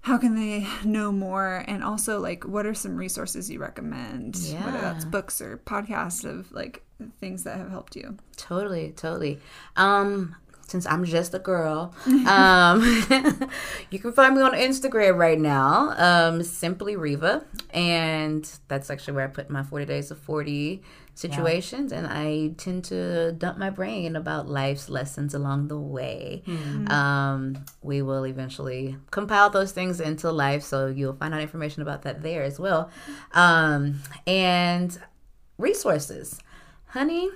how 0.05 0.19
can 0.19 0.35
they 0.35 0.69
know 0.85 1.11
more 1.11 1.65
and 1.67 1.83
also 1.83 2.21
like 2.21 2.45
what 2.45 2.67
are 2.67 2.75
some 2.75 2.95
resources 2.95 3.51
you 3.51 3.59
recommend 3.59 4.37
yeah. 4.37 4.63
whether 4.67 4.79
that's 4.79 5.03
books 5.07 5.41
or 5.41 5.57
podcasts 5.57 6.27
of 6.27 6.53
like 6.53 6.85
things 7.21 7.45
that 7.45 7.57
have 7.57 7.71
helped 7.71 7.97
you 7.97 8.15
totally 8.37 8.93
totally 8.93 9.41
um 9.77 10.37
since 10.75 10.87
I'm 10.87 11.05
just 11.05 11.33
a 11.35 11.39
girl, 11.39 11.95
um, 12.27 12.83
you 13.91 14.01
can 14.01 14.13
find 14.13 14.35
me 14.35 14.43
on 14.43 14.55
Instagram 14.55 15.17
right 15.17 15.39
now, 15.39 15.95
um, 15.97 16.43
simply 16.43 16.97
Riva, 16.97 17.45
and 17.73 18.45
that's 18.67 18.91
actually 18.91 19.15
where 19.15 19.23
I 19.23 19.29
put 19.29 19.49
my 19.49 19.63
40 19.63 19.85
days 19.85 20.11
of 20.11 20.19
40 20.19 20.83
situations 21.15 21.93
yeah. 21.93 21.99
and 21.99 22.07
I 22.09 22.55
tend 22.57 22.87
to 22.87 23.31
dump 23.31 23.57
my 23.57 23.71
brain 23.71 24.17
about 24.17 24.49
life's 24.49 24.89
lessons 24.89 25.33
along 25.33 25.69
the 25.69 25.79
way. 25.79 26.43
Mm-hmm. 26.45 26.91
Um, 26.91 27.65
we 27.81 28.03
will 28.03 28.27
eventually 28.27 28.97
compile 29.13 29.51
those 29.51 29.71
things 29.71 30.01
into 30.01 30.33
life, 30.33 30.65
so 30.65 30.89
you'll 30.89 31.15
find 31.15 31.33
out 31.33 31.41
information 31.41 31.83
about 31.83 32.03
that 32.03 32.25
there 32.25 32.43
as 32.43 32.59
well. 32.59 32.91
Um, 33.31 34.01
and 34.27 34.99
resources. 35.57 36.41
Honey, 36.87 37.31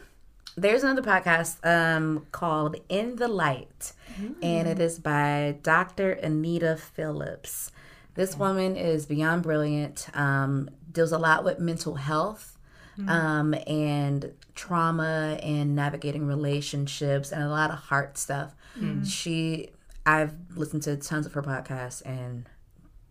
there's 0.58 0.82
another 0.82 1.02
podcast 1.02 1.64
um, 1.64 2.26
called 2.32 2.76
In 2.88 3.16
the 3.16 3.28
Light, 3.28 3.92
mm. 4.20 4.34
and 4.42 4.68
it 4.68 4.80
is 4.80 4.98
by 4.98 5.56
Dr. 5.62 6.12
Anita 6.12 6.76
Phillips. 6.76 7.70
This 8.14 8.36
woman 8.36 8.76
is 8.76 9.06
beyond 9.06 9.44
brilliant, 9.44 10.08
um, 10.14 10.70
deals 10.90 11.12
a 11.12 11.18
lot 11.18 11.44
with 11.44 11.60
mental 11.60 11.94
health 11.94 12.58
mm. 12.98 13.08
um, 13.08 13.54
and 13.66 14.32
trauma 14.56 15.38
and 15.42 15.76
navigating 15.76 16.26
relationships 16.26 17.30
and 17.30 17.42
a 17.42 17.48
lot 17.48 17.70
of 17.70 17.78
heart 17.78 18.18
stuff. 18.18 18.56
Mm. 18.76 19.06
She, 19.06 19.70
I've 20.04 20.34
listened 20.56 20.82
to 20.84 20.96
tons 20.96 21.26
of 21.26 21.34
her 21.34 21.42
podcasts 21.42 22.04
and 22.04 22.48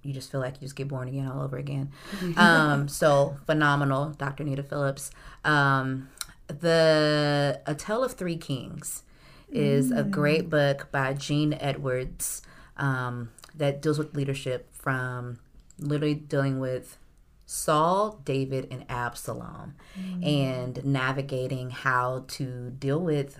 you 0.03 0.13
just 0.13 0.31
feel 0.31 0.41
like 0.41 0.55
you 0.55 0.61
just 0.61 0.75
get 0.75 0.89
born 0.89 1.07
again 1.07 1.27
all 1.27 1.41
over 1.41 1.57
again. 1.57 1.91
um, 2.37 2.89
so 2.89 3.37
phenomenal, 3.45 4.09
Dr. 4.09 4.43
Anita 4.43 4.63
Phillips. 4.63 5.11
Um, 5.45 6.09
the 6.47 7.61
A 7.65 7.75
Tale 7.75 8.03
of 8.03 8.13
Three 8.13 8.37
Kings 8.37 9.03
is 9.49 9.91
mm. 9.91 9.99
a 9.99 10.03
great 10.03 10.49
book 10.49 10.89
by 10.91 11.13
Gene 11.13 11.53
Edwards 11.59 12.41
um, 12.77 13.29
that 13.55 13.81
deals 13.81 13.97
with 13.97 14.15
leadership 14.15 14.69
from 14.73 15.39
literally 15.79 16.15
dealing 16.15 16.59
with 16.59 16.97
Saul, 17.45 18.19
David, 18.25 18.67
and 18.71 18.85
Absalom, 18.89 19.75
mm. 19.97 20.25
and 20.25 20.83
navigating 20.83 21.69
how 21.69 22.25
to 22.29 22.71
deal 22.71 22.99
with 22.99 23.39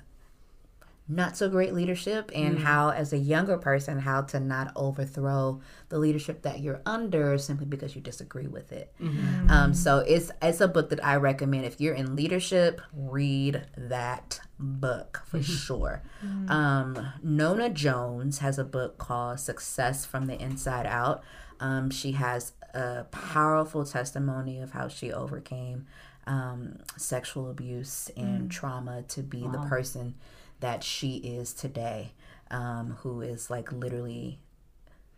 not 1.10 1.38
so 1.38 1.50
great 1.50 1.74
leadership 1.74 2.32
and 2.36 2.58
mm. 2.58 2.64
how 2.64 2.90
as 2.90 3.14
a 3.14 3.18
younger 3.18 3.58
person 3.58 4.00
how 4.00 4.22
to 4.22 4.40
not 4.40 4.72
overthrow 4.76 5.60
the 5.90 5.98
leadership 5.98 6.42
that 6.42 6.60
you're 6.60 6.82
under 6.86 7.38
simply 7.38 7.66
because 7.66 7.96
you 7.96 8.02
disagree 8.02 8.48
with 8.48 8.72
it 8.72 8.94
mm-hmm. 9.02 9.50
um, 9.50 9.74
so 9.74 10.00
it's 10.00 10.32
it's 10.42 10.60
a 10.60 10.68
book 10.68 10.90
that 10.90 11.04
i 11.06 11.16
recommend 11.16 11.66
if 11.66 11.80
you're 11.80 11.96
in 11.96 12.16
leadership 12.16 12.82
read 12.94 13.66
that 13.78 14.40
book 14.60 15.24
for 15.26 15.40
mm-hmm. 15.40 15.54
sure 15.54 16.04
mm. 16.26 16.50
um, 16.50 17.14
nona 17.24 17.70
jones 17.70 18.40
has 18.40 18.60
a 18.60 18.66
book 18.66 18.98
called 18.98 19.40
success 19.40 20.06
from 20.06 20.26
the 20.26 20.42
inside 20.42 20.86
out 20.86 21.24
um, 21.60 21.90
she 21.90 22.12
has 22.12 22.54
a 22.74 23.06
powerful 23.06 23.86
testimony 23.86 24.60
of 24.60 24.72
how 24.72 24.88
she 24.88 25.12
overcame 25.12 25.88
um, 26.28 26.80
sexual 26.98 27.50
abuse 27.50 28.12
and 28.18 28.50
mm. 28.50 28.50
trauma 28.50 29.04
to 29.04 29.24
be 29.24 29.44
wow. 29.44 29.52
the 29.52 29.70
person 29.70 30.14
that 30.60 30.84
she 30.84 31.18
is 31.18 31.54
today, 31.54 32.14
um, 32.50 32.98
who 33.02 33.22
is 33.22 33.50
like 33.50 33.72
literally 33.72 34.40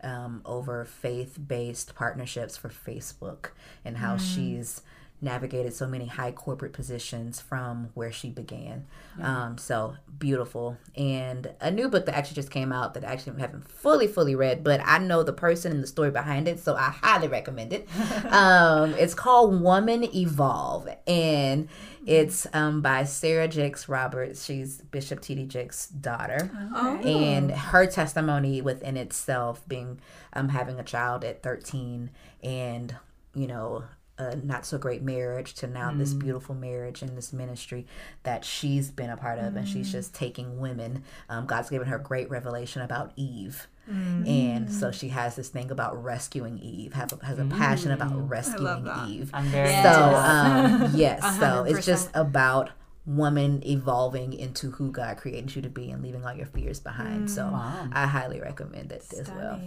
um, 0.01 0.41
over 0.45 0.85
faith 0.85 1.37
based 1.47 1.95
partnerships 1.95 2.57
for 2.57 2.69
Facebook 2.69 3.51
and 3.83 3.97
how 3.97 4.15
mm. 4.15 4.19
she's 4.35 4.81
navigated 5.21 5.73
so 5.73 5.85
many 5.85 6.05
high 6.05 6.31
corporate 6.31 6.71
positions 6.71 7.41
from 7.41 7.89
where 7.93 8.11
she 8.11 8.29
began. 8.29 8.85
Yeah. 9.17 9.45
Um, 9.45 9.57
so 9.57 9.95
beautiful. 10.17 10.77
And 10.95 11.51
a 11.59 11.69
new 11.69 11.89
book 11.89 12.05
that 12.05 12.15
actually 12.15 12.35
just 12.35 12.51
came 12.51 12.71
out 12.71 12.93
that 12.93 13.03
I 13.03 13.11
actually 13.11 13.39
haven't 13.39 13.69
fully, 13.69 14.07
fully 14.07 14.35
read, 14.35 14.63
but 14.63 14.81
I 14.83 14.97
know 14.99 15.23
the 15.23 15.33
person 15.33 15.71
and 15.71 15.83
the 15.83 15.87
story 15.87 16.11
behind 16.11 16.47
it, 16.47 16.59
so 16.59 16.75
I 16.75 16.89
highly 16.89 17.27
recommend 17.27 17.73
it. 17.73 17.87
um, 18.31 18.93
it's 18.93 19.13
called 19.13 19.61
Woman 19.61 20.03
Evolve. 20.15 20.87
And 21.05 21.67
it's 22.05 22.47
um, 22.53 22.81
by 22.81 23.03
Sarah 23.03 23.47
Jakes 23.47 23.89
Roberts. 23.89 24.45
She's 24.45 24.81
Bishop 24.81 25.19
T.D. 25.19 25.45
Jakes' 25.45 25.87
daughter. 25.87 26.49
Oh. 26.73 26.97
And 26.97 27.51
her 27.51 27.85
testimony 27.87 28.61
within 28.61 28.95
itself 28.95 29.67
being 29.67 29.99
um, 30.31 30.49
having 30.49 30.79
a 30.79 30.83
child 30.83 31.25
at 31.25 31.43
13 31.43 32.09
and, 32.41 32.95
you 33.35 33.47
know, 33.47 33.83
a 34.19 34.35
not 34.35 34.65
so 34.65 34.77
great 34.77 35.01
marriage 35.01 35.53
to 35.55 35.67
now 35.67 35.89
mm. 35.89 35.97
this 35.97 36.13
beautiful 36.13 36.53
marriage 36.53 37.01
and 37.01 37.17
this 37.17 37.33
ministry 37.33 37.87
that 38.23 38.43
she's 38.43 38.91
been 38.91 39.09
a 39.09 39.17
part 39.17 39.39
of, 39.39 39.53
mm. 39.53 39.57
and 39.57 39.67
she's 39.67 39.89
mm. 39.89 39.93
just 39.93 40.13
taking 40.13 40.59
women. 40.59 41.03
Um, 41.29 41.45
God's 41.45 41.69
given 41.69 41.87
her 41.87 41.97
great 41.97 42.29
revelation 42.29 42.81
about 42.81 43.13
Eve. 43.15 43.67
Mm. 43.89 44.27
And 44.29 44.71
so 44.71 44.91
she 44.91 45.07
has 45.09 45.35
this 45.35 45.49
thing 45.49 45.71
about 45.71 46.03
rescuing 46.03 46.59
Eve, 46.59 46.93
have 46.93 47.11
a, 47.13 47.25
has 47.25 47.39
a 47.39 47.45
passion 47.45 47.91
about 47.91 48.11
mm. 48.11 48.29
rescuing 48.29 48.87
Eve. 49.07 49.31
I'm 49.33 49.45
very 49.45 49.81
so 49.81 50.15
um, 50.15 50.91
yes, 50.95 51.39
so 51.39 51.63
it's 51.63 51.85
just 51.85 52.11
about 52.13 52.69
woman 53.05 53.63
evolving 53.65 54.33
into 54.33 54.69
who 54.69 54.91
God 54.91 55.17
created 55.17 55.55
you 55.55 55.61
to 55.63 55.69
be 55.69 55.89
and 55.89 56.03
leaving 56.03 56.23
all 56.23 56.33
your 56.33 56.45
fears 56.45 56.79
behind. 56.79 57.31
So 57.31 57.43
mm. 57.43 57.51
wow. 57.53 57.89
I 57.91 58.05
highly 58.05 58.39
recommend 58.39 58.91
it 58.91 59.03
Stunning. 59.03 59.21
as 59.21 59.31
well. 59.31 59.59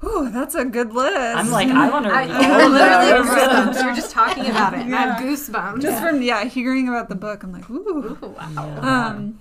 Mm. 0.00 0.08
Oh, 0.08 0.30
that's 0.30 0.54
a 0.54 0.64
good 0.64 0.92
list. 0.92 1.36
I'm 1.36 1.50
like, 1.50 1.68
I 1.68 1.90
want 1.90 2.06
to 2.06 2.12
read 2.12 2.30
I, 2.30 2.62
all 2.62 2.70
literally 2.70 3.28
goosebumps. 3.28 3.82
You're 3.82 3.94
just 3.94 4.10
talking 4.10 4.46
about 4.50 4.74
it. 4.74 4.86
Yeah. 4.86 4.96
I 4.96 5.00
have 5.00 5.22
goosebumps. 5.22 5.82
Just 5.82 6.02
yeah. 6.02 6.10
from 6.10 6.22
yeah, 6.22 6.44
hearing 6.44 6.88
about 6.88 7.08
the 7.08 7.14
book, 7.14 7.42
I'm 7.42 7.52
like, 7.52 7.68
ooh, 7.70 8.18
ooh 8.22 8.28
wow. 8.28 8.50
Yeah. 8.54 9.06
Um, 9.08 9.38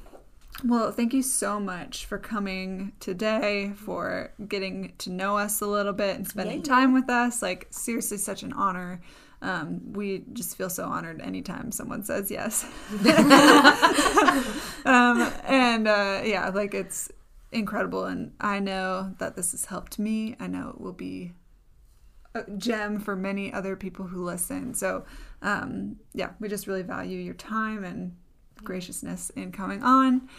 well, 0.66 0.92
thank 0.92 1.14
you 1.14 1.22
so 1.22 1.60
much 1.60 2.06
for 2.06 2.18
coming 2.18 2.92
today, 3.00 3.72
for 3.78 4.34
getting 4.46 4.94
to 4.98 5.10
know 5.10 5.38
us 5.38 5.62
a 5.62 5.68
little 5.68 5.94
bit 5.94 6.18
and 6.18 6.28
spending 6.28 6.58
Yay. 6.58 6.64
time 6.64 6.94
with 6.94 7.10
us. 7.10 7.42
Like, 7.42 7.68
seriously, 7.70 8.18
such 8.18 8.44
an 8.44 8.52
honor. 8.52 9.00
Um, 9.42 9.94
we 9.94 10.26
just 10.34 10.58
feel 10.58 10.70
so 10.70 10.84
honored 10.84 11.22
anytime 11.22 11.72
someone 11.72 12.04
says 12.04 12.30
yes. 12.30 12.66
um, 14.86 15.32
and 15.46 15.88
uh, 15.88 16.22
yeah, 16.26 16.50
like 16.54 16.74
it's 16.74 17.10
incredible. 17.52 18.06
And 18.06 18.34
I 18.40 18.60
know 18.60 19.16
that 19.20 19.36
this 19.36 19.52
has 19.52 19.66
helped 19.66 20.00
me. 20.00 20.36
I 20.40 20.48
know 20.48 20.70
it 20.70 20.82
will 20.82 20.94
be 20.94 21.34
a 22.36 22.44
gem 22.58 23.00
for 23.00 23.16
many 23.16 23.52
other 23.52 23.76
people 23.76 24.08
who 24.08 24.24
listen. 24.24 24.74
So, 24.74 25.06
um, 25.42 25.98
yeah, 26.14 26.32
we 26.40 26.48
just 26.48 26.68
really 26.68 26.84
value 26.84 27.18
your 27.18 27.34
time 27.34 27.84
and 27.84 28.16
graciousness 28.64 29.30
in 29.32 29.52
coming 29.52 29.84
on. 29.84 30.30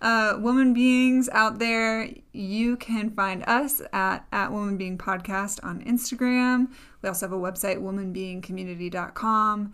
Uh, 0.00 0.36
woman 0.38 0.72
beings 0.72 1.28
out 1.32 1.58
there, 1.58 2.08
you 2.32 2.76
can 2.76 3.10
find 3.10 3.42
us 3.48 3.82
at, 3.92 4.24
at 4.30 4.52
Woman 4.52 4.76
Being 4.76 4.96
Podcast 4.96 5.58
on 5.64 5.82
Instagram. 5.82 6.68
We 7.02 7.08
also 7.08 7.26
have 7.26 7.32
a 7.32 7.36
website, 7.36 7.78
womanbeingcommunity.com. 7.78 9.72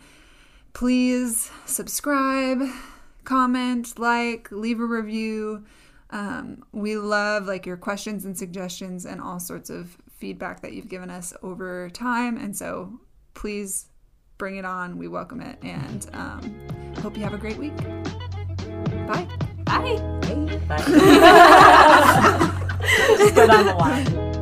Please 0.72 1.50
subscribe, 1.66 2.62
comment, 3.24 3.98
like, 3.98 4.50
leave 4.50 4.80
a 4.80 4.86
review. 4.86 5.64
Um, 6.14 6.62
we 6.70 6.96
love 6.96 7.46
like 7.46 7.66
your 7.66 7.76
questions 7.76 8.24
and 8.24 8.38
suggestions 8.38 9.04
and 9.04 9.20
all 9.20 9.40
sorts 9.40 9.68
of 9.68 9.98
feedback 10.16 10.62
that 10.62 10.72
you've 10.72 10.88
given 10.88 11.10
us 11.10 11.34
over 11.42 11.90
time. 11.90 12.38
And 12.38 12.56
so 12.56 13.00
please 13.34 13.86
bring 14.38 14.56
it 14.56 14.64
on. 14.64 14.96
We 14.96 15.08
welcome 15.08 15.40
it. 15.40 15.58
And 15.62 16.06
um, 16.12 16.54
hope 17.02 17.16
you 17.16 17.24
have 17.24 17.34
a 17.34 17.38
great 17.38 17.58
week. 17.58 17.76
Bye. 19.08 19.26
Bye. 19.64 19.96
Bye. 20.68 20.78
Just 23.18 23.34
put 23.34 23.50
on 23.50 23.66
the 23.66 23.74
line. 23.76 24.33